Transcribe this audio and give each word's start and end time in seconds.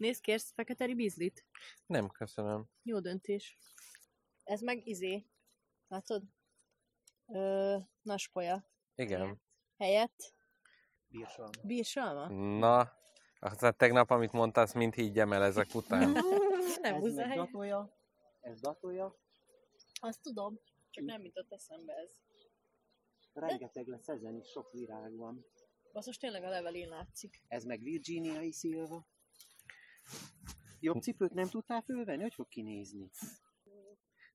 Nézd, 0.00 0.20
kérsz 0.20 0.52
fekete 0.52 0.84
ribizlit? 0.84 1.44
Nem, 1.86 2.08
köszönöm. 2.08 2.68
Jó 2.82 3.00
döntés. 3.00 3.58
Ez 4.44 4.60
meg 4.60 4.86
izé. 4.86 5.26
Látod? 5.88 6.22
Ö, 7.26 7.76
naspolya. 8.02 8.70
Igen. 8.94 9.42
Helyett 9.78 10.34
Bírsalma. 11.06 11.50
bírsalma? 11.62 12.28
Na, 12.58 12.92
aztán 13.38 13.76
tegnap, 13.76 14.10
amit 14.10 14.32
mondtál, 14.32 14.64
azt 14.64 14.74
mind 14.74 14.94
higgyem 14.94 15.32
el 15.32 15.42
ezek 15.42 15.74
után. 15.74 16.10
Nem 16.82 16.94
ez 16.94 17.02
muszáj. 17.02 17.26
meg 17.28 17.36
datolja, 17.36 17.98
ez 18.40 18.60
datolja, 18.60 19.18
Azt 20.00 20.22
tudom, 20.22 20.60
csak 20.90 21.04
nem 21.04 21.24
jutott 21.24 21.52
eszembe 21.52 21.92
ez. 21.94 22.10
rengeteg 23.32 23.86
lesz 23.86 24.08
ezen 24.08 24.36
is, 24.36 24.48
sok 24.48 24.70
virág 24.72 25.16
van. 25.16 25.44
Basszus, 25.92 26.16
tényleg 26.16 26.44
a 26.44 26.48
levelén 26.48 26.88
látszik. 26.88 27.42
Ez 27.48 27.64
meg 27.64 27.82
Virginiai 27.82 28.52
szilva. 28.52 29.06
Jobb 30.80 31.02
cipőt 31.02 31.32
nem 31.32 31.48
tudtál 31.48 31.82
fölvenni? 31.82 32.22
Hogy 32.22 32.34
fog 32.34 32.48
kinézni? 32.48 33.10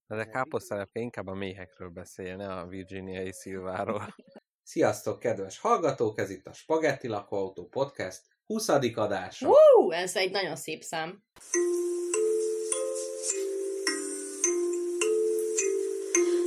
De 0.07 0.15
a 0.15 0.29
káposztelepke 0.29 0.99
inkább 0.99 1.27
a 1.27 1.33
méhekről 1.33 1.89
beszélne, 1.89 2.53
a 2.53 2.67
virginiai 2.67 3.31
szilváról. 3.31 4.15
Sziasztok, 4.63 5.19
kedves 5.19 5.59
hallgatók! 5.59 6.19
Ez 6.19 6.29
itt 6.29 6.45
a 6.45 6.53
Spagetti 6.53 7.07
Lakóautó 7.07 7.67
Podcast 7.67 8.21
20. 8.45 8.67
adása. 8.95 9.47
Hú, 9.47 9.91
ez 9.91 10.15
egy 10.15 10.31
nagyon 10.31 10.55
szép 10.55 10.81
szám. 10.81 11.23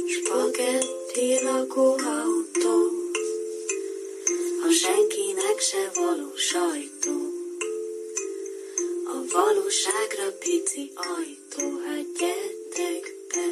Spagetti 0.08 1.44
lakóautó, 1.44 2.88
a 4.66 4.70
senkinek 4.70 5.58
se 5.58 5.91
való 5.94 6.34
sajtó. 6.34 7.38
Valóságra 9.32 10.38
pici 10.38 10.92
ajtó, 10.95 11.78
hát 11.86 12.06
gyertek 12.19 13.05
be. 13.28 13.47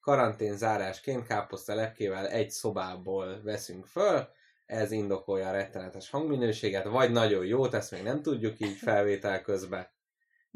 Karantén 0.00 0.56
zárásként 0.56 1.26
káposztelepkével 1.26 2.28
egy 2.28 2.50
szobából 2.50 3.40
veszünk 3.42 3.86
föl, 3.86 4.28
ez 4.66 4.90
indokolja 4.90 5.48
a 5.48 5.52
rettenetes 5.52 6.10
hangminőséget, 6.10 6.84
vagy 6.84 7.10
nagyon 7.10 7.44
jót, 7.46 7.74
ezt 7.74 7.90
még 7.90 8.02
nem 8.02 8.22
tudjuk 8.22 8.60
így 8.60 8.76
felvétel 8.76 9.42
közben. 9.42 9.93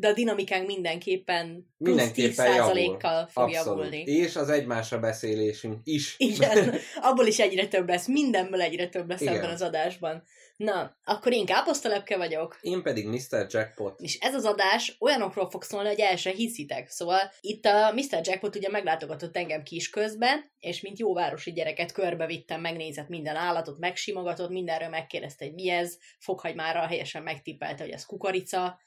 De 0.01 0.09
a 0.09 0.13
dinamikánk 0.13 0.67
mindenképpen 0.67 1.67
plusz 1.79 1.97
Mindenképpen 1.97 2.53
10%-kal 2.53 3.27
fog 3.27 3.43
Abszolút. 3.43 3.67
javulni. 3.67 4.03
És 4.03 4.37
az 4.37 4.49
egymásra 4.49 4.99
beszélésünk 4.99 5.81
is. 5.85 6.15
Igen, 6.19 6.75
abból 7.09 7.27
is 7.27 7.39
egyre 7.39 7.67
több 7.67 7.89
lesz, 7.89 8.07
mindenből 8.07 8.61
egyre 8.61 8.89
több 8.89 9.09
lesz 9.09 9.21
Igen. 9.21 9.35
ebben 9.35 9.51
az 9.51 9.63
adásban. 9.63 10.23
Na, 10.57 10.97
akkor 11.05 11.33
én 11.33 11.47
káposztalepke 11.47 12.17
vagyok, 12.17 12.59
Én 12.61 12.83
pedig 12.83 13.07
Mr. 13.07 13.47
Jackpot. 13.49 14.01
és 14.01 14.19
ez 14.19 14.35
az 14.35 14.45
adás 14.45 14.97
olyanokról 15.01 15.51
fog 15.51 15.63
szólni, 15.63 15.89
hogy 15.89 16.01
el 16.01 16.17
se 16.17 16.31
hiszitek. 16.31 16.89
Szóval 16.89 17.21
itt 17.41 17.65
a 17.65 17.93
Mr. 17.95 18.21
Jackpot 18.23 18.57
ugye 18.57 18.69
meglátogatott 18.69 19.37
engem 19.37 19.63
kis 19.63 19.91
közben, 19.91 20.45
és 20.61 20.81
mint 20.81 20.99
jó 20.99 21.15
városi 21.15 21.53
gyereket 21.53 21.93
körbevittem, 21.93 22.61
megnézett 22.61 23.09
minden 23.09 23.37
állatot, 23.37 23.79
megsimogatott, 23.79 24.51
mindenről 24.51 24.89
megkérdezte, 24.89 25.45
hogy 25.45 25.55
mi 25.55 25.71
ez, 25.71 25.97
fokhagymára 26.19 26.87
helyesen 26.87 27.23
megtippelte, 27.23 27.83
hogy 27.83 27.93
ez 27.93 28.07
kukorica. 28.07 28.79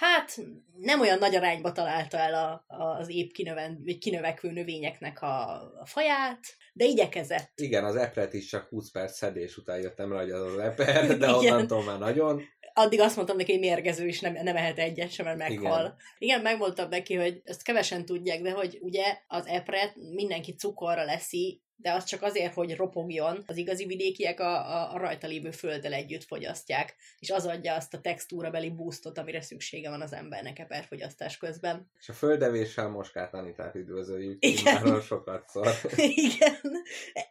Hát 0.00 0.40
nem 0.78 1.00
olyan 1.00 1.18
nagy 1.18 1.34
arányba 1.34 1.72
találta 1.72 2.18
el 2.18 2.34
a, 2.34 2.74
a, 2.74 2.98
az 2.98 3.08
épp 3.08 3.30
kinöven, 3.30 3.80
vagy 3.84 3.98
kinövekvő 3.98 4.50
növényeknek 4.50 5.22
a, 5.22 5.52
a 5.80 5.86
faját, 5.86 6.40
de 6.72 6.84
igyekezett. 6.84 7.52
Igen, 7.54 7.84
az 7.84 7.96
epret 7.96 8.34
is 8.34 8.46
csak 8.46 8.68
20 8.68 8.90
perc 8.90 9.16
szedés 9.16 9.56
után 9.56 9.80
jöttem 9.80 10.12
rá, 10.12 10.20
hogy 10.20 10.30
az 10.30 10.52
az 10.52 10.58
eper, 10.58 11.18
de 11.18 11.30
onnantól 11.36 11.84
már 11.84 11.98
nagyon. 11.98 12.42
addig 12.74 13.00
azt 13.00 13.16
mondtam 13.16 13.36
neki, 13.36 13.50
hogy 13.50 13.60
mérgező, 13.60 14.06
és 14.06 14.20
nem, 14.20 14.32
nem 14.32 14.56
ehet 14.56 14.78
egyet 14.78 15.10
sem, 15.10 15.26
mert 15.26 15.38
meghal. 15.38 15.56
Igen. 15.56 15.80
Igen. 15.80 15.96
Igen, 16.18 16.40
megmondtam 16.40 16.88
neki, 16.88 17.14
hogy 17.14 17.40
ezt 17.44 17.62
kevesen 17.62 18.04
tudják, 18.04 18.42
de 18.42 18.50
hogy 18.50 18.78
ugye 18.80 19.04
az 19.26 19.46
epret 19.46 19.96
mindenki 20.14 20.54
cukorra 20.54 21.04
leszi, 21.04 21.62
de 21.82 21.92
az 21.92 22.04
csak 22.04 22.22
azért, 22.22 22.54
hogy 22.54 22.76
ropogjon. 22.76 23.42
Az 23.46 23.56
igazi 23.56 23.86
vidékiek 23.86 24.40
a, 24.40 24.76
a, 24.76 24.92
a 24.94 24.98
rajta 24.98 25.26
lévő 25.26 25.50
földdel 25.50 25.92
együtt 25.92 26.24
fogyasztják, 26.24 26.96
és 27.18 27.30
az 27.30 27.46
adja 27.46 27.74
azt 27.74 27.94
a 27.94 28.00
textúrabeli 28.00 28.70
boostot, 28.70 29.18
amire 29.18 29.40
szüksége 29.40 29.90
van 29.90 30.00
az 30.00 30.12
embernek 30.12 30.58
eperfogyasztás 30.58 31.36
közben. 31.36 31.90
És 31.98 32.08
a 32.08 32.12
földevéssel 32.12 32.88
Moskát 32.88 33.34
Anitát 33.34 33.74
üdvözöljük. 33.74 34.44
Igen. 34.44 35.00
Sokat 35.00 35.48
szor. 35.48 35.76
Igen. 35.96 36.60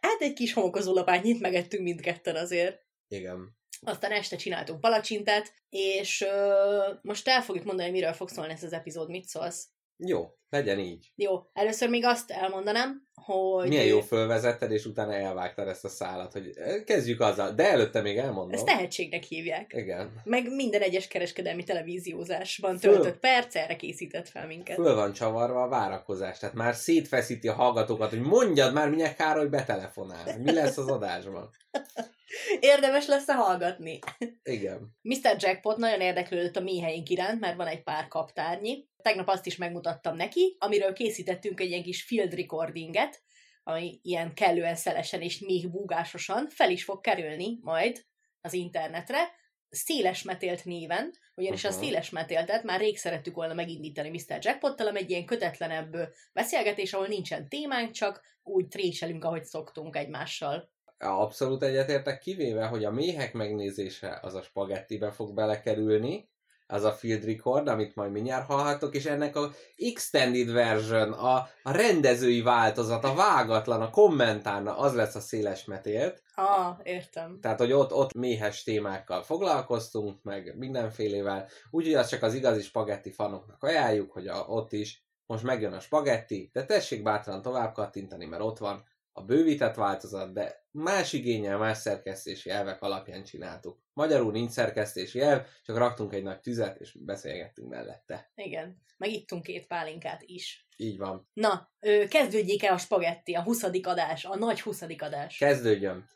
Hát 0.00 0.20
egy 0.20 0.32
kis 0.32 0.52
homokozó 0.52 0.94
lapányit 0.94 1.40
megettünk 1.40 1.82
mindketten 1.82 2.36
azért. 2.36 2.82
Igen. 3.08 3.58
Aztán 3.82 4.12
este 4.12 4.36
csináltunk 4.36 4.80
palacsintát, 4.80 5.54
és 5.68 6.20
ö, 6.20 6.92
most 7.02 7.28
el 7.28 7.42
fogjuk 7.42 7.64
mondani, 7.64 7.90
miről 7.90 8.12
fog 8.12 8.28
szólni 8.28 8.52
ez 8.52 8.62
az 8.62 8.72
epizód, 8.72 9.08
mit 9.08 9.26
szólsz? 9.26 9.68
Jó, 10.04 10.30
legyen 10.50 10.78
így. 10.78 11.12
Jó, 11.14 11.40
először 11.52 11.88
még 11.88 12.04
azt 12.04 12.30
elmondanám, 12.30 13.02
hogy... 13.14 13.68
Milyen 13.68 13.84
jó 13.84 14.00
fölvezetted, 14.00 14.70
és 14.70 14.84
utána 14.84 15.14
elvágtad 15.14 15.68
ezt 15.68 15.84
a 15.84 15.88
szálat, 15.88 16.32
hogy 16.32 16.52
eh, 16.54 16.82
kezdjük 16.84 17.20
azzal. 17.20 17.52
De 17.52 17.70
előtte 17.70 18.00
még 18.00 18.16
elmondom. 18.16 18.52
Ezt 18.52 18.64
tehetségnek 18.64 19.22
hívják. 19.22 19.72
Igen. 19.76 20.20
Meg 20.24 20.54
minden 20.54 20.80
egyes 20.80 21.08
kereskedelmi 21.08 21.64
televíziózásban 21.64 22.78
Föl- 22.78 22.94
töltött 22.94 23.20
perc 23.20 23.54
erre 23.54 23.76
készített 23.76 24.28
fel 24.28 24.46
minket. 24.46 24.76
Föl 24.76 24.94
van 24.94 25.12
csavarva 25.12 25.62
a 25.62 25.68
várakozás, 25.68 26.38
tehát 26.38 26.54
már 26.54 26.74
szétfeszíti 26.74 27.48
a 27.48 27.52
hallgatókat, 27.52 28.10
hogy 28.10 28.20
mondjad 28.20 28.72
már, 28.72 28.90
minek 28.90 29.16
Károly 29.16 29.48
betelefonál. 29.48 30.38
Mi 30.38 30.52
lesz 30.52 30.76
az 30.76 30.88
adásban? 30.88 31.50
Érdemes 32.60 33.06
lesz 33.06 33.28
-e 33.28 33.34
hallgatni. 33.34 33.98
Igen. 34.42 34.96
Mr. 35.02 35.36
Jackpot 35.38 35.76
nagyon 35.76 36.00
érdeklődött 36.00 36.56
a 36.56 36.60
méheink 36.60 37.08
iránt, 37.08 37.40
mert 37.40 37.56
van 37.56 37.66
egy 37.66 37.82
pár 37.82 38.08
kaptárnyi. 38.08 38.88
Tegnap 39.02 39.28
azt 39.28 39.46
is 39.46 39.56
megmutattam 39.56 40.16
neki, 40.16 40.56
amiről 40.58 40.92
készítettünk 40.92 41.60
egy 41.60 41.68
ilyen 41.68 41.82
kis 41.82 42.02
field 42.02 42.34
recordinget, 42.34 43.22
ami 43.62 43.98
ilyen 44.02 44.34
kellően 44.34 44.74
szelesen 44.74 45.20
és 45.20 45.38
még 45.38 45.70
búgásosan 45.70 46.48
fel 46.48 46.70
is 46.70 46.84
fog 46.84 47.00
kerülni 47.00 47.58
majd 47.60 48.04
az 48.40 48.52
internetre, 48.52 49.38
széles 49.70 50.22
metélt 50.22 50.64
néven, 50.64 51.12
ugyanis 51.34 51.64
uh-huh. 51.64 51.80
a 51.80 51.82
széles 51.82 52.10
metéltet 52.10 52.62
már 52.62 52.80
rég 52.80 52.98
szerettük 52.98 53.34
volna 53.34 53.54
megindítani 53.54 54.10
Mr. 54.10 54.38
Jackpottal, 54.40 54.86
ami 54.86 54.98
egy 54.98 55.10
ilyen 55.10 55.24
kötetlenebb 55.24 55.96
beszélgetés, 56.32 56.92
ahol 56.92 57.06
nincsen 57.06 57.48
témánk, 57.48 57.90
csak 57.90 58.22
úgy 58.42 58.68
tréselünk, 58.68 59.24
ahogy 59.24 59.44
szoktunk 59.44 59.96
egymással. 59.96 60.70
Abszolút 61.02 61.62
egyetértek, 61.62 62.18
kivéve, 62.18 62.66
hogy 62.66 62.84
a 62.84 62.90
méhek 62.90 63.32
megnézése 63.32 64.18
az 64.22 64.34
a 64.34 64.42
spagettibe 64.42 65.10
fog 65.10 65.34
belekerülni, 65.34 66.28
az 66.70 66.84
a 66.84 66.92
field 66.92 67.24
record, 67.24 67.68
amit 67.68 67.94
majd 67.94 68.12
mindjárt 68.12 68.46
hallhattok, 68.46 68.94
és 68.94 69.06
ennek 69.06 69.36
a 69.36 69.50
extended 69.76 70.52
version, 70.52 71.12
a, 71.12 71.48
a 71.62 71.72
rendezői 71.72 72.42
változat, 72.42 73.04
a 73.04 73.14
vágatlan, 73.14 73.82
a 73.82 73.90
kommentárna, 73.90 74.78
az 74.78 74.94
lesz 74.94 75.14
a 75.14 75.20
széles 75.20 75.64
metélt. 75.64 76.22
Ah, 76.34 76.78
értem. 76.82 77.38
Tehát, 77.40 77.58
hogy 77.58 77.72
ott, 77.72 77.92
ott 77.92 78.14
méhes 78.14 78.62
témákkal 78.62 79.22
foglalkoztunk, 79.22 80.22
meg 80.22 80.54
mindenfélével. 80.58 81.48
Úgyhogy 81.70 81.94
azt 81.94 82.10
csak 82.10 82.22
az 82.22 82.34
igazi 82.34 82.62
spagetti 82.62 83.10
fanoknak 83.10 83.62
ajánljuk, 83.62 84.12
hogy 84.12 84.26
a, 84.26 84.44
ott 84.48 84.72
is 84.72 85.04
most 85.26 85.44
megjön 85.44 85.72
a 85.72 85.80
spagetti, 85.80 86.50
de 86.52 86.64
tessék 86.64 87.02
bátran 87.02 87.42
tovább 87.42 87.72
kattintani, 87.72 88.24
mert 88.26 88.42
ott 88.42 88.58
van 88.58 88.84
a 89.20 89.24
bővített 89.24 89.74
változat, 89.74 90.32
de 90.32 90.64
más 90.70 91.12
igényel, 91.12 91.58
más 91.58 91.78
szerkesztési 91.78 92.50
elvek 92.50 92.82
alapján 92.82 93.24
csináltuk. 93.24 93.78
Magyarul 93.92 94.32
nincs 94.32 94.50
szerkesztési 94.50 95.20
elv, 95.20 95.46
csak 95.62 95.76
raktunk 95.76 96.12
egy 96.12 96.22
nagy 96.22 96.40
tüzet, 96.40 96.80
és 96.80 96.96
beszélgettünk 97.00 97.68
mellette. 97.68 98.30
Igen. 98.34 98.82
Meg 98.96 99.10
ittunk 99.10 99.42
két 99.42 99.66
pálinkát 99.66 100.22
is. 100.22 100.66
Így 100.76 100.98
van. 100.98 101.28
Na, 101.32 101.70
kezdődjék 102.08 102.64
el 102.64 102.74
a 102.74 102.78
spagetti, 102.78 103.34
a 103.34 103.42
20. 103.42 103.62
adás, 103.82 104.24
a 104.24 104.36
nagy 104.36 104.60
20. 104.60 104.82
adás. 104.98 105.38
Kezdődjön! 105.38 106.08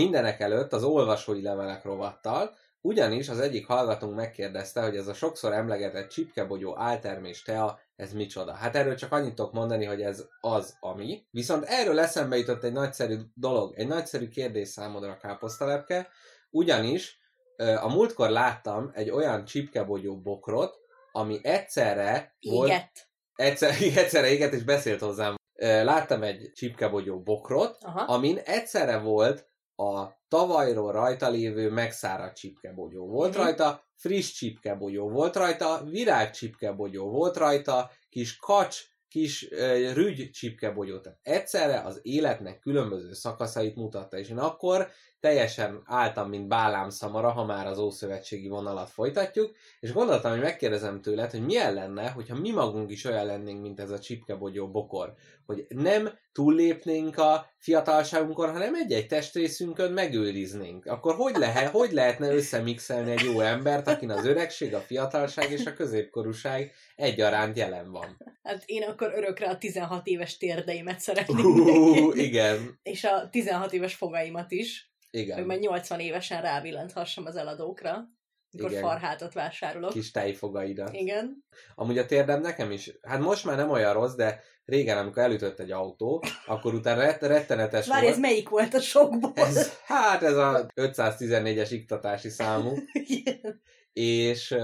Mindenek 0.00 0.40
előtt 0.40 0.72
az 0.72 0.84
olvasói 0.84 1.42
levelek 1.42 1.84
rovattal, 1.84 2.54
ugyanis 2.80 3.28
az 3.28 3.40
egyik 3.40 3.66
hallgatónk 3.66 4.14
megkérdezte, 4.14 4.82
hogy 4.82 4.96
ez 4.96 5.06
a 5.06 5.14
sokszor 5.14 5.52
emlegetett 5.52 6.08
csipkebogyó 6.08 6.78
áltermés 6.78 7.42
tea, 7.42 7.80
ez 7.96 8.12
micsoda. 8.12 8.52
Hát 8.52 8.76
erről 8.76 8.94
csak 8.94 9.12
annyit 9.12 9.34
tudok 9.34 9.52
mondani, 9.52 9.84
hogy 9.84 10.02
ez 10.02 10.26
az, 10.40 10.76
ami. 10.80 11.26
Viszont 11.30 11.64
erről 11.64 11.98
eszembe 11.98 12.36
jutott 12.36 12.64
egy 12.64 12.72
nagyszerű 12.72 13.16
dolog, 13.34 13.74
egy 13.76 13.86
nagyszerű 13.86 14.28
kérdés 14.28 14.68
számodra, 14.68 15.16
káposztalepke, 15.16 16.08
ugyanis 16.50 17.18
a 17.56 17.88
múltkor 17.88 18.30
láttam 18.30 18.90
egy 18.94 19.10
olyan 19.10 19.44
csipkebogyó 19.44 20.20
bokrot, 20.20 20.78
ami 21.12 21.38
egyszerre 21.42 22.36
volt 22.40 22.68
Égett. 22.68 23.08
egyszer, 23.34 23.70
egyszerre 24.02 24.30
éget 24.30 24.52
és 24.52 24.62
beszélt 24.62 25.00
hozzám. 25.00 25.34
Láttam 25.62 26.22
egy 26.22 26.50
csipkebogyó 26.54 27.22
bokrot, 27.22 27.76
Aha. 27.80 28.00
amin 28.00 28.38
egyszerre 28.44 28.98
volt 28.98 29.49
a 29.80 30.20
tavalyról 30.28 30.92
rajta 30.92 31.28
lévő 31.30 31.70
megszáradt 31.70 32.36
csipkebogyó. 32.36 33.06
Volt 33.06 33.32
Mhm. 33.32 33.42
rajta 33.42 33.84
friss 33.94 34.32
csipkebogyó, 34.32 35.08
volt 35.10 35.36
rajta 35.36 35.84
virág 35.84 36.30
csipkebogyó, 36.30 37.10
volt 37.10 37.36
rajta 37.36 37.90
kis 38.08 38.36
kacs, 38.36 38.82
kis 39.08 39.48
uh, 39.50 39.92
rügy 39.92 40.30
csipkebogyó. 40.30 41.00
Tehát 41.00 41.18
egyszerre 41.22 41.80
az 41.80 41.98
életnek 42.02 42.58
különböző 42.58 43.12
szakaszait 43.12 43.76
mutatta, 43.76 44.18
és 44.18 44.28
én 44.28 44.38
akkor 44.38 44.90
teljesen 45.20 45.82
álltam, 45.84 46.28
mint 46.28 46.48
Bálám 46.48 46.90
szamara, 46.90 47.30
ha 47.30 47.44
már 47.44 47.66
az 47.66 47.78
Ószövetségi 47.78 48.48
vonalat 48.48 48.90
folytatjuk, 48.90 49.56
és 49.80 49.92
gondoltam, 49.92 50.30
hogy 50.30 50.40
megkérdezem 50.40 51.00
tőled, 51.00 51.30
hogy 51.30 51.44
milyen 51.44 51.74
lenne, 51.74 52.10
hogyha 52.10 52.38
mi 52.38 52.50
magunk 52.50 52.90
is 52.90 53.04
olyan 53.04 53.26
lennénk, 53.26 53.62
mint 53.62 53.80
ez 53.80 53.90
a 53.90 53.98
csipkebogyó 53.98 54.70
bokor. 54.70 55.14
Hogy 55.46 55.66
nem 55.68 56.10
túllépnénk 56.32 57.18
a 57.18 57.46
fiatalságunkon, 57.56 58.52
hanem 58.52 58.74
egy-egy 58.74 59.06
testrészünkön 59.06 59.92
megőriznénk. 59.92 60.86
Akkor 60.86 61.14
hogy, 61.14 61.36
lehet, 61.36 61.70
hogy 61.70 61.92
lehetne 61.92 62.34
összemixelni 62.34 63.10
egy 63.10 63.24
jó 63.24 63.40
embert, 63.40 63.88
akin 63.88 64.10
az 64.10 64.26
öregség, 64.26 64.74
a 64.74 64.80
fiatalság 64.80 65.50
és 65.50 65.64
a 65.66 65.72
középkorúság 65.72 66.72
egyaránt 66.96 67.56
jelen 67.56 67.90
van? 67.90 68.16
Hát 68.42 68.62
én 68.66 68.82
akkor 68.82 69.12
örökre 69.14 69.48
a 69.48 69.58
16 69.58 70.06
éves 70.06 70.36
térdeimet 70.36 71.00
szeretném 71.00 71.44
Uh, 71.44 72.18
igen, 72.18 72.78
És 72.82 73.04
a 73.04 73.28
16 73.30 73.72
éves 73.72 73.94
fogaimat 73.94 74.50
is, 74.50 74.89
hogy 75.10 75.20
igen. 75.20 75.44
majd 75.44 75.60
80 75.60 76.00
évesen 76.00 76.42
rábillanthassam 76.42 77.26
az 77.26 77.36
eladókra, 77.36 78.08
amikor 78.52 78.70
Igen. 78.70 78.82
farhátat 78.82 79.32
vásárolok. 79.32 79.90
Kis 79.90 80.10
tejfogaidat. 80.10 80.92
Igen. 80.92 81.44
Amúgy 81.74 81.98
a 81.98 82.06
térdem 82.06 82.40
nekem 82.40 82.70
is, 82.70 82.98
hát 83.02 83.20
most 83.20 83.44
már 83.44 83.56
nem 83.56 83.70
olyan 83.70 83.92
rossz, 83.92 84.14
de 84.14 84.42
régen, 84.64 84.98
amikor 84.98 85.22
elütött 85.22 85.58
egy 85.60 85.70
autó, 85.70 86.22
akkor 86.46 86.74
utána 86.74 87.00
ret- 87.00 87.22
rettenetes 87.22 87.86
Várj, 87.86 88.00
volt. 88.02 88.14
ez 88.14 88.20
melyik 88.20 88.48
volt 88.48 88.74
a 88.74 88.80
sokból? 88.80 89.32
Ez, 89.34 89.78
hát 89.84 90.22
ez 90.22 90.36
a 90.36 90.66
514-es 90.74 91.68
iktatási 91.70 92.28
számú, 92.28 92.72
Igen. 92.92 93.62
és 93.92 94.56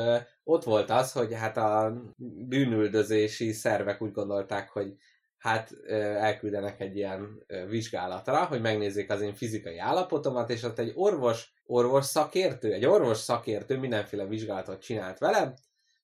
ott 0.44 0.64
volt 0.64 0.90
az, 0.90 1.12
hogy 1.12 1.34
hát 1.34 1.56
a 1.56 2.02
bűnüldözési 2.46 3.52
szervek 3.52 4.02
úgy 4.02 4.12
gondolták, 4.12 4.68
hogy 4.68 4.94
hát 5.46 5.74
elküldenek 6.18 6.80
egy 6.80 6.96
ilyen 6.96 7.44
vizsgálatra, 7.68 8.44
hogy 8.44 8.60
megnézzék 8.60 9.10
az 9.10 9.20
én 9.20 9.34
fizikai 9.34 9.78
állapotomat, 9.78 10.50
és 10.50 10.62
ott 10.62 10.78
egy 10.78 10.92
orvos, 10.94 11.52
orvos 11.66 12.04
szakértő, 12.04 12.72
egy 12.72 12.86
orvos 12.86 13.18
szakértő 13.18 13.78
mindenféle 13.78 14.24
vizsgálatot 14.24 14.82
csinált 14.82 15.18
velem, 15.18 15.54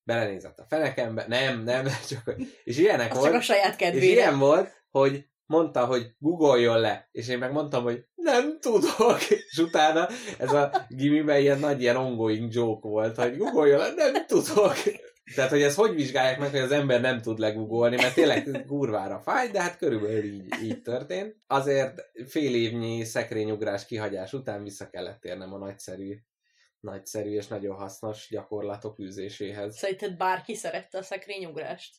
belenézett 0.04 0.58
a 0.58 0.66
fenekembe, 0.68 1.24
nem, 1.28 1.62
nem, 1.62 1.84
csak, 2.08 2.34
és 2.64 2.78
ilyenek 2.78 3.14
volt. 3.14 3.24
csak 3.24 3.34
a 3.34 3.40
saját 3.40 3.70
És 3.70 3.76
kedvére. 3.76 4.12
ilyen 4.12 4.38
volt, 4.38 4.84
hogy 4.90 5.26
mondta, 5.46 5.84
hogy 5.84 6.14
googoljon 6.18 6.80
le, 6.80 7.08
és 7.12 7.28
én 7.28 7.38
meg 7.38 7.52
mondtam, 7.52 7.82
hogy 7.82 8.04
nem 8.14 8.58
tudok, 8.60 9.18
és 9.50 9.58
utána 9.58 10.08
ez 10.38 10.52
a 10.52 10.86
gimiben 10.88 11.40
ilyen 11.40 11.58
nagy 11.58 11.80
ilyen 11.80 11.96
ongoing 11.96 12.52
joke 12.52 12.88
volt, 12.88 13.16
hogy 13.16 13.36
googoljon 13.36 13.78
le, 13.78 14.10
nem 14.10 14.26
tudok. 14.26 14.74
Tehát, 15.34 15.50
hogy 15.50 15.62
ezt 15.62 15.76
hogy 15.76 15.94
vizsgálják 15.94 16.38
meg, 16.38 16.50
hogy 16.50 16.60
az 16.60 16.70
ember 16.70 17.00
nem 17.00 17.20
tud 17.20 17.38
legugolni, 17.38 17.96
mert 17.96 18.14
tényleg 18.14 18.64
kurvára 18.66 19.20
fáj, 19.20 19.48
de 19.48 19.62
hát 19.62 19.76
körülbelül 19.76 20.24
így, 20.24 20.62
így 20.62 20.82
történt. 20.82 21.36
Azért 21.46 22.10
fél 22.26 22.54
évnyi 22.54 23.04
szekrényugrás 23.04 23.86
kihagyás 23.86 24.32
után 24.32 24.62
vissza 24.62 24.90
kellett 24.90 25.20
térnem 25.20 25.52
a 25.52 25.58
nagyszerű, 25.58 26.18
nagyszerű 26.80 27.30
és 27.30 27.46
nagyon 27.46 27.76
hasznos 27.76 28.28
gyakorlatok 28.30 28.98
űzéséhez. 28.98 29.76
Szerinted 29.76 30.16
bárki 30.16 30.54
szerette 30.54 30.98
a 30.98 31.02
szekrényugrást? 31.02 31.96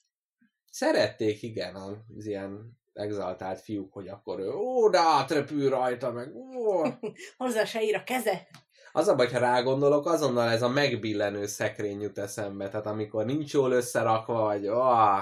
Szerették, 0.72 1.42
igen, 1.42 1.76
az 1.76 2.26
ilyen 2.26 2.82
exaltált 2.94 3.62
fiúk, 3.62 3.94
hogy 3.94 4.08
akkor 4.08 4.40
ő, 4.40 4.52
ó, 4.52 4.90
de 4.90 5.00
átrepül 5.00 5.70
rajta, 5.70 6.12
meg 6.12 6.36
ó. 6.36 6.84
Hozzá 7.38 7.66
se 7.66 7.84
ír 7.84 7.96
a 7.96 8.04
keze. 8.04 8.48
Az 8.96 9.08
a 9.08 9.16
baj, 9.16 9.32
ha 9.32 9.40
rágondolok, 9.40 10.06
azonnal 10.06 10.50
ez 10.50 10.62
a 10.62 10.70
megbillenő 10.70 11.46
szekrény 11.46 12.02
jut 12.02 12.18
eszembe, 12.18 12.70
tehát 12.70 12.86
amikor 12.86 13.26
nincs 13.26 13.54
jól 13.54 13.72
összerakva, 13.72 14.42
vagy 14.42 14.68
ó, 14.68 14.82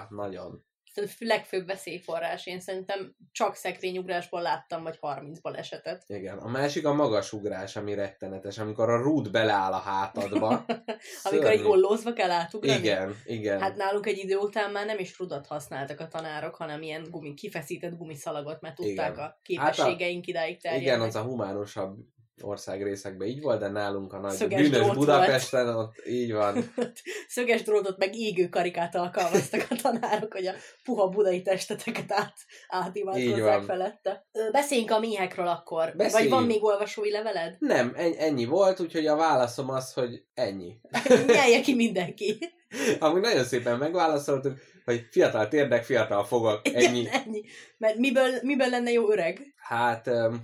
nagyon. 0.10 0.66
A 0.96 1.02
legfőbb 1.20 1.66
veszélyforrás. 1.66 2.46
Én 2.46 2.60
szerintem 2.60 3.16
csak 3.32 3.56
szekrényugrásból 3.56 4.42
láttam, 4.42 4.84
vagy 4.84 4.98
30 5.00 5.40
balesetet. 5.40 6.04
Igen. 6.08 6.38
A 6.38 6.48
másik 6.48 6.86
a 6.86 6.94
magas 6.94 7.34
ugrás, 7.34 7.76
ami 7.76 7.94
rettenetes, 7.94 8.58
amikor 8.58 8.90
a 8.90 9.02
rút 9.02 9.32
beleáll 9.32 9.72
a 9.72 9.78
hátadba. 9.78 10.66
Amikor 11.24 11.50
egy 11.50 11.64
ollózva 11.64 12.14
kell 12.14 12.32
átugrani. 12.32 12.80
Igen, 12.80 13.16
igen. 13.26 13.60
Hát 13.60 13.76
nálunk 13.76 14.06
egy 14.06 14.18
idő 14.18 14.36
után 14.36 14.72
már 14.72 14.86
nem 14.86 15.00
is 15.00 15.20
rudat 15.20 15.48
használtak 15.48 16.00
a 16.00 16.08
tanárok, 16.08 16.56
hanem 16.56 16.82
ilyen 16.82 17.08
gumi, 17.10 17.34
kifeszített 17.34 17.98
gumiszalagot, 17.98 18.62
mert 18.62 18.76
tudták 18.76 19.14
Igen. 19.14 19.26
a 19.26 19.40
képességeink 19.42 20.28
idáig 20.28 20.62
terjednek. 20.62 20.88
igen, 20.88 21.02
az 21.08 21.16
a 21.16 21.22
humánusabb 21.22 21.98
országrészekben 22.44 23.28
így 23.28 23.42
volt, 23.42 23.60
de 23.60 23.68
nálunk 23.68 24.14
a 24.14 24.20
nagy 24.20 24.32
Szöges 24.32 24.70
bűnös 24.70 24.96
Budapesten 24.96 25.76
ott 25.76 25.96
így 26.08 26.32
van. 26.32 26.74
Szöges 27.28 27.62
drótot 27.62 27.98
meg 27.98 28.16
égő 28.16 28.50
karikát 28.50 28.96
alkalmaztak 28.96 29.66
a 29.70 29.76
tanárok, 29.82 30.34
hogy 30.34 30.46
a 30.46 30.54
puha 30.84 31.08
budai 31.08 31.42
testeteket 31.42 32.12
át, 32.12 32.34
átimádkozzák 32.68 33.64
felette. 33.64 34.26
Beszéljünk 34.52 34.92
a 34.92 35.00
méhekről 35.00 35.48
akkor. 35.48 35.86
Vagy 35.86 35.96
Beszéljünk. 35.96 36.34
van 36.34 36.44
még 36.44 36.64
olvasói 36.64 37.12
leveled? 37.12 37.56
Nem, 37.60 37.94
en- 37.96 38.16
ennyi 38.18 38.46
volt, 38.46 38.80
úgyhogy 38.80 39.08
a 39.08 39.16
válaszom 39.16 39.70
az, 39.70 39.94
hogy 39.94 40.24
ennyi. 40.34 40.76
Nyelje 41.28 41.62
ki 41.62 41.76
mindenki. 41.76 42.38
Amúgy 43.00 43.22
nagyon 43.22 43.44
szépen 43.44 43.78
megválaszoltuk, 43.78 44.58
hogy 44.86 45.08
fiatal 45.12 45.48
térdek, 45.48 45.84
fiatal 45.84 46.24
fogak, 46.24 46.68
ennyi. 46.68 47.00
Igen, 47.00 47.14
ennyi. 47.14 47.44
Mert 47.78 47.98
miből, 47.98 48.30
miből 48.42 48.70
lenne 48.70 48.92
jó 48.92 49.12
öreg? 49.12 49.54
Hát 49.56 50.08
öm, 50.08 50.42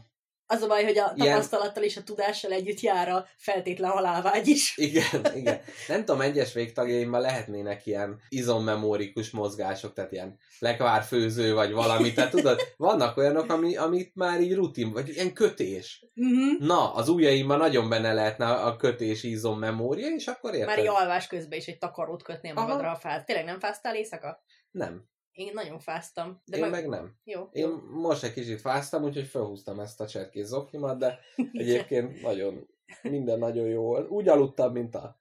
Az 0.50 0.62
a 0.62 0.68
baj, 0.68 0.84
hogy 0.84 0.98
a 0.98 1.14
tapasztalattal 1.14 1.84
és 1.84 1.98
a 1.98 2.04
tudással 2.04 2.52
együtt 2.52 2.80
jár 2.80 3.10
a 3.10 3.26
feltétlen 3.38 3.92
halálvágy 3.92 4.48
is. 4.48 4.78
igen, 4.88 5.26
igen. 5.36 5.60
Nem 5.88 6.06
tudom, 6.06 6.22
egyes 6.22 6.54
végtagjaimban 6.54 7.22
lehetnének 7.22 7.86
ilyen 7.86 8.22
izommemórikus 8.30 9.30
mozgások, 9.30 9.94
tehát 9.94 10.12
ilyen 10.12 10.40
lekvárfőző 10.60 11.54
vagy 11.54 11.72
valami. 11.72 12.14
Tehát 12.14 12.32
tudod, 12.32 12.60
vannak 12.78 13.18
olyanok, 13.18 13.52
ami, 13.52 13.76
amit 13.76 14.16
már 14.16 14.42
így 14.42 14.54
rutin, 14.54 14.92
vagy 14.92 15.10
ilyen 15.10 15.34
kötés. 15.34 16.06
Uh-huh. 16.16 16.68
Na, 16.68 16.94
az 16.94 17.10
ujjaimban 17.10 17.58
nagyon 17.58 17.90
benne 17.90 18.14
lehetne 18.14 18.46
a 18.46 18.76
kötési 18.76 19.30
izommemória, 19.30 20.08
és 20.08 20.28
akkor 20.28 20.54
érted? 20.54 20.68
Már 20.68 20.78
egy 20.78 20.88
alvás 20.88 21.28
közben 21.28 21.58
is 21.58 21.68
egy 21.68 21.78
takarót 21.78 22.24
kötnél 22.24 22.54
Aha. 22.56 22.68
magadra 22.68 22.92
a 22.92 22.96
fáz. 22.96 23.24
Tényleg 23.24 23.46
nem 23.46 23.60
fáztál 23.60 23.96
éjszaka? 23.96 24.44
Nem, 24.72 25.08
Én 25.38 25.52
nagyon 25.54 25.80
fáztam. 25.80 26.42
De 26.46 26.58
én 26.58 26.62
meg... 26.62 26.72
meg 26.72 26.88
nem. 26.88 27.16
Jó. 27.24 27.50
Én 27.52 27.70
most 27.92 28.24
egy 28.24 28.34
kicsit 28.34 28.62
fáztam, 28.62 29.04
úgyhogy 29.04 29.28
felhúztam 29.28 29.80
ezt 29.80 30.02
a 30.02 30.08
cserkész 30.08 30.48
zoknimat, 30.48 30.98
de 30.98 31.20
egyébként 31.52 32.22
nagyon, 32.22 32.68
minden 33.02 33.40
nagyon 33.40 33.68
jó 33.68 33.82
volt. 33.82 34.10
Úgy 34.10 34.28
aludtam, 34.28 34.72
mint 34.72 34.96
a 34.96 35.20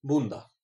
bunda. 0.00 0.54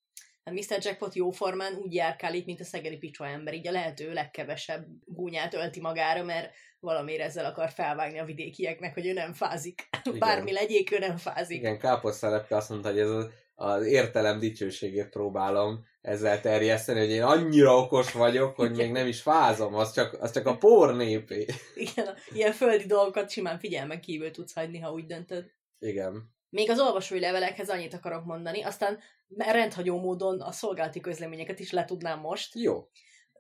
Hát 0.44 0.54
Mr. 0.54 0.78
Jackpot 0.80 1.14
jóformán 1.14 1.74
úgy 1.74 1.94
járkál 1.94 2.34
itt, 2.34 2.46
mint 2.46 2.60
a 2.60 2.64
szegedi 2.64 2.96
picsa 2.96 3.26
ember, 3.26 3.54
így 3.54 3.68
a 3.68 3.70
lehető 3.70 4.12
legkevesebb 4.12 4.86
gúnyát 5.04 5.54
ölti 5.54 5.80
magára, 5.80 6.24
mert 6.24 6.54
valamire 6.80 7.24
ezzel 7.24 7.44
akar 7.44 7.70
felvágni 7.70 8.18
a 8.18 8.24
vidékieknek, 8.24 8.94
hogy 8.94 9.06
ő 9.06 9.12
nem 9.12 9.32
fázik. 9.32 9.88
Igen. 10.04 10.18
Bármi 10.18 10.52
legyék, 10.52 10.92
ő 10.92 10.98
nem 10.98 11.16
fázik. 11.16 11.56
Igen, 11.56 11.78
káposztelepke 11.78 12.56
azt 12.56 12.68
mondta, 12.68 12.88
hogy 12.88 12.98
ez 12.98 13.10
az, 13.10 13.28
az 13.54 13.86
értelem 13.86 14.38
dicsőségét 14.38 15.08
próbálom 15.08 15.84
ezzel 16.00 16.40
terjeszteni, 16.40 16.98
hogy 16.98 17.10
én 17.10 17.22
annyira 17.22 17.76
okos 17.76 18.12
vagyok, 18.12 18.56
hogy 18.56 18.76
még 18.76 18.90
nem 18.90 19.06
is 19.06 19.22
fázom, 19.22 19.74
az 19.74 19.92
csak, 19.92 20.16
az 20.20 20.32
csak 20.32 20.46
a 20.46 20.56
por 20.56 20.96
népé. 20.96 21.46
Igen, 21.74 22.14
ilyen 22.32 22.52
földi 22.52 22.86
dolgokat 22.86 23.30
simán 23.30 23.58
figyelmen 23.58 24.00
kívül 24.00 24.30
tudsz 24.30 24.54
hagyni, 24.54 24.78
ha 24.78 24.92
úgy 24.92 25.06
döntöd. 25.06 25.50
Igen. 25.78 26.30
Még 26.48 26.70
az 26.70 26.80
olvasói 26.80 27.20
levelekhez 27.20 27.68
annyit 27.68 27.94
akarok 27.94 28.24
mondani, 28.24 28.62
aztán 28.62 28.98
rendhagyó 29.36 30.00
módon 30.00 30.40
a 30.40 30.52
szolgálati 30.52 31.00
közleményeket 31.00 31.58
is 31.60 31.70
letudnám 31.70 32.20
most. 32.20 32.54
Jó. 32.54 32.88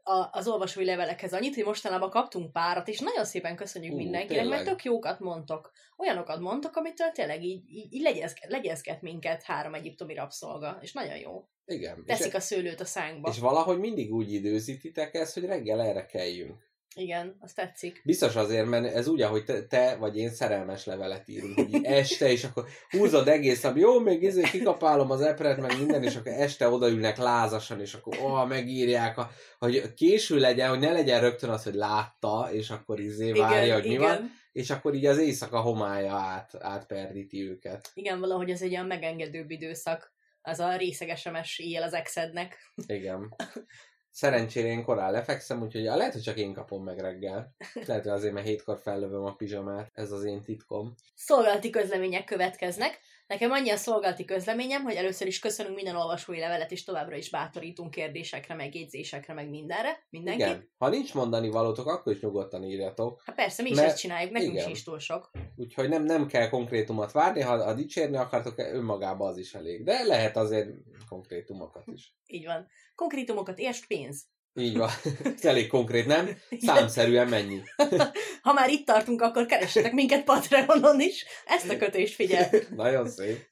A, 0.02 0.28
az 0.32 0.48
olvasói 0.48 0.84
levelekhez 0.84 1.32
annyit, 1.32 1.54
hogy 1.54 1.64
mostanában 1.64 2.10
kaptunk 2.10 2.52
párat, 2.52 2.88
és 2.88 2.98
nagyon 2.98 3.24
szépen 3.24 3.56
köszönjük 3.56 3.96
mindenkinek, 3.96 4.48
mert 4.48 4.64
tök 4.64 4.84
jókat 4.84 5.20
mondtok. 5.20 5.72
Olyanokat 5.96 6.40
mondtok, 6.40 6.76
amitől 6.76 7.10
tényleg 7.10 7.42
így, 7.42 7.70
így, 7.70 7.92
így 7.92 8.02
legyezget, 8.02 8.50
legyezget 8.50 9.02
minket 9.02 9.42
három 9.42 9.74
egyiptomi 9.74 10.14
rabszolga, 10.14 10.78
és 10.80 10.92
nagyon 10.92 11.16
jó. 11.16 11.48
Igen. 11.64 12.04
Teszik 12.06 12.26
és, 12.26 12.34
a 12.34 12.40
szőlőt 12.40 12.80
a 12.80 12.84
szánkba. 12.84 13.30
és 13.30 13.38
valahogy 13.38 13.78
mindig 13.78 14.12
úgy 14.12 14.32
időzítitek 14.32 15.14
ezt, 15.14 15.34
hogy 15.34 15.44
reggel 15.44 15.80
erre 15.80 16.06
kelljünk. 16.06 16.71
Igen, 16.94 17.36
azt 17.40 17.54
tetszik. 17.54 18.00
Biztos 18.04 18.36
azért, 18.36 18.66
mert 18.66 18.94
ez 18.94 19.08
úgy, 19.08 19.22
ahogy 19.22 19.44
te, 19.44 19.66
te 19.66 19.96
vagy 19.96 20.16
én 20.16 20.30
szerelmes 20.30 20.84
levelet 20.84 21.28
írunk, 21.28 21.54
hogy 21.54 21.84
este, 21.84 22.30
és 22.30 22.44
akkor 22.44 22.64
húzod 22.90 23.28
egész 23.28 23.62
nap, 23.62 23.76
jó, 23.76 24.00
még 24.00 24.22
izé 24.22 24.42
kikapálom 24.42 25.10
az 25.10 25.20
epret, 25.20 25.60
meg 25.60 25.78
minden, 25.78 26.02
és 26.02 26.16
akkor 26.16 26.32
este 26.32 26.68
odaülnek 26.68 27.16
lázasan, 27.16 27.80
és 27.80 27.94
akkor 27.94 28.18
ó, 28.18 28.44
megírják, 28.44 29.18
a, 29.18 29.30
hogy 29.58 29.94
késő 29.94 30.38
legyen, 30.38 30.68
hogy 30.68 30.78
ne 30.78 30.92
legyen 30.92 31.20
rögtön 31.20 31.50
az, 31.50 31.62
hogy 31.62 31.74
látta, 31.74 32.48
és 32.52 32.70
akkor 32.70 33.00
izé 33.00 33.32
várja, 33.32 33.62
igen, 33.62 33.74
hogy 33.74 33.88
mi 33.88 33.94
igen. 33.94 34.08
van, 34.08 34.30
és 34.52 34.70
akkor 34.70 34.94
így 34.94 35.06
az 35.06 35.18
éjszaka 35.18 35.60
homája 35.60 36.14
át, 36.14 36.54
átperdíti 36.60 37.48
őket. 37.48 37.90
Igen, 37.94 38.20
valahogy 38.20 38.50
ez 38.50 38.62
egy 38.62 38.72
olyan 38.72 38.86
megengedőbb 38.86 39.50
időszak. 39.50 40.12
Az 40.44 40.58
a 40.58 40.76
részeges 40.76 41.20
SMS 41.20 41.58
éjjel 41.58 41.82
az 41.82 41.92
exednek. 41.92 42.72
Igen. 42.86 43.28
Szerencsére 44.12 44.68
én 44.68 44.84
korán 44.84 45.12
lefekszem, 45.12 45.62
úgyhogy 45.62 45.86
ah, 45.86 45.96
lehet, 45.96 46.12
hogy 46.12 46.22
csak 46.22 46.36
én 46.36 46.52
kapom 46.52 46.84
meg 46.84 46.98
reggel. 46.98 47.54
Lehet, 47.86 48.02
hogy 48.02 48.12
azért, 48.12 48.32
mert 48.32 48.46
hétkor 48.46 48.78
fellövöm 48.82 49.24
a 49.24 49.34
pizsamát. 49.34 49.90
Ez 49.94 50.10
az 50.10 50.24
én 50.24 50.42
titkom. 50.42 50.94
Szolgálati 51.14 51.70
közlemények 51.70 52.24
következnek. 52.24 53.00
Nekem 53.32 53.50
annyi 53.50 53.70
a 53.70 53.76
szolgálati 53.76 54.24
közleményem, 54.24 54.82
hogy 54.82 54.94
először 54.94 55.26
is 55.26 55.38
köszönünk 55.38 55.74
minden 55.74 55.96
olvasói 55.96 56.38
levelet, 56.38 56.70
és 56.70 56.84
továbbra 56.84 57.16
is 57.16 57.30
bátorítunk 57.30 57.90
kérdésekre, 57.90 58.54
megjegyzésekre, 58.54 59.34
meg 59.34 59.48
mindenre. 59.48 60.06
Mindenki. 60.10 60.40
Igen. 60.42 60.70
Ha 60.78 60.88
nincs 60.88 61.14
mondani 61.14 61.48
valótok, 61.48 61.86
akkor 61.86 62.12
is 62.12 62.20
nyugodtan 62.20 62.64
írjatok. 62.64 63.22
Hát 63.24 63.34
persze, 63.34 63.62
mi 63.62 63.70
is 63.70 63.76
Mert- 63.76 63.88
ezt 63.88 63.98
csináljuk, 63.98 64.30
nekünk 64.32 64.52
igen. 64.52 64.64
sincs 64.64 64.84
túl 64.84 64.98
sok. 64.98 65.30
Úgyhogy 65.56 65.88
nem, 65.88 66.02
nem 66.02 66.26
kell 66.26 66.48
konkrétumot 66.48 67.12
várni, 67.12 67.40
ha, 67.40 67.64
ha 67.64 67.74
dicsérni 67.74 68.16
akartok, 68.16 68.58
önmagában 68.58 69.28
az 69.28 69.36
is 69.36 69.54
elég. 69.54 69.84
De 69.84 70.02
lehet 70.02 70.36
azért 70.36 70.68
konkrétumokat 71.08 71.86
is. 71.86 72.16
Így 72.26 72.44
van. 72.44 72.68
Konkrétumokat 72.94 73.58
értsd 73.58 73.86
pénz. 73.86 74.26
Így 74.54 74.76
van. 74.76 74.88
Ez 75.36 75.44
elég 75.52 75.66
konkrét, 75.66 76.06
nem? 76.06 76.28
Számszerűen 76.58 77.28
mennyi? 77.28 77.60
Ha 78.42 78.52
már 78.52 78.70
itt 78.70 78.86
tartunk, 78.86 79.22
akkor 79.22 79.46
keressetek 79.46 79.92
minket 79.92 80.24
Patreonon 80.24 81.00
is. 81.00 81.24
Ezt 81.46 81.70
a 81.70 81.76
kötést 81.76 82.14
figyel. 82.14 82.48
Nagyon 82.76 83.08
szép. 83.08 83.48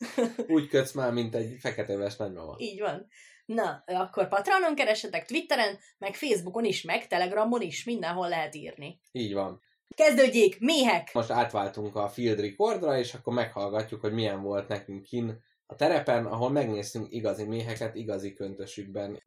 Úgy 0.46 0.68
kötsz 0.68 0.92
már, 0.92 1.12
mint 1.12 1.34
egy 1.34 1.56
feketeves 1.60 2.16
nagymama. 2.16 2.54
Így 2.58 2.80
van. 2.80 3.08
Na, 3.44 3.82
akkor 3.86 4.28
Patreonon 4.28 4.74
keressetek, 4.74 5.26
Twitteren, 5.26 5.78
meg 5.98 6.14
Facebookon 6.14 6.64
is, 6.64 6.82
meg 6.82 7.06
Telegramon 7.06 7.60
is, 7.60 7.84
mindenhol 7.84 8.28
lehet 8.28 8.54
írni. 8.54 9.00
Így 9.12 9.34
van. 9.34 9.62
Kezdődjék, 9.96 10.60
méhek! 10.60 11.10
Most 11.12 11.30
átváltunk 11.30 11.96
a 11.96 12.08
Field 12.08 12.40
Recordra, 12.40 12.98
és 12.98 13.14
akkor 13.14 13.34
meghallgatjuk, 13.34 14.00
hogy 14.00 14.12
milyen 14.12 14.42
volt 14.42 14.68
nekünk 14.68 15.02
kin 15.02 15.42
a 15.66 15.74
terepen, 15.74 16.26
ahol 16.26 16.50
megnéztünk 16.50 17.06
igazi 17.10 17.44
méheket 17.44 17.94
igazi 17.94 18.32
köntösükben. 18.32 19.22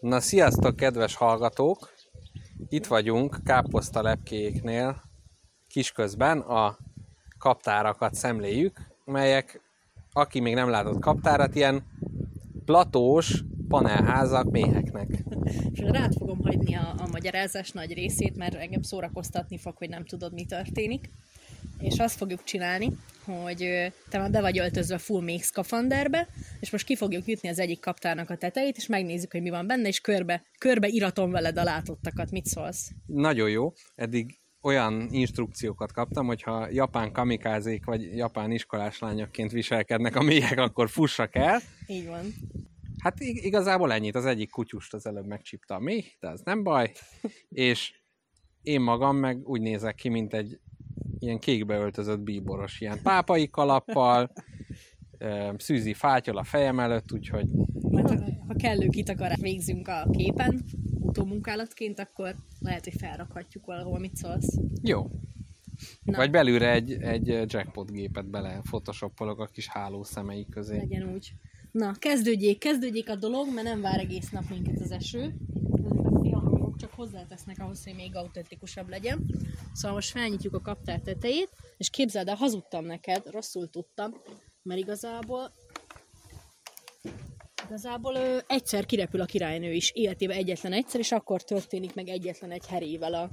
Na, 0.00 0.20
sziasztok, 0.20 0.76
kedves 0.76 1.14
hallgatók! 1.14 1.92
Itt 2.68 2.86
vagyunk 2.86 3.38
káposztalepkéknél, 3.44 5.02
kisközben 5.68 6.38
a 6.38 6.78
kaptárakat 7.38 8.14
szemléljük, 8.14 8.80
melyek, 9.04 9.60
aki 10.12 10.40
még 10.40 10.54
nem 10.54 10.68
látott 10.68 11.00
kaptárat, 11.00 11.54
ilyen 11.54 11.86
platós 12.64 13.44
panelházak 13.68 14.50
méheknek. 14.50 15.24
És 15.72 15.78
rád 15.78 16.12
fogom 16.14 16.38
hagyni 16.42 16.74
a, 16.74 16.94
a 16.98 17.08
magyarázás 17.12 17.70
nagy 17.70 17.92
részét, 17.92 18.36
mert 18.36 18.54
engem 18.54 18.82
szórakoztatni 18.82 19.58
fog, 19.58 19.76
hogy 19.76 19.88
nem 19.88 20.04
tudod, 20.04 20.32
mi 20.32 20.44
történik. 20.44 21.10
És 21.78 21.98
azt 21.98 22.16
fogjuk 22.16 22.44
csinálni, 22.44 22.92
hogy 23.30 23.92
te 24.08 24.18
már 24.18 24.30
be 24.30 24.40
vagy 24.40 24.58
öltözve 24.58 24.98
full 24.98 25.22
még 25.22 25.42
szkafanderbe, 25.42 26.28
és 26.60 26.70
most 26.70 26.86
ki 26.86 26.96
fogjuk 26.96 27.26
jutni 27.26 27.48
az 27.48 27.58
egyik 27.58 27.80
kaptárnak 27.80 28.30
a 28.30 28.36
tetejét, 28.36 28.76
és 28.76 28.86
megnézzük, 28.86 29.32
hogy 29.32 29.42
mi 29.42 29.50
van 29.50 29.66
benne, 29.66 29.88
és 29.88 30.00
körbe, 30.00 30.42
körbe 30.58 30.88
iratom 30.88 31.30
veled 31.30 31.58
a 31.58 31.64
látottakat. 31.64 32.30
Mit 32.30 32.46
szólsz? 32.46 32.90
Nagyon 33.06 33.50
jó, 33.50 33.72
eddig 33.94 34.38
olyan 34.62 35.08
instrukciókat 35.10 35.92
kaptam, 35.92 36.26
hogy 36.26 36.42
ha 36.42 36.68
japán 36.70 37.12
kamikázék 37.12 37.84
vagy 37.84 38.16
japán 38.16 38.50
iskolás 38.50 38.98
lányokként 38.98 39.52
viselkednek 39.52 40.16
a 40.16 40.22
méhek, 40.22 40.58
akkor 40.58 40.90
fussak 40.90 41.34
el. 41.34 41.60
Így 41.86 42.06
van. 42.06 42.34
Hát 43.02 43.20
ig- 43.20 43.44
igazából 43.44 43.92
ennyit, 43.92 44.14
az 44.14 44.26
egyik 44.26 44.50
kutyust 44.50 44.94
az 44.94 45.06
előbb 45.06 45.26
megcsípte 45.26 45.74
a 45.74 45.78
méh, 45.78 46.04
de 46.20 46.28
az 46.28 46.40
nem 46.44 46.62
baj. 46.62 46.92
És 47.48 47.92
én 48.62 48.80
magam 48.80 49.16
meg 49.16 49.48
úgy 49.48 49.60
nézek 49.60 49.94
ki, 49.94 50.08
mint 50.08 50.34
egy 50.34 50.60
ilyen 51.20 51.38
kékbe 51.38 51.76
öltözött 51.76 52.20
bíboros, 52.20 52.80
ilyen 52.80 53.02
pápai 53.02 53.48
kalappal, 53.48 54.32
szűzi 55.56 55.94
fátyol 55.94 56.36
a 56.36 56.44
fejem 56.44 56.80
előtt, 56.80 57.12
úgyhogy 57.12 57.46
ha, 57.92 58.14
ha 58.46 58.54
kellő 58.54 58.86
kitakarást 58.86 59.40
végzünk 59.40 59.88
a 59.88 60.08
képen, 60.10 60.64
utómunkálatként, 61.00 61.98
akkor 61.98 62.34
lehet, 62.60 62.84
hogy 62.84 62.94
felrakhatjuk 62.98 63.66
valahol, 63.66 63.98
mit 63.98 64.16
szólsz. 64.16 64.58
jó. 64.82 65.06
Na. 66.02 66.16
Vagy 66.16 66.30
belülre 66.30 66.72
egy, 66.72 66.92
egy 66.92 67.26
jackpot 67.26 67.92
gépet 67.92 68.30
bele 68.30 68.60
photoshopolok 68.62 69.40
a 69.40 69.46
kis 69.46 69.68
háló 69.68 70.04
szemei 70.04 70.46
közé. 70.50 70.76
Legyen 70.76 71.12
úgy. 71.12 71.32
Na, 71.72 71.94
kezdődjék, 71.98 72.58
kezdődjék 72.58 73.08
a 73.10 73.16
dolog, 73.16 73.54
mert 73.54 73.66
nem 73.66 73.80
vár 73.80 73.98
egész 73.98 74.30
nap 74.30 74.44
minket 74.50 74.80
az 74.80 74.90
eső. 74.90 75.34
Csak 76.80 76.94
hozzátesznek 76.94 77.58
ahhoz, 77.58 77.84
hogy 77.84 77.94
még 77.94 78.16
autentikusabb 78.16 78.88
legyen. 78.88 79.26
Szóval 79.72 79.94
most 79.96 80.10
felnyitjuk 80.10 80.54
a 80.54 80.60
kaptár 80.60 81.00
tetejét, 81.00 81.50
és 81.76 81.90
képzeld 81.90 82.28
el, 82.28 82.34
hazudtam 82.34 82.84
neked, 82.84 83.22
rosszul 83.30 83.70
tudtam, 83.70 84.14
mert 84.62 84.80
igazából 84.80 85.52
Igazából 87.66 88.14
ö, 88.14 88.38
egyszer 88.46 88.86
kirepül 88.86 89.20
a 89.20 89.24
királynő 89.24 89.72
is, 89.72 89.90
életében 89.94 90.36
egyetlen 90.36 90.72
egyszer, 90.72 91.00
és 91.00 91.12
akkor 91.12 91.42
történik 91.42 91.94
meg 91.94 92.08
egyetlen 92.08 92.50
egy 92.50 92.66
herével 92.66 93.14
a, 93.14 93.30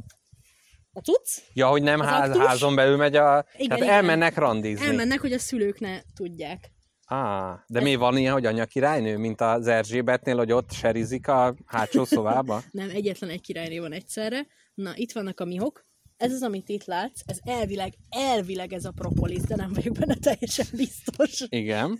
a 0.93 0.99
cucc. 0.99 1.41
Ja, 1.53 1.67
hogy 1.67 1.81
nem 1.81 1.99
ház, 1.99 2.29
aktus? 2.29 2.45
házon 2.45 2.75
belül 2.75 2.97
megy 2.97 3.15
a... 3.15 3.45
Igen, 3.53 3.67
tehát 3.67 3.83
igen. 3.83 3.93
elmennek 3.93 4.35
randizni. 4.35 4.85
Elmennek, 4.85 5.19
hogy 5.19 5.33
a 5.33 5.39
szülők 5.39 5.79
ne 5.79 6.01
tudják. 6.15 6.71
Á, 7.09 7.63
de 7.67 7.81
mi 7.81 7.95
van 7.95 8.17
ilyen, 8.17 8.33
hogy 8.33 8.45
anya 8.45 8.65
királynő, 8.65 9.17
mint 9.17 9.41
az 9.41 9.67
Erzsébetnél, 9.67 10.37
hogy 10.37 10.51
ott 10.51 10.71
serizik 10.71 11.27
a 11.27 11.55
hátsó 11.65 12.03
szobába? 12.05 12.61
Nem, 12.71 12.89
egyetlen 12.89 13.29
egy 13.29 13.41
királynő 13.41 13.79
van 13.79 13.91
egyszerre. 13.91 14.45
Na, 14.73 14.91
itt 14.95 15.11
vannak 15.11 15.39
a 15.39 15.45
mihok. 15.45 15.85
Ez 16.17 16.31
az, 16.31 16.41
amit 16.41 16.69
itt 16.69 16.85
látsz, 16.85 17.21
ez 17.25 17.39
elvileg, 17.43 17.93
elvileg 18.09 18.73
ez 18.73 18.85
a 18.85 18.91
propolis, 18.91 19.41
de 19.41 19.55
nem 19.55 19.71
vagyok 19.73 19.93
benne 19.99 20.15
teljesen 20.15 20.65
biztos. 20.71 21.45
Igen. 21.49 21.99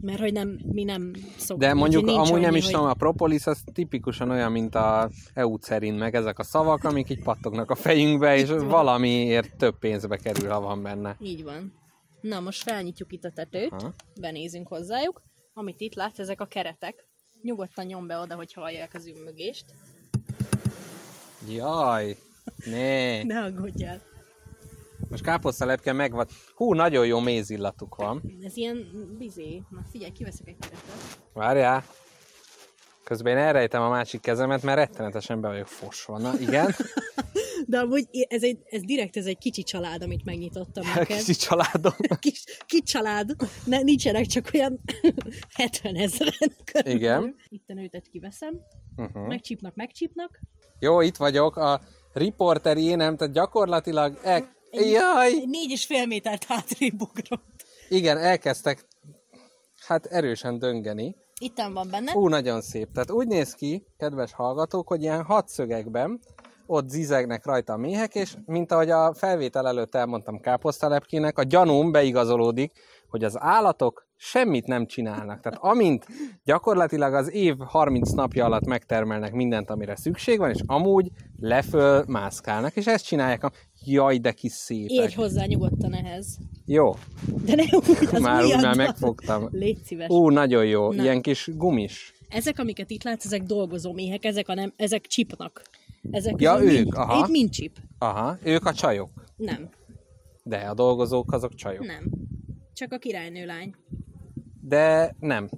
Mert 0.00 0.18
hogy 0.20 0.32
nem, 0.32 0.58
mi 0.72 0.84
nem 0.84 1.10
szoktunk. 1.36 1.60
De 1.60 1.74
mondjuk 1.74 2.06
amúgy 2.06 2.40
nem 2.40 2.44
annyi, 2.44 2.56
is 2.56 2.64
hogy- 2.64 2.72
tudom, 2.72 2.88
a 2.88 2.94
propolis 2.94 3.46
az 3.46 3.62
tipikusan 3.72 4.30
olyan, 4.30 4.52
mint 4.52 4.74
a 4.74 5.10
eucerin, 5.34 5.94
meg 5.94 6.14
ezek 6.14 6.38
a 6.38 6.42
szavak, 6.42 6.84
amik 6.84 7.10
így 7.10 7.22
pattognak 7.22 7.70
a 7.70 7.74
fejünkbe, 7.74 8.36
és 8.36 8.48
valamiért 8.48 9.56
több 9.56 9.78
pénzbe 9.78 10.16
kerül, 10.16 10.48
ha 10.50 10.60
van 10.60 10.82
benne. 10.82 11.16
Így 11.20 11.42
van. 11.44 11.72
Na, 12.28 12.40
most 12.40 12.62
felnyitjuk 12.62 13.12
itt 13.12 13.24
a 13.24 13.30
tetőt, 13.30 13.72
Aha. 13.72 13.94
benézünk 14.20 14.68
hozzájuk. 14.68 15.22
Amit 15.52 15.80
itt 15.80 15.94
látsz, 15.94 16.18
ezek 16.18 16.40
a 16.40 16.46
keretek. 16.46 17.06
Nyugodtan 17.42 17.86
nyom 17.86 18.06
be 18.06 18.18
oda, 18.18 18.34
hogy 18.34 18.52
hallják 18.52 18.94
az 18.94 19.06
ümmögést. 19.06 19.64
Jaj, 21.48 22.16
né. 22.64 23.22
Ne 23.32 23.42
aggódjál. 23.42 24.02
Most 25.08 25.22
káposztalepke 25.22 25.92
meg 25.92 26.12
van. 26.12 26.26
Hú, 26.54 26.74
nagyon 26.74 27.06
jó 27.06 27.20
mézillatuk 27.20 27.94
van. 27.94 28.22
Ez 28.42 28.56
ilyen 28.56 29.14
bizé. 29.18 29.62
Na 29.70 29.84
figyelj, 29.90 30.12
kiveszek 30.12 30.48
egy 30.48 30.56
keretet. 30.58 31.20
Várjál. 31.32 31.84
Közben 33.06 33.36
én 33.36 33.42
elrejtem 33.44 33.82
a 33.82 33.88
másik 33.88 34.20
kezemet, 34.20 34.62
mert 34.62 34.78
rettenetesen 34.78 35.40
be 35.40 35.48
vagyok 35.48 35.66
fosva. 35.66 36.18
Na, 36.18 36.32
igen. 36.40 36.74
De 37.66 37.78
amúgy 37.78 38.06
ez, 38.28 38.42
egy, 38.42 38.58
ez 38.64 38.80
direkt 38.82 39.16
ez 39.16 39.26
egy 39.26 39.38
kicsi 39.38 39.62
család, 39.62 40.02
amit 40.02 40.24
megnyitottam 40.24 40.84
neked. 40.94 41.16
Kicsi 41.16 41.34
családom. 41.34 41.92
kis, 42.20 42.44
kis 42.66 42.80
család, 42.82 43.30
ne, 43.64 43.80
nincsenek 43.82 44.26
csak 44.26 44.50
olyan 44.54 44.80
70 45.54 45.94
ezeren 45.96 46.32
körülbelül. 46.64 46.98
Igen. 46.98 47.34
Itt 47.48 47.68
a 47.68 47.72
nőtet 47.72 48.08
kiveszem, 48.08 48.60
Uh-huh. 48.96 49.26
megcsípnak, 49.26 49.74
megcsípnak. 49.74 50.40
Jó, 50.78 51.00
itt 51.00 51.16
vagyok. 51.16 51.56
A 51.56 51.80
riporteri 52.12 52.82
énem, 52.84 53.16
tehát 53.16 53.34
gyakorlatilag... 53.34 54.18
El... 54.22 54.54
Egy- 54.70 54.90
Jaj! 54.90 55.26
Egy 55.26 55.48
négy 55.48 55.70
és 55.70 55.84
fél 55.86 56.06
métert 56.06 56.44
hátrébb 56.44 57.00
ugrott. 57.00 57.64
Igen, 57.88 58.18
elkezdtek 58.18 58.84
hát 59.86 60.06
erősen 60.06 60.58
döngeni. 60.58 61.16
Itten 61.40 61.72
van 61.72 61.88
benne. 61.90 62.14
Ú, 62.14 62.28
nagyon 62.28 62.60
szép. 62.60 62.92
Tehát 62.92 63.10
úgy 63.10 63.26
néz 63.26 63.54
ki, 63.54 63.86
kedves 63.98 64.32
hallgatók, 64.32 64.88
hogy 64.88 65.02
ilyen 65.02 65.24
hatszögekben 65.24 66.20
ott 66.66 66.88
zizegnek 66.88 67.44
rajta 67.46 67.72
a 67.72 67.76
méhek, 67.76 68.14
és 68.14 68.34
mint 68.46 68.72
ahogy 68.72 68.90
a 68.90 69.14
felvétel 69.14 69.66
előtt 69.66 69.94
elmondtam 69.94 70.40
káposztalepkének, 70.40 71.38
a 71.38 71.42
gyanúm 71.42 71.92
beigazolódik, 71.92 72.72
hogy 73.16 73.24
az 73.24 73.40
állatok 73.40 74.06
semmit 74.16 74.66
nem 74.66 74.86
csinálnak. 74.86 75.40
Tehát 75.40 75.58
amint 75.62 76.06
gyakorlatilag 76.44 77.14
az 77.14 77.32
év 77.32 77.56
30 77.58 78.10
napja 78.10 78.44
alatt 78.44 78.64
megtermelnek 78.66 79.32
mindent, 79.32 79.70
amire 79.70 79.96
szükség 79.96 80.38
van, 80.38 80.50
és 80.50 80.60
amúgy 80.66 81.10
leföl 81.40 82.04
mászkálnak, 82.08 82.76
és 82.76 82.86
ezt 82.86 83.04
csinálják. 83.04 83.44
A... 83.44 83.52
Jaj, 83.84 84.18
de 84.18 84.32
kis 84.32 84.52
szépek. 84.52 84.90
Érj 84.90 85.14
hozzá 85.14 85.44
nyugodtan 85.44 85.94
ehhez. 85.94 86.38
Jó, 86.64 86.94
De 87.44 87.54
ne 87.54 87.62
úgy, 87.62 88.08
az 88.12 88.20
már 88.20 88.44
úgy 88.44 88.60
már 88.62 88.76
megfogtam. 88.76 89.48
Légy 89.52 89.84
szíves. 89.84 90.08
Ú, 90.08 90.28
nagyon 90.30 90.64
jó. 90.64 90.92
Na. 90.92 91.02
Ilyen 91.02 91.20
kis 91.22 91.50
gumis. 91.54 92.14
Ezek, 92.28 92.58
amiket 92.58 92.90
itt 92.90 93.02
látsz, 93.02 93.24
ezek 93.24 93.42
dolgozó 93.42 93.92
méhek, 93.92 94.24
ezek, 94.24 94.48
a 94.48 94.54
nem, 94.54 94.72
ezek 94.76 95.06
csipnak. 95.06 95.62
Ezek 96.10 96.34
Ja, 96.40 96.62
ők, 96.62 96.72
mind, 96.72 96.94
aha. 96.94 97.18
Itt 97.18 97.30
mind 97.30 97.50
csip. 97.50 97.76
Aha, 97.98 98.36
ők 98.42 98.66
a 98.66 98.72
csajok. 98.72 99.10
Nem, 99.36 99.68
De 100.42 100.56
a 100.56 100.74
dolgozók 100.74 101.32
azok 101.32 101.54
csajok. 101.54 101.86
nem. 101.86 102.10
Csak 102.76 102.92
a 102.92 102.98
királynő 102.98 103.46
lány. 103.46 103.74
De 104.60 105.14
nem. 105.20 105.48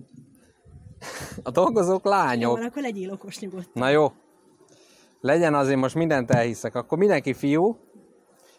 A 1.43 1.51
dolgozók 1.51 2.05
Jó, 2.05 2.11
lányok. 2.11 2.57
van, 2.57 2.67
akkor 2.67 2.83
legyél 2.83 3.11
okos 3.11 3.39
nyugodt. 3.39 3.75
Na 3.75 3.89
jó. 3.89 4.13
Legyen 5.21 5.55
azért 5.55 5.79
most 5.79 5.95
mindent 5.95 6.31
elhiszek. 6.31 6.75
Akkor 6.75 6.99
mindenki 6.99 7.33
fiú. 7.33 7.79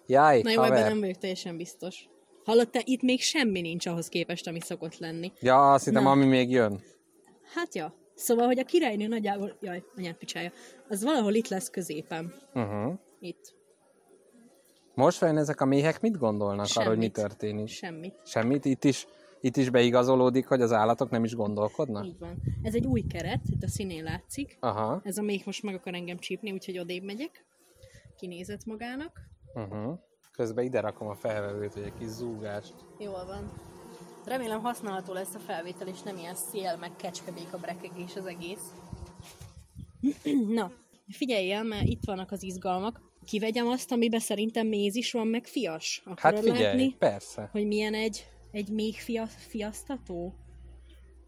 Jaj, 0.05 0.41
Na 0.41 0.49
jó, 0.49 0.61
ebben 0.61 0.71
haver. 0.75 0.89
nem 0.89 0.99
vagyok 0.99 1.17
teljesen 1.17 1.57
biztos. 1.57 2.09
Hallott, 2.43 2.71
te 2.71 2.81
itt 2.83 3.01
még 3.01 3.21
semmi 3.21 3.61
nincs 3.61 3.85
ahhoz 3.85 4.07
képest, 4.07 4.47
ami 4.47 4.59
szokott 4.59 4.97
lenni. 4.97 5.31
Ja, 5.39 5.73
azt 5.73 5.85
hittem, 5.85 6.03
Na. 6.03 6.11
ami 6.11 6.25
még 6.25 6.49
jön. 6.49 6.81
Hát 7.53 7.75
ja, 7.75 7.93
Szóval, 8.19 8.45
hogy 8.45 8.59
a 8.59 8.63
királynő 8.63 9.07
nagyjából, 9.07 9.57
jaj, 9.61 9.83
anyád 9.97 10.15
picsája, 10.15 10.51
az 10.89 11.03
valahol 11.03 11.33
itt 11.33 11.47
lesz 11.47 11.69
középen. 11.69 12.33
Uh-huh. 12.53 12.93
Itt. 13.19 13.53
Most 14.99 15.19
vajon 15.19 15.37
ezek 15.37 15.61
a 15.61 15.65
méhek 15.65 16.01
mit 16.01 16.17
gondolnak 16.17 16.67
arra, 16.73 16.87
hogy 16.87 16.97
mi 16.97 17.03
Semmit. 17.03 17.13
történik? 17.13 17.67
Semmit. 17.67 18.21
Semmit? 18.25 18.65
Itt 18.65 18.83
is, 18.83 19.07
itt 19.41 19.57
is 19.57 19.69
beigazolódik, 19.69 20.47
hogy 20.47 20.61
az 20.61 20.71
állatok 20.71 21.09
nem 21.09 21.23
is 21.23 21.35
gondolkodnak? 21.35 22.05
Így 22.05 22.19
van. 22.19 22.41
Ez 22.63 22.73
egy 22.75 22.85
új 22.85 23.01
keret, 23.01 23.41
itt 23.45 23.63
a 23.63 23.67
színén 23.67 24.03
látszik. 24.03 24.57
Aha. 24.59 25.01
Ez 25.03 25.17
a 25.17 25.21
még 25.21 25.41
most 25.45 25.63
meg 25.63 25.75
akar 25.75 25.93
engem 25.93 26.17
csípni, 26.17 26.51
úgyhogy 26.51 26.79
odébb 26.79 27.03
megyek. 27.03 27.45
Kinézett 28.17 28.65
magának. 28.65 29.19
Uh-huh. 29.53 29.99
Közben 30.31 30.65
ide 30.65 30.79
rakom 30.79 31.07
a 31.07 31.15
felvevőt, 31.15 31.73
hogy 31.73 31.83
egy 31.83 31.97
kis 31.99 32.07
zúgást. 32.07 32.73
Jól 32.97 33.25
van. 33.25 33.51
Remélem 34.25 34.61
használható 34.61 35.13
lesz 35.13 35.35
a 35.35 35.39
felvétel, 35.39 35.87
és 35.87 36.01
nem 36.01 36.17
ilyen 36.17 36.35
szél, 36.35 36.77
meg 36.79 36.95
kecskebék 36.95 37.53
a 37.53 37.57
brekegés 37.57 38.15
az 38.15 38.25
egész. 38.25 38.73
Na, 40.59 40.71
figyelj 41.07 41.51
el, 41.51 41.63
mert 41.63 41.85
itt 41.85 42.05
vannak 42.05 42.31
az 42.31 42.43
izgalmak. 42.43 43.08
Kivegyem 43.29 43.67
azt, 43.67 43.91
amiben 43.91 44.19
szerintem 44.19 44.67
méz 44.67 44.95
is 44.95 45.11
van, 45.11 45.27
meg 45.27 45.45
fias. 45.45 46.01
Akarod 46.05 46.19
Hát 46.19 46.43
figyelj, 46.43 46.63
látni, 46.63 46.95
persze. 46.99 47.49
hogy 47.51 47.67
milyen 47.67 47.93
egy, 47.93 48.25
egy 48.51 48.69
még 48.69 48.95
fia, 48.95 49.25
fiasztató? 49.25 50.33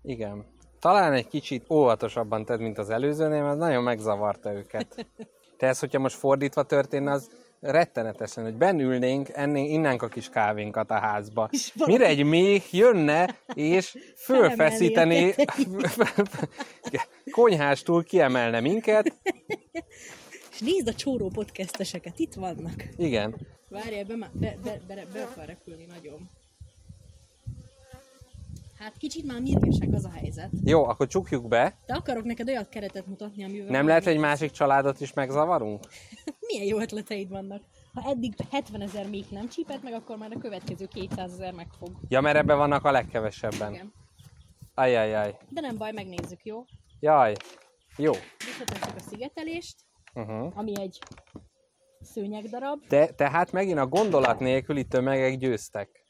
Igen. 0.04 0.46
Talán 0.80 1.14
egy 1.14 1.28
kicsit 1.28 1.66
óvatosabban 1.70 2.46
tedd, 2.46 2.60
mint 2.60 2.78
az 2.78 2.90
előzőnél, 2.90 3.44
mert 3.44 3.58
nagyon 3.58 3.84
megzavarta 3.84 4.54
őket. 4.54 5.08
Te 5.58 5.68
ez, 5.68 5.80
hogyha 5.80 6.00
most 6.00 6.16
fordítva 6.16 6.64
történne, 6.64 7.12
az 7.12 7.30
rettenetesen, 7.60 8.44
hogy 8.44 8.56
bennülnénk, 8.56 9.30
ennénk, 9.34 9.70
innánk 9.70 10.02
a 10.02 10.08
kis 10.08 10.30
kávénkat 10.30 10.92
a 10.92 11.00
házba. 11.00 11.50
Mire 11.86 12.06
egy 12.06 12.24
méh 12.24 12.74
jönne, 12.74 13.40
és 13.54 13.98
fölfeszítené, 14.26 15.36
konyhástól 17.32 18.04
kiemelne 18.04 18.60
minket. 18.60 19.14
Nézd 20.62 20.88
a 20.88 20.94
csóró 20.94 21.28
podcasteseket, 21.28 22.20
itt 22.20 22.34
vannak. 22.34 22.84
Igen. 22.98 23.36
Várjál, 23.70 24.04
be, 24.04 24.16
be, 24.34 24.58
be, 24.64 24.82
be, 24.88 25.06
be 25.14 25.24
akar 25.24 25.46
repülni 25.46 25.86
nagyon. 25.86 26.30
Hát 28.78 28.98
kicsit 28.98 29.26
már 29.26 29.42
mérgesek 29.42 29.94
az 29.94 30.06
a 30.06 30.10
helyzet. 30.10 30.50
Jó, 30.64 30.84
akkor 30.86 31.08
csukjuk 31.08 31.48
be. 31.48 31.78
De 31.86 31.94
akarok 31.94 32.24
neked 32.24 32.48
olyat 32.48 32.70
keretet 32.70 33.08
mutatni, 33.08 33.44
amivel... 33.44 33.70
Nem 33.70 33.88
lehet, 33.88 34.04
hogy 34.04 34.14
egy 34.14 34.20
másik 34.20 34.52
családot 34.52 35.02
is 35.02 35.14
megzavarunk? 35.14 35.84
Milyen 36.48 36.66
jó 36.66 36.80
ötleteid 36.80 37.30
vannak. 37.30 37.64
Ha 37.94 38.10
eddig 38.10 38.34
70 38.52 38.82
ezer 38.82 39.10
még 39.10 39.26
nem 39.30 39.50
csípett 39.50 39.84
meg, 39.84 39.94
akkor 39.94 40.18
már 40.18 40.32
a 40.36 40.40
következő 40.40 40.86
200 40.86 41.34
ezer 41.34 41.54
megfog. 41.54 41.90
Ja, 42.08 42.22
mert 42.22 42.38
ebben 42.38 42.58
vannak 42.58 42.86
a 42.86 42.92
legkevesebben. 42.92 43.74
Igen. 43.74 43.94
Ajajaj. 44.74 45.38
De 45.50 45.62
nem 45.62 45.78
baj, 45.78 45.92
megnézzük, 45.92 46.46
jó? 46.46 46.66
Jaj. 47.00 47.36
Jó. 47.98 48.12
Visszatesszük 48.38 48.96
a 48.96 49.10
szigetelést, 49.10 49.76
Uh-huh. 50.14 50.52
ami 50.58 50.74
egy 50.82 51.00
szőnyegdarab. 52.02 52.80
De, 52.88 53.08
tehát 53.08 53.52
megint 53.52 53.80
a 53.80 53.88
gondolat 53.88 54.40
nélküli 54.40 54.84
tömegek 54.84 55.38
győztek. 55.38 56.06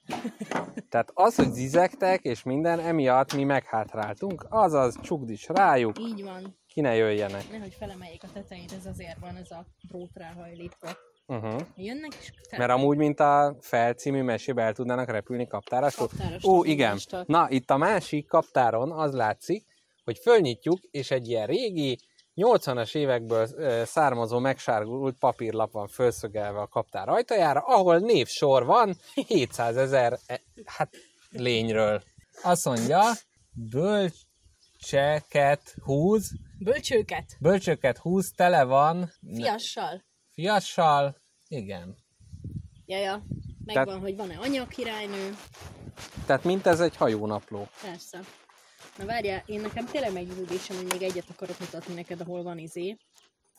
Tehát 0.89 1.11
az, 1.13 1.35
hogy 1.35 1.51
zizektek 1.51 2.21
és 2.21 2.43
minden, 2.43 2.79
emiatt 2.79 3.33
mi 3.35 3.43
meghátráltunk, 3.43 4.45
azaz 4.49 4.99
csukdis 5.01 5.47
rájuk, 5.47 5.99
Így 5.99 6.23
van. 6.23 6.57
ki 6.67 6.81
ne 6.81 6.95
jöjjenek. 6.95 7.51
Nehogy 7.51 7.73
felemeljék 7.73 8.23
a 8.23 8.27
tetejét, 8.33 8.71
ez 8.71 8.85
azért 8.85 9.19
van, 9.19 9.35
ez 9.35 9.51
a 9.51 9.65
drót 9.87 10.11
ráhajlítva. 10.13 10.89
Uh-huh. 11.27 11.61
Jönnek 11.75 12.13
és 12.19 12.31
fel... 12.49 12.59
Mert 12.59 12.71
amúgy, 12.71 12.97
mint 12.97 13.19
a 13.19 13.57
Fel 13.59 13.93
című 13.93 14.21
mesébe 14.21 14.63
el 14.63 14.73
tudnának 14.73 15.09
repülni. 15.09 15.47
Kaptárastól, 15.47 16.09
Ó, 16.47 16.63
igen. 16.63 16.99
Na, 17.25 17.49
itt 17.49 17.69
a 17.69 17.77
másik 17.77 18.27
kaptáron 18.27 18.91
az 18.91 19.13
látszik, 19.13 19.65
hogy 20.03 20.17
fölnyitjuk, 20.17 20.79
és 20.81 21.11
egy 21.11 21.27
ilyen 21.27 21.47
régi, 21.47 21.97
80-as 22.35 22.95
évekből 22.95 23.47
származó 23.85 24.39
megsárgult 24.39 25.17
papírlap 25.19 25.71
van 25.71 25.87
fölszögelve 25.87 26.59
a 26.59 26.67
kaptár 26.67 27.09
ajtajára, 27.09 27.59
ahol 27.59 27.97
névsor 27.99 28.65
van 28.65 28.97
700 29.13 29.77
ezer 29.77 30.19
e, 30.25 30.41
hát, 30.65 30.89
lényről. 31.29 32.03
Azt 32.43 32.65
mondja, 32.65 33.01
bölcseket 34.71 35.75
húz, 35.83 36.31
Bölcsőket. 36.59 37.37
bölcsöket 37.39 37.97
húz, 37.97 38.31
tele 38.35 38.63
van 38.63 39.11
Fiassal. 39.35 40.03
fiassal, 40.33 41.15
igen. 41.47 41.95
Jaja. 42.85 43.23
Megvan, 43.65 43.85
Tehát- 43.85 44.01
hogy 44.01 44.15
van-e 44.15 44.37
anya 44.39 44.67
királynő. 44.67 45.35
Tehát 46.25 46.43
mint 46.43 46.65
ez 46.67 46.79
egy 46.79 46.95
hajónapló. 46.95 47.67
Persze. 47.81 48.19
Na 48.97 49.05
várjál, 49.05 49.43
én 49.45 49.61
nekem 49.61 49.85
tényleg 49.85 50.13
meggyőződésem, 50.13 50.75
hogy 50.75 50.85
még 50.91 51.01
egyet 51.01 51.29
akarok 51.33 51.59
mutatni 51.59 51.93
neked, 51.93 52.21
ahol 52.21 52.43
van 52.43 52.57
izé. 52.57 52.97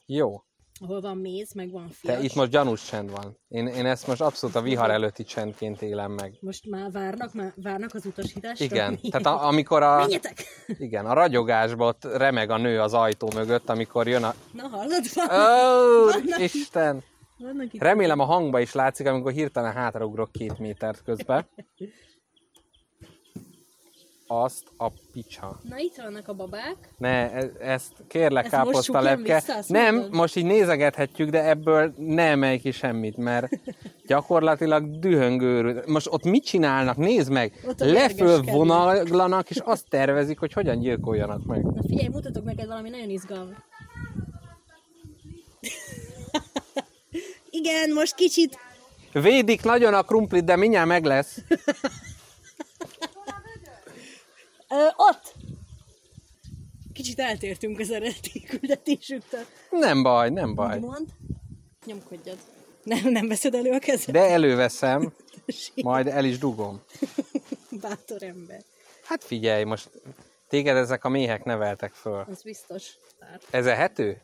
Jó. 0.07 0.43
Ahol 0.81 1.01
van 1.01 1.17
méz, 1.17 1.53
meg 1.53 1.71
van 1.71 1.89
fias. 1.89 2.17
Te 2.17 2.23
itt 2.23 2.35
most 2.35 2.51
gyanús 2.51 2.85
csend 2.85 3.11
van. 3.11 3.39
Én, 3.49 3.67
én 3.67 3.87
ezt 3.87 4.07
most 4.07 4.21
abszolút 4.21 4.57
a 4.57 4.61
vihar 4.61 4.91
előtti 4.91 5.25
csendként 5.25 5.83
élem 5.83 6.13
meg. 6.13 6.37
Most 6.41 6.71
már 6.71 6.91
várnak, 6.91 7.33
már 7.35 7.53
várnak 7.57 7.95
az 7.95 8.07
utasításra? 8.07 8.65
Igen, 8.65 8.99
tehát 9.11 9.27
a, 9.27 9.47
amikor 9.47 9.83
a, 9.83 9.97
Menjetek! 9.97 10.45
igen, 10.67 11.07
a 11.07 11.13
ragyogásban 11.13 11.89
ott 11.89 12.05
remeg 12.05 12.51
a 12.51 12.57
nő 12.57 12.81
az 12.81 12.95
ajtó 12.95 13.31
mögött, 13.35 13.69
amikor 13.69 14.09
jön 14.09 14.25
a... 14.25 14.35
Na 14.53 14.69
hallod, 14.69 15.05
van, 15.15 15.27
Ó, 15.31 16.05
Vannak 16.05 16.39
itt- 16.39 16.55
Isten! 16.55 17.03
vannak 17.39 17.73
itt. 17.73 17.81
Remélem 17.83 18.19
a 18.19 18.25
hangba 18.25 18.61
is 18.61 18.73
látszik, 18.73 19.07
amikor 19.07 19.33
hirtelen 19.33 19.73
hátraugrok 19.73 20.33
két 20.33 20.59
métert 20.59 21.03
közben. 21.03 21.49
Azt 24.41 24.63
a 24.77 24.89
picsa. 25.13 25.59
Na 25.69 25.79
itt 25.79 25.95
vannak 25.97 26.29
a 26.29 26.33
babák. 26.35 26.77
Ne, 26.99 27.31
e- 27.33 27.51
ezt 27.61 27.93
kérlek, 28.09 28.45
Ezt 28.45 28.53
káposzta 28.55 29.01
lepke. 29.01 29.35
vissza, 29.35 29.59
Nem, 29.67 29.95
mondod? 29.95 30.15
most 30.15 30.37
így 30.37 30.45
nézegethetjük, 30.45 31.31
de 31.31 31.49
ebből 31.49 31.93
ne 31.97 32.23
emelj 32.23 32.59
ki 32.59 32.71
semmit, 32.71 33.17
mert 33.17 33.49
gyakorlatilag 34.07 34.99
dühöngőrű. 34.99 35.79
Most 35.87 36.07
ott 36.11 36.25
mit 36.25 36.45
csinálnak? 36.45 36.97
Nézd 36.97 37.31
meg! 37.31 37.65
Ott 37.69 37.81
a 37.81 37.85
Lefölvonaglanak, 37.85 39.51
és 39.51 39.57
azt 39.59 39.89
tervezik, 39.89 40.39
hogy 40.39 40.53
hogyan 40.53 40.79
gyilkoljanak 40.79 41.45
meg. 41.45 41.63
Na 41.63 41.83
figyelj, 41.87 42.09
mutatok 42.09 42.45
neked 42.45 42.67
valami 42.67 42.89
nagyon 42.89 43.11
izgalmas. 43.11 43.57
Igen, 47.51 47.93
most 47.93 48.15
kicsit 48.15 48.59
Védik 49.13 49.63
nagyon 49.63 49.95
a 49.95 50.03
krumplit, 50.03 50.45
de 50.45 50.57
mindjárt 50.57 50.87
meg 50.87 51.05
lesz. 51.05 51.39
Ö, 54.73 54.87
ott! 54.97 55.35
Kicsit 56.93 57.19
eltértünk 57.19 57.79
az 57.79 57.91
eredeti 57.91 58.43
küldetésüktől. 58.43 59.45
Nem 59.71 60.03
baj, 60.03 60.31
nem 60.31 60.55
baj. 60.55 60.79
Mond? 60.79 61.09
Nyomkodjad. 61.85 62.39
Nem, 62.83 63.09
nem 63.09 63.29
veszed 63.29 63.55
elő 63.55 63.71
a 63.71 63.79
kezed? 63.79 64.15
De 64.15 64.21
előveszem, 64.21 65.13
majd 65.83 66.07
el 66.07 66.25
is 66.25 66.39
dugom. 66.39 66.83
Bátor 67.83 68.23
ember. 68.23 68.63
Hát 69.05 69.25
figyelj, 69.25 69.65
most 69.65 69.91
téged 70.49 70.77
ezek 70.77 71.05
a 71.05 71.09
méhek 71.09 71.45
neveltek 71.45 71.93
föl. 71.93 72.25
Az 72.31 72.43
biztos. 72.43 72.97
Ez 73.51 73.67
ehető? 73.67 74.21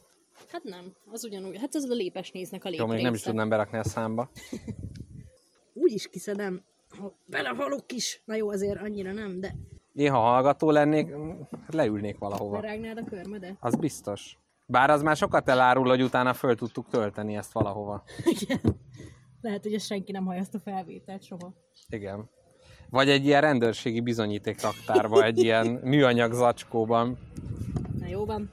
hát 0.53 0.63
nem, 0.65 0.95
az 1.11 1.25
ugyanúgy. 1.25 1.59
Hát 1.59 1.75
az 1.75 1.91
a 1.91 1.95
lépes 1.95 2.31
néznek 2.31 2.65
a 2.65 2.69
Jó, 2.69 2.75
léprésze. 2.75 2.95
még 2.95 3.05
nem 3.05 3.15
is 3.15 3.21
tudnám 3.23 3.49
berakni 3.49 3.79
a 3.79 3.85
számba. 3.85 4.31
Úgy 5.73 5.93
is 5.93 6.09
kiszedem, 6.09 6.63
ha 6.99 7.15
belehalok 7.27 7.93
is. 7.93 8.23
Na 8.25 8.35
jó, 8.35 8.51
azért 8.51 8.81
annyira 8.81 9.13
nem, 9.13 9.41
de 9.41 9.55
Én, 9.99 10.11
ha 10.11 10.19
hallgató 10.19 10.71
lennék, 10.71 11.15
leülnék 11.67 12.19
valahova. 12.19 12.61
berágnád 12.61 12.99
a 12.99 13.05
körmödet. 13.05 13.57
Az 13.61 13.75
biztos. 13.75 14.39
Bár 14.67 14.91
az 14.91 15.03
már 15.03 15.17
sokat 15.17 15.49
elárul, 15.49 15.89
hogy 15.89 16.03
utána 16.03 16.35
föl 16.35 16.55
tudtuk 16.55 16.89
tölteni 16.89 17.37
ezt 17.37 17.53
valahova. 17.53 18.03
Igen. 18.25 18.61
Lehet, 19.41 19.63
hogy 19.63 19.81
senki 19.81 20.13
nem 20.13 20.25
hallja 20.25 20.41
ezt 20.41 20.55
a 20.55 20.59
felvételt 20.59 21.23
soha. 21.23 21.55
Igen. 21.89 22.31
Vagy 22.91 23.09
egy 23.09 23.25
ilyen 23.25 23.41
rendőrségi 23.41 24.01
bizonyíték 24.01 24.63
raktárba, 24.63 25.25
egy 25.25 25.39
ilyen 25.39 25.67
műanyag 25.67 26.33
zacskóban. 26.33 27.19
Na 27.99 28.07
jó 28.07 28.25
van. 28.25 28.51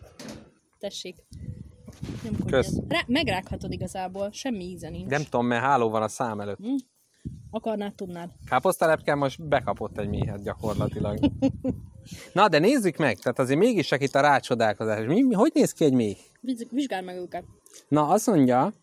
Tessék. 0.80 1.16
Nyomkodjad. 2.24 2.52
Kösz. 2.52 2.80
Rá, 2.88 3.00
megrághatod 3.08 3.72
igazából, 3.72 4.32
semmi 4.32 4.64
íze 4.64 4.90
nincs. 4.90 5.10
Nem 5.10 5.24
tudom, 5.24 5.46
mert 5.46 5.64
háló 5.64 5.90
van 5.90 6.02
a 6.02 6.08
szám 6.08 6.40
előtt. 6.40 6.60
Akarnád, 7.56 7.94
tudnád. 7.94 8.30
Káposztalepke 8.50 9.16
most 9.16 9.48
bekapott 9.48 9.98
egy 9.98 10.08
méhet 10.10 10.44
gyakorlatilag. 10.44 11.18
Na, 12.34 12.48
de 12.48 12.60
nézzük 12.60 12.98
meg, 12.98 13.18
tehát 13.18 13.40
azért 13.40 13.60
mégis 13.60 13.88
csak 13.88 14.02
itt 14.04 14.16
a 14.16 14.20
rácsodálkozás. 14.22 15.06
Mi, 15.06 15.22
mi, 15.22 15.34
hogy 15.34 15.52
néz 15.54 15.72
ki 15.72 15.84
egy 15.86 15.94
méh? 15.94 16.18
Viz- 16.42 16.68
Vizsgáld 16.72 17.06
meg 17.06 17.18
őket. 17.18 17.44
Na, 17.88 18.08
azt 18.08 18.28
mondja, 18.28 18.74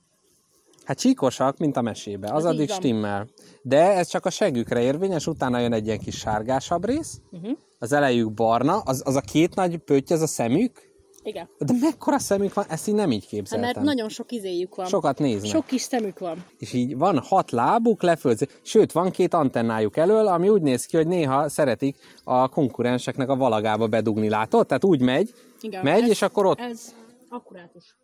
hát 0.84 0.98
csíkosak, 0.98 1.58
mint 1.58 1.76
a 1.76 1.82
mesébe, 1.82 2.32
az 2.32 2.42
így 2.44 2.48
addig 2.50 2.70
stimmel. 2.70 3.28
De 3.62 3.92
ez 3.92 4.08
csak 4.08 4.26
a 4.26 4.30
segükre 4.30 4.80
érvényes, 4.80 5.26
utána 5.26 5.58
jön 5.58 5.72
egy 5.72 5.86
ilyen 5.86 5.98
kis 5.98 6.16
sárgásabb 6.18 6.84
rész, 6.84 7.20
Uh-huh. 7.30 7.58
az 7.78 7.92
elejük 7.92 8.32
barna, 8.32 8.78
az, 8.78 9.02
az 9.04 9.16
a 9.16 9.20
két 9.20 9.54
nagy 9.54 9.76
pötty, 9.76 10.12
az 10.12 10.20
a 10.22 10.26
szemük, 10.26 10.91
Igen. 11.24 11.48
De 11.58 11.72
mekkora 11.80 12.18
szemük 12.18 12.54
van, 12.54 12.64
ezt 12.68 12.88
így 12.88 12.94
nem 12.94 13.10
így 13.10 13.20
Hát 13.20 13.30
képzeltem. 13.30 13.60
mert 13.70 13.80
nagyon 13.80 14.08
sok 14.08 14.32
izéjük 14.32 14.74
van. 14.74 14.86
Sokat 14.86 15.18
néznek. 15.18 15.50
Sok 15.50 15.66
kis 15.66 15.80
szemük 15.80 16.18
van. 16.18 16.44
És 16.58 16.72
így 16.72 16.96
van 16.96 17.18
hat 17.18 17.50
lábuk, 17.50 18.02
leföldi, 18.02 18.46
sőt, 18.62 18.92
van 18.92 19.10
két 19.10 19.34
antennájuk 19.34 19.96
elől, 19.96 20.26
ami 20.26 20.48
úgy 20.48 20.62
néz 20.62 20.86
ki, 20.86 20.96
hogy 20.96 21.06
néha 21.06 21.48
szeretik 21.48 21.96
a 22.24 22.48
konkurenseknek 22.48 23.28
a 23.28 23.36
valagába 23.36 23.86
bedugni, 23.86 24.28
látod? 24.28 24.66
Tehát 24.66 24.84
úgy 24.84 25.00
megy, 25.00 25.34
Igen, 25.60 25.82
megy, 25.84 26.02
ez, 26.02 26.08
és 26.08 26.22
akkor 26.22 26.46
ott... 26.46 26.58
Ez 26.58 26.94
akkurátus. 27.28 27.96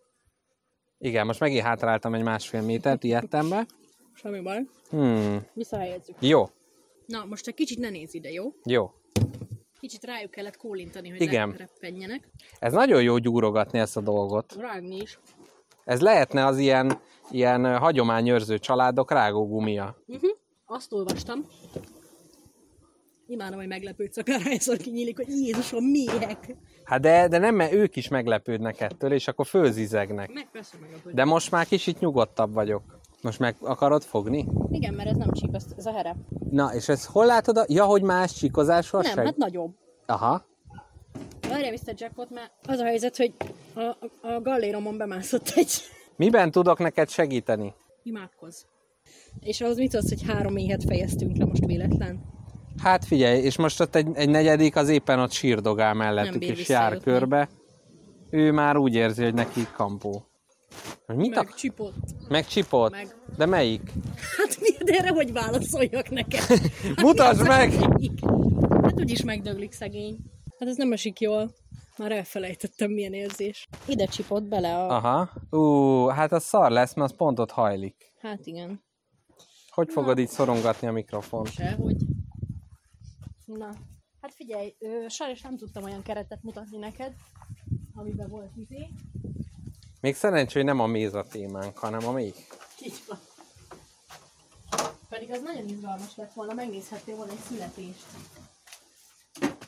Igen, 0.99 1.27
most 1.27 1.41
megint 1.41 1.63
hátráltam 1.63 2.15
egy 2.15 2.23
másfél 2.23 2.63
métert, 2.63 3.05
ijedtem 3.05 3.49
be. 3.49 3.67
Semmi 4.15 4.41
baj. 4.41 4.67
Hmm, 4.91 5.47
Visszahelyezzük. 5.55 6.17
jó, 6.21 6.49
Na, 7.07 7.25
most 7.29 7.47
egy 7.47 7.55
kicsit 7.55 7.79
ne 7.79 7.91
nézz 7.91 8.15
ide, 8.15 8.31
jó? 8.31 8.53
jó. 8.65 8.91
Kicsit 9.81 10.05
rájuk 10.05 10.31
kellett 10.31 10.57
kólintani, 10.57 11.09
hogy 11.09 11.21
Igen. 11.21 11.53
reppenjenek. 11.53 12.29
Ez 12.59 12.73
nagyon 12.73 13.03
jó 13.03 13.19
gyúrogatni 13.19 13.79
ezt 13.79 13.97
a 13.97 14.01
dolgot. 14.01 14.55
Rágni 14.59 14.97
is. 14.97 15.19
Ez 15.85 16.01
lehetne 16.01 16.47
az 16.47 16.59
ilyen, 16.59 17.01
ilyen 17.31 17.79
hagyományőrző 17.79 18.59
családok 18.59 19.11
rágógumia. 19.11 19.97
Uh-huh. 20.07 20.31
Azt 20.67 20.93
olvastam. 20.93 21.47
Imádom, 23.27 23.59
hogy 23.59 23.69
meglepődsz, 23.69 24.17
akár 24.17 24.41
hányszor 24.41 24.77
kinyílik, 24.77 25.17
hogy 25.17 25.29
Jézusom, 25.29 25.85
méhek. 25.85 26.57
Hát 26.85 27.01
de, 27.01 27.29
de 27.29 27.39
nem, 27.39 27.55
mert 27.55 27.73
ők 27.73 27.97
is 27.97 28.09
meglepődnek 28.09 28.81
ettől, 28.81 29.13
és 29.13 29.29
akkor 29.29 29.47
fölzizegnek. 29.47 30.33
Meg 30.33 30.49
persze 30.53 30.77
meglepődsz. 30.81 31.15
De 31.15 31.25
most 31.25 31.51
már 31.51 31.67
kicsit 31.67 32.01
nyugodtabb 32.01 32.53
vagyok. 32.53 32.98
Most 33.23 33.39
meg 33.39 33.57
akarod 33.61 34.03
fogni? 34.03 34.47
Igen, 34.71 34.95
mert 34.95 35.09
ez 35.09 35.17
nem 35.17 35.33
csíp, 35.33 35.55
ez, 35.55 35.65
ez 35.77 35.87
a 35.87 35.93
here. 35.93 36.17
Na, 36.51 36.75
és 36.75 36.89
ez 36.89 37.05
hol 37.05 37.27
látod? 37.27 37.57
A... 37.57 37.65
Ja, 37.69 37.85
hogy 37.85 38.03
más 38.03 38.33
csikozásról 38.35 39.03
Nem, 39.03 39.13
seg- 39.15 39.25
hát 39.25 39.37
nagyobb. 39.37 39.75
Aha. 40.07 40.45
Várjál, 41.49 41.73
Mr. 41.73 41.95
Jackpot, 41.97 42.31
mert 42.31 42.53
az 42.67 42.79
a 42.79 42.85
helyzet, 42.85 43.17
hogy 43.17 43.33
a, 43.75 43.81
a, 43.81 43.97
a 44.35 44.41
galléromon 44.41 44.97
bemászott 44.97 45.53
egy 45.55 45.71
Miben 46.17 46.51
tudok 46.51 46.79
neked 46.79 47.09
segíteni? 47.09 47.75
imádkoz. 48.03 48.67
És 49.41 49.61
ahhoz 49.61 49.77
mit 49.77 49.95
az, 49.95 50.09
hogy 50.09 50.23
három 50.27 50.57
éhet 50.57 50.85
fejeztünk 50.85 51.37
le 51.37 51.45
most 51.45 51.65
véletlen? 51.67 52.21
Hát 52.83 53.05
figyelj, 53.05 53.41
és 53.43 53.57
most 53.57 53.81
ott 53.81 53.95
egy, 53.95 54.09
egy 54.15 54.29
negyedik 54.29 54.77
az 54.77 54.89
éppen 54.89 55.19
ott 55.21 55.31
sírdogál 55.31 55.95
mellettük, 55.95 56.43
és 56.45 56.69
jár 56.69 56.99
körbe. 57.01 57.49
Ő 58.31 58.53
már 58.53 58.77
úgy 58.77 58.95
érzi, 58.95 59.25
hogy 59.25 59.35
neki 59.35 59.67
kampó. 59.77 60.28
Mit 61.07 61.35
Meg. 61.35 61.49
Megcsipott? 62.29 62.91
Meg. 62.91 63.15
De 63.37 63.47
melyik? 63.47 63.93
Hát 64.37 64.59
de 64.85 64.93
erre 64.99 65.09
hogy 65.11 65.33
válaszoljak 65.33 66.11
neked? 66.11 66.41
Hát 66.83 67.01
Mutasd 67.03 67.41
az, 67.41 67.47
meg! 67.47 67.73
amelyik? 67.73 68.21
Hát 68.83 69.01
úgyis 69.01 69.23
megdöglik 69.23 69.73
szegény. 69.73 70.19
Hát 70.59 70.69
ez 70.69 70.77
nem 70.77 70.93
esik 70.93 71.21
jól. 71.21 71.55
Már 71.99 72.13
elfelejtettem, 72.13 72.91
milyen 72.91 73.13
érzés. 73.13 73.69
Ide 73.87 74.07
csipott 74.07 74.43
bele 74.43 74.77
a... 74.77 74.97
Aha. 74.97 75.31
Ú, 75.51 76.07
hát 76.07 76.33
az 76.33 76.45
szar 76.45 76.71
lesz, 76.71 76.95
mert 76.95 77.11
az 77.11 77.17
pont 77.17 77.39
ott 77.39 77.51
hajlik. 77.51 78.13
Hát 78.21 78.47
igen. 78.47 78.83
Hogy 79.71 79.93
fogod 79.93 80.19
így 80.19 80.29
szorongatni 80.29 80.89
a 80.89 80.93
mikrofon? 80.93 81.45
Sehogy. 81.45 81.97
Na, 83.45 83.69
hát 84.21 84.35
figyelj, 84.35 84.75
ö, 84.79 85.09
sajnos 85.09 85.41
nem 85.41 85.57
tudtam 85.57 85.85
olyan 85.85 86.03
keretet 86.03 86.43
mutatni 86.43 86.77
neked, 86.79 87.13
amiben 87.95 88.29
volt 88.29 88.57
izé. 88.57 88.89
Még 90.01 90.17
szerencsé, 90.17 90.55
hogy 90.55 90.65
nem 90.65 90.81
a 90.81 90.87
méz 90.87 91.15
a 91.15 91.23
témánk, 91.23 91.79
hanem 91.79 92.07
a 92.07 92.13
még. 92.13 92.35
Így 92.83 93.03
van. 93.07 93.19
Pedig 95.09 95.31
az 95.31 95.41
nagyon 95.43 95.69
izgalmas 95.69 96.17
lett 96.17 96.33
volna, 96.33 96.55
megnézhettél 96.55 97.17
volna 97.17 97.33
egy 97.33 97.39
születést. 97.49 98.05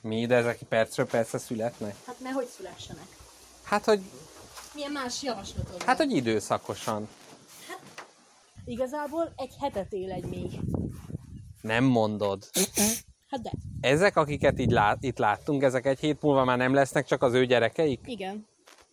Mi, 0.02 0.26
de 0.26 0.34
ezek 0.34 0.58
percről 0.68 1.06
percre 1.06 1.38
születnek? 1.38 1.94
Hát 2.06 2.20
nehogy 2.20 2.46
szülessenek. 2.46 3.06
Hát, 3.62 3.84
hogy, 3.84 4.00
Milyen 4.74 4.92
más 4.92 5.22
javaslatod 5.22 5.82
hát, 5.82 5.96
hogy 5.96 6.10
időszakosan. 6.10 7.08
Igazából 8.64 9.32
egy 9.36 9.54
hetet 9.60 9.92
él 9.92 10.10
egy 10.10 10.24
még. 10.24 10.50
Nem 11.60 11.84
mondod. 11.84 12.48
Hát 13.28 13.42
de, 13.42 13.50
Ezek, 13.80 14.16
akiket 14.16 14.58
így 14.58 14.70
lát, 14.70 15.02
itt 15.02 15.18
láttunk, 15.18 15.62
ezek 15.62 15.86
egy 15.86 16.00
hét 16.00 16.22
múlva 16.22 16.44
már 16.44 16.58
nem 16.58 16.74
lesznek 16.74 17.06
csak 17.06 17.22
az 17.22 17.32
ő 17.32 17.46
gyerekeik? 17.46 18.00
igen, 18.04 18.46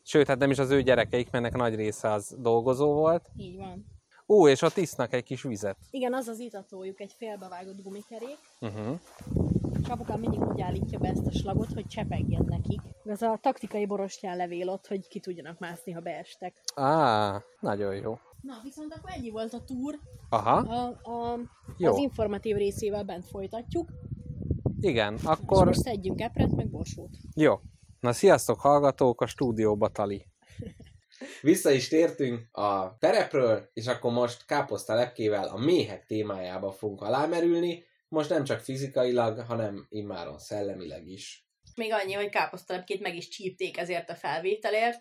Sőt, 0.10 0.28
hát 0.28 0.38
nem 0.38 0.52
is 0.52 0.60
az 0.60 0.70
ő 0.70 0.82
gyerekeik, 0.82 1.32
mert 1.32 1.56
nagy 1.56 1.76
része 1.76 2.12
az 2.12 2.36
dolgozó 2.40 2.94
volt. 2.94 3.30
így 3.38 3.58
van. 3.58 3.86
Ó, 4.28 4.48
és 4.48 4.62
ott 4.62 4.78
isznak 4.78 5.14
egy 5.14 5.24
kis 5.24 5.42
vizet. 5.44 5.78
Igen, 5.90 6.14
az 6.14 6.28
az 6.28 6.40
itatójuk, 6.40 7.00
egy 7.00 7.14
félbevágott 7.18 7.82
gumikerék, 7.84 8.38
Uh-huh. 8.62 9.00
és 9.82 9.88
apukám 9.88 10.20
mindig 10.20 10.40
úgy 10.42 10.62
állítja 10.62 11.00
be 11.00 11.08
ezt 11.08 11.26
a 11.26 11.32
slagot, 11.32 11.74
hogy 11.74 11.86
csepegjen 11.88 12.46
nekik. 12.46 12.82
Ez 13.06 13.22
a 13.22 13.38
taktikai 13.42 13.86
borostyán 13.86 14.38
levél 14.38 14.70
ott, 14.70 14.88
hogy 14.88 15.08
ki 15.08 15.20
tudjanak 15.20 15.60
mászni, 15.60 15.92
ha 15.92 16.00
beestek. 16.00 16.62
Á, 16.76 17.42
nagyon 17.60 17.96
jó. 17.96 18.18
Na, 18.42 18.54
viszont 18.64 18.94
akkor 18.94 19.10
ennyi 19.14 19.30
volt 19.30 19.54
a 19.54 19.64
túr. 19.64 20.00
Aha, 20.30 20.52
A, 20.58 20.88
a, 21.12 21.40
Jó. 21.78 21.92
az 21.92 21.98
informatív 21.98 22.56
részével 22.56 23.04
bent 23.04 23.26
folytatjuk, 23.26 23.90
igen, 24.80 25.14
és 25.14 25.24
akkor 25.24 25.66
most 25.66 25.80
szedjünk 25.82 26.22
epret, 26.22 26.52
meg 26.56 26.70
borsót. 26.70 27.18
jó. 27.36 27.60
Na, 28.08 28.14
sziasztok 28.14 28.60
hallgatók, 28.60 29.22
a 29.22 29.28
stúdióba 29.28 29.90
Tali. 29.90 30.26
Vissza 31.42 31.72
is 31.72 31.88
tértünk 31.88 32.58
a 32.58 32.98
terepről, 32.98 33.70
és 33.74 33.88
akkor 33.88 34.12
most 34.12 34.46
káposzta 34.46 34.94
lepkével 34.94 35.48
a 35.48 35.58
méhek 35.58 36.06
témájába 36.06 36.72
fogunk 36.72 37.02
alámerülni, 37.02 37.84
most 38.08 38.30
nem 38.30 38.44
csak 38.44 38.60
fizikailag, 38.60 39.40
hanem 39.40 39.86
immáron 39.90 40.40
szellemileg 40.40 41.08
is. 41.08 41.48
Még 41.76 41.94
annyi, 41.94 42.14
hogy 42.14 42.30
káposztalepkét 42.30 43.02
meg 43.02 43.16
is 43.16 43.28
csípték 43.28 43.78
ezért 43.78 44.10
a 44.10 44.16
felvételért, 44.16 45.00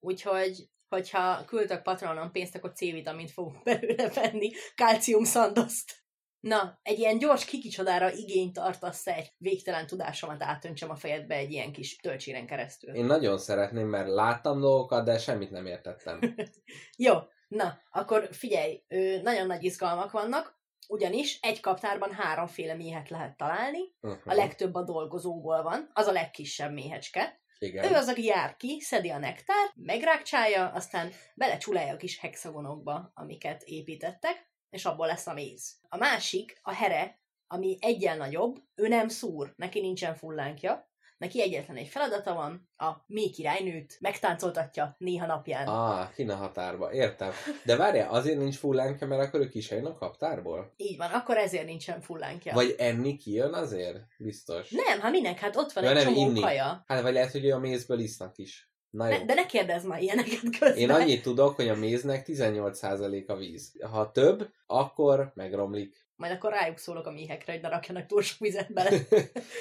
úgyhogy 0.00 0.68
hogyha 0.88 1.44
küldtek 1.44 1.82
patronon 1.82 2.32
pénzt, 2.32 2.54
akkor 2.54 2.72
C-vitamint 2.72 3.30
fogunk 3.30 3.62
belőle 3.62 4.08
venni, 4.08 4.50
kálcium 4.74 5.24
szandoszt. 5.24 6.07
Na, 6.40 6.78
egy 6.82 6.98
ilyen 6.98 7.18
gyors 7.18 7.44
kikicsodára 7.44 8.12
igényt 8.12 8.52
tartasz 8.52 9.06
egy 9.06 9.32
végtelen 9.38 9.86
tudásomat 9.86 10.42
átöntsem 10.42 10.90
a 10.90 10.96
fejedbe 10.96 11.34
egy 11.34 11.50
ilyen 11.50 11.72
kis 11.72 11.96
tölcséren 11.96 12.46
keresztül. 12.46 12.94
Én 12.94 13.04
nagyon 13.04 13.38
szeretném, 13.38 13.88
mert 13.88 14.08
láttam 14.08 14.60
dolgokat, 14.60 15.04
de 15.04 15.18
semmit 15.18 15.50
nem 15.50 15.66
értettem. 15.66 16.20
Jó, 16.96 17.14
na, 17.48 17.78
akkor 17.90 18.28
figyelj, 18.32 18.82
nagyon 19.22 19.46
nagy 19.46 19.64
izgalmak 19.64 20.10
vannak, 20.10 20.56
ugyanis 20.88 21.38
egy 21.40 21.60
kaptárban 21.60 22.12
háromféle 22.12 22.74
méhet 22.74 23.08
lehet 23.08 23.36
találni, 23.36 23.78
Uh-huh. 24.00 24.20
a 24.24 24.34
legtöbb 24.34 24.74
a 24.74 24.82
dolgozóból 24.82 25.62
van, 25.62 25.90
az 25.92 26.06
a 26.06 26.12
legkisebb 26.12 26.72
méhecske, 26.72 27.40
Igen. 27.58 27.92
Ő 27.92 27.94
az, 27.94 28.08
aki 28.08 28.24
jár 28.24 28.56
ki, 28.56 28.80
szedi 28.80 29.10
a 29.10 29.18
nektár, 29.18 29.70
megrákcsálja, 29.74 30.68
aztán 30.68 31.10
belecsulálja 31.34 31.92
a 31.92 31.96
kis 31.96 32.18
hexagonokba, 32.18 33.10
amiket 33.14 33.62
építettek, 33.62 34.47
és 34.70 34.84
abból 34.84 35.06
lesz 35.06 35.26
a 35.26 35.32
méz. 35.32 35.76
A 35.88 35.96
másik, 35.96 36.58
a 36.62 36.74
here, 36.74 37.20
ami 37.46 37.76
egyen 37.80 38.16
nagyobb, 38.16 38.56
ő 38.74 38.88
nem 38.88 39.08
szúr, 39.08 39.52
neki 39.56 39.80
nincsen 39.80 40.14
fullánkja, 40.14 40.86
neki 41.18 41.42
egyetlen 41.42 41.76
egy 41.76 41.88
feladata 41.88 42.34
van, 42.34 42.68
a 42.76 42.92
mély 43.06 43.30
királynőt 43.30 43.96
megtáncoltatja 44.00 44.94
néha 44.98 45.26
napján. 45.26 45.66
Ah, 45.66 46.12
kin 46.14 46.30
a 46.30 46.34
határba, 46.34 46.92
értem. 46.92 47.30
De 47.64 47.76
várjál, 47.76 48.10
azért 48.10 48.38
nincs 48.38 48.56
fullánkja, 48.56 49.06
mert 49.06 49.22
akkor 49.22 49.40
ő 49.40 49.48
kisejön 49.48 49.84
a 49.86 49.94
kaptárból? 49.94 50.72
Így 50.76 50.96
van, 50.96 51.10
akkor 51.10 51.36
ezért 51.36 51.64
nincsen 51.64 52.00
fullánkja. 52.00 52.54
Vagy 52.54 52.74
enni 52.78 53.16
kijön 53.16 53.52
azért? 53.54 53.98
Biztos. 54.18 54.70
Nem, 54.70 55.00
ha 55.00 55.10
minek, 55.10 55.38
hát 55.38 55.56
ott 55.56 55.72
van 55.72 55.84
Ja, 55.84 55.90
egy 55.96 56.02
csomó 56.04 56.20
inni. 56.20 56.40
kaja. 56.40 56.84
Hát 56.86 57.02
vagy 57.02 57.12
lehet, 57.12 57.32
hogy 57.32 57.44
ő 57.44 57.52
a 57.52 57.58
mézből 57.58 57.98
isznak 57.98 58.38
is. 58.38 58.67
Na 58.90 59.08
jó. 59.08 59.18
Ne, 59.18 59.24
de 59.24 59.34
ne 59.34 59.46
kérdezz 59.46 59.84
már 59.84 60.02
ilyeneket 60.02 60.40
közben. 60.58 60.76
Én 60.76 60.90
annyit 60.90 61.22
tudok, 61.22 61.56
hogy 61.56 61.68
a 61.68 61.76
méznek 61.76 62.26
18% 62.26 63.26
a 63.26 63.36
víz. 63.36 63.72
Ha 63.90 64.12
több, 64.12 64.50
akkor 64.66 65.32
megromlik. 65.34 66.06
Majd 66.16 66.32
akkor 66.32 66.50
rájuk 66.50 66.78
szólok 66.78 67.06
a 67.06 67.10
méhekre, 67.10 67.52
hogy 67.52 67.62
ne 67.62 67.68
rakjanak 67.68 68.06
túl 68.06 68.22
sok 68.22 68.38
vizet 68.38 68.72
bele. 68.72 68.90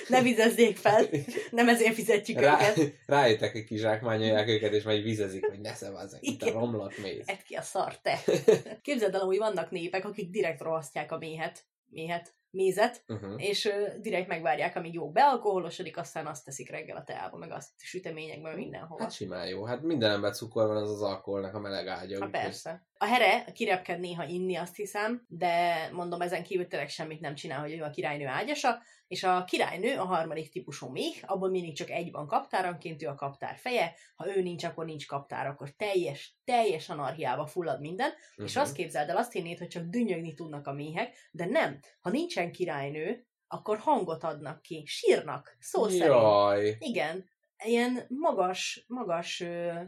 ne 0.08 0.22
vizezzék 0.22 0.78
fel. 0.78 1.06
Nem 1.52 1.70
ezért 1.70 1.94
fizetjük 1.94 2.40
Rá, 2.40 2.54
őket. 2.54 2.94
rájöttek, 3.06 3.52
hogy 3.52 3.64
kizsákmányolják 3.64 4.48
őket, 4.48 4.74
és 4.74 4.84
majd 4.84 5.04
vizezik, 5.04 5.46
hogy 5.46 5.60
ne 5.60 5.74
szevazzak 5.74 6.20
itt 6.22 6.42
a 6.42 6.52
romlott 6.52 6.98
méz. 6.98 7.24
Edd 7.26 7.44
ki 7.46 7.56
a 7.56 7.62
szar, 7.62 7.98
te. 8.02 8.20
Képzeld 8.82 9.16
el, 9.16 9.22
hogy 9.22 9.38
vannak 9.38 9.72
népek, 9.72 10.06
akik 10.06 10.30
direkt 10.30 10.62
rohasztják 10.62 11.12
a 11.12 11.18
méhet, 11.18 11.66
méhet, 11.90 12.34
mézet, 12.52 13.04
Uh-huh. 13.08 13.34
és 13.38 13.66
ö, 13.66 13.88
direkt 14.00 14.28
megvárják, 14.28 14.76
amíg 14.76 14.94
jó 14.94 15.12
bealkoholosodik, 15.12 15.98
aztán 15.98 16.28
azt 16.28 16.46
teszik 16.46 16.70
reggel 16.70 16.98
a 16.98 17.04
teába, 17.04 17.38
meg 17.38 17.52
azt 17.52 17.70
süteményekben, 17.78 18.56
mindenhova. 18.56 19.02
Hát 19.04 19.12
simán 19.12 19.48
jó. 19.48 19.64
Hát 19.66 19.82
minden 19.82 20.12
ember 20.12 20.34
cukor 20.34 20.68
van, 20.68 20.78
az 20.78 20.90
az 20.92 21.02
alkoholnak 21.02 21.54
a 21.54 21.60
meleg 21.60 21.88
ágya. 21.88 22.16
Úgyhogy- 22.16 22.32
persze. 22.32 22.86
A 22.98 23.06
here 23.06 23.52
kirepked 23.54 24.00
néha 24.00 24.24
inni, 24.24 24.56
azt 24.56 24.76
hiszem, 24.76 25.26
de 25.28 25.90
mondom, 25.92 26.22
ezen 26.22 26.44
kívül 26.44 26.68
tényleg 26.68 26.90
semmit 26.90 27.20
nem 27.20 27.36
csinál, 27.36 27.60
hogy 27.60 27.74
ő 27.74 27.84
a 27.84 27.90
királynő 27.90 28.26
ágyasa, 28.26 28.82
és 29.08 29.24
a 29.24 29.44
királynő 29.44 29.98
a 29.98 30.06
harmadik 30.06 30.50
típusú 30.50 30.88
méh, 30.88 31.16
abból 31.26 31.50
mindig 31.50 31.76
csak 31.76 31.90
egy 31.90 32.12
van 32.12 32.28
kaptáranként, 32.28 33.04
ő 33.04 33.08
a 33.08 33.16
kaptár 33.16 33.58
feje, 33.58 33.94
ha 34.16 34.36
ő 34.36 34.42
nincs, 34.42 34.64
akkor 34.64 34.86
nincs 34.86 35.08
kaptár, 35.08 35.48
akkor 35.48 35.70
teljes, 35.70 36.38
teljes 36.44 36.90
anarhiába 36.90 37.46
fullad 37.46 37.80
minden, 37.80 38.10
uh-huh. 38.10 38.46
és 38.46 38.54
Mhm. 38.54 38.64
azt 38.64 38.76
képzeld 38.76 39.10
el, 39.10 39.18
azt 39.18 39.32
hinnéd, 39.32 39.58
hogy 39.58 39.68
csak 39.68 39.84
dünnyögni 39.84 40.34
tudnak 40.34 40.68
a 40.68 40.74
méhek, 40.74 41.16
de 41.32 41.46
nem. 41.46 41.80
Ha 42.02 42.10
nincsen 42.10 42.52
királynő, 42.52 43.28
akkor 43.48 43.78
hangot 43.78 44.24
adnak 44.24 44.62
ki, 44.62 44.84
sírnak, 44.86 45.58
szó 45.60 45.88
szerint. 45.88 46.06
Jaj. 46.06 46.76
Igen, 46.80 47.26
ilyen 47.64 48.06
magas, 48.08 48.86
magas 48.88 49.40
ö, 49.40 49.82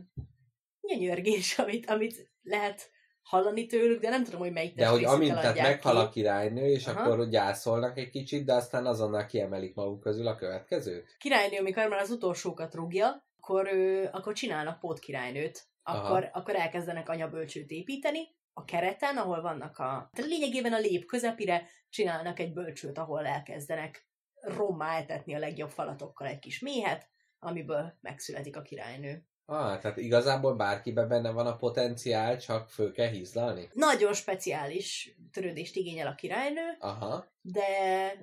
nyönyörgés, 0.81 1.57
amit, 1.59 1.89
amit 1.89 2.31
lehet 2.41 2.91
hallani 3.29 3.65
tőlük, 3.65 4.01
de 4.01 4.09
nem 4.09 4.23
tudom, 4.23 4.39
hogy 4.39 4.51
melyik 4.51 4.75
De 4.75 4.87
hogy 4.87 5.03
amint 5.03 5.33
tehát 5.33 5.61
meghal 5.61 5.97
a 5.97 6.09
királynő, 6.09 6.65
és 6.65 6.87
Aha. 6.87 7.01
akkor 7.01 7.29
gyászolnak 7.29 7.97
egy 7.97 8.09
kicsit, 8.09 8.45
de 8.45 8.53
aztán 8.53 8.85
azonnal 8.85 9.25
kiemelik 9.25 9.75
maguk 9.75 9.99
közül 9.99 10.27
a 10.27 10.35
következőt? 10.35 11.15
királynő, 11.17 11.57
amikor 11.57 11.87
már 11.87 11.99
az 11.99 12.09
utolsókat 12.09 12.73
rúgja, 12.73 13.25
akkor, 13.39 13.67
ö, 13.67 14.05
akkor 14.11 14.33
csinálnak 14.33 14.79
pótkirálynőt. 14.79 15.67
Akkor, 15.83 16.29
akkor 16.33 16.55
elkezdenek 16.55 17.09
anyabölcsőt 17.09 17.69
építeni, 17.69 18.19
a 18.53 18.65
kereten, 18.65 19.17
ahol 19.17 19.41
vannak 19.41 19.77
a... 19.77 20.09
Tehát 20.13 20.31
lényegében 20.31 20.73
a 20.73 20.79
lép 20.79 21.05
közepire 21.05 21.67
csinálnak 21.89 22.39
egy 22.39 22.53
bölcsőt, 22.53 22.97
ahol 22.97 23.25
elkezdenek 23.25 24.07
rommá 24.41 24.97
etetni 24.97 25.35
a 25.35 25.39
legjobb 25.39 25.69
falatokkal 25.69 26.27
egy 26.27 26.39
kis 26.39 26.59
méhet, 26.59 27.09
amiből 27.39 27.97
megszületik 28.01 28.57
a 28.57 28.61
királynő. 28.61 29.28
Ah, 29.49 29.79
tehát 29.79 29.97
igazából 29.97 30.55
bárkiben 30.55 31.07
benne 31.07 31.31
van 31.31 31.47
a 31.47 31.55
potenciál, 31.55 32.37
csak 32.39 32.69
föl 32.69 32.91
kell 32.91 33.07
hízlalni? 33.09 33.69
Nagyon 33.73 34.13
speciális 34.13 35.15
törődést 35.31 35.75
igényel 35.75 36.07
a 36.07 36.15
királynő, 36.15 36.75
Aha. 36.79 37.31
de, 37.41 37.67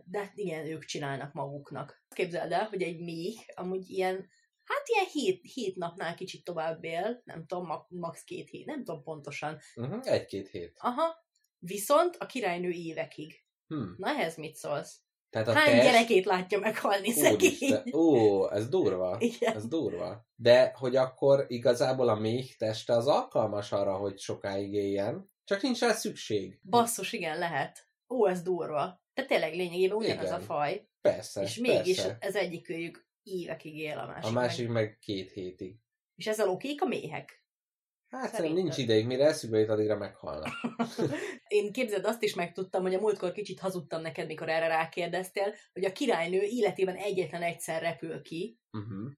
de 0.05 0.19
hát 0.19 0.33
igen, 0.35 0.67
ők 0.67 0.85
csinálnak 0.85 1.33
maguknak. 1.33 2.05
Képzeld 2.09 2.53
el, 2.53 2.65
hogy 2.65 2.83
egy 2.83 3.01
méh 3.01 3.39
amúgy 3.55 3.91
ilyen, 3.91 4.15
hát 4.65 4.83
ilyen 4.85 5.07
hét, 5.13 5.41
hét 5.55 5.77
napnál 5.77 6.15
kicsit 6.15 6.45
tovább 6.45 6.85
él, 6.85 7.23
nem 7.25 7.47
tudom, 7.47 7.67
ma- 7.67 7.87
max. 7.89 8.25
két 8.25 8.49
hét, 8.49 8.67
nem 8.67 8.85
tudom 8.85 9.03
pontosan. 9.03 9.59
Uh-huh. 9.77 10.01
Egy-két 10.03 10.49
hét. 10.49 10.77
Aha, 10.81 11.27
viszont 11.59 12.17
a 12.19 12.27
királynő 12.27 12.71
évekig. 12.71 13.45
Hm. 13.67 13.85
Na 13.97 14.09
ehhez 14.09 14.37
mit 14.37 14.55
szólsz? 14.55 15.01
Tehát 15.31 15.49
a 15.49 15.53
Hány 15.53 15.71
test... 15.71 15.83
gyerekét 15.83 16.25
látja 16.25 16.59
meghalni 16.59 17.11
szegény? 17.11 17.83
Ó, 17.93 18.51
ez 18.53 18.69
durva. 18.69 19.17
Igen. 19.19 19.55
Ez 19.55 19.67
durva. 19.69 20.27
De 20.35 20.73
hogy 20.75 20.97
akkor 20.97 21.45
igazából 21.49 22.09
a 22.09 22.15
méh 22.15 22.55
teste 22.59 22.93
az 22.93 23.07
alkalmas 23.07 23.73
arra, 23.73 23.97
hogy 23.97 24.19
sokáig 24.19 24.73
éljen, 24.73 25.31
csak 25.45 25.63
nincs 25.63 25.81
rá 25.81 25.93
szükség. 25.93 26.61
Basszus, 26.63 27.13
igen, 27.13 27.39
lehet. 27.39 27.89
Ó, 28.09 28.29
ez 28.29 28.43
durva. 28.43 29.03
De 29.15 29.25
tényleg 29.25 29.55
lényegében 29.55 29.97
ugyanaz 29.97 30.25
Igen. 30.25 30.41
a 30.41 30.43
faj. 30.43 30.89
Persze, 31.01 31.43
és 31.43 31.57
mégis 31.57 31.97
persze. 31.97 32.17
ez 32.21 32.35
egyik 32.35 32.69
őjük 32.69 33.07
évekig 33.23 33.77
él, 33.79 33.99
a 33.99 34.07
másik, 34.07 34.31
A 34.31 34.33
másik 34.33 34.69
meg. 34.69 34.83
meg 34.83 34.99
két 34.99 35.33
hétig. 35.33 35.77
És 36.15 36.27
ezzel 36.27 36.49
okék 36.49 36.83
a 36.83 36.87
méhek. 36.87 37.45
Hát 38.11 38.35
Szerintem. 38.35 38.63
nincs 38.63 38.77
ideig, 38.77 39.07
mire 39.07 39.25
eszükbe 39.27 39.59
jut, 39.59 39.69
addigra 39.69 39.97
meghalnak. 39.97 40.49
Én 41.49 41.73
képzeld, 41.73 42.05
azt 42.05 42.23
is 42.23 42.35
megtudtam, 42.35 42.83
hogy 42.83 42.95
a 42.95 43.01
múltkor 43.01 43.33
kicsit 43.33 43.61
hazudtam 43.61 44.01
neked, 44.03 44.27
mikor 44.27 44.49
erre 44.49 44.67
rákérdeztél, 44.67 45.55
hogy 45.73 45.85
a 45.85 45.93
királynő 45.93 46.41
életében 46.41 46.97
egyetlen 46.97 47.43
egyszer 47.43 47.83
repül 47.83 48.23
ki, 48.23 48.59
Uh-huh. 48.73 49.11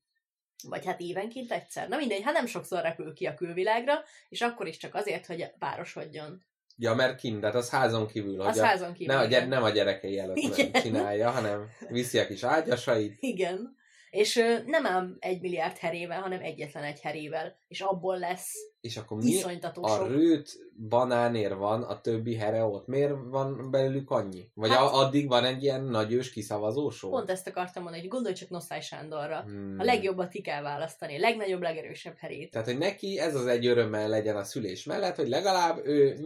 vagy 0.68 0.85
hát 0.87 1.01
évenként 1.01 1.53
egyszer. 1.53 1.88
Na 1.88 1.96
mindegy, 1.96 2.22
hát 2.22 2.35
nem 2.35 2.46
sokszor 2.46 2.83
repül 2.83 3.12
ki 3.12 3.27
a 3.27 3.35
külvilágra, 3.35 3.94
és 4.29 4.40
akkor 4.40 4.66
is 4.66 4.77
csak 4.77 4.94
azért, 4.94 5.27
hogy 5.27 5.51
párosodjon. 5.59 6.46
Ja, 6.77 6.94
mert 6.94 7.18
kint, 7.20 7.40
tehát 7.40 7.55
az 7.57 7.70
házon 7.70 8.07
kívül, 8.07 8.40
Az 8.40 8.59
a, 8.59 8.64
házon 8.64 8.92
kívül. 8.92 9.14
ne 9.14 9.20
a, 9.20 9.24
gyere, 9.27 9.46
nem 9.46 9.62
a 9.62 9.70
gyerekei 9.70 10.18
előtt 10.18 10.37
Igen. 10.37 10.70
nem 10.72 10.83
csinálja, 10.83 11.31
hanem 11.31 11.68
viszi 11.88 12.18
a 12.18 12.27
kis 12.27 12.42
ágyasait. 12.42 13.16
Igen. 13.20 13.77
És 14.11 14.37
ö, 14.37 14.57
nem 14.64 14.87
ám 14.87 15.16
egy 15.18 15.40
milliárd 15.40 15.77
herével, 15.77 16.20
hanem 16.20 16.40
egyetlen 16.42 16.85
egy 16.85 17.01
herével. 17.01 17.59
És 17.68 17.81
abból 17.81 18.18
lesz 18.18 18.53
És 18.81 18.97
akkor 18.97 19.17
mi 19.23 19.43
a 19.81 20.07
rőt 20.07 20.51
banánér 20.88 21.57
van, 21.57 21.83
a 21.83 22.01
többi 22.01 22.35
hereót? 22.35 22.87
Miért 22.87 23.14
van 23.25 23.71
belőlük 23.71 24.11
annyi? 24.11 24.51
Vagy 24.55 24.71
Hát- 24.71 24.79
hát, 24.79 24.93
addig 24.93 25.29
van 25.29 25.45
egy 25.45 25.62
ilyen 25.62 25.85
nagy 25.85 26.12
ős 26.12 26.31
kiszavazósó? 26.31 27.11
Pont 27.11 27.31
ezt 27.31 27.47
akartam 27.47 27.83
mondani, 27.83 28.03
hogy 28.03 28.12
gondolj 28.12 28.35
csak 28.35 28.49
Noszály 28.49 28.81
Sándorra. 28.81 29.41
Hmm. 29.41 29.77
A 29.79 29.85
legjobbat 29.85 30.29
ki 30.29 30.41
kell 30.41 30.62
választani, 30.62 31.17
a 31.17 31.19
legnagyobb, 31.19 31.61
legerősebb 31.61 32.17
herét. 32.17 32.51
Tehát, 32.51 32.67
hogy 32.67 32.79
neki 32.79 33.19
ez 33.19 33.35
az 33.35 33.47
egy 33.47 33.67
örömmel 33.67 34.09
legyen 34.09 34.37
a 34.37 34.45
szülés 34.45 34.85
mellett, 34.85 35.17
hogy 35.17 35.29
legalább 35.29 35.87
ő 35.87 36.17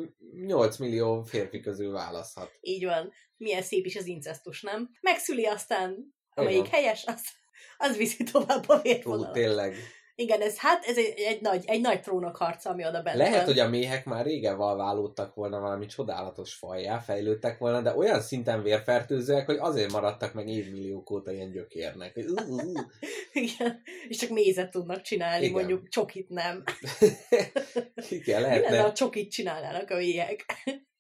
8 0.47 0.77
millió 0.77 1.23
férfi 1.23 1.61
közül 1.61 1.93
választhat. 1.93 2.51
Így 2.61 2.85
van. 2.85 3.12
Milyen 3.37 3.62
szép 3.62 3.85
is 3.87 3.97
az 3.97 4.07
incesztus, 4.07 4.62
nem? 4.62 4.91
Megszüli 5.01 5.47
aztán, 5.47 6.15
amelyik 6.35 6.67
Igen. 6.67 6.71
helyes, 6.71 7.05
az, 7.07 7.23
az 7.79 7.97
viszi 7.97 8.25
tovább 8.25 8.69
a 8.69 8.81
vérvonalat. 8.81 9.33
tényleg. 9.33 9.75
Igen, 10.14 10.40
ez 10.40 10.59
hát 10.59 10.85
ez 10.85 10.96
egy, 10.98 11.14
egy, 11.16 11.40
nagy, 11.40 11.62
egy 11.66 11.81
nagy 11.81 12.01
trónok 12.01 12.37
harca, 12.37 12.70
ami 12.70 12.87
oda 12.87 13.03
bent 13.03 13.16
Lehet, 13.16 13.37
van. 13.37 13.44
hogy 13.44 13.59
a 13.59 13.68
méhek 13.68 14.05
már 14.05 14.25
régen 14.25 14.57
valválódtak 14.57 15.35
volna 15.35 15.61
valami 15.61 15.87
csodálatos 15.87 16.55
fajjá, 16.55 16.98
fejlődtek 16.98 17.59
volna, 17.59 17.81
de 17.81 17.94
olyan 17.96 18.20
szinten 18.20 18.62
vérfertőzőek, 18.62 19.46
hogy 19.46 19.57
azért 19.61 19.92
maradtak 19.92 20.35
meg 20.35 20.48
évmilliók 20.48 21.11
óta 21.11 21.33
ilyen 21.33 21.51
gyökérnek. 21.51 22.16
Igen, 23.33 23.83
és 24.09 24.16
csak 24.16 24.31
mézet 24.31 24.70
tudnak 24.70 25.03
csinálni, 25.03 25.44
Igen. 25.44 25.53
mondjuk 25.57 25.88
csokit 25.88 26.29
nem. 26.29 26.62
Igen, 28.11 28.40
Mi 28.40 28.46
lenne, 28.46 28.59
lehetne. 28.59 28.81
ha 28.81 28.92
csokit 28.92 29.31
csinálnának 29.31 29.90
a 29.90 29.96
méhek? 29.96 30.44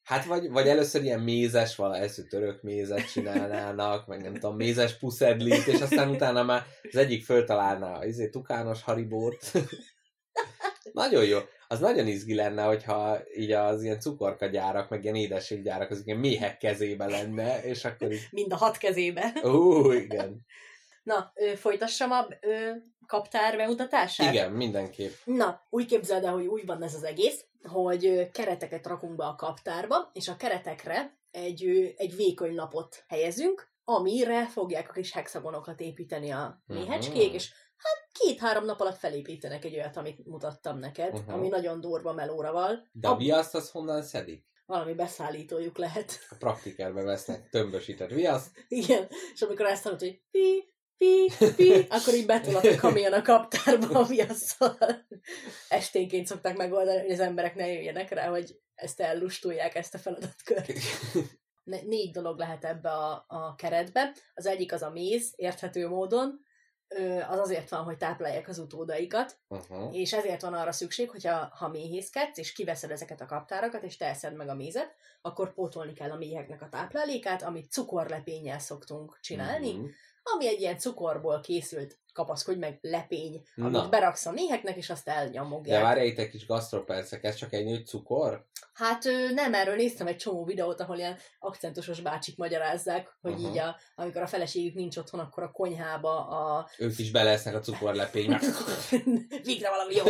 Hát 0.02 0.24
vagy, 0.24 0.50
vagy 0.50 0.68
először 0.68 1.02
ilyen 1.02 1.20
mézes, 1.20 1.76
vala 1.76 1.96
eszű 1.96 2.22
török 2.22 2.62
mézet 2.62 3.10
csinálnának, 3.12 4.06
meg 4.06 4.22
nem 4.22 4.32
tudom, 4.32 4.56
mézes 4.56 4.98
puszedlit, 4.98 5.66
és 5.66 5.80
aztán 5.80 6.08
utána 6.08 6.42
már 6.42 6.64
az 6.82 6.96
egyik 6.96 7.24
föltalálná 7.24 7.98
az 7.98 8.06
izé, 8.06 8.28
tukános 8.28 8.82
haribót. 8.82 9.52
nagyon 10.92 11.24
jó. 11.24 11.38
Az 11.68 11.80
nagyon 11.80 12.06
izgi 12.06 12.34
lenne, 12.34 12.62
hogyha 12.62 13.18
így 13.36 13.52
az 13.52 13.82
ilyen 13.82 14.00
cukorkagyárak, 14.00 14.88
meg 14.88 15.02
ilyen 15.02 15.14
édességgyárak, 15.14 15.90
az 15.90 16.02
ilyen 16.04 16.18
méhek 16.18 16.56
kezébe 16.56 17.06
lenne, 17.06 17.62
és 17.62 17.84
akkor 17.84 18.12
így, 18.12 18.26
Mind 18.30 18.52
a 18.52 18.56
hat 18.56 18.76
kezébe. 18.76 19.32
ó, 19.44 19.92
igen. 19.92 20.46
Na, 21.02 21.32
ö, 21.34 21.54
folytassam 21.56 22.10
a 22.10 22.26
ö, 22.40 22.70
kaptár 23.16 23.56
bemutatását? 23.56 24.32
Igen, 24.32 24.52
mindenképp. 24.52 25.12
Na, 25.24 25.60
úgy 25.70 25.86
képzeld 25.86 26.24
el, 26.24 26.32
hogy 26.32 26.46
úgy 26.46 26.66
van 26.66 26.82
ez 26.82 26.94
az 26.94 27.04
egész, 27.04 27.44
hogy 27.62 28.30
kereteket 28.30 28.86
rakunk 28.86 29.16
be 29.16 29.24
a 29.24 29.34
kaptárba, 29.34 30.10
és 30.12 30.28
a 30.28 30.36
keretekre 30.36 31.18
egy, 31.30 31.94
egy 31.96 32.16
vékony 32.16 32.54
lapot 32.54 33.04
helyezünk, 33.08 33.70
amire 33.84 34.46
fogják 34.48 34.88
a 34.88 34.92
kis 34.92 35.12
hexagonokat 35.12 35.80
építeni 35.80 36.30
a 36.30 36.62
méhecskék, 36.66 37.26
Mhm. 37.26 37.34
és 37.34 37.52
hát 37.76 38.08
két-három 38.12 38.64
nap 38.64 38.80
alatt 38.80 38.98
felépítenek 38.98 39.64
egy 39.64 39.74
olyat, 39.74 39.96
amit 39.96 40.26
mutattam 40.26 40.78
neked, 40.78 41.12
Mhm. 41.12 41.32
ami 41.32 41.48
nagyon 41.48 41.80
durva 41.80 42.12
melóra 42.12 42.52
van. 42.52 42.88
De 42.92 43.08
a 43.08 43.16
viaszt 43.16 43.54
az 43.54 43.70
honnan 43.70 44.02
szedik? 44.02 44.50
Valami 44.66 44.94
beszállítójuk 44.94 45.78
lehet. 45.78 46.18
A 46.30 46.34
praktikerbe 46.38 47.02
vesznek 47.02 47.48
tömbösített 47.50 48.10
viaszt. 48.10 48.50
Igen, 48.68 49.08
és 49.34 49.42
amikor 49.42 49.66
ezt 49.66 49.82
hallod, 49.82 50.00
hogy 50.00 50.22
pi, 50.30 50.71
pi, 51.02 51.32
pi, 51.56 51.86
akkor 51.96 52.14
így 52.14 52.26
betolat 52.26 52.64
a 52.64 52.76
kamion 52.76 53.12
a 53.12 53.22
kaptárba 53.22 53.98
a 53.98 54.04
viasszal. 54.04 54.76
Esténként 55.68 56.26
szokták 56.26 56.56
megoldani, 56.56 57.00
hogy 57.00 57.10
az 57.10 57.20
emberek 57.20 57.54
ne 57.54 57.66
jöjjenek 57.66 58.10
rá, 58.10 58.28
hogy 58.28 58.60
ezt 58.74 59.00
ellustulják, 59.00 59.74
ezt 59.74 59.94
a 59.94 59.98
feladatkört. 59.98 60.72
Négy 61.64 62.10
dolog 62.10 62.38
lehet 62.38 62.64
ebbe 62.64 62.90
a, 62.90 63.24
a 63.28 63.54
keretbe. 63.54 64.12
Az 64.34 64.46
egyik 64.46 64.72
az 64.72 64.82
a 64.82 64.90
méz, 64.90 65.32
érthető 65.36 65.88
módon. 65.88 66.40
Az 67.28 67.38
azért 67.38 67.70
van, 67.70 67.84
hogy 67.84 67.96
táplálják 67.96 68.48
az 68.48 68.58
utódaikat, 68.58 69.40
Uh-huh. 69.48 69.96
és 69.96 70.12
ezért 70.12 70.42
van 70.42 70.54
arra 70.54 70.72
szükség, 70.72 71.10
hogyha 71.10 71.52
ha 71.54 71.68
méhészkedsz, 71.68 72.38
és 72.38 72.52
kiveszed 72.52 72.90
ezeket 72.90 73.20
a 73.20 73.26
kaptárakat, 73.26 73.82
és 73.82 73.96
te 73.96 74.06
eszed 74.06 74.36
meg 74.36 74.48
a 74.48 74.54
mézet, 74.54 74.94
akkor 75.22 75.54
pótolni 75.54 75.92
kell 75.92 76.10
a 76.10 76.16
méheknek 76.16 76.62
a 76.62 76.68
táplálékát, 76.68 77.42
amit 77.42 77.70
cukorlepénnyel 77.70 78.58
szoktunk 78.58 79.18
csinálni, 79.20 79.72
Mhm. 79.72 79.86
Ami 80.22 80.48
egy 80.48 80.60
ilyen 80.60 80.78
cukorból 80.78 81.40
készült 81.40 82.00
kapaszkodj 82.12 82.58
meg 82.58 82.78
lepény, 82.80 83.42
amit 83.56 83.72
Na. 83.72 83.88
beraksz 83.88 84.26
a 84.26 84.30
méheknek, 84.32 84.76
és 84.76 84.90
azt 84.90 85.04
De 85.04 85.12
elnyomogják. 85.14 85.82
várj 85.82 86.06
itt 86.06 86.18
egy 86.18 86.30
kis 86.30 86.46
gasztropercek, 86.46 87.24
ez 87.24 87.34
csak 87.34 87.52
egy 87.52 87.64
nő 87.64 87.82
cukor? 87.86 88.46
Hát 88.72 89.04
nem, 89.34 89.54
erről 89.54 89.74
néztem 89.74 90.06
egy 90.06 90.16
csomó 90.16 90.44
videót, 90.44 90.80
ahol 90.80 90.96
ilyen 90.96 91.16
akcentusos 91.38 92.00
bácsik 92.00 92.36
magyarázzák, 92.36 93.16
hogy 93.20 93.32
Aha. 93.32 93.48
így 93.48 93.58
a, 93.58 93.76
amikor 93.94 94.22
a 94.22 94.26
feleségük 94.26 94.74
nincs 94.74 94.96
otthon, 94.96 95.20
akkor 95.20 95.42
a 95.42 95.50
konyhába 95.50 96.28
a... 96.28 96.68
Ők 96.78 96.98
is 96.98 97.10
belesznek 97.10 97.54
a 97.54 97.60
cukorlepénybe. 97.60 98.40
Végre 99.44 99.70
valami 99.70 99.94
jó! 99.94 100.04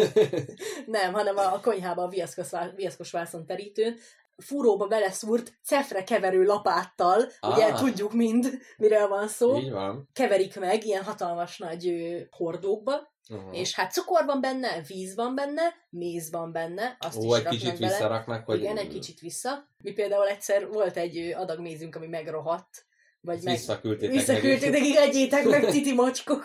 Nem, 1.01 1.13
hanem 1.13 1.37
a, 1.37 1.61
konyhába 1.61 2.03
a 2.03 2.09
viaszkos, 2.09 2.49
viaszkos 2.77 3.11
vászon 3.11 3.47
terítőn, 3.47 3.97
fúróba 4.37 4.87
beleszúrt 4.87 5.53
cefre 5.65 6.05
keverő 6.05 6.43
lapáttal, 6.45 7.29
Ah. 7.41 7.57
ugye 7.57 7.73
tudjuk 7.73 8.13
mind, 8.13 8.59
miről 8.77 9.09
van 9.09 9.29
szó, 9.29 9.59
Így 9.59 9.71
van. 9.71 10.09
keverik 10.13 10.59
meg 10.61 10.85
ilyen 10.85 11.03
hatalmas 11.03 11.59
nagy 11.59 11.89
ö, 11.89 12.19
hordókba, 12.31 13.11
Uh-huh. 13.31 13.59
és 13.59 13.75
hát 13.75 13.93
cukor 13.93 14.25
van 14.25 14.41
benne, 14.41 14.83
víz 14.87 15.15
van 15.15 15.35
benne, 15.35 15.63
méz 15.91 16.31
van 16.31 16.53
benne, 16.53 16.97
azt 17.01 17.17
Ó, 17.19 17.37
is 17.37 17.43
egy 17.43 17.49
kicsit 17.49 17.79
bele. 17.79 17.87
visszaraknak, 17.93 18.45
hogy 18.47 18.59
Igen, 18.61 18.77
egy 18.79 18.89
kicsit 18.89 19.21
vissza. 19.21 19.69
Mi 19.85 19.93
például 19.93 20.27
egyszer 20.29 20.69
volt 20.69 20.97
egy 20.97 21.17
adag 21.37 21.61
mézünk, 21.61 21.97
ami 21.97 22.07
megrohadt, 22.07 22.85
vagy 23.21 23.43
meg... 23.43 23.55
visszaküldtétek 23.55 24.15
Visszaküldték 24.15 24.71
nekik, 24.71 24.97
egyétek 24.97 25.45
meg, 25.45 25.65
titi 25.71 25.93
macskok. 25.95 26.43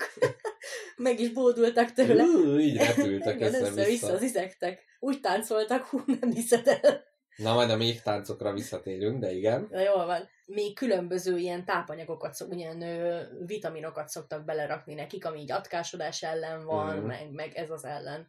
meg 0.98 1.20
is 1.20 1.30
bódultak 1.32 1.94
tőle. 1.94 2.24
Ú, 2.24 2.58
így 2.58 2.78
repültek 2.78 3.40
össze-vissza 3.42 3.66
össze-vissza. 3.72 4.14
az 4.14 4.22
izektek. 4.22 4.84
Úgy 5.00 5.20
táncoltak, 5.20 5.86
hú, 5.86 6.00
nem 6.20 6.32
hiszed 6.32 6.68
el. 6.68 7.04
Na, 7.38 7.54
majd 7.54 7.70
a 7.70 7.76
még 7.76 8.02
táncokra 8.02 8.54
visszatérünk, 8.54 9.20
de 9.20 9.32
igen. 9.32 9.68
Na 9.72 9.80
jól 9.80 10.06
van. 10.06 10.30
Még 10.46 10.76
különböző 10.76 11.38
ilyen 11.38 11.66
tápanyagokat, 11.66 12.36
ilyen 12.50 12.82
ö, 12.82 13.22
vitaminokat 13.46 14.10
szoktak 14.10 14.46
belerakni 14.46 14.94
nekik, 14.94 15.26
ami 15.26 15.40
így 15.40 15.52
atkásodás 15.52 16.24
ellen 16.24 16.66
van, 16.66 16.96
Mhm. 16.96 17.06
meg, 17.06 17.32
meg 17.32 17.56
ez 17.56 17.70
az 17.70 17.86
ellen. 17.86 18.28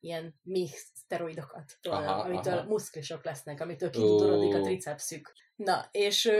Ilyen 0.00 0.34
még 0.42 0.68
szteroidokat, 0.94 1.78
Aha, 1.82 2.12
amitől 2.12 2.58
aha. 2.58 2.68
muszklisok 2.68 3.24
lesznek, 3.24 3.60
amitől 3.60 3.90
kidudorodik 3.90 4.54
a 4.54 4.60
tricepszük. 4.60 5.32
Na, 5.56 5.88
és, 5.90 6.30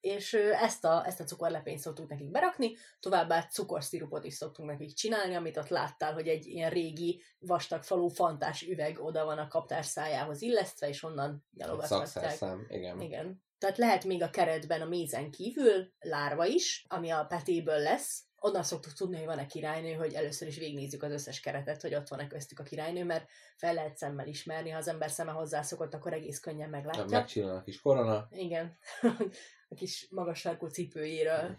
és 0.00 0.34
ezt, 0.34 0.84
a, 0.84 1.06
ezt 1.06 1.20
a 1.20 1.24
cukorlepényt 1.24 1.78
szoktuk 1.78 2.08
nekik 2.08 2.30
berakni, 2.30 2.76
továbbá 3.00 3.42
cukorszirupot 3.42 4.24
is 4.24 4.34
szoktunk 4.34 4.70
nekik 4.70 4.94
csinálni, 4.94 5.34
amit 5.34 5.56
ott 5.56 5.68
láttál, 5.68 6.12
hogy 6.12 6.28
egy 6.28 6.46
ilyen 6.46 6.70
régi 6.70 7.22
vastag 7.38 7.82
falú 7.82 8.08
fantás 8.08 8.62
üveg 8.62 8.98
oda 9.00 9.24
van 9.24 9.38
a 9.38 9.48
kaptár 9.48 9.84
szájához 9.84 10.42
illesztve, 10.42 10.88
és 10.88 11.02
onnan 11.02 11.44
nyalogathatják. 11.56 12.38
Igen. 12.68 13.00
Igen. 13.00 13.42
Tehát 13.58 13.78
lehet 13.78 14.04
még 14.04 14.22
a 14.22 14.30
keretben 14.30 14.80
a 14.80 14.88
mézen 14.88 15.30
kívül 15.30 15.92
lárva 15.98 16.46
is, 16.46 16.84
ami 16.88 17.10
a 17.10 17.24
petéből 17.28 17.78
lesz. 17.78 18.27
Onnan 18.40 18.62
szoktuk 18.62 18.92
tudni, 18.92 19.16
hogy 19.16 19.26
van-e 19.26 19.46
királynő, 19.46 19.92
hogy 19.92 20.12
először 20.14 20.48
is 20.48 20.58
végignézzük 20.58 21.02
az 21.02 21.10
összes 21.12 21.40
keretet, 21.40 21.82
hogy 21.82 21.94
ott 21.94 22.08
van-e 22.08 22.26
köztük 22.26 22.58
a 22.58 22.62
királynő, 22.62 23.04
mert 23.04 23.28
fel 23.56 23.74
lehet 23.74 23.96
szemmel 23.96 24.26
ismerni, 24.26 24.70
ha 24.70 24.78
az 24.78 24.88
ember 24.88 25.10
szeme 25.10 25.30
hozzászokott, 25.30 25.94
akkor 25.94 26.12
egész 26.12 26.40
könnyen 26.40 26.70
meglátja. 26.70 27.04
Megcsinál 27.08 27.56
a 27.56 27.62
kis 27.62 27.80
korona, 27.80 28.28
Igen. 28.30 28.78
a 29.68 29.74
kis 29.74 30.06
magas 30.10 30.38
sarkú 30.38 30.66
cipőjéről 30.66 31.58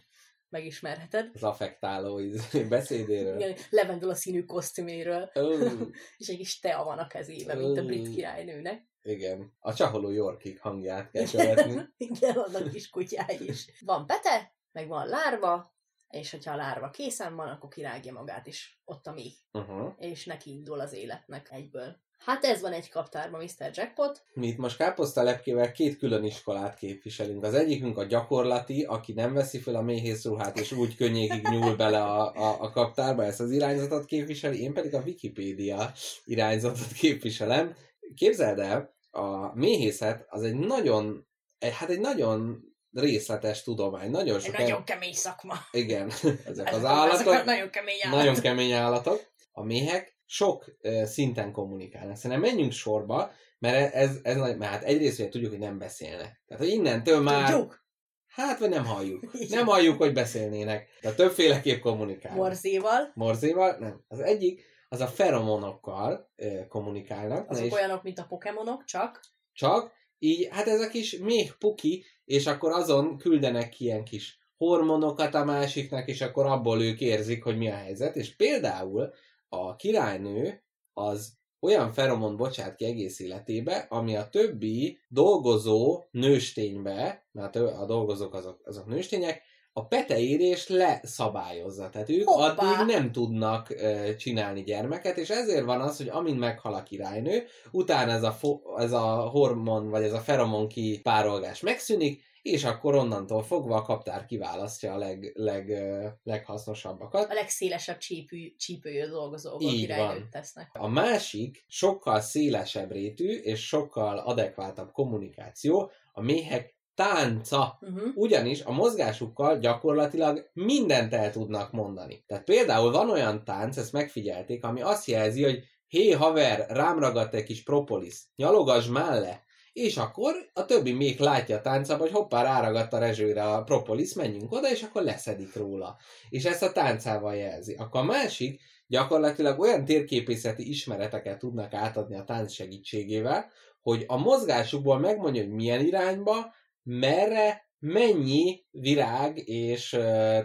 megismerheted. 0.50 1.30
az 1.34 1.44
affektáló 1.44 2.22
beszédéről. 2.70 3.40
Igen, 3.40 3.56
levendula 3.70 4.16
színű 4.16 4.46
kosztüméről, 4.46 5.32
Ó, 5.40 5.50
és 6.18 6.28
egy 6.28 6.38
kis 6.38 6.60
tea 6.60 6.84
van 6.84 6.98
a 6.98 7.08
kezében, 7.08 7.58
mint 7.58 7.78
a 7.78 7.84
brit 7.86 8.10
királynőnek. 8.10 8.88
igen. 9.02 9.54
A 9.60 9.74
csaholó 9.74 10.10
Yorkig 10.10 10.60
hangját 10.60 11.12
kell 11.12 11.26
követni. 11.32 11.82
Igen, 11.98 12.36
annak 12.36 12.70
kis 12.72 12.90
kutyái 12.90 13.48
is. 13.48 13.66
Van 13.86 14.06
pete, 14.06 14.54
meg 14.72 14.88
van 14.88 15.08
lárva, 15.08 15.78
és 16.10 16.32
hogyha 16.32 16.54
a 16.54 16.56
lárva 16.56 16.90
készen 16.90 17.36
van, 17.36 17.48
akkor 17.48 17.70
kirágja 17.70 18.14
magát 18.14 18.48
is 18.48 18.82
ott 18.86 19.08
a 19.08 19.12
méh, 19.12 19.32
Uh-huh. 19.52 19.94
és 19.98 20.26
neki 20.26 20.52
indul 20.52 20.80
az 20.80 20.94
életnek 20.94 21.48
egyből. 21.52 21.96
Hát 22.20 22.44
ez 22.44 22.62
van 22.62 22.72
egy 22.74 22.90
kaptárban, 22.90 23.44
Mr. 23.44 23.70
Jackpot. 23.74 24.24
Mi 24.34 24.48
itt 24.48 24.58
most 24.58 24.78
káposztalepkével 24.78 25.72
két 25.72 25.98
külön 25.98 26.24
iskolát 26.24 26.78
képviselünk. 26.78 27.44
Az 27.44 27.54
egyikünk 27.54 27.98
a 27.98 28.04
gyakorlati, 28.04 28.84
aki 28.84 29.14
nem 29.14 29.34
veszi 29.34 29.60
fel 29.60 29.76
a 29.76 29.82
méhészruhát, 29.82 30.60
és 30.60 30.72
úgy 30.72 30.96
könnyékig 30.96 31.48
nyúl 31.48 31.76
bele 31.76 32.02
a, 32.04 32.34
a, 32.36 32.62
a 32.62 32.70
kaptárba, 32.70 33.24
ezt 33.24 33.40
az 33.40 33.52
irányzatot 33.52 34.06
képviseli, 34.06 34.62
én 34.62 34.74
pedig 34.74 34.94
a 34.96 35.02
Wikipédia 35.02 35.92
irányzatot 36.26 36.92
képviselem. 36.92 37.76
Képzeld 38.16 38.60
el, 38.60 38.94
a 39.12 39.56
méhészet 39.56 40.26
az 40.30 40.44
egy 40.44 40.56
nagyon, 40.56 41.28
egy- 41.60 41.74
hát 41.74 41.90
egy 41.90 42.00
nagyon 42.00 42.64
részletes 42.94 43.64
tudomány, 43.64 44.10
nagyon 44.10 44.36
Egy 44.36 44.42
sok... 44.42 44.58
nagyon 44.58 44.84
kemény 44.84 45.14
szakma. 45.14 45.56
Igen, 45.72 46.10
ezek 46.52 46.68
az 46.68 46.78
Ezek 46.78 46.86
állatok, 46.86 47.46
nagyon 47.46 47.70
kemény 47.70 47.98
állatok. 48.04 48.26
nagyon 48.26 48.42
kemény 48.42 48.72
állatok. 48.72 49.22
A 49.52 49.64
méhek 49.64 50.18
sok 50.26 50.66
szinten 51.04 51.52
kommunikálnak. 51.52 52.16
Szerintem 52.16 52.50
menjünk 52.50 52.72
sorba, 52.72 53.32
mert 53.60 53.94
ez, 53.94 54.18
ez 54.24 54.36
nagy, 54.36 54.58
mert 54.58 54.72
hát 54.72 54.84
egyrészt 54.84 55.20
ugye 55.20 55.30
tudjuk, 55.30 55.52
hogy 55.52 55.60
nem 55.60 55.78
beszélnek. 55.78 56.44
Tehát, 56.48 56.64
hogy 56.64 56.74
innentől 56.74 57.22
már, 57.22 57.50
Tudjuk. 57.50 57.86
hát 58.28 58.60
vagy 58.60 58.70
nem 58.70 58.86
halljuk. 58.86 59.32
Nem 59.50 59.66
halljuk, 59.66 59.98
hogy 59.98 60.14
beszélnének. 60.14 60.88
De 61.02 61.14
többféleképp 61.14 61.82
kommunikálnak. 61.82 62.42
Morzéval. 62.42 63.12
Morzéval? 63.14 63.78
Nem. 63.80 64.04
Az 64.08 64.20
egyik, 64.20 64.66
az 64.90 65.00
a 65.00 65.08
feromonokkal 65.08 66.32
ö, 66.36 66.68
kommunikálnak. 66.68 67.50
Azok 67.50 67.66
és 67.66 67.72
olyanok, 67.74 68.04
mint 68.04 68.20
a 68.20 68.26
pokémonok, 68.26 68.84
csak 68.84 69.20
csak 69.54 69.92
így, 70.20 70.48
hát 70.52 70.68
ez 70.68 70.82
a 70.82 70.88
kis 70.88 71.18
méh 71.18 71.52
puki, 71.60 72.06
és 72.26 72.48
akkor 72.48 72.72
azon 72.72 73.18
küldenek 73.18 73.80
ilyen 73.80 74.04
kis 74.04 74.40
hormonokat 74.58 75.34
a 75.34 75.44
másiknak, 75.44 76.08
és 76.08 76.22
akkor 76.22 76.46
abból 76.46 76.82
ők 76.82 77.02
érzik, 77.02 77.44
hogy 77.44 77.58
mi 77.58 77.70
a 77.70 77.76
helyzet. 77.76 78.16
És 78.16 78.36
például 78.36 79.14
a 79.50 79.76
királynő 79.76 80.64
az 80.94 81.38
olyan 81.60 81.92
feromon 81.92 82.38
bocsát 82.38 82.76
ki 82.76 82.86
egész 82.86 83.20
életébe, 83.20 83.86
ami 83.90 84.16
a 84.16 84.30
többi 84.30 85.00
dolgozó 85.08 86.04
nősténybe, 86.12 87.28
mert 87.32 87.56
a 87.56 87.86
dolgozók 87.86 88.34
azok, 88.34 88.62
azok 88.64 88.86
nőstények, 88.86 89.42
a 89.80 89.86
peteérés 89.86 90.68
leszabályozza. 90.68 91.90
Tehát 91.90 92.10
ők 92.10 92.28
Hoppá! 92.28 92.48
addig 92.48 92.96
nem 92.96 93.12
tudnak 93.12 93.70
ö, 93.70 94.16
csinálni 94.16 94.64
gyermeket, 94.64 95.18
és 95.18 95.30
ezért 95.30 95.66
van 95.66 95.82
az, 95.82 95.98
hogy 95.98 96.10
amint 96.10 96.40
meghal 96.40 96.74
a 96.74 96.84
királynő, 96.84 97.44
utána 97.72 98.12
ez 98.12 98.24
a, 98.24 98.32
fo- 98.32 98.80
ez 98.80 98.92
a 98.92 99.30
hormon, 99.30 99.90
vagy 99.90 100.04
ez 100.04 100.14
a 100.14 100.20
feromon 100.20 100.68
kipárolgás 100.68 101.62
megszűnik, 101.62 102.28
és 102.42 102.64
akkor 102.64 102.96
onnantól 102.96 103.44
fogva 103.44 103.76
a 103.76 103.82
kaptár 103.82 104.26
kiválasztja 104.26 104.94
a 104.94 104.98
leg, 104.98 105.32
leg, 105.36 105.84
leghasznosabbakat. 106.24 107.30
a 107.30 107.34
legszélesebb 107.34 107.98
csípő, 107.98 108.38
csípőjű 108.58 109.06
dolgozók 109.06 109.64
Így 109.64 109.80
királynőt 109.80 110.30
tesznek. 110.30 110.70
A 110.74 110.88
másik, 110.88 111.66
sokkal 111.68 112.20
szélesebb 112.20 112.92
rétű, 112.92 113.38
és 113.38 113.68
sokkal 113.68 114.18
adekváltabb 114.18 114.92
kommunikáció, 114.92 115.92
a 116.12 116.22
méhek 116.22 116.78
tánca. 117.00 117.80
Uh-huh. 117.82 118.12
Ugyanis 118.16 118.64
a 118.64 118.72
mozgásukkal 118.72 119.58
gyakorlatilag 119.58 120.50
mindent 120.54 121.14
el 121.14 121.32
tudnak 121.32 121.72
mondani. 121.72 122.24
Tehát 122.28 122.44
például 122.44 122.92
van 122.92 123.10
olyan 123.10 123.44
tánc, 123.44 123.78
ezt 123.78 123.94
megfigyelték, 123.94 124.64
ami 124.64 124.82
azt 124.82 125.06
jelzi, 125.06 125.44
hogy 125.44 125.64
hé 125.88 126.12
haver, 126.12 126.66
rám 126.70 127.00
ragadt 127.00 127.34
egy 127.34 127.44
kis 127.44 127.64
propolis, 127.64 128.16
nyalogass 128.36 128.88
már 128.88 129.22
le. 129.22 129.44
És 129.74 129.98
akkor 129.98 130.34
a 130.54 130.66
többi 130.66 130.92
még 130.92 131.20
látja 131.20 131.58
a 131.58 131.62
táncában, 131.62 132.02
hogy 132.02 132.16
hoppá, 132.16 132.44
ráragadt 132.44 132.94
a 132.94 133.00
rezsőre 133.00 133.44
a 133.44 133.64
propolis, 133.64 134.14
menjünk 134.14 134.52
oda, 134.52 134.70
és 134.72 134.82
akkor 134.84 135.04
leszedik 135.04 135.56
róla. 135.56 135.98
És 136.30 136.46
ezt 136.46 136.64
a 136.64 136.72
táncával 136.72 137.36
jelzi. 137.36 137.74
Akkor 137.74 138.02
a 138.02 138.04
másik, 138.04 138.62
gyakorlatilag 138.88 139.60
olyan 139.60 139.86
térképészeti 139.86 140.70
ismereteket 140.70 141.40
tudnak 141.40 141.74
átadni 141.74 142.18
a 142.18 142.24
tánc 142.24 142.52
segítségével, 142.52 143.52
hogy 143.82 144.04
a 144.08 144.18
mozgásukból 144.18 145.00
megmondja, 145.00 145.42
hogy 145.42 145.52
milyen 145.52 145.86
irányba, 145.86 146.54
merre, 146.90 147.68
mennyi 147.80 148.66
virág 148.72 149.48
és 149.48 149.90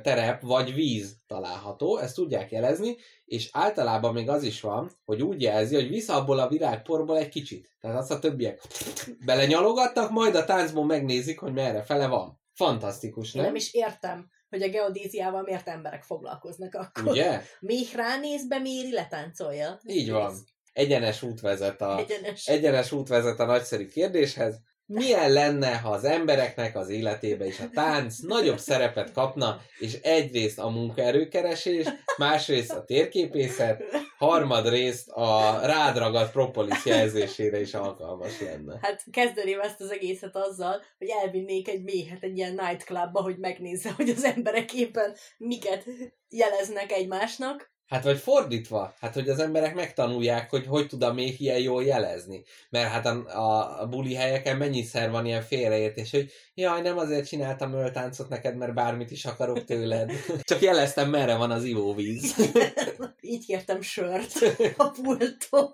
terep 0.02 0.42
vagy 0.42 0.74
víz 0.74 1.16
található, 1.26 1.98
ezt 1.98 2.14
tudják 2.14 2.50
jelezni, 2.50 2.96
és 3.24 3.48
általában 3.52 4.12
még 4.12 4.28
az 4.28 4.42
is 4.42 4.60
van, 4.60 4.90
hogy 5.04 5.22
úgy 5.22 5.42
jelzi, 5.42 5.74
hogy 5.74 5.88
visz 5.88 6.08
abból 6.08 6.38
a 6.38 6.48
virágporból 6.48 7.18
egy 7.18 7.28
kicsit. 7.28 7.76
Tehát 7.80 7.96
azt 7.96 8.10
a 8.10 8.18
többiek 8.18 8.60
belenyalogatnak, 9.26 10.10
majd 10.10 10.34
a 10.34 10.44
táncból 10.44 10.84
megnézik, 10.84 11.38
hogy 11.38 11.52
merre 11.52 11.82
fele 11.82 12.06
van. 12.06 12.40
Fantasztikus, 12.52 13.34
Én 13.34 13.40
nem? 13.40 13.44
nem 13.50 13.60
is 13.60 13.72
értem, 13.72 14.30
hogy 14.48 14.62
a 14.62 14.68
geodéziával 14.68 15.42
miért 15.42 15.68
emberek 15.68 16.02
foglalkoznak 16.02 16.74
akkor. 16.74 17.12
Ugye? 17.12 17.40
Még 17.60 17.86
ránéz, 17.94 18.48
beméri, 18.48 18.92
letáncolja. 18.92 19.80
Így 19.86 20.10
van. 20.10 20.34
Egyenes 20.72 21.22
út 21.22 21.40
vezet 21.40 21.80
a, 21.80 21.98
Egyenes. 21.98 22.46
egyenes 22.46 22.92
út 22.92 23.08
vezet 23.08 23.40
a 23.40 23.44
nagyszerű 23.44 23.86
kérdéshez. 23.86 24.60
Milyen 24.86 25.32
lenne, 25.32 25.76
ha 25.76 25.90
az 25.90 26.04
embereknek 26.04 26.76
az 26.76 26.88
életébe 26.88 27.46
is 27.46 27.60
a 27.60 27.68
tánc 27.72 28.18
nagyobb 28.18 28.58
szerepet 28.58 29.12
kapna, 29.12 29.60
és 29.78 29.94
egyrészt 30.02 30.58
a 30.58 30.68
munkaerőkeresés, 30.68 31.86
másrészt 32.16 32.72
a 32.72 32.84
térképészet, 32.84 33.82
harmadrészt 34.18 35.08
a 35.08 35.60
rádragadt 35.62 36.32
propolis 36.32 36.84
jelzésére 36.84 37.60
is 37.60 37.74
alkalmas 37.74 38.40
lenne. 38.40 38.78
Hát 38.82 39.04
kezdeném 39.10 39.60
ezt 39.60 39.80
az 39.80 39.90
egészet 39.90 40.36
azzal, 40.36 40.82
hogy 40.98 41.08
elvinnék 41.08 41.68
egy 41.68 41.82
méhet 41.82 42.22
egy 42.22 42.36
ilyen 42.36 42.54
nightclubba, 42.54 43.22
hogy 43.22 43.38
megnézze, 43.38 43.92
hogy 43.92 44.08
az 44.08 44.24
emberek 44.24 44.72
éppen 44.72 45.14
miket 45.38 45.84
jeleznek 46.28 46.92
egymásnak. 46.92 47.73
Hát 47.88 48.04
vagy 48.04 48.18
fordítva, 48.18 48.94
hát 49.00 49.14
hogy 49.14 49.28
az 49.28 49.38
emberek 49.38 49.74
megtanulják, 49.74 50.50
hogy 50.50 50.66
hogy 50.66 50.86
tud 50.86 51.02
a 51.02 51.12
méh 51.12 51.40
ilyen 51.40 51.58
jól 51.58 51.84
jelezni. 51.84 52.42
Mert 52.70 52.90
hát 52.90 53.06
a, 53.06 53.80
a, 53.80 53.86
buli 53.86 54.14
helyeken 54.14 54.56
mennyiszer 54.56 55.10
van 55.10 55.26
ilyen 55.26 55.42
félreértés, 55.42 56.10
hogy 56.10 56.32
jaj, 56.54 56.80
nem 56.80 56.98
azért 56.98 57.28
csináltam 57.28 57.72
öltáncot 57.72 58.28
neked, 58.28 58.56
mert 58.56 58.74
bármit 58.74 59.10
is 59.10 59.24
akarok 59.24 59.64
tőled. 59.64 60.12
Csak 60.42 60.60
jeleztem, 60.60 61.10
merre 61.10 61.36
van 61.36 61.50
az 61.50 61.64
ivóvíz. 61.64 62.34
Így 63.20 63.46
kértem 63.46 63.80
sört 63.80 64.32
a 64.76 64.90
pulttól. 64.90 65.72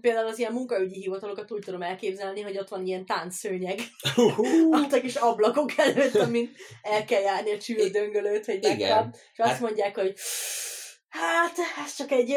Például 0.00 0.26
az 0.26 0.38
ilyen 0.38 0.52
munkaügyi 0.52 1.00
hivatalokat 1.00 1.52
úgy 1.52 1.62
tudom 1.64 1.82
elképzelni, 1.82 2.40
hogy 2.40 2.58
ott 2.58 2.68
van 2.68 2.86
ilyen 2.86 3.06
táncszőnyeg, 3.06 3.78
ott 4.70 4.92
a 4.98 5.00
kis 5.00 5.14
ablakok 5.14 5.72
előtt, 5.76 6.14
amin 6.14 6.50
el 6.82 7.04
kell 7.04 7.20
járni 7.20 7.52
a 7.52 7.58
csűrdöngölőt, 7.58 8.44
hogy 8.44 8.58
megkap, 8.62 9.16
és 9.32 9.38
azt 9.38 9.50
Hát- 9.50 9.60
mondják, 9.60 9.96
hogy 9.96 10.14
hát, 11.10 11.56
ez 11.84 11.94
csak 11.94 12.10
egy, 12.10 12.36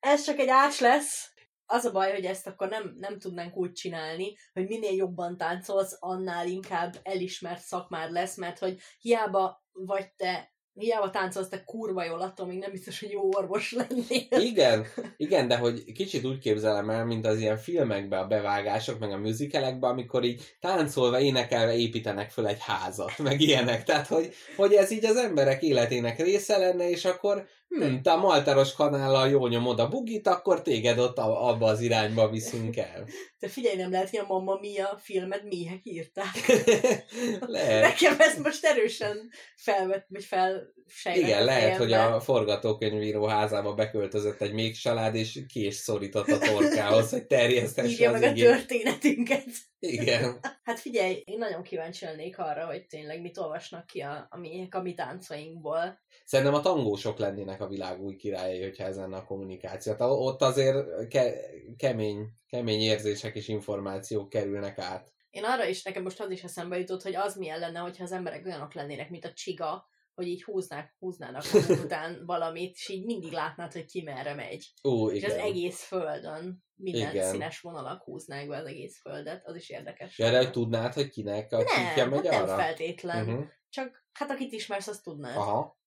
ez 0.00 0.24
csak 0.24 0.38
egy 0.38 0.48
ács 0.48 0.80
lesz. 0.80 1.30
Az 1.66 1.84
a 1.84 1.92
baj, 1.92 2.12
hogy 2.12 2.24
ezt 2.24 2.46
akkor 2.46 2.68
nem, 2.68 2.96
nem 2.98 3.18
tudnánk 3.18 3.56
úgy 3.56 3.72
csinálni, 3.72 4.36
hogy 4.52 4.66
minél 4.66 4.94
jobban 4.94 5.36
táncolsz, 5.36 5.96
annál 6.00 6.46
inkább 6.46 6.94
elismert 7.02 7.62
szakmád 7.62 8.10
lesz, 8.10 8.36
mert 8.36 8.58
hogy 8.58 8.78
hiába 9.00 9.62
vagy 9.72 10.12
te 10.16 10.52
Hiába 10.74 11.10
táncolsz 11.10 11.48
te 11.48 11.64
kurva 11.64 12.04
jól, 12.04 12.20
attól 12.20 12.46
még 12.46 12.58
nem 12.58 12.70
biztos, 12.70 13.00
hogy 13.00 13.10
jó 13.10 13.34
orvos 13.34 13.72
lennél. 13.72 14.48
Igen, 14.48 14.86
igen, 15.16 15.48
de 15.48 15.56
hogy 15.56 15.92
kicsit 15.92 16.24
úgy 16.24 16.38
képzelem 16.38 16.90
el, 16.90 17.04
mint 17.04 17.26
az 17.26 17.38
ilyen 17.38 17.56
filmekben 17.56 18.22
a 18.22 18.26
bevágások, 18.26 18.98
meg 18.98 19.10
a 19.10 19.18
musicalekben, 19.18 19.90
amikor 19.90 20.24
így 20.24 20.56
táncolva, 20.60 21.20
énekelve 21.20 21.76
építenek 21.76 22.30
föl 22.30 22.46
egy 22.46 22.60
házat, 22.60 23.18
meg 23.18 23.40
ilyenek. 23.40 23.82
Tehát, 23.84 24.06
hogy, 24.06 24.34
hogy 24.56 24.72
ez 24.72 24.90
így 24.90 25.04
az 25.04 25.16
emberek 25.16 25.62
életének 25.62 26.18
része 26.18 26.58
lenne, 26.58 26.90
és 26.90 27.04
akkor 27.04 27.46
hm, 27.78 28.00
te 28.02 28.12
a 28.12 28.16
malteros 28.16 28.74
kanállal 28.74 29.28
jól 29.28 29.48
nyomod 29.48 29.80
a 29.80 29.88
bugit, 29.88 30.26
akkor 30.26 30.62
téged 30.62 30.98
ott 30.98 31.18
a- 31.18 31.48
abba 31.48 31.66
az 31.66 31.80
irányba 31.80 32.28
viszünk 32.30 32.76
el. 32.76 33.04
Te 33.38 33.48
figyelj, 33.48 33.76
nem 33.76 33.90
lehet, 33.90 34.10
hogy 34.10 34.18
a 34.18 34.26
Mamma 34.28 34.58
Mia 34.60 34.98
filmet 35.02 35.42
méhek 35.44 35.80
írták. 35.82 36.26
Lehet. 37.40 37.82
Nekem 37.82 38.16
ez 38.18 38.38
most 38.38 38.64
erősen 38.64 39.30
felvett, 39.56 40.06
vagy 40.08 40.24
felsejlett 40.24 41.28
Igen, 41.28 41.42
a 41.42 41.44
lehet, 41.44 41.76
hogy 41.76 41.92
a 41.92 42.20
forgatókönyvíró 42.20 43.24
házába 43.26 43.74
beköltözött 43.74 44.40
egy 44.40 44.52
még 44.52 44.76
család, 44.76 45.14
és 45.14 45.40
kés 45.52 45.74
szorított 45.74 46.28
a 46.28 46.38
torkához, 46.38 47.10
hogy 47.10 47.26
terjesztesse 47.26 47.90
írja 47.90 48.10
az 48.12 48.20
meg 48.20 48.28
a 48.28 48.32
igét. 48.32 48.44
történetünket. 48.44 49.44
Igen. 49.78 50.38
Hát 50.62 50.78
figyelj, 50.80 51.22
én 51.24 51.38
nagyon 51.38 51.62
kíváncsi 51.62 52.04
lennék 52.04 52.38
arra, 52.38 52.66
hogy 52.66 52.86
tényleg 52.86 53.20
mit 53.20 53.38
olvasnak 53.38 53.86
ki 53.86 54.00
a, 54.00 54.26
a 54.30 54.38
miénk 54.38 54.74
a 54.74 54.82
mi 54.82 54.94
táncainkból. 54.94 56.00
Szerintem 56.24 56.54
a 56.54 56.60
tangósok 56.60 57.18
lennének 57.18 57.60
a 57.62 57.68
világ 57.68 58.02
új 58.02 58.16
királyai, 58.16 58.62
hogyha 58.62 58.84
ez 58.84 58.96
lenne 58.96 59.16
a 59.16 59.24
kommunikáció. 59.24 59.94
Tehát 59.94 60.12
ott 60.16 60.42
azért 60.42 61.08
ke- 61.08 61.36
kemény, 61.76 62.28
kemény 62.48 62.80
érzések 62.80 63.34
és 63.34 63.48
információk 63.48 64.28
kerülnek 64.28 64.78
át. 64.78 65.12
Én 65.30 65.44
arra 65.44 65.66
is, 65.66 65.82
nekem 65.82 66.02
most 66.02 66.20
az 66.20 66.30
is 66.30 66.42
eszembe 66.42 66.78
jutott, 66.78 67.02
hogy 67.02 67.14
az 67.14 67.36
milyen 67.36 67.58
lenne, 67.58 67.78
hogyha 67.78 68.04
az 68.04 68.12
emberek 68.12 68.46
olyanok 68.46 68.74
lennének, 68.74 69.10
mint 69.10 69.24
a 69.24 69.32
csiga, 69.32 69.90
hogy 70.14 70.26
így 70.26 70.44
húznák, 70.44 70.94
húznának 70.98 71.44
után 71.68 72.22
valamit, 72.26 72.74
és 72.74 72.88
így 72.88 73.04
mindig 73.04 73.32
látnád, 73.32 73.72
hogy 73.72 73.84
ki 73.84 74.02
merre 74.02 74.34
megy. 74.34 74.72
Ó, 74.84 75.10
És 75.10 75.22
igen. 75.22 75.30
az 75.30 75.36
egész 75.36 75.82
földön 75.82 76.64
minden 76.74 77.10
Igen. 77.10 77.30
színes 77.30 77.60
vonalak 77.60 78.02
húznák 78.02 78.48
be 78.48 78.56
az 78.56 78.66
egész 78.66 79.00
földet, 79.00 79.46
az 79.46 79.56
is 79.56 79.68
érdekes. 79.70 80.18
Ja, 80.18 80.30
de 80.30 80.36
hogy 80.36 80.50
tudnád, 80.50 80.92
hogy 80.92 81.08
kinek 81.08 81.52
a 81.52 81.56
nem, 81.56 82.08
megy 82.08 82.26
hát 82.26 82.40
nem 82.40 82.42
arra? 82.42 82.56
feltétlen. 82.56 83.28
Uh-huh. 83.28 83.44
Csak 83.68 84.04
hát 84.12 84.30
akit 84.30 84.52
ismersz, 84.52 84.86
azt 84.86 85.02
tudnád. 85.02 85.36
Aha. 85.36 85.80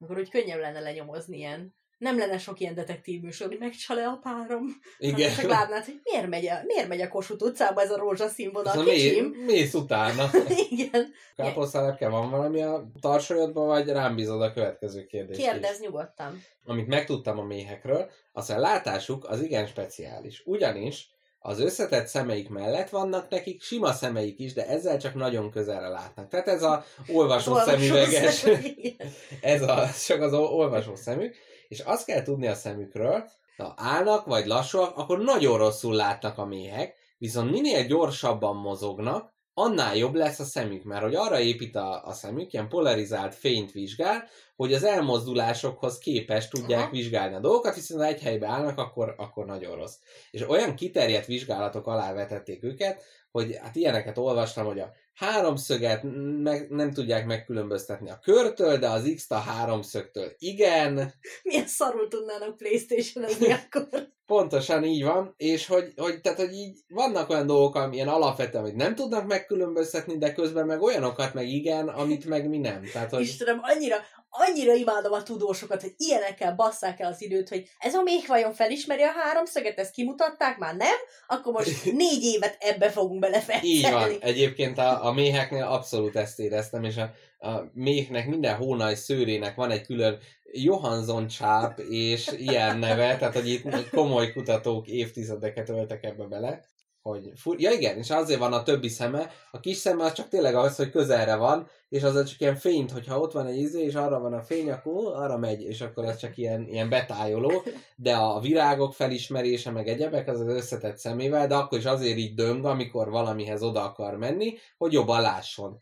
Akkor 0.00 0.18
úgy 0.18 0.30
könnyebb 0.30 0.60
lenne 0.60 0.80
lenyomozni 0.80 1.36
ilyen. 1.36 1.74
Nem 1.98 2.18
lenne 2.18 2.38
sok 2.38 2.60
ilyen 2.60 2.74
detektív 2.74 3.20
műsor, 3.20 3.48
hogy 3.48 3.58
megcsal-e 3.58 4.06
a 4.06 4.18
párom. 4.22 4.62
Igen. 4.98 5.34
Csak 5.34 5.50
látnád, 5.50 5.84
hogy 5.84 6.00
miért 6.02 6.28
megy 6.28 6.46
a, 6.46 6.60
miért 6.64 6.88
megy 6.88 7.00
a 7.00 7.08
Kossuth 7.08 7.44
utcába 7.44 7.80
ez 7.80 7.90
a 7.90 7.96
rózsaszín 7.96 8.52
vonal, 8.52 8.84
kicsim. 8.84 9.24
mé- 9.24 9.44
mész 9.46 9.74
utána. 9.74 10.30
Igen. 10.70 11.12
Káposztalepke 11.36 12.08
van 12.08 12.30
valami 12.30 12.62
a 12.62 12.90
tarsajodban, 13.00 13.66
vagy 13.66 13.88
rám 13.88 14.14
bízod 14.14 14.42
a 14.42 14.52
következő 14.52 15.06
kérdést 15.06 15.38
is? 15.40 15.46
Kérdezz 15.46 15.80
nyugodtan. 15.80 16.40
Amit 16.64 16.86
megtudtam 16.86 17.38
a 17.38 17.44
méhekről, 17.44 18.10
az 18.32 18.50
a 18.50 18.58
látásuk 18.58 19.24
az 19.28 19.40
igen 19.40 19.66
speciális. 19.66 20.42
Ugyanis 20.44 21.10
az 21.46 21.60
összetett 21.60 22.06
szemeik 22.06 22.48
mellett 22.48 22.88
vannak 22.88 23.28
nekik 23.28 23.62
sima 23.62 23.92
szemeik 23.92 24.38
is, 24.38 24.52
de 24.52 24.66
ezzel 24.66 24.98
csak 24.98 25.14
nagyon 25.14 25.50
közelre 25.50 25.88
látnak. 25.88 26.28
Tehát 26.28 26.48
ez 26.48 26.62
a 26.62 26.84
olvasó 27.06 27.54
szemüveges, 27.54 28.46
ez 29.40 29.62
a, 29.62 29.88
csak 30.06 30.20
az 30.20 30.32
olvasó 30.32 30.94
szemük, 30.94 31.34
és 31.68 31.80
azt 31.80 32.04
kell 32.04 32.22
tudni 32.22 32.46
a 32.46 32.54
szemükről, 32.54 33.28
ha 33.56 33.74
állnak 33.76 34.24
vagy 34.24 34.46
lassúak, 34.46 34.96
akkor 34.96 35.18
nagyon 35.18 35.58
rosszul 35.58 35.94
látnak 35.94 36.38
a 36.38 36.44
méhek, 36.44 36.94
viszont 37.18 37.50
minél 37.50 37.84
gyorsabban 37.86 38.56
mozognak, 38.56 39.34
annál 39.58 39.96
jobb 39.96 40.14
lesz 40.14 40.38
a 40.38 40.44
szemük, 40.44 40.84
mert 40.84 41.02
hogy 41.02 41.14
arra 41.14 41.40
épít 41.40 41.76
a, 41.76 42.04
a 42.04 42.12
szemük, 42.12 42.52
ilyen 42.52 42.68
polarizált 42.68 43.34
fényt 43.34 43.72
vizsgál, 43.72 44.28
hogy 44.56 44.72
az 44.72 44.84
elmozdulásokhoz 44.84 45.98
képes 45.98 46.48
tudják 46.48 46.80
Aha. 46.80 46.90
vizsgálni 46.90 47.34
a 47.34 47.40
dolgokat, 47.40 47.74
viszont 47.74 48.00
ha 48.00 48.06
egy 48.06 48.20
helybe 48.20 48.46
állnak, 48.46 48.78
akkor, 48.78 49.14
akkor 49.16 49.46
nagyon 49.46 49.76
rossz. 49.76 49.96
És 50.30 50.48
olyan 50.48 50.74
kiterjedt 50.74 51.26
vizsgálatok 51.26 51.86
alá 51.86 52.12
vetették 52.12 52.62
őket, 52.62 53.02
hogy 53.30 53.58
hát 53.62 53.76
ilyeneket 53.76 54.18
olvastam, 54.18 54.66
hogy 54.66 54.80
a 54.80 54.92
háromszöget 55.14 56.02
meg, 56.42 56.70
nem 56.70 56.92
tudják 56.92 57.26
megkülönböztetni 57.26 58.10
a 58.10 58.18
körtől, 58.22 58.78
de 58.78 58.88
az 58.88 59.12
X-t 59.14 59.32
a 59.32 59.38
háromszögtől 59.38 60.32
igen, 60.38 61.12
Milyen 61.42 61.66
szarul 61.66 62.08
tudnának 62.08 62.56
Playstation-ezni 62.56 63.52
akkor. 63.52 63.88
Pontosan 64.26 64.84
így 64.84 65.04
van, 65.04 65.34
és 65.36 65.66
hogy, 65.66 65.92
hogy, 65.96 66.20
tehát, 66.20 66.38
hogy 66.38 66.52
így 66.52 66.78
vannak 66.88 67.30
olyan 67.30 67.46
dolgok, 67.46 67.74
amilyen 67.74 68.08
alapvetően, 68.08 68.64
hogy 68.64 68.74
nem 68.74 68.94
tudnak 68.94 69.26
megkülönböztetni, 69.26 70.18
de 70.18 70.32
közben 70.32 70.66
meg 70.66 70.82
olyanokat 70.82 71.34
meg 71.34 71.48
igen, 71.48 71.88
amit 71.88 72.24
meg 72.24 72.48
mi 72.48 72.58
nem. 72.58 72.82
Tehát, 72.92 73.10
hogy 73.10 73.20
Istenem, 73.20 73.60
annyira, 73.62 73.96
annyira 74.30 74.72
imádom 74.72 75.12
a 75.12 75.22
tudósokat, 75.22 75.80
hogy 75.80 75.94
ilyenekkel 75.96 76.54
basszák 76.54 77.00
el 77.00 77.10
az 77.10 77.22
időt, 77.22 77.48
hogy 77.48 77.68
ez 77.78 77.94
a 77.94 78.02
méh 78.02 78.26
vajon 78.26 78.52
felismeri 78.52 79.02
a 79.02 79.10
háromszöget, 79.10 79.78
ezt 79.78 79.92
kimutatták, 79.92 80.58
már 80.58 80.76
nem? 80.76 80.96
Akkor 81.26 81.52
most 81.52 81.84
négy 82.02 82.22
évet 82.22 82.56
ebbe 82.60 82.90
fogunk 82.90 83.20
belefektetni. 83.20 83.68
így 83.68 83.90
van. 83.90 84.10
Egyébként 84.20 84.78
a, 84.78 85.04
a 85.04 85.12
méheknél 85.12 85.64
abszolút 85.64 86.16
ezt 86.16 86.38
éreztem, 86.38 86.84
és 86.84 86.96
a, 86.96 87.10
a 87.48 87.70
méhnek 87.72 88.26
minden 88.26 88.56
hónaj 88.56 88.94
szőrének 88.94 89.54
van 89.54 89.70
egy 89.70 89.86
külön 89.86 90.18
Johansson 90.52 91.26
csáp 91.26 91.78
és 91.78 92.30
ilyen 92.38 92.78
neve, 92.78 93.16
tehát 93.16 93.34
hogy 93.34 93.48
itt 93.48 93.90
komoly 93.90 94.32
kutatók 94.32 94.88
évtizedeket 94.88 95.68
öltek 95.68 96.04
ebbe 96.04 96.24
bele. 96.24 96.64
Hogy 97.06 97.32
fur... 97.36 97.60
Ja 97.60 97.70
igen, 97.70 97.96
és 97.96 98.10
azért 98.10 98.38
van 98.38 98.52
a 98.52 98.62
többi 98.62 98.88
szeme, 98.88 99.30
a 99.50 99.60
kis 99.60 99.76
szeme 99.76 100.04
az 100.04 100.12
csak 100.12 100.28
tényleg 100.28 100.54
az, 100.54 100.76
hogy 100.76 100.90
közelre 100.90 101.36
van, 101.36 101.68
és 101.88 102.02
az 102.02 102.24
csak 102.24 102.40
ilyen 102.40 102.56
fényt, 102.56 102.90
hogyha 102.90 103.18
ott 103.20 103.32
van 103.32 103.46
egy 103.46 103.58
izé, 103.58 103.84
és 103.84 103.94
arra 103.94 104.20
van 104.20 104.32
a 104.32 104.42
fény, 104.42 104.70
akkor 104.70 105.14
arra 105.14 105.38
megy, 105.38 105.62
és 105.62 105.80
akkor 105.80 106.04
az 106.04 106.16
csak 106.16 106.36
ilyen, 106.36 106.68
ilyen 106.68 106.88
betájoló, 106.88 107.62
de 107.96 108.14
a 108.14 108.40
virágok 108.40 108.94
felismerése, 108.94 109.70
meg 109.70 109.88
egyebek, 109.88 110.28
az 110.28 110.40
az 110.40 110.46
összetett 110.46 110.96
szemével, 110.96 111.46
de 111.46 111.54
akkor 111.54 111.78
is 111.78 111.84
azért 111.84 112.18
így 112.18 112.34
döng, 112.34 112.64
amikor 112.64 113.10
valamihez 113.10 113.62
oda 113.62 113.82
akar 113.82 114.16
menni, 114.16 114.54
hogy 114.78 114.92
jobban 114.92 115.20
lásson. 115.20 115.78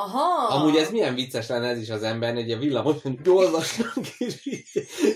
Aha! 0.00 0.46
Amúgy 0.54 0.76
ez 0.76 0.90
milyen 0.90 1.14
vicces 1.14 1.48
lenne 1.48 1.68
ez 1.68 1.78
is 1.80 1.90
az 1.90 2.02
embernek, 2.02 2.42
hogy 2.42 2.52
a 2.52 2.58
villamoson 2.58 3.20
olvasnak, 3.26 3.94
és 4.18 4.46
így, 4.46 4.68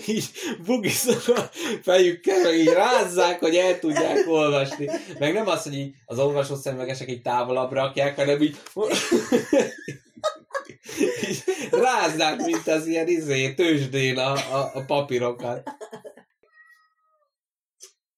így 0.07 0.29
bugisznak 0.65 1.37
a 1.37 1.41
fejükkel, 1.81 2.53
így 2.53 2.67
rázzák, 2.67 3.39
hogy 3.39 3.55
el 3.55 3.79
tudják 3.79 4.27
olvasni. 4.27 4.89
Meg 5.19 5.33
nem 5.33 5.47
az, 5.47 5.63
hogy 5.63 5.73
így 5.73 5.95
az 6.05 6.19
olvasó 6.19 6.55
szemüvegesek 6.55 7.09
így 7.09 7.21
távolabb 7.21 7.71
rakják, 7.71 8.15
hanem 8.15 8.41
így, 8.41 8.57
így 11.29 11.43
rázzák, 11.71 12.37
mint 12.37 12.67
az 12.67 12.85
ilyen 12.85 13.07
izé, 13.07 13.53
tőzsdén 13.53 14.17
a, 14.17 14.31
a, 14.31 14.71
a 14.73 14.85
papírokat. 14.85 15.69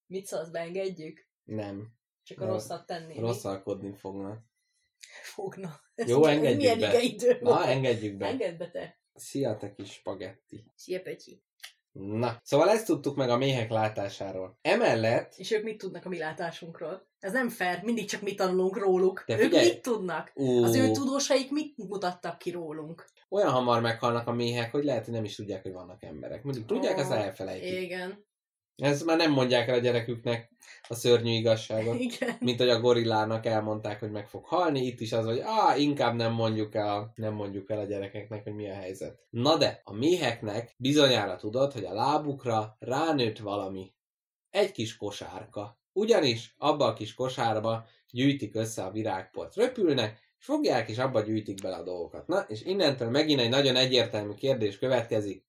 Mit 0.08 0.26
szólsz, 0.26 0.50
beengedjük? 0.50 1.28
Nem, 1.44 1.88
Csak 2.24 2.42
a 2.42 2.46
rosszat 2.46 2.86
tenni. 2.86 3.20
rosszalkodni 3.20 3.94
fognak. 3.94 4.54
Fogna. 5.36 5.80
Jó, 6.08 6.26
Ez 6.26 6.36
engedjük 6.36 6.80
be. 6.80 6.88
igeidő 6.88 7.38
Na, 7.42 7.50
volt? 7.54 7.66
engedjük 7.66 8.18
be. 8.18 8.26
Engedd 8.26 8.58
be 8.58 8.70
te. 8.70 9.00
Szia, 9.14 9.58
te 9.58 9.74
kis 9.74 9.92
spagetti. 9.92 10.72
Szia, 10.76 11.02
Pöcsi. 11.02 11.44
Na, 11.92 12.40
szóval 12.44 12.70
ezt 12.70 12.86
tudtuk 12.86 13.16
meg 13.16 13.30
a 13.30 13.38
méhek 13.38 13.70
látásáról. 13.70 14.58
Emellett 14.62 15.34
És 15.38 15.52
ők 15.52 15.64
mit 15.64 15.78
tudnak 15.78 16.06
a 16.06 16.10
mi 16.10 16.18
látásunkról? 16.18 17.08
Ez 17.20 17.32
nem 17.32 17.50
fair, 17.50 17.82
mindig 17.84 18.06
csak 18.10 18.22
mi 18.22 18.34
tanulunk 18.36 18.78
róluk. 18.78 19.24
De 19.28 19.40
ők 19.40 19.52
mit 19.52 19.82
tudnak? 19.82 20.32
Ú, 20.36 20.64
Az 20.64 20.76
ő 20.76 20.92
tudósaik 20.92 21.52
mit 21.52 21.78
mutattak 21.78 22.38
ki 22.38 22.52
rólunk? 22.52 23.06
olyan 23.30 23.52
hamar 23.52 23.82
meghalnak 23.82 24.28
a 24.28 24.32
méhek, 24.34 24.72
hogy 24.72 24.84
lehet, 24.84 25.06
hogy 25.06 25.14
nem 25.14 25.24
is 25.24 25.36
tudják, 25.36 25.62
hogy 25.62 25.72
vannak 25.72 26.04
emberek. 26.04 26.44
Mindig 26.44 26.66
tudják, 26.66 26.98
Ó, 26.98 27.00
azt 27.00 27.12
elfelejtik. 27.12 27.82
Igen. 27.82 28.26
Ezt 28.76 29.06
már 29.06 29.18
nem 29.18 29.32
mondják 29.32 29.68
el 29.68 29.76
a 29.76 29.80
gyereküknek 29.80 30.50
a 30.88 30.94
szörnyű 30.94 31.32
igazságot. 31.32 32.00
Igen. 32.00 32.36
Mint 32.40 32.60
hogy 32.60 32.70
a 32.70 32.80
gorillának 32.80 33.46
elmondták, 33.46 34.00
hogy 34.00 34.12
meg 34.12 34.28
fog 34.28 34.46
halni, 34.46 34.86
itt 34.86 35.00
is 35.00 35.12
az, 35.12 35.26
hogy 35.26 35.40
á, 35.40 35.78
inkább 35.78 36.16
nem 36.16 36.34
mondjuk 36.34 36.76
el, 36.76 37.12
nem 37.16 37.34
mondjuk 37.34 37.70
el 37.70 37.80
a 37.80 37.86
gyerekeknek, 37.86 38.44
hogy 38.44 38.54
mi 38.54 38.70
a 38.70 38.74
helyzet. 38.74 39.20
Na 39.30 39.58
de, 39.58 39.82
a 39.84 39.94
méheknek 39.94 40.76
bizonyára 40.78 41.36
tudod, 41.36 41.74
hogy 41.74 41.84
a 41.84 41.94
lábukra 41.94 42.76
ránőtt 42.80 43.38
valami. 43.38 43.94
Egy 44.50 44.72
kis 44.72 44.98
kosárka. 44.98 45.80
Ugyanis 45.94 46.56
abba 46.58 46.86
a 46.86 46.94
kis 46.94 47.14
kosárba 47.14 47.86
gyűjtik 48.10 48.56
össze 48.56 48.84
a 48.84 48.92
virágport. 48.92 49.56
Röpülnek, 49.56 50.20
és 50.40 50.46
fogják, 50.46 50.90
és 50.90 50.98
abba 50.98 51.22
gyűjtik 51.22 51.62
bele 51.62 51.76
a 51.76 51.84
dolgokat. 51.84 52.28
Na, 52.28 52.40
és 52.40 52.62
innentől 52.62 53.10
megint 53.10 53.40
egy 53.40 53.50
nagyon 53.50 53.76
egyértelmű 53.76 54.34
kérdés 54.34 54.78
következik. 54.78 55.46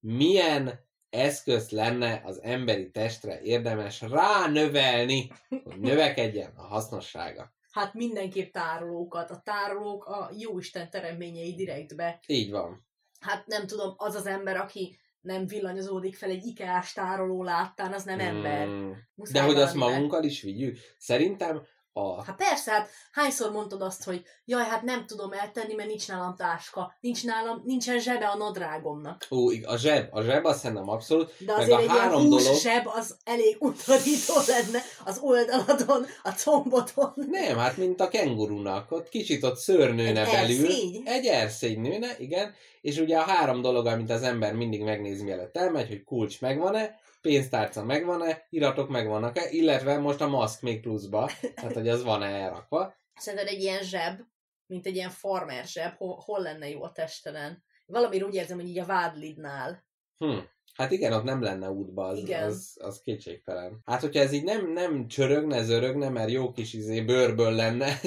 Milyen 0.00 0.88
eszköz 1.10 1.70
lenne 1.70 2.22
az 2.24 2.42
emberi 2.42 2.90
testre 2.90 3.40
érdemes 3.40 4.00
ránövelni, 4.00 5.32
hogy 5.48 5.78
növekedjen 5.80 6.52
a 6.56 6.62
hasznossága? 6.62 7.52
Hát 7.72 7.94
mindenképp 7.94 8.52
tárolókat. 8.52 9.30
A 9.30 9.40
tárolók 9.44 10.04
a 10.04 10.30
jóisten 10.38 10.90
teremtményei 10.90 11.54
direktbe. 11.54 12.20
Így 12.26 12.50
van. 12.50 12.86
Hát 13.20 13.46
nem 13.46 13.66
tudom, 13.66 13.94
az 13.96 14.14
az 14.14 14.26
ember, 14.26 14.56
aki 14.56 14.98
nem 15.20 15.46
villanyozódik 15.46 16.16
fel 16.16 16.30
egy 16.30 16.46
IKEA-s 16.46 16.92
tároló 16.92 17.42
láttán, 17.42 17.92
az 17.92 18.04
nem 18.04 18.20
ember. 18.20 18.66
Mm. 18.66 18.90
Muszáj 19.14 19.40
De 19.42 19.46
hogy 19.46 19.56
azt 19.56 19.72
valamivel. 19.72 19.92
magunkkal 19.92 20.24
is 20.24 20.42
vigyük? 20.42 20.78
Szerintem 20.98 21.62
a... 21.92 22.24
Hát 22.24 22.36
persze, 22.36 22.70
hát 22.72 22.90
hányszor 23.12 23.50
mondtad 23.52 23.82
azt, 23.82 24.04
hogy 24.04 24.22
jaj, 24.44 24.64
hát 24.64 24.82
nem 24.82 25.06
tudom 25.06 25.32
eltenni, 25.32 25.74
mert 25.74 25.88
nincs 25.88 26.08
nálam 26.08 26.34
táska, 26.36 26.96
nincs 27.00 27.24
nálam, 27.24 27.62
nincsen 27.64 27.98
zsebe 27.98 28.26
a 28.26 28.36
nadrágomnak. 28.36 29.26
Ó, 29.30 29.48
a 29.64 29.76
zseb, 29.76 30.08
a 30.10 30.22
zseb 30.22 30.44
azt 30.44 30.58
szerintem 30.58 30.88
abszolút, 30.88 31.32
De 31.38 31.52
Meg 31.52 31.60
azért 31.60 31.78
a 31.78 31.80
egy 31.80 31.88
ilyen 31.90 31.98
három 32.00 32.20
hús 32.22 32.42
dolog- 32.42 32.60
zseb 32.60 32.86
az 32.86 33.16
elég 33.24 33.56
utadító 33.58 34.34
lenne 34.46 34.78
az 35.04 35.18
oldaladon, 35.22 36.06
a 36.22 36.30
combodon. 36.30 37.12
Nem, 37.30 37.56
hát 37.56 37.76
mint 37.76 38.00
a 38.00 38.08
kengurunak, 38.08 38.90
ott 38.90 39.08
kicsit 39.08 39.44
ott 39.44 39.56
szőrnőne 39.56 40.24
Egy 40.24 40.32
belül. 40.32 40.64
erszény? 40.66 41.02
Egy 41.04 41.26
erszény 41.26 41.80
nőne, 41.80 42.08
igen. 42.18 42.54
És 42.80 42.98
ugye 42.98 43.18
a 43.18 43.22
három 43.22 43.62
dolog, 43.62 43.86
amit 43.86 44.10
az 44.10 44.22
ember 44.22 44.54
mindig 44.54 44.82
megnéz, 44.82 45.20
mielőtt 45.22 45.56
elmegy, 45.56 45.88
hogy 45.88 46.04
kulcs 46.04 46.40
megvan-e, 46.40 46.98
pénztárca 47.20 47.84
megvan-e, 47.84 48.46
iratok 48.48 48.88
megvannak-e, 48.88 49.50
illetve 49.50 49.98
most 49.98 50.20
a 50.20 50.28
maszk 50.28 50.62
még 50.62 50.80
pluszba, 50.80 51.30
hát 51.56 51.72
hogy 51.72 51.88
az 51.88 52.02
van-e 52.02 52.26
elrakva. 52.26 52.94
Szerinted 53.14 53.48
egy 53.48 53.60
ilyen 53.60 53.82
zseb, 53.82 54.20
mint 54.66 54.86
egy 54.86 54.96
ilyen 54.96 55.10
farmer 55.10 55.64
zseb, 55.66 55.96
hol, 55.96 56.22
hol 56.24 56.40
lenne 56.40 56.68
jó 56.68 56.82
a 56.82 56.92
testelen? 56.92 57.64
Valamiért 57.86 58.24
úgy 58.24 58.34
érzem, 58.34 58.58
hogy 58.58 58.68
így 58.68 58.78
a 58.78 58.86
vádlidnál. 58.86 59.84
Hm. 60.18 60.38
Hát 60.74 60.90
igen, 60.90 61.12
ott 61.12 61.24
nem 61.24 61.42
lenne 61.42 61.70
útba, 61.70 62.06
az, 62.06 62.18
Igen. 62.18 62.42
az, 62.42 62.76
az 62.80 63.00
kétségtelen. 63.00 63.82
Hát, 63.84 64.00
hogyha 64.00 64.20
ez 64.20 64.32
így 64.32 64.44
nem, 64.44 64.72
nem 64.72 65.08
csörögne, 65.08 65.62
zörögne, 65.62 66.08
mert 66.08 66.30
jó 66.30 66.50
kis 66.50 66.72
izé 66.72 67.00
bőrből 67.00 67.52
lenne, 67.52 68.00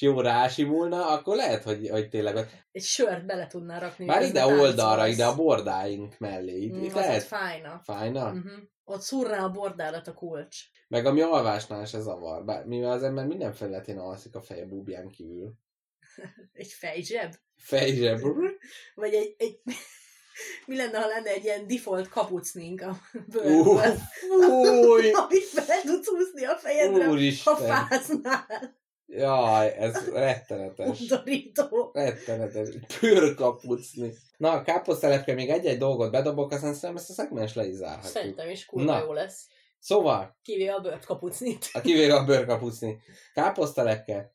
jó 0.00 0.20
rásimulna, 0.20 1.06
akkor 1.06 1.36
lehet, 1.36 1.62
hogy, 1.62 1.88
hogy 1.88 2.08
tényleg. 2.08 2.64
Egy 2.72 2.82
sört 2.82 3.26
bele 3.26 3.46
tudná 3.46 3.78
rakni. 3.78 4.04
Bár 4.06 4.22
ide 4.22 4.46
oldalra, 4.46 4.72
táncolsz. 4.96 5.12
ide 5.14 5.26
a 5.26 5.34
bordáink 5.34 6.18
mellé. 6.18 6.60
Itt, 6.60 6.72
Mm, 6.74 6.82
itt 6.82 6.88
az 6.88 6.94
lehet 6.94 7.22
fájna. 7.22 7.80
fájna. 7.84 8.24
Uh-huh. 8.26 8.52
Ott 8.84 9.00
szurrá 9.00 9.44
a 9.44 9.50
bordálat 9.50 10.08
a 10.08 10.14
kulcs. 10.14 10.56
Meg 10.88 11.06
ami 11.06 11.20
alvásnál 11.20 11.84
se 11.84 12.00
zavar, 12.00 12.44
bár, 12.44 12.64
mivel 12.64 12.90
az 12.90 13.02
ember 13.02 13.26
minden 13.26 13.52
felületén 13.52 13.98
alszik 13.98 14.34
a 14.34 14.40
feje 14.40 14.66
búbján 14.66 15.08
kívül. 15.08 15.52
Egy 16.52 16.72
fejzseb? 16.72 17.32
Fejzseb. 17.56 18.20
Vagy 18.94 19.14
egy, 19.14 19.34
egy... 19.38 19.60
Mi 20.66 20.76
lenne, 20.76 20.98
ha 20.98 21.06
lenne 21.06 21.30
egy 21.30 21.44
ilyen 21.44 21.66
default 21.66 22.08
kapucnink 22.08 22.80
a 22.82 22.96
bőrből, 23.26 23.94
Fúj! 24.28 25.10
amit 25.22 25.44
fel 25.44 25.80
tudsz 25.80 26.08
húzni 26.08 26.44
a 26.44 26.56
fejedre, 26.56 27.04
ha 27.04 27.10
Úristen! 27.10 27.56
fáznál. 27.56 28.76
Jaj, 29.06 29.74
ez 29.78 30.08
rettenetes. 30.12 31.00
Undorító. 31.00 31.90
Rettenetes. 31.92 32.68
Pőrkapucni. 33.00 34.12
Na, 34.36 34.50
a 34.50 34.62
káposztelepke 34.62 35.34
még 35.34 35.48
egy-egy 35.50 35.78
dolgot 35.78 36.10
bedobok, 36.10 36.52
aztán 36.52 36.74
szerintem 36.74 36.96
ezt 36.96 37.10
a 37.10 37.12
szegmens 37.12 37.54
le 37.54 37.66
is 37.66 37.74
zárhatjuk. 37.74 38.12
Szerintem 38.12 38.50
is 38.50 38.66
kurva 38.66 38.92
Na. 38.92 39.04
jó 39.04 39.12
lesz. 39.12 39.46
Szóval, 39.78 40.36
Kivéve 40.42 40.74
a 40.74 40.80
bőrt 40.80 41.04
kapucnit. 41.04 41.68
a 41.72 41.80
kivéve 41.80 42.14
a 42.14 42.24
bőrkapucni. 42.24 43.00
Káposztelepke, 43.34 44.34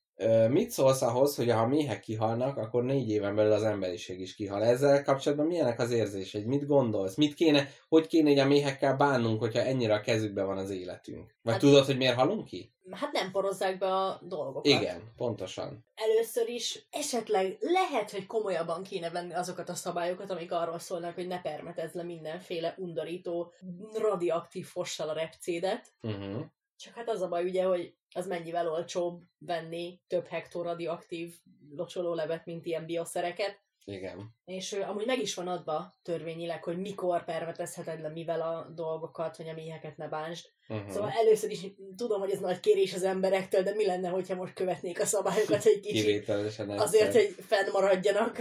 mit 0.49 0.69
szólsz 0.69 1.01
ahhoz, 1.01 1.36
hogy 1.36 1.51
ha 1.51 1.67
méhek 1.67 1.99
kihalnak, 1.99 2.57
akkor 2.57 2.84
négy 2.84 3.09
éven 3.09 3.36
belül 3.36 3.51
az 3.51 3.63
emberiség 3.63 4.19
is 4.19 4.36
kihal. 4.36 4.63
Ezzel 4.63 5.03
kapcsolatban 5.03 5.47
milyenek 5.47 5.80
az 5.80 5.91
érzéseid? 5.91 6.45
Mit 6.45 6.67
gondolsz? 6.67 7.15
Mit 7.15 7.34
kéne, 7.34 7.69
hogy 7.89 8.07
kéne 8.07 8.30
így 8.30 8.39
a 8.39 8.45
méhekkel 8.45 8.95
bánnunk, 8.95 9.39
hogyha 9.39 9.61
ennyire 9.61 9.93
a 9.93 10.01
kezükben 10.01 10.45
van 10.45 10.57
az 10.57 10.69
életünk? 10.69 11.36
Vagy 11.41 11.53
Hát- 11.53 11.61
tudod, 11.61 11.86
hogy 11.86 11.97
miért 11.97 12.15
halunk 12.15 12.45
ki? 12.45 12.74
Hát 12.91 13.11
nem 13.11 13.32
porozzák 13.32 13.78
be 13.78 13.95
a 13.95 14.19
dolgokat. 14.24 14.65
Igen, 14.65 15.11
pontosan. 15.17 15.86
Először 15.95 16.49
is 16.49 16.88
esetleg 16.89 17.57
lehet, 17.59 18.11
hogy 18.11 18.26
komolyabban 18.26 18.84
kéne 18.84 19.09
venni 19.09 19.34
azokat 19.34 19.69
a 19.69 19.76
szabályokat, 19.76 20.32
amik 20.32 20.51
arról 20.51 20.80
szólnak, 20.80 21.15
hogy 21.15 21.28
ne 21.28 21.41
permetezz 21.41 21.93
le 21.93 22.03
mindenféle 22.03 22.76
undorító, 22.78 23.51
radioaktív 23.93 24.65
fossal 24.65 25.09
a 25.09 25.13
repcédet. 25.13 25.93
Uh-huh. 26.01 26.41
Csak 26.82 26.93
hát 26.93 27.09
az 27.09 27.21
a 27.21 27.27
baj 27.27 27.43
ugye, 27.43 27.63
hogy 27.63 27.95
az 28.13 28.27
mennyivel 28.27 28.69
olcsóbb 28.69 29.21
venni 29.38 30.01
több 30.07 30.27
hektó 30.27 30.61
radioaktív 30.61 31.36
locsolólevet, 31.75 32.45
mint 32.45 32.65
ilyen 32.65 32.86
bioszereket. 32.86 33.59
Igen. 33.86 34.36
És 34.45 34.71
ő, 34.71 34.82
amúgy 34.82 35.05
meg 35.05 35.19
is 35.19 35.34
van 35.34 35.47
adva 35.47 35.97
törvényileg, 36.01 36.63
hogy 36.63 36.77
mikor 36.77 37.25
permetezheted 37.25 38.01
le 38.01 38.09
mivel 38.09 38.41
a 38.41 38.69
dolgokat, 38.75 39.36
hogy 39.36 39.47
a 39.47 39.53
méheket 39.53 39.97
ne 39.97 40.07
bánsd. 40.07 40.45
Uh-huh. 40.67 40.89
Szóval 40.89 41.11
először 41.11 41.51
is 41.51 41.65
tudom, 41.95 42.19
hogy 42.19 42.32
ez 42.32 42.39
nagy 42.39 42.59
kérés 42.59 42.93
az 42.93 43.03
emberektől, 43.03 43.63
de 43.63 43.73
mi 43.73 43.86
lenne, 43.86 44.09
hogyha 44.09 44.36
most 44.36 44.53
követnék 44.53 44.99
a 44.99 45.05
szabályokat 45.05 45.65
egy 45.65 45.79
kicsit? 45.79 46.29
Azért, 46.67 47.13
hogy 47.13 47.36
fennmaradjanak. 47.47 48.38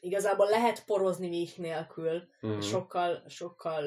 Igazából 0.00 0.48
lehet 0.48 0.84
porozni 0.84 1.28
méh 1.28 1.56
nélkül. 1.56 2.28
Mhm. 2.40 2.60
Sokkal, 2.60 3.22
sokkal, 3.28 3.86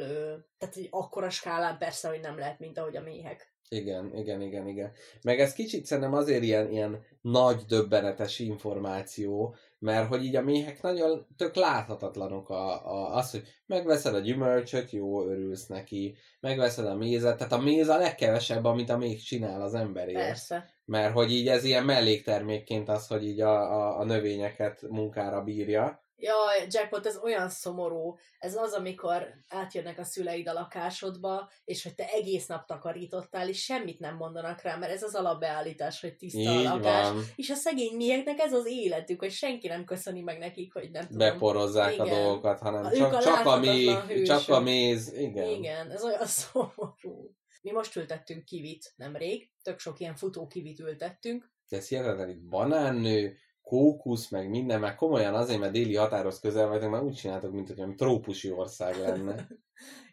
tehát 0.57 0.76
egy 0.76 0.88
akkora 0.89 1.30
skálán 1.30 1.78
persze, 1.78 2.09
hogy 2.09 2.19
nem 2.19 2.38
lehet, 2.38 2.59
mint 2.59 2.78
ahogy 2.78 2.95
a 2.95 3.01
méhek. 3.01 3.53
Igen, 3.74 4.11
igen, 4.15 4.41
igen, 4.41 4.67
igen. 4.67 4.91
Meg 5.21 5.39
ez 5.39 5.53
kicsit 5.53 5.86
szerintem 5.86 6.13
azért 6.13 6.43
ilyen, 6.43 6.71
ilyen 6.71 7.05
nagy 7.21 7.61
döbbenetes 7.67 8.39
információ, 8.39 9.55
mert 9.80 10.07
hogy 10.07 10.24
így 10.24 10.36
a 10.36 10.41
méhek 10.41 10.82
nagyon 10.82 11.28
tök 11.38 11.55
láthatatlanok 11.55 12.49
a, 12.49 12.91
a, 12.91 13.15
az, 13.15 13.32
hogy 13.32 13.43
megveszed 13.65 14.15
a 14.15 14.19
gyümölcsöt, 14.19 14.91
jó, 14.91 15.26
örülsz 15.26 15.67
neki, 15.67 16.15
megveszed 16.39 16.86
a 16.86 16.95
mézet, 16.95 17.38
tehát 17.38 17.53
a 17.53 17.61
méz 17.61 17.88
a 17.88 17.97
legkevesebb, 17.97 18.65
amit 18.65 18.89
a 18.89 18.97
még 18.97 19.24
csinál 19.24 19.61
az 19.61 19.74
emberért. 19.74 20.17
Persze. 20.17 20.69
Mert 20.86 21.13
hogy 21.13 21.32
így 21.32 21.47
ez 21.47 21.63
ilyen 21.63 21.86
melléktermékként 21.86 22.89
az, 22.89 23.07
hogy 23.07 23.26
így 23.28 23.41
a, 23.41 23.74
a, 23.74 23.99
a 23.99 24.03
növényeket 24.03 24.82
munkára 24.89 25.43
bírja. 25.43 26.03
Jaj, 26.24 26.67
Jackpot, 26.69 27.05
ez 27.05 27.17
olyan 27.24 27.49
szomorú. 27.49 28.17
Ez 28.39 28.55
az, 28.55 28.74
amikor 28.74 29.28
átjönnek 29.49 29.99
a 29.99 30.03
szüleid 30.03 30.47
a 30.47 30.53
lakásodba, 30.53 31.49
és 31.63 31.84
hogy 31.84 31.95
te 31.95 32.05
egész 32.05 32.45
nap 32.45 32.65
takarítottál, 32.65 33.49
és 33.49 33.63
semmit 33.63 33.99
nem 33.99 34.15
mondanak 34.15 34.61
rá, 34.61 34.76
mert 34.76 34.91
ez 34.91 35.03
az 35.03 35.15
alapbeállítás, 35.15 36.01
hogy 36.01 36.15
tiszta 36.15 36.51
a 36.51 36.59
Így 36.59 36.63
lakás. 36.63 37.09
van. 37.09 37.24
És 37.36 37.49
a 37.49 37.55
szegény 37.55 37.95
mieknek 37.95 38.39
ez 38.39 38.53
az 38.53 38.65
életük, 38.65 39.19
hogy 39.19 39.32
senki 39.32 39.67
nem 39.67 39.86
köszöni 39.86 40.21
meg 40.21 40.38
nekik, 40.38 40.74
hogy 40.74 40.91
nem 40.91 41.07
tudom. 41.07 41.17
Beporozzák 41.17 41.99
a 41.99 42.05
Igen. 42.05 42.24
dolgokat, 42.24 42.59
hanem 42.59 42.86
Ők 42.86 42.93
csak, 42.93 43.13
a 43.13 43.21
csak 43.21 43.45
a 43.45 43.59
méh, 43.59 44.24
csak 44.24 44.49
a 44.49 44.59
méz, 44.59 45.13
igen. 45.13 45.49
Igen, 45.49 45.91
ez 45.91 46.03
olyan 46.03 46.26
szomorú. 46.41 47.36
Mi 47.61 47.71
most 47.71 47.95
ültettünk 47.95 48.45
kivit 48.45 48.93
nemrég, 48.95 49.49
tök 49.61 49.80
sok 49.80 49.99
ilyen 49.99 50.15
futó 50.15 50.47
kivit 50.47 50.80
ültettünk. 50.80 51.51
De 51.69 51.78
ez 51.78 51.91
itt 51.91 52.47
banánnő, 52.49 53.38
kókusz, 53.74 54.30
meg 54.30 54.49
minden, 54.49 54.80
meg 54.80 54.95
komolyan 54.95 55.34
azért, 55.34 55.59
mert 55.59 55.71
déli 55.71 55.95
határhoz 55.95 56.39
közel 56.39 56.67
vagytok, 56.67 56.89
már 56.89 57.03
úgy 57.03 57.15
csináltok, 57.15 57.51
mint 57.51 57.67
hogy 57.67 57.80
olyan 57.80 57.95
trópusi 57.95 58.51
ország 58.51 58.97
lenne. 58.97 59.36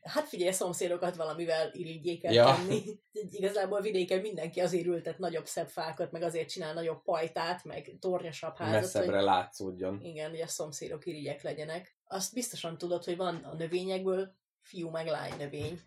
Hát 0.00 0.28
figyelj, 0.28 0.52
szomszédokat 0.52 1.16
valamivel 1.16 1.70
irigyék 1.72 2.24
el 2.24 2.32
ja. 2.32 2.54
tenni. 2.54 2.82
Igazából 3.12 3.80
vidéken 3.80 4.20
mindenki 4.20 4.60
azért 4.60 4.86
ültet 4.86 5.18
nagyobb 5.18 5.46
szebb 5.46 5.68
fákat, 5.68 6.10
meg 6.10 6.22
azért 6.22 6.48
csinál 6.48 6.74
nagyobb 6.74 7.02
pajtát, 7.02 7.64
meg 7.64 7.96
tornyosabb 7.98 8.56
házat, 8.56 8.80
Messzebbre 8.80 9.16
hogy 9.16 9.24
látszódjon. 9.24 10.00
igen, 10.02 10.30
hogy 10.30 10.40
a 10.40 10.46
szomszédok 10.46 11.06
irigyek 11.06 11.42
legyenek. 11.42 11.98
Azt 12.04 12.34
biztosan 12.34 12.78
tudod, 12.78 13.04
hogy 13.04 13.16
van 13.16 13.36
a 13.36 13.54
növényekből 13.54 14.34
fiú 14.60 14.90
meg 14.90 15.06
lány 15.06 15.32
növény. 15.38 15.80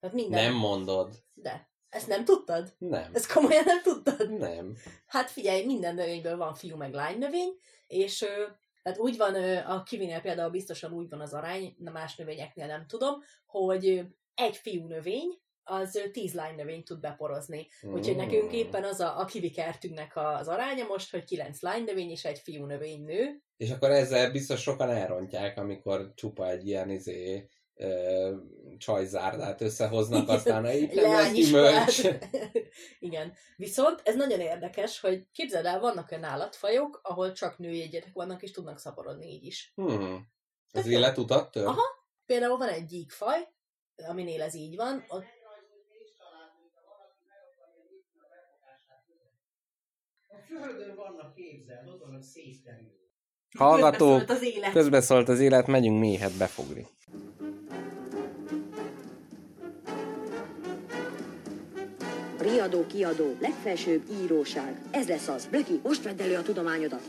Tehát 0.00 0.16
minden. 0.16 0.42
Nem 0.44 0.54
mondod. 0.54 1.14
De. 1.34 1.69
Ezt 1.90 2.08
nem 2.08 2.24
tudtad? 2.24 2.74
Nem. 2.78 3.10
Ezt 3.12 3.32
komolyan 3.32 3.64
nem 3.64 3.82
tudtad? 3.82 4.38
Nem. 4.38 4.76
Hát 5.06 5.30
figyelj, 5.30 5.64
minden 5.64 5.94
növényből 5.94 6.36
van 6.36 6.54
fiú 6.54 6.76
meg 6.76 6.92
lány 6.92 7.18
növény, 7.18 7.52
és 7.86 8.22
ö, 8.22 8.46
tehát 8.82 8.98
úgy 8.98 9.16
van, 9.16 9.34
a 9.64 9.82
kivinél 9.82 10.20
például 10.20 10.50
biztosan 10.50 10.92
úgy 10.92 11.08
van 11.08 11.20
az 11.20 11.32
arány, 11.34 11.74
na 11.78 11.90
más 11.90 12.16
növényeknél 12.16 12.66
nem 12.66 12.86
tudom, 12.86 13.14
hogy 13.46 14.02
egy 14.34 14.56
fiú 14.56 14.86
növény, 14.86 15.38
az 15.64 16.00
tíz 16.12 16.34
lány 16.34 16.54
növényt 16.54 16.84
tud 16.84 17.00
beporozni. 17.00 17.66
Úgyhogy 17.82 18.14
Mm. 18.14 18.18
nekünk 18.18 18.52
éppen 18.52 18.84
az 18.84 19.00
a, 19.00 19.18
a 19.18 19.24
kivi 19.24 19.50
kertünknek 19.50 20.16
a- 20.16 20.36
az 20.36 20.48
aránya 20.48 20.86
most, 20.86 21.10
hogy 21.10 21.24
kilenc 21.24 21.60
lány 21.62 21.84
növény 21.84 22.10
és 22.10 22.24
egy 22.24 22.38
fiú 22.38 22.64
növény 22.64 23.04
nő. 23.04 23.42
És 23.56 23.70
akkor 23.70 23.90
ezzel 23.90 24.30
biztos 24.30 24.60
sokan 24.62 24.90
elrontják, 24.90 25.58
amikor 25.58 26.12
csupa 26.14 26.48
egy 26.50 26.66
ilyen 26.66 26.90
izé, 26.90 27.48
ö, 27.80 28.34
csajzárdát 28.78 29.60
összehoznak, 29.60 30.28
aztán 30.28 30.62
nem 30.62 30.72
lesz 30.72 30.94
Leányiskolát. 31.04 31.90
gyümölcs. 31.90 32.22
Igen. 32.98 33.32
Viszont 33.56 34.00
ez 34.04 34.16
nagyon 34.16 34.40
érdekes, 34.40 35.00
hogy 35.00 35.26
képzeld 35.32 35.64
el, 35.66 35.80
vannak 35.80 36.10
olyan 36.10 36.24
állatfajok, 36.24 37.00
ahol 37.02 37.32
csak 37.32 37.58
nőjegyetek 37.58 38.12
vannak, 38.12 38.42
és 38.42 38.50
tudnak 38.50 38.78
szaporodni 38.78 39.26
így 39.26 39.44
is. 39.44 39.72
Hmm. 39.74 40.26
Ez 40.72 40.86
jó. 40.86 40.98
életutat 40.98 41.50
tör? 41.50 41.66
Aha. 41.66 41.82
Például 42.26 42.56
van 42.56 42.68
egy 42.68 42.84
gyíkfaj, 42.86 43.48
aminél 43.96 44.42
ez 44.42 44.54
így 44.54 44.76
van, 44.76 45.04
ott 45.08 45.24
A 50.32 50.36
földön 50.46 50.94
vannak 50.96 51.34
képzel, 51.34 51.88
ott 51.88 52.00
vannak 52.00 52.22
szétterülő. 52.22 52.98
Hallgatók, 53.58 54.18
közbeszólt 54.18 54.30
az 54.30 54.42
élet. 54.42 54.72
közbeszólt 54.72 55.28
az 55.28 55.40
élet, 55.40 55.66
megyünk 55.66 55.98
méhet 56.00 56.36
befogni. 56.36 56.86
Riadó, 62.40 62.86
kiadó, 62.86 63.36
legfelsőbb 63.40 64.02
íróság. 64.22 64.82
Ez 64.90 65.08
lesz 65.08 65.28
az. 65.28 65.46
Blöki, 65.46 65.80
most 65.82 66.02
vedd 66.02 66.20
elő 66.20 66.36
a 66.36 66.42
tudományodat. 66.42 67.02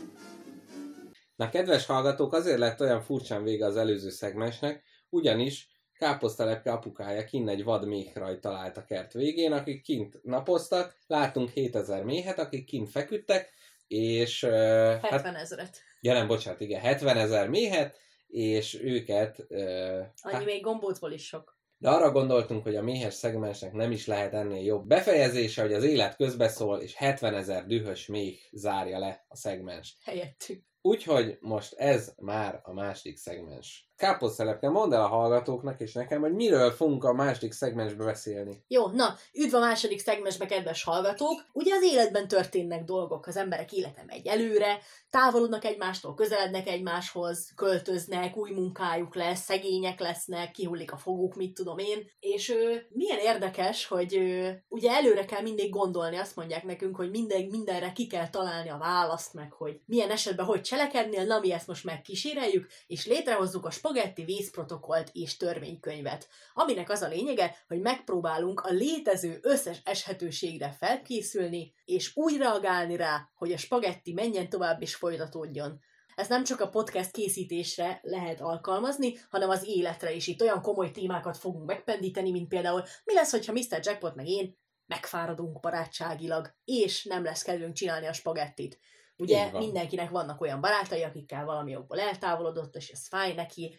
Na, 1.36 1.48
kedves 1.48 1.86
hallgatók, 1.86 2.32
azért 2.32 2.58
lett 2.58 2.80
olyan 2.80 3.00
furcsán 3.00 3.42
vége 3.42 3.66
az 3.66 3.76
előző 3.76 4.10
szegmensnek, 4.10 4.82
ugyanis 5.08 5.68
káposztelepke 5.98 6.72
apukája 6.72 7.24
kinn 7.24 7.48
egy 7.48 7.64
vad 7.64 7.86
méhrajt 7.86 8.40
talált 8.40 8.76
a 8.76 8.84
kert 8.84 9.12
végén, 9.12 9.52
akik 9.52 9.82
kint 9.82 10.22
napoztak, 10.22 10.96
látunk 11.06 11.50
7000 11.50 12.04
méhet, 12.04 12.38
akik 12.38 12.64
kint 12.64 12.90
feküdtek, 12.90 13.50
és... 13.86 14.42
Uh, 14.42 14.50
70 14.50 15.34
ezeret. 15.34 15.78
Ja 16.00 16.12
nem, 16.12 16.26
bocsánat, 16.26 16.60
igen, 16.60 16.80
70 16.80 17.16
ezer 17.16 17.48
méhet, 17.48 17.98
és 18.26 18.80
őket... 18.82 19.46
Uh, 19.48 20.06
Annyi 20.22 20.44
még 20.44 20.62
gombócból 20.62 21.12
is 21.12 21.26
sok. 21.26 21.51
De 21.82 21.90
arra 21.90 22.10
gondoltunk, 22.10 22.62
hogy 22.62 22.76
a 22.76 22.82
méhes 22.82 23.14
szegmensnek 23.14 23.72
nem 23.72 23.90
is 23.90 24.06
lehet 24.06 24.34
ennél 24.34 24.64
jobb 24.64 24.86
befejezése, 24.86 25.62
hogy 25.62 25.72
az 25.72 25.84
élet 25.84 26.16
közbeszól, 26.16 26.78
és 26.78 26.94
70 26.94 27.34
ezer 27.34 27.66
dühös 27.66 28.06
méh 28.06 28.38
zárja 28.52 28.98
le 28.98 29.24
a 29.28 29.36
szegmens. 29.36 29.96
Helyettük. 30.04 30.64
Úgyhogy 30.82 31.38
most 31.40 31.74
ez 31.74 32.14
már 32.18 32.60
a 32.62 32.72
második 32.72 33.16
szegmens. 33.16 33.90
Káposztelepke, 34.02 34.68
mondd 34.68 34.92
el 34.92 35.04
a 35.04 35.08
hallgatóknak 35.08 35.80
és 35.80 35.92
nekem, 35.92 36.20
hogy 36.20 36.34
miről 36.34 36.70
fogunk 36.70 37.04
a 37.04 37.12
második 37.12 37.52
szegmensbe 37.52 38.04
beszélni. 38.04 38.64
Jó, 38.68 38.86
na, 38.86 39.16
üdv 39.32 39.54
a 39.54 39.60
második 39.60 40.00
szegmensbe, 40.00 40.46
kedves 40.46 40.84
hallgatók! 40.84 41.44
Ugye 41.52 41.74
az 41.74 41.82
életben 41.82 42.28
történnek 42.28 42.84
dolgok, 42.84 43.26
az 43.26 43.36
emberek 43.36 43.72
élete 43.72 44.04
megy 44.06 44.26
előre, 44.26 44.78
távolodnak 45.10 45.64
egymástól, 45.64 46.14
közelednek 46.14 46.68
egymáshoz, 46.68 47.52
költöznek, 47.56 48.36
új 48.36 48.50
munkájuk 48.50 49.14
lesz, 49.14 49.40
szegények 49.40 50.00
lesznek, 50.00 50.50
kihullik 50.50 50.92
a 50.92 50.96
foguk, 50.96 51.34
mit 51.34 51.54
tudom 51.54 51.78
én. 51.78 52.10
És 52.20 52.50
ö, 52.50 52.74
milyen 52.88 53.18
érdekes, 53.18 53.86
hogy 53.86 54.16
ö, 54.16 54.48
ugye 54.68 54.90
előre 54.90 55.24
kell 55.24 55.42
mindig 55.42 55.70
gondolni, 55.70 56.16
azt 56.16 56.36
mondják 56.36 56.64
nekünk, 56.64 56.96
hogy 56.96 57.10
minden, 57.10 57.42
mindenre 57.42 57.92
ki 57.92 58.06
kell 58.06 58.28
találni 58.28 58.68
a 58.70 58.78
választ, 58.78 59.34
meg 59.34 59.52
hogy 59.52 59.80
milyen 59.86 60.10
esetben 60.10 60.46
hogy 60.46 60.60
cselekednél, 60.60 61.24
na 61.24 61.38
mi 61.38 61.52
ezt 61.52 61.66
most 61.66 61.84
megkíséreljük, 61.84 62.66
és 62.86 63.06
létrehozzuk 63.06 63.66
a 63.66 63.70
spagetti 63.92 64.24
vízprotokollt 64.24 65.10
és 65.12 65.36
törvénykönyvet, 65.36 66.28
aminek 66.54 66.90
az 66.90 67.02
a 67.02 67.08
lényege, 67.08 67.56
hogy 67.68 67.80
megpróbálunk 67.80 68.60
a 68.60 68.70
létező 68.70 69.38
összes 69.42 69.80
eshetőségre 69.84 70.70
felkészülni, 70.70 71.74
és 71.84 72.16
úgy 72.16 72.36
reagálni 72.36 72.96
rá, 72.96 73.28
hogy 73.34 73.52
a 73.52 73.56
spagetti 73.56 74.12
menjen 74.12 74.48
tovább 74.48 74.82
és 74.82 74.94
folytatódjon. 74.94 75.80
Ez 76.14 76.28
nem 76.28 76.44
csak 76.44 76.60
a 76.60 76.68
podcast 76.68 77.10
készítésre 77.10 78.00
lehet 78.02 78.40
alkalmazni, 78.40 79.18
hanem 79.30 79.48
az 79.50 79.64
életre 79.66 80.12
is. 80.12 80.26
Itt 80.26 80.40
olyan 80.40 80.62
komoly 80.62 80.90
témákat 80.90 81.36
fogunk 81.36 81.66
megpendíteni, 81.66 82.30
mint 82.30 82.48
például 82.48 82.82
mi 83.04 83.14
lesz, 83.14 83.30
hogyha 83.30 83.52
Mr. 83.52 83.80
Jackpot 83.82 84.14
meg 84.14 84.26
én 84.26 84.58
megfáradunk 84.86 85.60
barátságilag, 85.60 86.54
és 86.64 87.04
nem 87.04 87.24
lesz 87.24 87.42
kedvünk 87.42 87.74
csinálni 87.74 88.06
a 88.06 88.12
spagettit. 88.12 88.78
Ugye 89.22 89.50
van. 89.50 89.62
mindenkinek 89.62 90.10
vannak 90.10 90.40
olyan 90.40 90.60
barátai, 90.60 91.02
akikkel 91.02 91.44
valami 91.44 91.76
okból 91.76 92.00
eltávolodott, 92.00 92.76
és 92.76 92.88
ez 92.88 93.08
fáj 93.08 93.34
neki. 93.34 93.78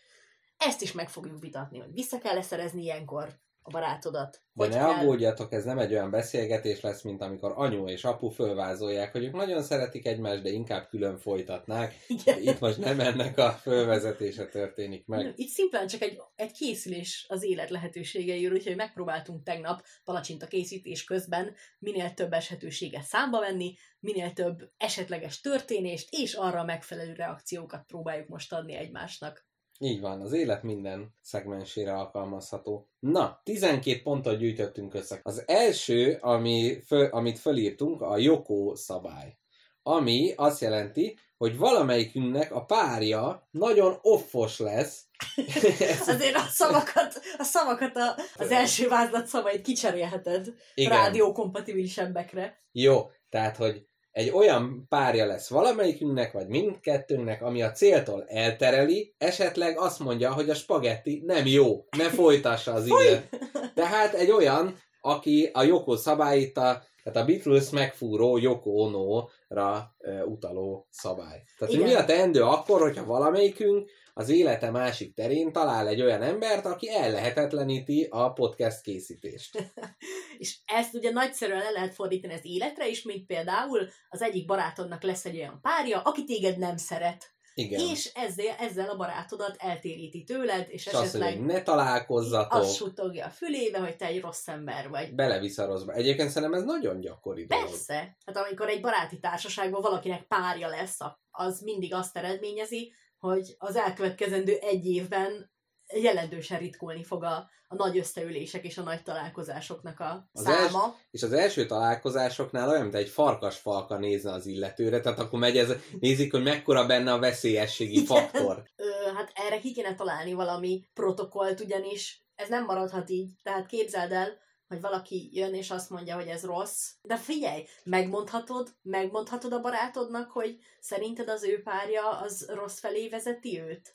Ezt 0.57 0.81
is 0.81 0.91
meg 0.91 1.09
fogjuk 1.09 1.39
vitatni, 1.39 1.79
hogy 1.79 1.93
vissza 1.93 2.17
kell 2.17 2.41
szerezni 2.41 2.81
ilyenkor 2.81 3.39
a 3.63 3.69
barátodat. 3.71 4.41
De 4.53 4.67
ne 4.67 4.75
kell- 4.75 4.89
aggódjatok, 4.89 5.53
ez 5.53 5.63
nem 5.63 5.79
egy 5.79 5.91
olyan 5.91 6.11
beszélgetés 6.11 6.81
lesz, 6.81 7.01
mint 7.01 7.21
amikor 7.21 7.53
anyu 7.55 7.87
és 7.87 8.03
apu 8.03 8.29
fölvázolják, 8.29 9.11
hogy 9.11 9.23
ők 9.23 9.33
nagyon 9.33 9.63
szeretik 9.63 10.05
egymást, 10.05 10.41
de 10.41 10.49
inkább 10.49 10.87
külön 10.87 11.17
folytatnák. 11.17 11.95
Igen. 12.07 12.41
Itt 12.41 12.59
most 12.59 12.77
nem 12.77 12.99
ennek 12.99 13.37
a 13.37 13.51
fölvezetése 13.51 14.45
történik 14.47 15.05
meg. 15.05 15.33
Itt 15.35 15.49
szimplán 15.49 15.87
csak 15.87 16.01
egy, 16.01 16.19
egy 16.35 16.51
készülés 16.51 17.25
az 17.29 17.43
élet 17.43 17.69
lehetőségeiről, 17.69 18.53
úgyhogy 18.53 18.75
megpróbáltunk 18.75 19.43
tegnap 19.43 19.83
palacsinta 20.03 20.47
készítés 20.47 21.03
közben 21.03 21.55
minél 21.79 22.13
több 22.13 22.33
eshetőséget 22.33 23.03
számba 23.03 23.39
venni, 23.39 23.75
minél 23.99 24.33
több 24.33 24.71
esetleges 24.77 25.39
történést, 25.39 26.07
és 26.11 26.33
arra 26.33 26.63
megfelelő 26.63 27.13
reakciókat 27.13 27.83
próbáljuk 27.87 28.27
most 28.27 28.53
adni 28.53 28.73
egymásnak. 28.73 29.51
Így 29.83 30.01
van, 30.01 30.21
az 30.21 30.31
élet 30.33 30.63
minden 30.63 31.15
szegmensére 31.21 31.93
alkalmazható. 31.93 32.89
Na, 32.99 33.41
12 33.43 34.01
pontot 34.01 34.37
gyűjtöttünk 34.37 34.93
össze. 34.93 35.19
Az 35.23 35.43
első, 35.47 36.17
ami 36.21 36.81
föl, 36.85 37.05
amit 37.05 37.39
fölírtunk, 37.39 38.01
a 38.01 38.17
Joko 38.17 38.75
szabály. 38.75 39.37
Ami 39.81 40.33
azt 40.35 40.61
jelenti, 40.61 41.17
hogy 41.37 41.57
valamelyikünknek 41.57 42.51
a 42.51 42.65
párja 42.65 43.47
nagyon 43.51 43.97
offos 44.01 44.59
lesz. 44.59 45.05
Azért 46.07 46.35
a 46.35 46.45
szavakat, 46.49 47.21
a 47.37 47.43
szavakat 47.43 47.95
a, 47.95 48.15
az 48.35 48.51
első 48.51 48.87
vázlat 48.87 49.27
szavait 49.27 49.61
kicserélheted 49.61 50.53
rádiókompatibilisebbekre. 50.75 52.63
Jó, 52.71 53.11
tehát, 53.29 53.57
hogy 53.57 53.87
egy 54.13 54.29
olyan 54.29 54.85
párja 54.89 55.25
lesz 55.25 55.49
valamelyikünknek, 55.49 56.31
vagy 56.31 56.47
mindkettőnknek, 56.47 57.41
ami 57.41 57.61
a 57.61 57.71
céltól 57.71 58.25
eltereli, 58.27 59.13
esetleg 59.17 59.77
azt 59.77 59.99
mondja, 59.99 60.33
hogy 60.33 60.49
a 60.49 60.53
spagetti 60.53 61.23
nem 61.25 61.45
jó, 61.45 61.85
ne 61.97 62.09
folytassa 62.09 62.73
az 62.73 62.87
illet. 62.87 63.29
Tehát 63.75 64.13
egy 64.13 64.31
olyan, 64.31 64.77
aki 65.01 65.49
a 65.53 65.63
Joko 65.63 65.95
szabályt, 65.95 66.57
a, 66.57 66.83
tehát 67.03 67.19
a 67.21 67.25
Beatles 67.25 67.69
megfúró 67.69 68.37
Yoko 68.37 68.69
Ono-ra 68.69 69.95
e, 69.99 70.25
utaló 70.25 70.87
szabály. 70.89 71.43
Tehát, 71.57 71.73
Igen. 71.73 71.87
mi 71.87 71.93
a 71.93 72.05
teendő 72.05 72.41
akkor, 72.41 72.81
hogyha 72.81 73.05
valamelyikünk 73.05 73.89
az 74.13 74.29
élete 74.29 74.71
másik 74.71 75.13
terén 75.13 75.51
talál 75.51 75.87
egy 75.87 76.01
olyan 76.01 76.21
embert, 76.21 76.65
aki 76.65 76.89
ellehetetleníti 76.89 78.07
a 78.09 78.33
podcast 78.33 78.81
készítést. 78.81 79.71
És 80.37 80.57
ezt 80.65 80.93
ugye 80.93 81.11
nagyszerűen 81.11 81.59
le 81.59 81.69
lehet 81.69 81.93
fordítani 81.93 82.33
az 82.33 82.45
életre 82.45 82.87
is, 82.87 83.03
mint 83.03 83.25
például 83.25 83.87
az 84.09 84.21
egyik 84.21 84.45
barátodnak 84.45 85.03
lesz 85.03 85.25
egy 85.25 85.37
olyan 85.37 85.59
párja, 85.61 86.01
aki 86.01 86.23
téged 86.23 86.57
nem 86.57 86.77
szeret. 86.77 87.31
Igen. 87.55 87.79
És 87.79 88.11
ezzel, 88.13 88.55
ezzel 88.59 88.89
a 88.89 88.95
barátodat 88.95 89.55
eltéríti 89.57 90.23
tőled, 90.23 90.67
és 90.69 90.85
És 90.85 90.93
azt 90.93 91.03
esetleg 91.03 91.37
hogy 91.37 91.45
ne 91.45 91.61
találkozzatok, 91.61 92.61
azt 92.61 92.75
suttogja 92.75 93.25
a 93.25 93.29
fülébe, 93.29 93.79
hogy 93.79 93.95
te 93.95 94.05
egy 94.05 94.21
rossz 94.21 94.47
ember 94.47 94.89
vagy. 94.89 95.15
belevisz 95.15 95.57
a 95.57 95.65
rosszba. 95.65 95.93
Egyébként 95.93 96.29
szerintem 96.29 96.59
ez 96.59 96.65
nagyon 96.65 96.99
gyakori 96.99 97.45
dolog. 97.45 97.65
Persze. 97.65 98.17
Hát 98.25 98.37
amikor 98.37 98.69
egy 98.69 98.81
baráti 98.81 99.19
társaságban 99.19 99.81
valakinek 99.81 100.27
párja 100.27 100.67
lesz, 100.67 100.97
az 101.31 101.61
mindig 101.61 101.93
azt 101.93 102.17
eredményezi, 102.17 102.93
hogy 103.23 103.55
az 103.57 103.75
elkövetkezendő 103.75 104.57
egy 104.61 104.85
évben 104.85 105.51
jelentősen 105.93 106.59
ritkulni 106.59 107.03
fog 107.03 107.23
a, 107.23 107.49
a 107.67 107.75
nagy 107.75 107.97
összeülések 107.97 108.63
és 108.63 108.77
a 108.77 108.83
nagy 108.83 109.03
találkozásoknak 109.03 109.99
a 109.99 110.29
Az 110.33 110.43
száma. 110.43 110.95
És 111.11 111.23
az 111.23 111.33
első 111.33 111.65
találkozásoknál 111.65 112.69
olyan, 112.69 112.81
mint 112.81 112.95
egy 112.95 113.09
farkas 113.09 113.57
falka 113.57 113.97
nézne 113.97 114.31
az 114.31 114.45
illetőre, 114.45 114.99
tehát 114.99 115.19
akkor 115.19 115.39
megy 115.39 115.57
ez, 115.57 115.71
nézik, 115.99 116.31
hogy 116.31 116.43
mekkora 116.43 116.85
benne 116.85 117.13
a 117.13 117.19
veszélyességi 117.19 118.05
faktor. 118.05 118.63
Ö, 118.75 119.13
hát 119.15 119.31
erre 119.33 119.59
ki 119.59 119.73
kéne 119.73 119.95
találni 119.95 120.33
valami 120.33 120.87
protokollt, 120.93 121.59
ugyanis 121.59 122.25
ez 122.35 122.49
nem 122.49 122.65
maradhat 122.65 123.09
így. 123.09 123.31
Tehát 123.43 123.65
képzeld 123.65 124.11
el, 124.11 124.37
hogy 124.73 124.81
valaki 124.81 125.29
jön 125.31 125.53
és 125.53 125.71
azt 125.71 125.89
mondja, 125.89 126.15
hogy 126.15 126.27
ez 126.27 126.43
rossz. 126.43 126.89
De 127.01 127.17
figyelj, 127.17 127.63
megmondhatod, 127.83 128.69
megmondhatod 128.81 129.53
a 129.53 129.61
barátodnak, 129.61 130.31
hogy 130.31 130.57
szerinted 130.79 131.29
az 131.29 131.43
ő 131.43 131.61
párja 131.61 132.09
az 132.09 132.49
rossz 132.53 132.79
felé 132.79 133.09
vezeti 133.09 133.61
őt? 133.61 133.93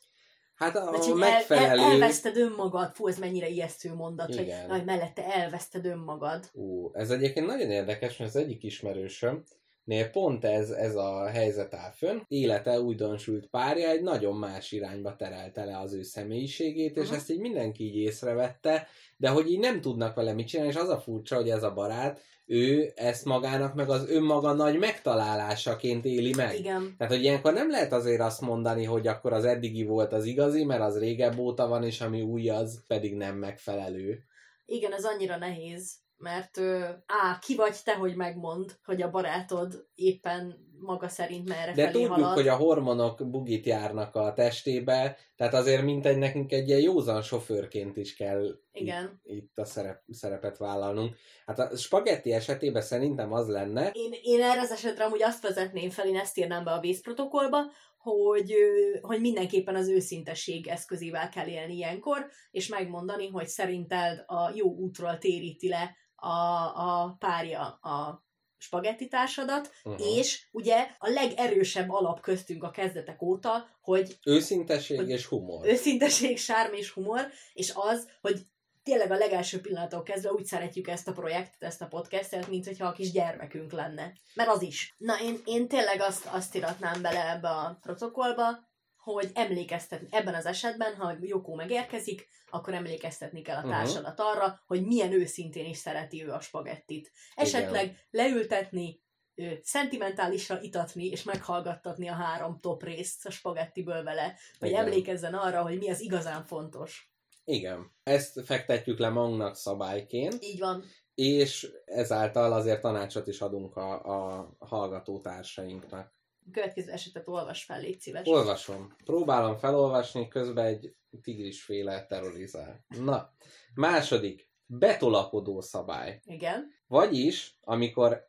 Hát 0.54 0.76
a, 0.76 0.90
Vagy 0.90 1.14
megfelelő... 1.14 1.80
el, 1.80 1.90
elveszted 1.90 2.36
önmagad. 2.36 2.94
Fú, 2.94 3.08
ez 3.08 3.18
mennyire 3.18 3.48
ijesztő 3.48 3.94
mondat, 3.94 4.28
Igen. 4.28 4.70
hogy 4.70 4.84
mellette 4.84 5.24
elveszted 5.24 5.84
önmagad. 5.84 6.50
Ú, 6.52 6.90
ez 6.94 7.10
egyébként 7.10 7.46
nagyon 7.46 7.70
érdekes, 7.70 8.16
mert 8.16 8.34
az 8.34 8.40
egyik 8.40 8.62
ismerősöm, 8.62 9.44
Nél 9.88 10.10
pont 10.10 10.44
ez, 10.44 10.70
ez 10.70 10.96
a 10.96 11.26
helyzet 11.26 11.74
áll 11.74 11.90
fönn. 11.90 12.18
Élete 12.26 12.80
újdonsült 12.80 13.46
párja 13.46 13.88
egy 13.88 14.02
nagyon 14.02 14.36
más 14.36 14.72
irányba 14.72 15.16
terelte 15.16 15.64
le 15.64 15.78
az 15.78 15.92
ő 15.92 16.02
személyiségét, 16.02 16.96
és 16.96 17.06
Aha. 17.06 17.14
ezt 17.14 17.30
így 17.30 17.38
mindenki 17.38 17.84
így 17.84 17.96
észrevette, 17.96 18.86
de 19.16 19.28
hogy 19.28 19.50
így 19.50 19.58
nem 19.58 19.80
tudnak 19.80 20.14
vele 20.14 20.32
mit 20.32 20.46
csinálni, 20.46 20.72
és 20.72 20.78
az 20.78 20.88
a 20.88 20.98
furcsa, 20.98 21.36
hogy 21.36 21.50
ez 21.50 21.62
a 21.62 21.72
barát, 21.72 22.20
ő 22.46 22.92
ezt 22.94 23.24
magának 23.24 23.74
meg 23.74 23.90
az 23.90 24.10
önmaga 24.10 24.52
nagy 24.52 24.78
megtalálásaként 24.78 26.04
éli 26.04 26.34
meg. 26.34 26.58
Igen. 26.58 26.94
Tehát, 26.98 27.12
hogy 27.12 27.22
ilyenkor 27.22 27.52
nem 27.52 27.70
lehet 27.70 27.92
azért 27.92 28.20
azt 28.20 28.40
mondani, 28.40 28.84
hogy 28.84 29.06
akkor 29.06 29.32
az 29.32 29.44
eddigi 29.44 29.84
volt 29.84 30.12
az 30.12 30.24
igazi, 30.24 30.64
mert 30.64 30.82
az 30.82 30.98
régebb 30.98 31.38
óta 31.38 31.68
van, 31.68 31.84
és 31.84 32.00
ami 32.00 32.20
új, 32.20 32.48
az 32.48 32.82
pedig 32.86 33.14
nem 33.14 33.36
megfelelő. 33.36 34.24
Igen, 34.64 34.92
ez 34.92 35.04
annyira 35.04 35.36
nehéz, 35.36 35.94
mert 36.18 36.56
ö, 36.56 36.84
á, 37.06 37.38
ki 37.40 37.54
vagy 37.54 37.76
te, 37.84 37.94
hogy 37.94 38.16
megmond, 38.16 38.78
hogy 38.84 39.02
a 39.02 39.10
barátod 39.10 39.86
éppen 39.94 40.66
maga 40.80 41.08
szerint 41.08 41.48
merre 41.48 41.72
De 41.72 41.90
tudjuk, 41.90 42.10
halad. 42.10 42.34
hogy 42.34 42.48
a 42.48 42.56
hormonok 42.56 43.30
bugit 43.30 43.66
járnak 43.66 44.14
a 44.14 44.32
testébe, 44.32 45.16
tehát 45.36 45.54
azért 45.54 45.82
mint 45.82 46.06
egy 46.06 46.18
nekünk 46.18 46.52
egy 46.52 46.68
ilyen 46.68 46.80
józan 46.80 47.22
sofőrként 47.22 47.96
is 47.96 48.16
kell 48.16 48.58
Igen. 48.72 49.20
itt, 49.24 49.36
itt 49.36 49.58
a 49.58 49.64
szerep, 49.64 50.02
szerepet 50.08 50.58
vállalnunk. 50.58 51.16
Hát 51.46 51.58
a 51.58 51.76
spagetti 51.76 52.32
esetében 52.32 52.82
szerintem 52.82 53.32
az 53.32 53.48
lenne, 53.48 53.90
Én, 53.92 54.12
én 54.22 54.42
erre 54.42 54.60
az 54.60 54.70
esetre 54.70 55.04
amúgy 55.04 55.22
azt 55.22 55.42
vezetném 55.42 55.90
fel, 55.90 56.06
én 56.06 56.16
ezt 56.16 56.38
írnám 56.38 56.64
be 56.64 56.70
a 56.70 56.80
vészprotokollba, 56.80 57.58
hogy, 57.98 58.54
hogy 59.00 59.20
mindenképpen 59.20 59.74
az 59.74 59.88
őszintesség 59.88 60.66
eszközével 60.66 61.28
kell 61.28 61.46
élni 61.46 61.74
ilyenkor, 61.74 62.26
és 62.50 62.68
megmondani, 62.68 63.28
hogy 63.28 63.46
szerinted 63.46 64.24
a 64.26 64.52
jó 64.54 64.74
útról 64.74 65.18
téríti 65.18 65.68
le 65.68 65.96
a, 66.20 66.28
a 66.74 67.16
párja 67.18 67.60
a 67.66 68.26
spagetti 68.60 69.08
társadat, 69.08 69.70
Uh-huh. 69.84 70.06
és 70.16 70.48
ugye 70.52 70.86
a 70.98 71.08
legerősebb 71.08 71.90
alap 71.90 72.20
köztünk 72.20 72.62
a 72.62 72.70
kezdetek 72.70 73.22
óta, 73.22 73.66
hogy 73.80 74.18
Őszinteség 74.24 74.96
Hogy- 74.96 75.08
és 75.08 75.26
humor. 75.26 75.66
őszinteség, 75.66 76.38
sárm 76.38 76.72
és 76.74 76.90
humor, 76.90 77.26
és 77.52 77.72
az, 77.74 78.08
hogy 78.20 78.40
tényleg 78.82 79.10
a 79.10 79.16
legelső 79.16 79.60
pillanattól 79.60 80.02
kezdve 80.02 80.32
úgy 80.32 80.44
szeretjük 80.44 80.88
ezt 80.88 81.08
a 81.08 81.12
projektet, 81.12 81.62
ezt 81.62 81.82
a 81.82 81.86
podcastet, 81.86 82.48
mint 82.48 82.66
hogyha 82.66 82.86
a 82.86 82.92
kis 82.92 83.10
gyermekünk 83.10 83.72
lenne. 83.72 84.12
Mert 84.34 84.48
az 84.50 84.62
is. 84.62 84.94
Na, 84.98 85.20
én, 85.20 85.40
én 85.44 85.68
tényleg 85.68 86.00
azt, 86.00 86.26
azt 86.26 86.54
iratnám 86.54 87.02
bele 87.02 87.30
ebbe 87.30 87.48
a 87.48 87.78
protokollba, 87.80 88.67
hogy 89.12 89.30
emlékeztetni, 89.34 90.08
ebben 90.10 90.34
az 90.34 90.46
esetben, 90.46 90.94
ha 90.94 91.16
Jokó 91.20 91.54
megérkezik, 91.54 92.28
akkor 92.50 92.74
emlékeztetni 92.74 93.42
kell 93.42 93.56
a 93.56 93.60
Mhm. 93.60 93.70
társadat 93.70 94.20
arra, 94.20 94.60
hogy 94.66 94.86
milyen 94.86 95.12
őszintén 95.12 95.64
is 95.66 95.76
szereti 95.76 96.24
ő 96.24 96.30
a 96.32 96.40
spagettit. 96.40 97.10
Esetleg 97.34 98.06
leültetni, 98.10 99.00
ő, 99.34 99.60
szentimentálisra 99.62 100.60
itatni, 100.60 101.06
és 101.06 101.22
meghallgattatni 101.22 102.08
a 102.08 102.12
három 102.14 102.58
top 102.60 102.82
részt 102.82 103.26
a 103.26 103.30
spagettiből 103.30 104.02
vele, 104.02 104.36
hogy 104.58 104.68
Igen. 104.68 104.84
emlékezzen 104.84 105.34
arra, 105.34 105.62
hogy 105.62 105.78
mi 105.78 105.90
az 105.90 106.00
igazán 106.00 106.44
fontos. 106.44 107.12
Igen. 107.44 107.90
Ezt 108.02 108.44
fektetjük 108.44 108.98
le 108.98 109.08
magunknak 109.08 109.56
szabályként, 109.56 110.36
Így 110.44 110.58
van. 110.58 110.84
és 111.14 111.68
ezáltal 111.84 112.52
azért 112.52 112.80
tanácsot 112.80 113.26
is 113.26 113.40
adunk 113.40 113.76
a, 113.76 113.92
a 114.38 114.48
hallgatótársainknak. 114.58 116.16
A 116.48 116.50
következő 116.52 116.92
esetet 116.92 117.28
olvas 117.28 117.64
fel, 117.64 117.80
légy 117.80 118.00
szíves. 118.00 118.26
Olvasom. 118.26 118.94
Próbálom 119.04 119.56
felolvasni, 119.56 120.28
közben 120.28 120.64
egy 120.64 120.94
tigrisféle 121.22 122.06
terrorizál. 122.06 122.84
Na, 122.88 123.32
második. 123.74 124.48
Betolakodó 124.66 125.60
szabály. 125.60 126.20
Igen. 126.24 126.72
Vagyis, 126.86 127.58
amikor 127.60 128.28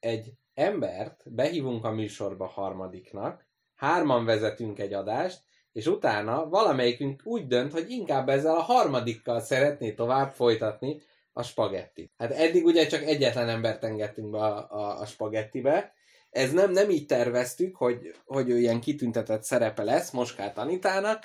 egy 0.00 0.32
embert 0.54 1.32
behívunk 1.32 1.84
a 1.84 1.90
műsorba 1.90 2.46
harmadiknak, 2.46 3.46
hárman 3.74 4.24
vezetünk 4.24 4.78
egy 4.78 4.92
adást, 4.92 5.42
és 5.72 5.86
utána 5.86 6.48
valamelyikünk 6.48 7.22
úgy 7.24 7.46
dönt, 7.46 7.72
hogy 7.72 7.90
inkább 7.90 8.28
ezzel 8.28 8.56
a 8.56 8.62
harmadikkal 8.62 9.40
szeretné 9.40 9.92
tovább 9.92 10.32
folytatni 10.32 11.00
a 11.32 11.42
spagettit. 11.42 12.12
Hát 12.16 12.30
eddig 12.30 12.64
ugye 12.64 12.86
csak 12.86 13.02
egyetlen 13.02 13.48
embert 13.48 13.84
engedtünk 13.84 14.30
be 14.30 14.38
a, 14.38 14.70
a, 14.70 15.00
a 15.00 15.06
spagettibe, 15.06 15.96
ez 16.30 16.52
nem, 16.52 16.70
nem 16.70 16.90
így 16.90 17.06
terveztük, 17.06 17.76
hogy, 17.76 18.14
hogy 18.24 18.50
ő 18.50 18.58
ilyen 18.58 18.80
kitüntetett 18.80 19.42
szerepe 19.42 19.82
lesz 19.82 20.10
Moskát 20.10 20.58
Anitának, 20.58 21.24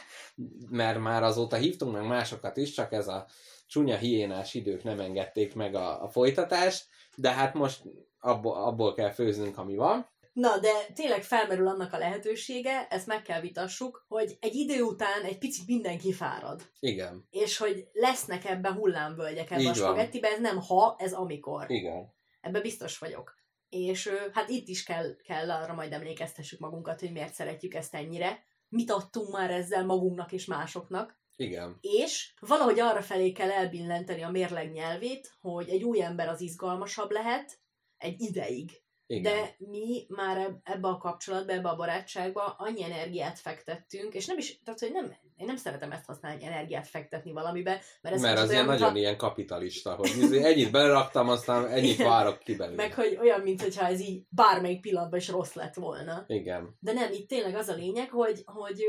mert 0.70 1.00
már 1.00 1.24
azóta 1.24 1.56
hívtunk 1.56 1.94
meg 1.94 2.08
másokat 2.08 2.58
is, 2.58 2.72
csak 2.72 2.92
ez 2.94 3.08
a 3.08 3.28
csúnya 3.68 3.98
hiénás 3.98 4.54
idők 4.54 4.84
nem 4.84 5.00
engedték 5.00 5.56
meg 5.56 5.76
a, 5.76 6.04
a 6.04 6.10
folytatást, 6.10 6.86
de 7.16 7.32
hát 7.32 7.54
most 7.54 7.82
abból, 8.20 8.56
abból 8.56 8.94
kell 8.94 9.12
főznünk, 9.12 9.58
ami 9.58 9.76
van. 9.76 10.12
Na, 10.34 10.58
de 10.58 10.70
tényleg 10.94 11.24
felmerül 11.24 11.68
annak 11.68 11.94
a 11.94 11.98
lehetősége, 11.98 12.88
ezt 12.90 13.08
meg 13.08 13.22
kell 13.22 13.42
vitassuk, 13.42 14.06
hogy 14.08 14.38
egy 14.40 14.56
idő 14.56 14.82
után 14.82 15.24
egy 15.24 15.38
picit 15.38 15.68
mindenki 15.68 16.14
fárad. 16.14 16.62
Igen, 16.80 17.28
És 17.30 17.58
hogy 17.58 17.88
lesznek 17.94 18.46
ebben 18.46 18.74
hullámvölgyek 18.74 19.52
ebben 19.52 19.66
a 19.66 19.70
Így 19.70 19.80
van. 19.80 19.90
spagettibe, 19.90 20.28
ez 20.28 20.40
nem 20.40 20.60
ha, 20.62 20.96
ez 21.00 21.14
amikor. 21.14 21.66
igen. 21.68 22.14
Ebbe 22.42 22.62
biztos 22.62 22.98
vagyok. 22.98 23.36
És 23.74 24.10
hát 24.34 24.50
itt 24.50 24.68
is 24.68 24.84
kell, 24.84 25.16
kell 25.16 25.52
arra 25.52 25.74
majd 25.74 25.94
emlékeztessük 25.94 26.60
magunkat, 26.60 27.00
hogy 27.00 27.12
miért 27.12 27.34
szeretjük 27.34 27.74
ezt 27.74 27.96
ennyire. 27.96 28.44
Mit 28.70 28.92
adtunk 28.92 29.32
már 29.32 29.52
ezzel 29.52 29.86
magunknak 29.86 30.32
és 30.32 30.46
másoknak. 30.46 31.22
Igen. 31.36 31.78
És 31.82 32.34
valahogy 32.40 32.80
arra 32.80 33.02
felé 33.02 33.32
kell 33.32 33.52
elbillenteni 33.52 34.22
a 34.22 34.30
mérleg 34.30 34.72
nyelvét, 34.72 35.34
hogy 35.42 35.70
egy 35.70 35.84
új 35.84 36.02
ember 36.02 36.28
az 36.28 36.42
izgalmasabb 36.42 37.12
lehet 37.12 37.60
egy 37.98 38.22
ideig. 38.22 38.72
Igen. 39.08 39.34
De 39.34 39.56
mi 39.58 40.06
már 40.08 40.38
eb- 40.38 40.60
ebbe 40.64 40.88
a 40.88 40.98
kapcsolatba, 40.98 41.54
ebbe 41.54 41.70
a 41.70 41.76
barátságba 41.76 42.44
annyi 42.44 42.84
energiát 42.84 43.40
fektettünk, 43.40 44.14
és 44.14 44.26
nem 44.26 44.38
is, 44.38 44.62
tehát 44.64 44.80
hogy 44.80 44.92
nem, 44.92 45.16
én 45.38 45.46
nem 45.46 45.56
szeretem 45.56 45.92
ezt 45.92 46.06
használni, 46.06 46.46
energiát 46.46 46.88
fektetni 46.88 47.32
valamibe, 47.32 47.82
mert 48.02 48.16
ez 48.16 48.22
Mert 48.22 48.40
az 48.40 48.52
ilyen 48.52 48.66
nagyon 48.66 48.80
mintha- 48.80 48.98
ilyen 48.98 49.18
kapitalista, 49.18 49.96
hogy 49.96 50.10
ennyit 50.44 50.72
beleraktam, 50.72 51.30
aztán 51.30 51.68
ennyit 51.68 51.98
várok 51.98 52.40
ki 52.40 52.56
belőle. 52.56 52.76
meg 52.76 52.94
hogy 52.94 53.18
olyan, 53.22 53.42
mintha 53.42 53.86
ez 53.86 54.00
így 54.00 54.24
bármelyik 54.30 54.82
pillanatban 54.82 55.20
is 55.20 55.28
rossz 55.30 55.54
lett 55.54 55.74
volna. 55.76 56.24
Igen. 56.28 56.78
De 56.80 56.94
nem, 56.94 57.12
itt 57.12 57.28
tényleg 57.28 57.56
az 57.56 57.68
a 57.68 57.74
lényeg, 57.76 58.10
hogy, 58.10 58.42
hogy 58.46 58.84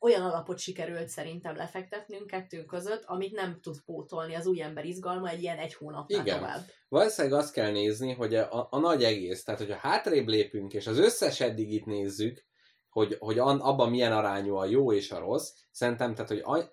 olyan 0.00 0.22
alapot 0.22 0.58
sikerült 0.58 1.08
szerintem 1.08 1.56
lefektetnünk 1.56 2.26
kettőnk 2.26 2.66
között, 2.66 3.02
amit 3.04 3.32
nem 3.32 3.58
tud 3.60 3.76
pótolni 3.84 4.34
az 4.34 4.46
új 4.46 4.62
ember 4.62 4.84
izgalma 4.84 5.28
egy 5.28 5.42
ilyen 5.42 5.58
egy 5.58 5.74
hónapnál 5.74 6.20
Igen. 6.20 6.38
tovább. 6.38 6.60
Valószínűleg 6.88 7.38
azt 7.38 7.52
kell 7.52 7.70
nézni, 7.70 8.12
hogy 8.12 8.34
a, 8.34 8.68
a 8.70 8.78
nagy 8.78 9.04
egész, 9.04 9.44
tehát 9.44 9.60
hogyha 9.60 9.76
hátrébb 9.76 10.26
lépünk, 10.26 10.72
és 10.72 10.86
az 10.86 10.98
összes 10.98 11.40
eddigit 11.40 11.86
nézzük, 11.86 12.44
hogy, 12.92 13.16
hogy 13.20 13.38
an, 13.38 13.60
abban 13.60 13.90
milyen 13.90 14.12
arányú 14.12 14.54
a 14.54 14.64
jó 14.64 14.92
és 14.92 15.10
a 15.10 15.18
rossz, 15.18 15.50
szerintem, 15.70 16.14
tehát, 16.14 16.30
hogy 16.44 16.68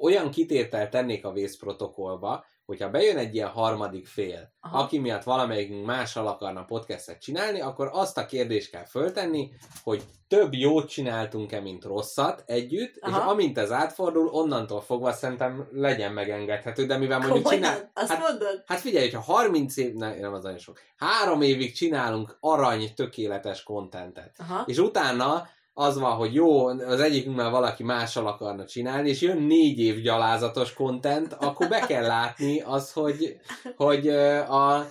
olyan 0.00 0.30
kitételt 0.30 0.90
tennék 0.90 1.24
a 1.24 1.32
vészprotokollba, 1.32 2.44
hogyha 2.68 2.90
bejön 2.90 3.16
egy 3.16 3.34
ilyen 3.34 3.48
harmadik 3.48 4.06
fél, 4.06 4.52
Aha. 4.60 4.78
Aki 4.78 4.98
miatt 4.98 5.22
valamelyikünk 5.22 5.86
mással 5.86 6.26
akarna 6.26 6.64
podcastet 6.64 7.20
csinálni, 7.20 7.60
akkor 7.60 7.90
azt 7.92 8.18
a 8.18 8.26
kérdést 8.26 8.70
kell 8.70 8.84
föltenni, 8.84 9.50
hogy 9.82 10.02
több 10.28 10.54
jót 10.54 10.88
csináltunk-e, 10.88 11.60
mint 11.60 11.84
rosszat 11.84 12.42
együtt, 12.46 12.96
Aha. 13.00 13.18
és 13.18 13.32
amint 13.32 13.58
ez 13.58 13.72
átfordul, 13.72 14.26
onnantól 14.26 14.80
fogva 14.80 15.12
szerintem 15.12 15.68
legyen 15.72 16.12
megengedhető, 16.12 16.86
de 16.86 16.96
mivel 16.96 17.18
mondjuk 17.18 17.42
Komolyan? 17.42 17.62
csinál... 17.62 17.90
Azt 17.94 18.12
hát, 18.12 18.28
mondod? 18.28 18.62
Hát 18.66 18.80
figyelj, 18.80 19.04
hogyha 19.04 19.32
30 19.32 19.76
év, 19.76 19.94
ne, 19.94 20.14
nem 20.14 20.32
az 20.32 20.42
nagyon 20.42 20.58
sok, 20.58 20.80
három 20.96 21.42
évig 21.42 21.74
csinálunk 21.74 22.36
arany 22.40 22.94
tökéletes 22.94 23.62
kontentet, 23.62 24.36
Aha. 24.38 24.62
és 24.66 24.78
utána 24.78 25.46
az 25.78 25.98
van, 25.98 26.16
hogy 26.16 26.34
jó, 26.34 26.66
az 26.66 27.00
egyikünk 27.00 27.36
már 27.36 27.50
valaki 27.50 27.82
mással 27.82 28.26
akarna 28.26 28.64
csinálni, 28.64 29.08
és 29.08 29.20
jön 29.20 29.42
négy 29.42 29.78
év 29.78 30.00
gyalázatos 30.00 30.72
kontent, 30.72 31.32
akkor 31.32 31.68
be 31.68 31.80
kell 31.86 32.06
látni 32.06 32.60
az, 32.60 32.92
hogy, 32.92 33.36
hogy 33.76 34.08
a 34.08 34.86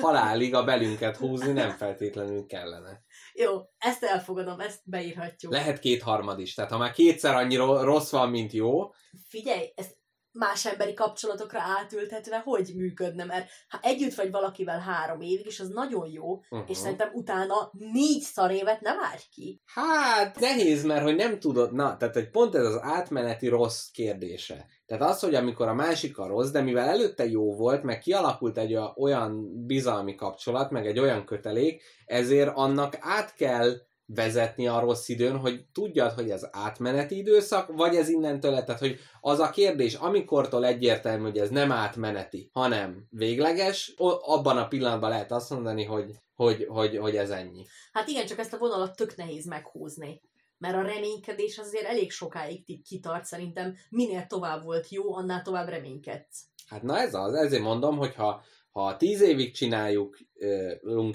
halálig 0.00 0.54
a 0.54 0.64
belünket 0.64 1.16
húzni 1.16 1.52
nem 1.52 1.70
feltétlenül 1.70 2.46
kellene. 2.46 3.02
Jó, 3.34 3.60
ezt 3.78 4.04
elfogadom, 4.04 4.60
ezt 4.60 4.80
beírhatjuk. 4.84 5.52
Lehet 5.52 5.78
kétharmad 5.78 6.38
is, 6.38 6.54
tehát 6.54 6.70
ha 6.70 6.78
már 6.78 6.92
kétszer 6.92 7.34
annyi 7.34 7.56
ro- 7.56 7.82
rossz 7.82 8.10
van, 8.10 8.30
mint 8.30 8.52
jó, 8.52 8.90
Figyelj, 9.28 9.72
ez 9.74 9.86
más 10.34 10.66
emberi 10.66 10.94
kapcsolatokra 10.94 11.60
átültetve 11.60 12.38
hogy 12.38 12.72
működne, 12.76 13.24
mert 13.24 13.48
ha 13.68 13.78
együtt 13.82 14.14
vagy 14.14 14.30
valakivel 14.30 14.78
három 14.78 15.20
évig, 15.20 15.46
és 15.46 15.60
az 15.60 15.68
nagyon 15.68 16.10
jó, 16.10 16.34
uh-huh. 16.34 16.70
és 16.70 16.76
szerintem 16.76 17.10
utána 17.12 17.70
négy 17.72 18.20
szar 18.20 18.50
évet 18.50 18.80
nem 18.80 18.96
várj 18.96 19.22
ki. 19.30 19.62
Hát 19.64 20.40
nehéz, 20.40 20.84
mert 20.84 21.02
hogy 21.02 21.16
nem 21.16 21.38
tudod, 21.38 21.72
na, 21.72 21.96
tehát 21.96 22.14
hogy 22.14 22.30
pont 22.30 22.54
ez 22.54 22.64
az 22.64 22.78
átmeneti 22.82 23.48
rossz 23.48 23.88
kérdése. 23.90 24.66
Tehát 24.86 25.10
az, 25.10 25.20
hogy 25.20 25.34
amikor 25.34 25.68
a 25.68 25.74
másik 25.74 26.18
a 26.18 26.26
rossz, 26.26 26.50
de 26.50 26.60
mivel 26.60 26.88
előtte 26.88 27.26
jó 27.26 27.54
volt, 27.56 27.82
meg 27.82 27.98
kialakult 27.98 28.58
egy 28.58 28.74
olyan- 28.74 28.94
olyan 28.96 29.64
bizalmi 29.66 30.14
kapcsolat, 30.14 30.70
meg 30.70 30.86
egy 30.86 30.98
olyan 30.98 31.24
kötelék, 31.24 31.82
ezért 32.06 32.50
annak 32.54 32.96
át 33.00 33.34
kell 33.34 33.72
vezetni 34.06 34.66
a 34.66 34.80
rossz 34.80 35.08
időn, 35.08 35.36
hogy 35.36 35.64
tudjad, 35.72 36.12
hogy 36.12 36.30
ez 36.30 36.48
átmeneti 36.52 37.16
időszak, 37.16 37.72
vagy 37.72 37.96
ez 37.96 38.08
innentől, 38.08 38.64
tehát 38.64 38.80
hogy 38.80 38.98
az 39.20 39.38
a 39.38 39.50
kérdés, 39.50 39.94
amikortól 39.94 40.66
egyértelmű, 40.66 41.22
hogy 41.22 41.38
ez 41.38 41.50
nem 41.50 41.72
átmeneti, 41.72 42.50
hanem 42.52 43.06
végleges, 43.10 43.94
abban 44.20 44.56
a 44.58 44.68
pillanatban 44.68 45.10
lehet 45.10 45.32
azt 45.32 45.50
mondani, 45.50 45.84
hogy, 45.84 46.10
hogy, 46.34 46.66
hogy, 46.68 46.96
hogy 46.96 47.16
ez 47.16 47.30
ennyi. 47.30 47.66
Hát 47.92 48.08
igen, 48.08 48.26
csak 48.26 48.38
ezt 48.38 48.52
a 48.52 48.58
vonalat 48.58 48.96
tök 48.96 49.16
nehéz 49.16 49.46
meghúzni. 49.46 50.22
Mert 50.58 50.76
a 50.76 50.82
reménykedés 50.82 51.58
azért 51.58 51.86
elég 51.86 52.10
sokáig 52.10 52.82
kitart, 52.82 53.24
szerintem 53.24 53.74
minél 53.90 54.26
tovább 54.26 54.64
volt 54.64 54.88
jó, 54.88 55.14
annál 55.14 55.42
tovább 55.42 55.68
reménykedsz. 55.68 56.44
Hát 56.66 56.82
na 56.82 56.98
ez 56.98 57.14
az, 57.14 57.34
ezért 57.34 57.62
mondom, 57.62 57.96
hogy 57.96 58.14
ha, 58.14 58.42
ha 58.70 58.96
tíz 58.96 59.20
évig 59.20 59.54
csináljuk 59.54 60.18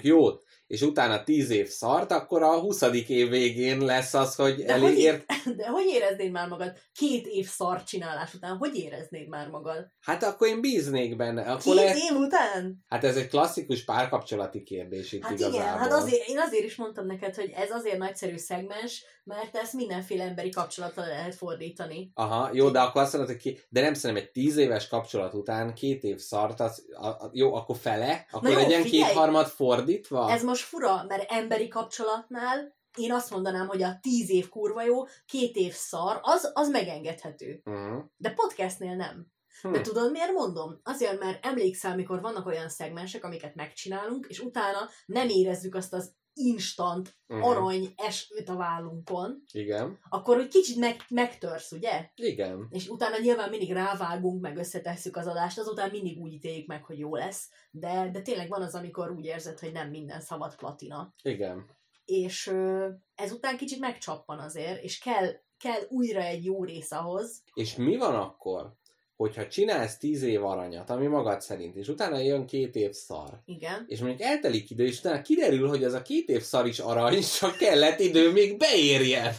jót, 0.02 0.42
és 0.66 0.82
utána 0.82 1.24
tíz 1.24 1.50
év 1.50 1.68
szart, 1.68 2.12
akkor 2.12 2.42
a 2.42 2.60
20. 2.60 2.82
év 3.06 3.28
végén 3.28 3.84
lesz 3.84 4.14
az, 4.14 4.34
hogy 4.34 4.54
De 4.54 4.72
elég 4.72 4.98
ért... 4.98 5.24
de 5.56 5.66
hogy 5.66 5.86
éreznéd 5.86 6.30
már 6.30 6.48
magad 6.48 6.72
két 6.92 7.26
év 7.26 7.46
szar 7.48 7.82
csinálás 7.82 8.34
után? 8.34 8.56
Hogy 8.56 8.76
éreznéd 8.76 9.28
már 9.28 9.48
magad? 9.48 9.86
Hát 10.00 10.22
akkor 10.22 10.48
én 10.48 10.60
bíznék 10.60 11.16
benne. 11.16 11.42
Akkor 11.42 11.62
Két 11.62 11.74
lehet... 11.74 11.96
év 11.96 12.16
után? 12.16 12.84
Hát 12.88 13.04
ez 13.04 13.16
egy 13.16 13.28
klasszikus 13.28 13.84
párkapcsolati 13.84 14.62
kérdés 14.62 15.12
itt 15.12 15.22
Hát 15.22 15.32
igazából. 15.32 15.60
igen, 15.60 15.78
hát 15.78 15.92
azért, 15.92 16.28
én 16.28 16.38
azért 16.38 16.64
is 16.64 16.76
mondtam 16.76 17.06
neked, 17.06 17.34
hogy 17.34 17.50
ez 17.54 17.70
azért 17.70 17.98
nagyszerű 17.98 18.36
szegmens, 18.36 19.04
mert 19.24 19.56
ezt 19.56 19.72
mindenféle 19.72 20.24
emberi 20.24 20.50
kapcsolatra 20.50 21.06
lehet 21.06 21.34
fordítani. 21.34 22.10
Aha, 22.14 22.50
jó, 22.52 22.70
de 22.70 22.80
akkor 22.80 23.02
azt 23.02 23.12
mondod, 23.12 23.30
hogy 23.30 23.40
ki... 23.40 23.60
de 23.68 23.80
nem 23.80 23.94
szerintem 23.94 24.24
egy 24.24 24.30
tíz 24.30 24.56
éves 24.56 24.88
kapcsolat 24.88 25.34
után 25.34 25.74
két 25.74 26.02
év 26.02 26.18
szart, 26.18 26.60
az, 26.60 26.84
a, 26.92 27.06
a, 27.06 27.30
jó, 27.32 27.54
akkor 27.54 27.76
fele, 27.76 28.26
akkor 28.30 28.50
jó, 28.50 28.56
legyen 28.56 28.82
figyelj! 28.82 29.09
Kétharmad 29.10 29.46
fordítva? 29.46 30.30
Ez 30.30 30.42
most 30.42 30.64
fura, 30.64 31.04
mert 31.08 31.30
emberi 31.30 31.68
kapcsolatnál 31.68 32.78
én 32.96 33.12
azt 33.12 33.30
mondanám, 33.30 33.66
hogy 33.66 33.82
a 33.82 33.98
tíz 34.00 34.30
év 34.30 34.48
kurva 34.48 34.82
jó, 34.82 35.04
két 35.26 35.56
év 35.56 35.72
szar, 35.72 36.18
az, 36.22 36.50
az 36.54 36.68
megengedhető. 36.68 37.62
Uh-huh. 37.64 38.04
De 38.16 38.30
podcastnél 38.30 38.96
nem. 38.96 39.26
Hm. 39.62 39.72
De 39.72 39.80
tudod, 39.80 40.10
miért 40.10 40.32
mondom? 40.32 40.80
Azért, 40.82 41.20
mert 41.20 41.44
emlékszel, 41.44 41.94
mikor 41.94 42.20
vannak 42.20 42.46
olyan 42.46 42.68
szegmensek, 42.68 43.24
amiket 43.24 43.54
megcsinálunk, 43.54 44.26
és 44.28 44.40
utána 44.40 44.88
nem 45.06 45.28
érezzük 45.28 45.74
azt 45.74 45.92
az 45.92 46.14
instant 46.34 47.18
Mhm. 47.26 47.42
arany 47.42 47.92
esőt 47.96 48.48
a 48.48 48.56
vállunkon, 48.56 49.42
Igen. 49.52 49.98
akkor 50.08 50.38
úgy 50.38 50.48
kicsit 50.48 50.76
meg, 50.76 50.96
megtörsz, 51.08 51.72
ugye? 51.72 52.10
Igen. 52.14 52.66
És 52.70 52.88
utána 52.88 53.18
nyilván 53.18 53.50
mindig 53.50 53.72
rávágunk, 53.72 54.40
meg 54.40 54.56
összetesszük 54.56 55.16
az 55.16 55.26
adást, 55.26 55.58
azután 55.58 55.90
mindig 55.90 56.18
úgy 56.18 56.32
ítéljük 56.32 56.66
meg, 56.66 56.84
hogy 56.84 56.98
jó 56.98 57.14
lesz, 57.14 57.48
de, 57.70 58.10
de 58.12 58.20
tényleg 58.22 58.48
van 58.48 58.62
az, 58.62 58.74
amikor 58.74 59.10
úgy 59.10 59.24
érzed, 59.24 59.58
hogy 59.58 59.72
nem 59.72 59.88
minden 59.90 60.20
szabad 60.20 60.56
platina. 60.56 61.14
Igen. 61.22 61.78
És 62.04 62.46
ö, 62.46 62.88
ezután 63.14 63.56
kicsit 63.56 63.78
megcsappan 63.80 64.38
azért, 64.38 64.82
és 64.82 64.98
kell, 64.98 65.32
kell 65.58 65.80
újra 65.88 66.20
egy 66.22 66.44
jó 66.44 66.64
rész 66.64 66.92
ahhoz. 66.92 67.42
És 67.54 67.76
mi 67.76 67.96
van 67.96 68.14
akkor, 68.14 68.74
hogyha 69.20 69.46
csinálsz 69.46 69.96
tíz 69.96 70.22
év 70.22 70.44
aranyat, 70.44 70.90
ami 70.90 71.06
magad 71.06 71.40
szerint, 71.40 71.76
és 71.76 71.88
utána 71.88 72.18
jön 72.18 72.46
két 72.46 72.74
év 72.74 72.92
szar, 72.92 73.42
Igen. 73.44 73.84
és 73.88 74.00
mondjuk 74.00 74.20
eltelik 74.20 74.70
idő, 74.70 74.84
és 74.84 74.98
utána 74.98 75.22
kiderül, 75.22 75.68
hogy 75.68 75.84
az 75.84 75.92
a 75.92 76.02
két 76.02 76.28
év 76.28 76.40
szar 76.42 76.66
is 76.66 76.78
arany, 76.78 77.22
csak 77.38 77.56
kellett 77.56 78.00
idő, 78.00 78.32
még 78.32 78.56
beérjen. 78.56 79.34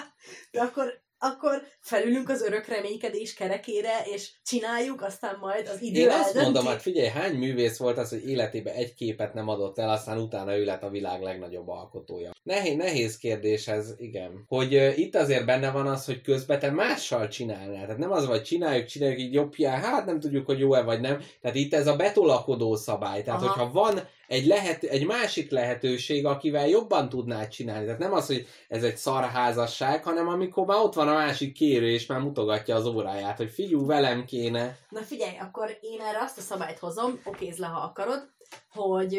De 0.52 0.60
akkor, 0.60 1.02
akkor 1.32 1.62
felülünk 1.80 2.28
az 2.28 2.42
örök 2.42 2.66
reménykedés 2.66 3.34
kerekére, 3.34 4.02
és 4.04 4.30
csináljuk, 4.44 5.02
aztán 5.02 5.36
majd 5.40 5.68
az 5.68 5.82
idő 5.82 6.00
Én 6.00 6.08
azt 6.08 6.34
mondom, 6.34 6.66
hát 6.66 6.82
figyelj, 6.82 7.08
hány 7.08 7.34
művész 7.34 7.78
volt 7.78 7.98
az, 7.98 8.08
hogy 8.08 8.28
életében 8.28 8.74
egy 8.74 8.94
képet 8.94 9.34
nem 9.34 9.48
adott 9.48 9.78
el, 9.78 9.90
aztán 9.90 10.18
utána 10.18 10.56
ő 10.56 10.64
lett 10.64 10.82
a 10.82 10.90
világ 10.90 11.22
legnagyobb 11.22 11.68
alkotója. 11.68 12.30
Nehéz, 12.42 12.76
nehéz 12.76 13.16
kérdés 13.16 13.68
ez, 13.68 13.94
igen. 13.98 14.44
Hogy 14.48 14.74
uh, 14.74 14.98
itt 14.98 15.14
azért 15.14 15.46
benne 15.46 15.70
van 15.70 15.86
az, 15.86 16.04
hogy 16.04 16.20
közben 16.20 16.58
te 16.58 16.70
mással 16.70 17.28
csinálnál. 17.28 17.82
Tehát 17.82 17.98
nem 17.98 18.12
az, 18.12 18.26
vagy 18.26 18.42
csináljuk, 18.42 18.86
csináljuk 18.86 19.20
így 19.20 19.32
jobb 19.32 19.54
hiány, 19.54 19.80
hát 19.80 20.06
nem 20.06 20.20
tudjuk, 20.20 20.46
hogy 20.46 20.58
jó-e 20.58 20.82
vagy 20.82 21.00
nem. 21.00 21.20
Tehát 21.40 21.56
itt 21.56 21.74
ez 21.74 21.86
a 21.86 21.96
betolakodó 21.96 22.74
szabály. 22.74 23.22
Tehát, 23.22 23.42
Aha. 23.42 23.48
hogyha 23.48 23.72
van 23.72 24.00
egy, 24.26 24.46
lehet, 24.46 24.82
egy 24.82 25.06
másik 25.06 25.50
lehetőség, 25.50 26.26
akivel 26.26 26.68
jobban 26.68 27.08
tudnád 27.08 27.48
csinálni. 27.48 27.84
Tehát 27.84 28.00
nem 28.00 28.12
az, 28.12 28.26
hogy 28.26 28.46
ez 28.68 28.82
egy 28.82 28.96
szarházasság, 28.96 30.04
hanem 30.04 30.28
amikor 30.28 30.66
már 30.66 30.78
ott 30.78 30.94
van 30.94 31.08
a 31.08 31.14
másik 31.14 31.52
kérő, 31.52 31.88
és 31.90 32.06
már 32.06 32.20
mutogatja 32.20 32.74
az 32.74 32.86
óráját, 32.86 33.36
hogy 33.36 33.50
figyú, 33.50 33.86
velem 33.86 34.24
kéne. 34.24 34.78
Na 34.88 35.00
figyelj, 35.00 35.36
akkor 35.36 35.78
én 35.80 36.00
erre 36.00 36.18
azt 36.20 36.38
a 36.38 36.40
szabályt 36.40 36.78
hozom, 36.78 37.20
okézd 37.24 37.58
le, 37.58 37.66
ha 37.66 37.80
akarod, 37.80 38.34
hogy 38.68 39.14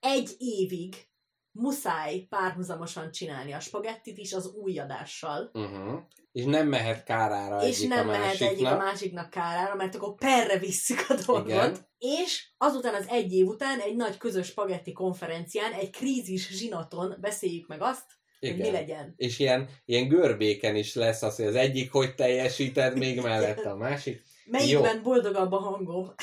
egy 0.00 0.30
évig 0.38 0.94
muszáj 1.52 2.18
párhuzamosan 2.18 3.10
csinálni 3.10 3.52
a 3.52 3.60
spagettit 3.60 4.18
is 4.18 4.32
az 4.32 4.52
új 4.54 4.78
adással. 4.78 5.50
Uh-huh. 5.52 6.00
És 6.32 6.44
nem 6.44 6.68
mehet 6.68 7.04
kárára 7.04 7.66
és 7.66 7.76
egyik 7.76 7.88
nem 7.88 8.08
a 8.08 8.10
mehet 8.10 8.24
másiknak. 8.24 8.50
egyik 8.50 8.66
a 8.66 8.76
másiknak 8.76 9.30
kárára, 9.30 9.74
mert 9.74 9.94
akkor 9.94 10.14
perre 10.14 10.58
visszük 10.58 10.98
a 11.08 11.14
dolgot. 11.26 11.48
Igen. 11.48 11.76
És 11.98 12.52
azután 12.56 12.94
az 12.94 13.06
egy 13.08 13.32
év 13.32 13.46
után 13.46 13.80
egy 13.80 13.96
nagy 13.96 14.16
közös 14.16 14.46
spagetti 14.46 14.92
konferencián, 14.92 15.72
egy 15.72 15.90
krízis 15.90 16.48
zsinaton 16.48 17.16
beszéljük 17.20 17.66
meg 17.68 17.82
azt, 17.82 18.04
hogy 18.40 18.56
mi 18.56 18.70
legyen. 18.70 19.14
És 19.16 19.38
ilyen, 19.38 19.68
ilyen 19.84 20.08
görbéken 20.08 20.76
is 20.76 20.94
lesz 20.94 21.22
az, 21.22 21.36
hogy 21.36 21.46
az 21.46 21.54
egyik 21.54 21.92
hogy 21.92 22.14
teljesíted, 22.14 22.98
még 22.98 23.20
mellette 23.20 23.70
a 23.70 23.76
másik. 23.76 24.22
Melyikben 24.44 25.02
boldogabb 25.02 25.52
a 25.52 25.58
hangom. 25.58 26.14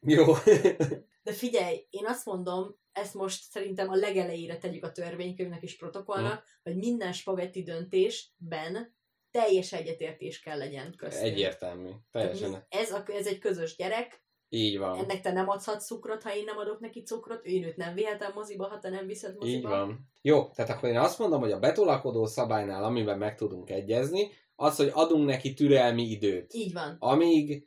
Jó. 0.00 0.34
De 1.22 1.32
figyelj, 1.32 1.86
én 1.90 2.06
azt 2.06 2.24
mondom, 2.24 2.76
ezt 2.92 3.14
most 3.14 3.42
szerintem 3.50 3.88
a 3.88 3.94
legelejére 3.94 4.56
tegyük 4.56 4.84
a 4.84 4.92
törvénykönyvnek 4.92 5.62
és 5.62 5.76
protokollnak, 5.76 6.38
Hm. 6.38 6.70
hogy 6.70 6.76
minden 6.76 7.12
spagetti 7.12 7.62
döntésben 7.62 8.95
teljes 9.36 9.72
egyetértés 9.72 10.40
kell 10.40 10.58
legyen 10.58 10.94
köztünk. 10.96 11.32
Egyértelmű. 11.32 11.88
Teljesen. 12.12 12.66
Ez, 12.68 12.92
a, 12.92 13.04
ez 13.06 13.26
egy 13.26 13.38
közös 13.38 13.76
gyerek, 13.76 14.24
Így 14.48 14.78
van. 14.78 14.98
ennek 14.98 15.20
te 15.20 15.32
nem 15.32 15.48
adhatsz 15.48 15.86
cukrot, 15.86 16.22
ha 16.22 16.34
én 16.36 16.44
nem 16.44 16.58
adok 16.58 16.80
neki 16.80 17.02
cukrot, 17.02 17.44
én 17.44 17.64
őt 17.64 17.76
nem 17.76 17.94
vihetem 17.94 18.32
moziba, 18.34 18.66
ha 18.66 18.78
te 18.78 18.88
nem 18.90 19.06
viszed 19.06 19.36
moziba. 19.38 19.56
Így 19.56 19.62
van. 19.62 20.08
Jó, 20.22 20.50
tehát 20.54 20.70
akkor 20.70 20.88
én 20.88 20.98
azt 20.98 21.18
mondom, 21.18 21.40
hogy 21.40 21.52
a 21.52 21.58
betolakodó 21.58 22.26
szabálynál, 22.26 22.84
amiben 22.84 23.18
meg 23.18 23.36
tudunk 23.36 23.70
egyezni, 23.70 24.30
az, 24.56 24.76
hogy 24.76 24.90
adunk 24.92 25.26
neki 25.26 25.54
türelmi 25.54 26.02
időt. 26.02 26.54
Így 26.54 26.72
van. 26.72 26.96
amíg, 26.98 27.66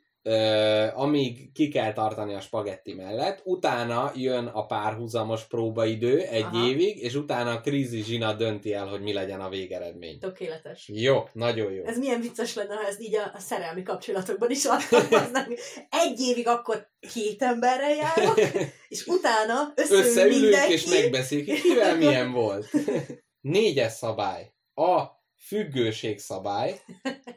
amíg 0.94 1.52
ki 1.52 1.68
kell 1.68 1.92
tartani 1.92 2.34
a 2.34 2.40
spagetti 2.40 2.94
mellett, 2.94 3.40
utána 3.44 4.12
jön 4.14 4.46
a 4.46 4.66
párhuzamos 4.66 5.44
próbaidő 5.44 6.18
egy 6.20 6.42
Aha. 6.42 6.68
évig, 6.68 7.02
és 7.02 7.14
utána 7.14 7.50
a 7.50 7.60
krízis 7.60 8.04
zsina 8.04 8.32
dönti 8.32 8.72
el, 8.72 8.86
hogy 8.86 9.00
mi 9.00 9.12
legyen 9.12 9.40
a 9.40 9.48
végeredmény. 9.48 10.18
Tökéletes. 10.18 10.88
Jó, 10.92 11.22
nagyon 11.32 11.72
jó. 11.72 11.84
Ez 11.84 11.98
milyen 11.98 12.20
vicces 12.20 12.54
lenne, 12.54 12.74
ha 12.74 12.86
ezt 12.86 13.00
így 13.00 13.16
a, 13.16 13.30
a 13.34 13.38
szerelmi 13.38 13.82
kapcsolatokban 13.82 14.50
is 14.50 14.64
alkalmaznánk. 14.64 15.58
Egy 16.04 16.20
évig 16.20 16.48
akkor 16.48 16.88
két 17.12 17.42
emberrel 17.42 17.94
járok, 17.94 18.38
és 18.88 19.06
utána 19.06 19.72
összeül 19.74 20.00
Összeülünk 20.00 20.40
mindenki. 20.40 20.72
és 20.72 20.86
megbeszéljük, 20.86 21.60
kivel 21.60 21.96
milyen 21.96 22.32
volt. 22.32 22.70
Négyes 23.40 23.92
szabály. 23.92 24.52
A 24.74 25.19
függőség 25.46 26.18
szabály. 26.18 26.80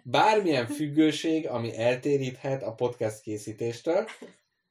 Bármilyen 0.03 0.67
függőség, 0.67 1.47
ami 1.47 1.77
eltéríthet 1.77 2.63
a 2.63 2.73
podcast 2.73 3.21
készítéstől. 3.21 4.07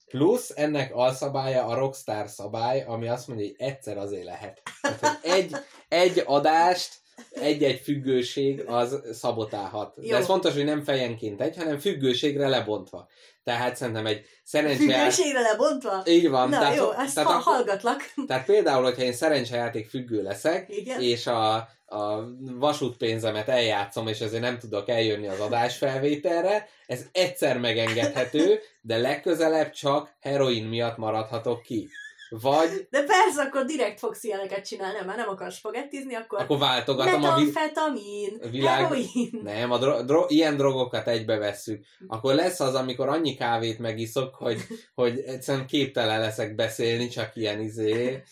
Plusz 0.06 0.52
ennek 0.54 0.94
alszabálya 0.94 1.64
a 1.66 1.74
rockstar 1.74 2.28
szabály, 2.28 2.84
ami 2.86 3.08
azt 3.08 3.28
mondja, 3.28 3.46
hogy 3.46 3.54
egyszer 3.58 3.96
azért 3.96 4.24
lehet. 4.24 4.62
Tehát, 4.80 5.24
egy, 5.24 5.56
egy 5.88 6.22
adást, 6.26 7.00
egy-egy 7.30 7.80
függőség 7.80 8.64
az 8.66 9.00
szabotálhat. 9.12 9.94
De 10.00 10.06
Jó. 10.06 10.16
ez 10.16 10.24
fontos, 10.24 10.52
hogy 10.52 10.64
nem 10.64 10.82
fejenként 10.82 11.40
egy, 11.40 11.56
hanem 11.56 11.78
függőségre 11.78 12.48
lebontva. 12.48 13.08
Tehát 13.44 13.76
szerintem 13.76 14.06
egy 14.06 14.24
szerencseját... 14.44 15.12
Függőségre 15.12 15.40
lebontva? 15.40 16.02
Így 16.06 16.28
van. 16.28 16.48
Na 16.48 16.58
tehát, 16.58 16.76
jó, 16.76 16.90
ezt 16.92 17.14
tehát, 17.14 17.30
ha, 17.30 17.36
akkor- 17.36 17.54
hallgatlak. 17.54 18.00
tehát 18.26 18.46
például, 18.46 18.82
hogyha 18.82 19.02
én 19.02 19.12
szerencsejáték 19.12 19.88
függő 19.88 20.22
leszek, 20.22 20.68
Igen. 20.68 21.00
és 21.00 21.26
a, 21.26 21.68
a 21.92 22.28
vasútpénzemet 22.58 23.48
eljátszom, 23.48 24.06
és 24.06 24.20
ezért 24.20 24.42
nem 24.42 24.58
tudok 24.58 24.88
eljönni 24.88 25.28
az 25.28 25.40
adásfelvételre, 25.40 26.68
ez 26.86 27.06
egyszer 27.12 27.58
megengedhető, 27.58 28.60
de 28.80 28.96
legközelebb 28.96 29.70
csak 29.70 30.14
heroin 30.20 30.64
miatt 30.64 30.96
maradhatok 30.96 31.62
ki. 31.62 31.88
Vagy 32.40 32.86
De 32.90 33.04
persze, 33.04 33.42
akkor 33.42 33.64
direkt 33.64 33.98
fogsz 33.98 34.24
ilyeneket 34.24 34.66
csinálni, 34.66 34.98
már 35.06 35.16
nem 35.16 35.28
akarsz 35.28 35.56
spagettizni, 35.56 36.14
akkor, 36.14 36.40
akkor 36.40 36.58
váltogatom 36.58 37.14
a 37.14 37.18
metamfetamin, 37.18 38.40
világ- 38.50 38.78
heroin. 38.78 39.40
Nem, 39.42 39.70
a 39.70 39.78
dro- 39.78 40.04
dro- 40.04 40.30
ilyen 40.30 40.56
drogokat 40.56 41.08
egybe 41.08 41.36
vesszük. 41.36 41.84
Akkor 42.06 42.34
lesz 42.34 42.60
az, 42.60 42.74
amikor 42.74 43.08
annyi 43.08 43.34
kávét 43.34 43.78
megiszok, 43.78 44.34
hogy, 44.34 44.60
hogy 44.94 45.18
egyszerűen 45.18 45.66
képtelen 45.66 46.20
leszek 46.20 46.54
beszélni, 46.54 47.08
csak 47.08 47.36
ilyen 47.36 47.60
izé 47.60 48.22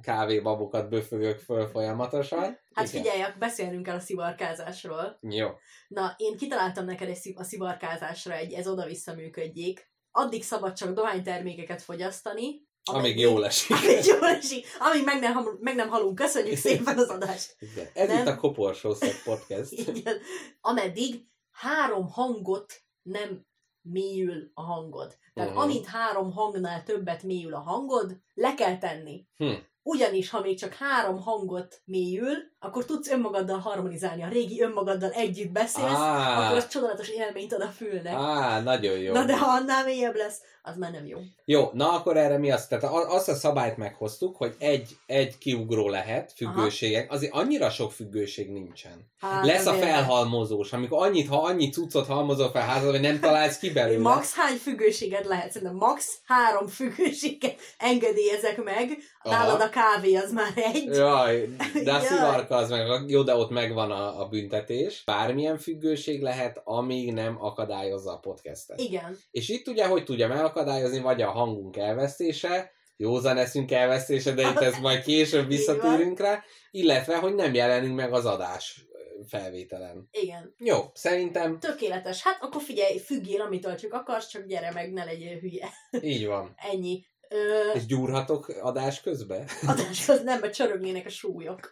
kávébabokat 0.00 0.88
böfögök 0.88 1.38
föl 1.38 1.66
folyamatosan. 1.66 2.58
Hát 2.74 2.88
Igen. 2.88 3.02
figyelj, 3.02 3.32
beszélnünk 3.38 3.82
kell 3.82 3.96
a 3.96 4.00
szivarkázásról. 4.00 5.18
Jó. 5.20 5.48
Na, 5.88 6.14
én 6.16 6.36
kitaláltam 6.36 6.84
neked 6.84 7.08
egy 7.08 7.32
a 7.34 7.44
szivarkázásra 7.44 8.34
egy, 8.34 8.52
ez 8.52 8.68
oda-vissza 8.68 9.14
működjék. 9.14 9.92
Addig 10.10 10.42
szabad 10.42 10.72
csak 10.72 10.94
dohánytermékeket 10.94 11.82
fogyasztani, 11.82 12.62
Amíg 12.92 13.18
jól 13.18 13.44
esik. 13.44 13.76
Amíg 13.76 14.04
jól 14.04 14.26
esik. 14.26 14.66
Amíg 14.78 15.04
meg 15.04 15.20
nem, 15.20 15.58
meg 15.60 15.74
nem 15.74 15.88
halunk. 15.88 16.14
Köszönjük 16.14 16.56
szépen 16.56 16.98
az 16.98 17.08
adást. 17.08 17.56
Igen. 17.58 17.86
Ez 17.94 18.08
Nem. 18.08 18.18
itt 18.18 18.26
a 18.26 18.36
Koporsószeg 18.36 19.22
Podcast. 19.24 19.72
Igen. 19.94 20.18
Ameddig 20.60 21.24
három 21.50 22.08
hangot 22.08 22.72
nem 23.02 23.46
mélyül 23.84 24.50
a 24.54 24.62
hangod. 24.62 25.16
Tehát 25.34 25.50
uh-huh. 25.50 25.64
amint 25.64 25.86
három 25.86 26.32
hangnál 26.32 26.82
többet 26.82 27.22
mélyül 27.22 27.54
a 27.54 27.60
hangod, 27.60 28.16
le 28.34 28.54
kell 28.54 28.78
tenni. 28.78 29.26
Hm. 29.36 29.52
Ugyanis, 29.82 30.30
ha 30.30 30.40
még 30.40 30.58
csak 30.58 30.72
három 30.72 31.20
hangot 31.20 31.82
mélyül, 31.84 32.36
akkor 32.64 32.84
tudsz 32.84 33.10
önmagaddal 33.10 33.58
harmonizálni. 33.58 34.22
A 34.22 34.28
régi 34.28 34.62
önmagaddal 34.62 35.10
együtt 35.10 35.50
beszélsz, 35.50 35.98
Á. 35.98 36.44
akkor 36.44 36.56
az 36.56 36.68
csodálatos 36.68 37.08
élményt 37.08 37.52
ad 37.52 37.60
a 37.60 37.68
fülnek. 37.76 38.14
Á, 38.14 38.60
nagyon 38.60 38.98
jó. 38.98 39.12
Na 39.12 39.24
de 39.24 39.38
ha 39.38 39.50
annál 39.50 39.84
mélyebb 39.84 40.14
lesz, 40.14 40.38
az 40.62 40.76
már 40.76 40.90
nem 40.90 41.06
jó. 41.06 41.18
Jó, 41.44 41.70
na 41.72 41.92
akkor 41.92 42.16
erre 42.16 42.38
mi 42.38 42.50
az? 42.50 42.66
Tehát 42.66 42.84
azt 43.08 43.28
a 43.28 43.34
szabályt 43.34 43.76
meghoztuk, 43.76 44.36
hogy 44.36 44.54
egy, 44.58 44.96
egy 45.06 45.38
kiugró 45.38 45.88
lehet 45.88 46.32
függőségek. 46.36 47.12
Azért 47.12 47.32
annyira 47.34 47.70
sok 47.70 47.92
függőség 47.92 48.50
nincsen. 48.50 49.12
Hát, 49.20 49.44
Lesz 49.44 49.66
a 49.66 49.72
felhalmozós, 49.72 50.72
amikor 50.72 51.06
annyit, 51.06 51.28
ha 51.28 51.42
annyi 51.42 51.70
cuccot 51.70 52.06
halmozol 52.06 52.50
fel 52.50 52.66
házad, 52.66 52.90
hogy 52.90 53.00
nem 53.00 53.20
találsz 53.20 53.58
ki 53.58 53.70
belőle. 53.70 54.02
Max 54.02 54.34
hány 54.34 54.56
függőséged 54.56 55.26
lehet? 55.26 55.52
Szerintem 55.52 55.76
max 55.76 56.18
három 56.26 56.66
függőséget 56.66 57.60
engedélyezek 57.78 58.62
meg. 58.64 58.98
Aha. 59.22 59.36
Nálad 59.36 59.60
a 59.60 59.68
kávé 59.68 60.14
az 60.14 60.32
már 60.32 60.52
egy. 60.54 60.88
Jaj, 60.94 61.48
de 61.84 61.92
a 61.92 62.00
szivarka 62.08 62.53
az 62.54 62.70
meg, 62.70 63.10
jó, 63.10 63.22
de 63.22 63.34
ott 63.34 63.50
megvan 63.50 63.90
a, 63.90 64.20
a 64.20 64.28
büntetés. 64.28 65.02
Bármilyen 65.04 65.58
függőség 65.58 66.22
lehet, 66.22 66.60
amíg 66.64 67.12
nem 67.12 67.36
akadályozza 67.42 68.12
a 68.12 68.18
podcastet. 68.18 68.80
Igen. 68.80 69.18
És 69.30 69.48
itt 69.48 69.68
ugye, 69.68 69.86
hogy 69.86 70.04
tudjam 70.04 70.30
elakadályozni, 70.30 71.00
vagy 71.00 71.22
a 71.22 71.30
hangunk 71.30 71.76
elvesztése, 71.76 72.70
józan 72.96 73.36
eszünk 73.36 73.72
elvesztése, 73.72 74.32
de 74.32 74.42
itt 74.42 74.60
ez 74.60 74.78
majd 74.78 75.02
később 75.02 75.48
visszatérünk 75.56 76.20
rá, 76.20 76.42
illetve, 76.70 77.16
hogy 77.16 77.34
nem 77.34 77.54
jelenünk 77.54 77.96
meg 77.96 78.12
az 78.12 78.26
adás 78.26 78.86
felvételen. 79.28 80.08
Igen. 80.10 80.54
Jó, 80.58 80.78
szerintem 80.94 81.58
Tökéletes. 81.58 82.22
Hát 82.22 82.42
akkor 82.42 82.62
figyelj, 82.62 82.98
függjél, 82.98 83.40
amitől 83.40 83.74
csak 83.74 83.92
akarsz, 83.92 84.28
csak 84.28 84.46
gyere 84.46 84.70
meg, 84.72 84.92
ne 84.92 85.04
legyél 85.04 85.38
hülye. 85.38 85.68
így 86.00 86.26
van. 86.26 86.54
Ennyi. 86.72 87.04
Ö, 87.34 87.72
És 87.74 87.86
gyúrhatok 87.86 88.48
adás 88.48 89.00
közben? 89.00 89.48
adás 89.66 90.08
az 90.08 90.22
nem, 90.22 90.40
mert 90.40 90.54
csörögnének 90.54 91.06
a 91.06 91.10
súlyok. 91.10 91.70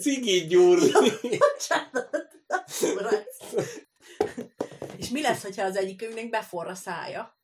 Cigi 0.00 0.46
gyúrni. 0.46 0.90
Bocsánat. 1.38 2.28
Furasz. 2.66 3.54
És 4.96 5.08
mi 5.08 5.22
lesz, 5.22 5.42
hogyha 5.42 5.64
az 5.64 5.76
egyikünknek 5.76 6.30
beforra 6.30 6.70
a 6.70 6.74
szája? 6.74 7.38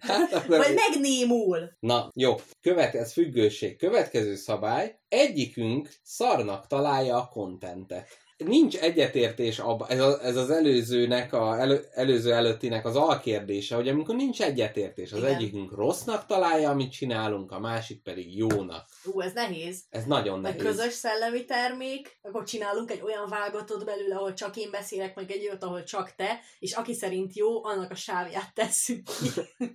hát 0.00 0.32
akkor... 0.32 0.58
Vagy 0.58 0.74
megnémul? 0.74 1.76
Na, 1.80 2.10
jó. 2.14 2.34
Követ, 2.60 2.94
ez 2.94 3.12
függőség. 3.12 3.76
Következő 3.76 4.34
szabály. 4.34 5.00
Egyikünk 5.08 5.88
szarnak 6.02 6.66
találja 6.66 7.16
a 7.16 7.28
kontentet. 7.28 8.08
Nincs 8.44 8.76
egyetértés 8.76 9.58
abban, 9.58 9.88
ez, 9.88 10.00
a, 10.00 10.24
ez 10.24 10.36
az 10.36 10.50
előzőnek, 10.50 11.32
a, 11.32 11.58
elő, 11.58 11.84
előző 11.94 12.32
előttinek 12.32 12.86
az 12.86 12.96
alkérdése, 12.96 13.74
hogy 13.74 13.88
amikor 13.88 14.14
nincs 14.14 14.42
egyetértés, 14.42 15.12
az 15.12 15.18
Igen. 15.18 15.34
egyikünk 15.34 15.72
rossznak 15.72 16.26
találja, 16.26 16.70
amit 16.70 16.92
csinálunk, 16.92 17.52
a 17.52 17.60
másik 17.60 18.02
pedig 18.02 18.36
jónak. 18.36 18.88
Ú, 19.04 19.20
ez 19.20 19.32
nehéz. 19.32 19.82
Ez 19.90 20.04
nagyon 20.04 20.40
nehéz. 20.40 20.62
közös 20.62 20.92
szellemi 20.92 21.44
termék, 21.44 22.18
akkor 22.22 22.44
csinálunk 22.44 22.90
egy 22.90 23.02
olyan 23.02 23.28
vágatot 23.28 23.84
belőle, 23.84 24.14
ahol 24.14 24.34
csak 24.34 24.56
én 24.56 24.70
beszélek, 24.70 25.14
meg 25.14 25.30
egy 25.30 25.46
olyat, 25.46 25.64
ahol 25.64 25.82
csak 25.82 26.14
te, 26.14 26.40
és 26.58 26.72
aki 26.72 26.94
szerint 26.94 27.36
jó, 27.36 27.64
annak 27.64 27.90
a 27.90 27.94
sávját 27.94 28.54
tesszük 28.54 29.02
ki. 29.04 29.40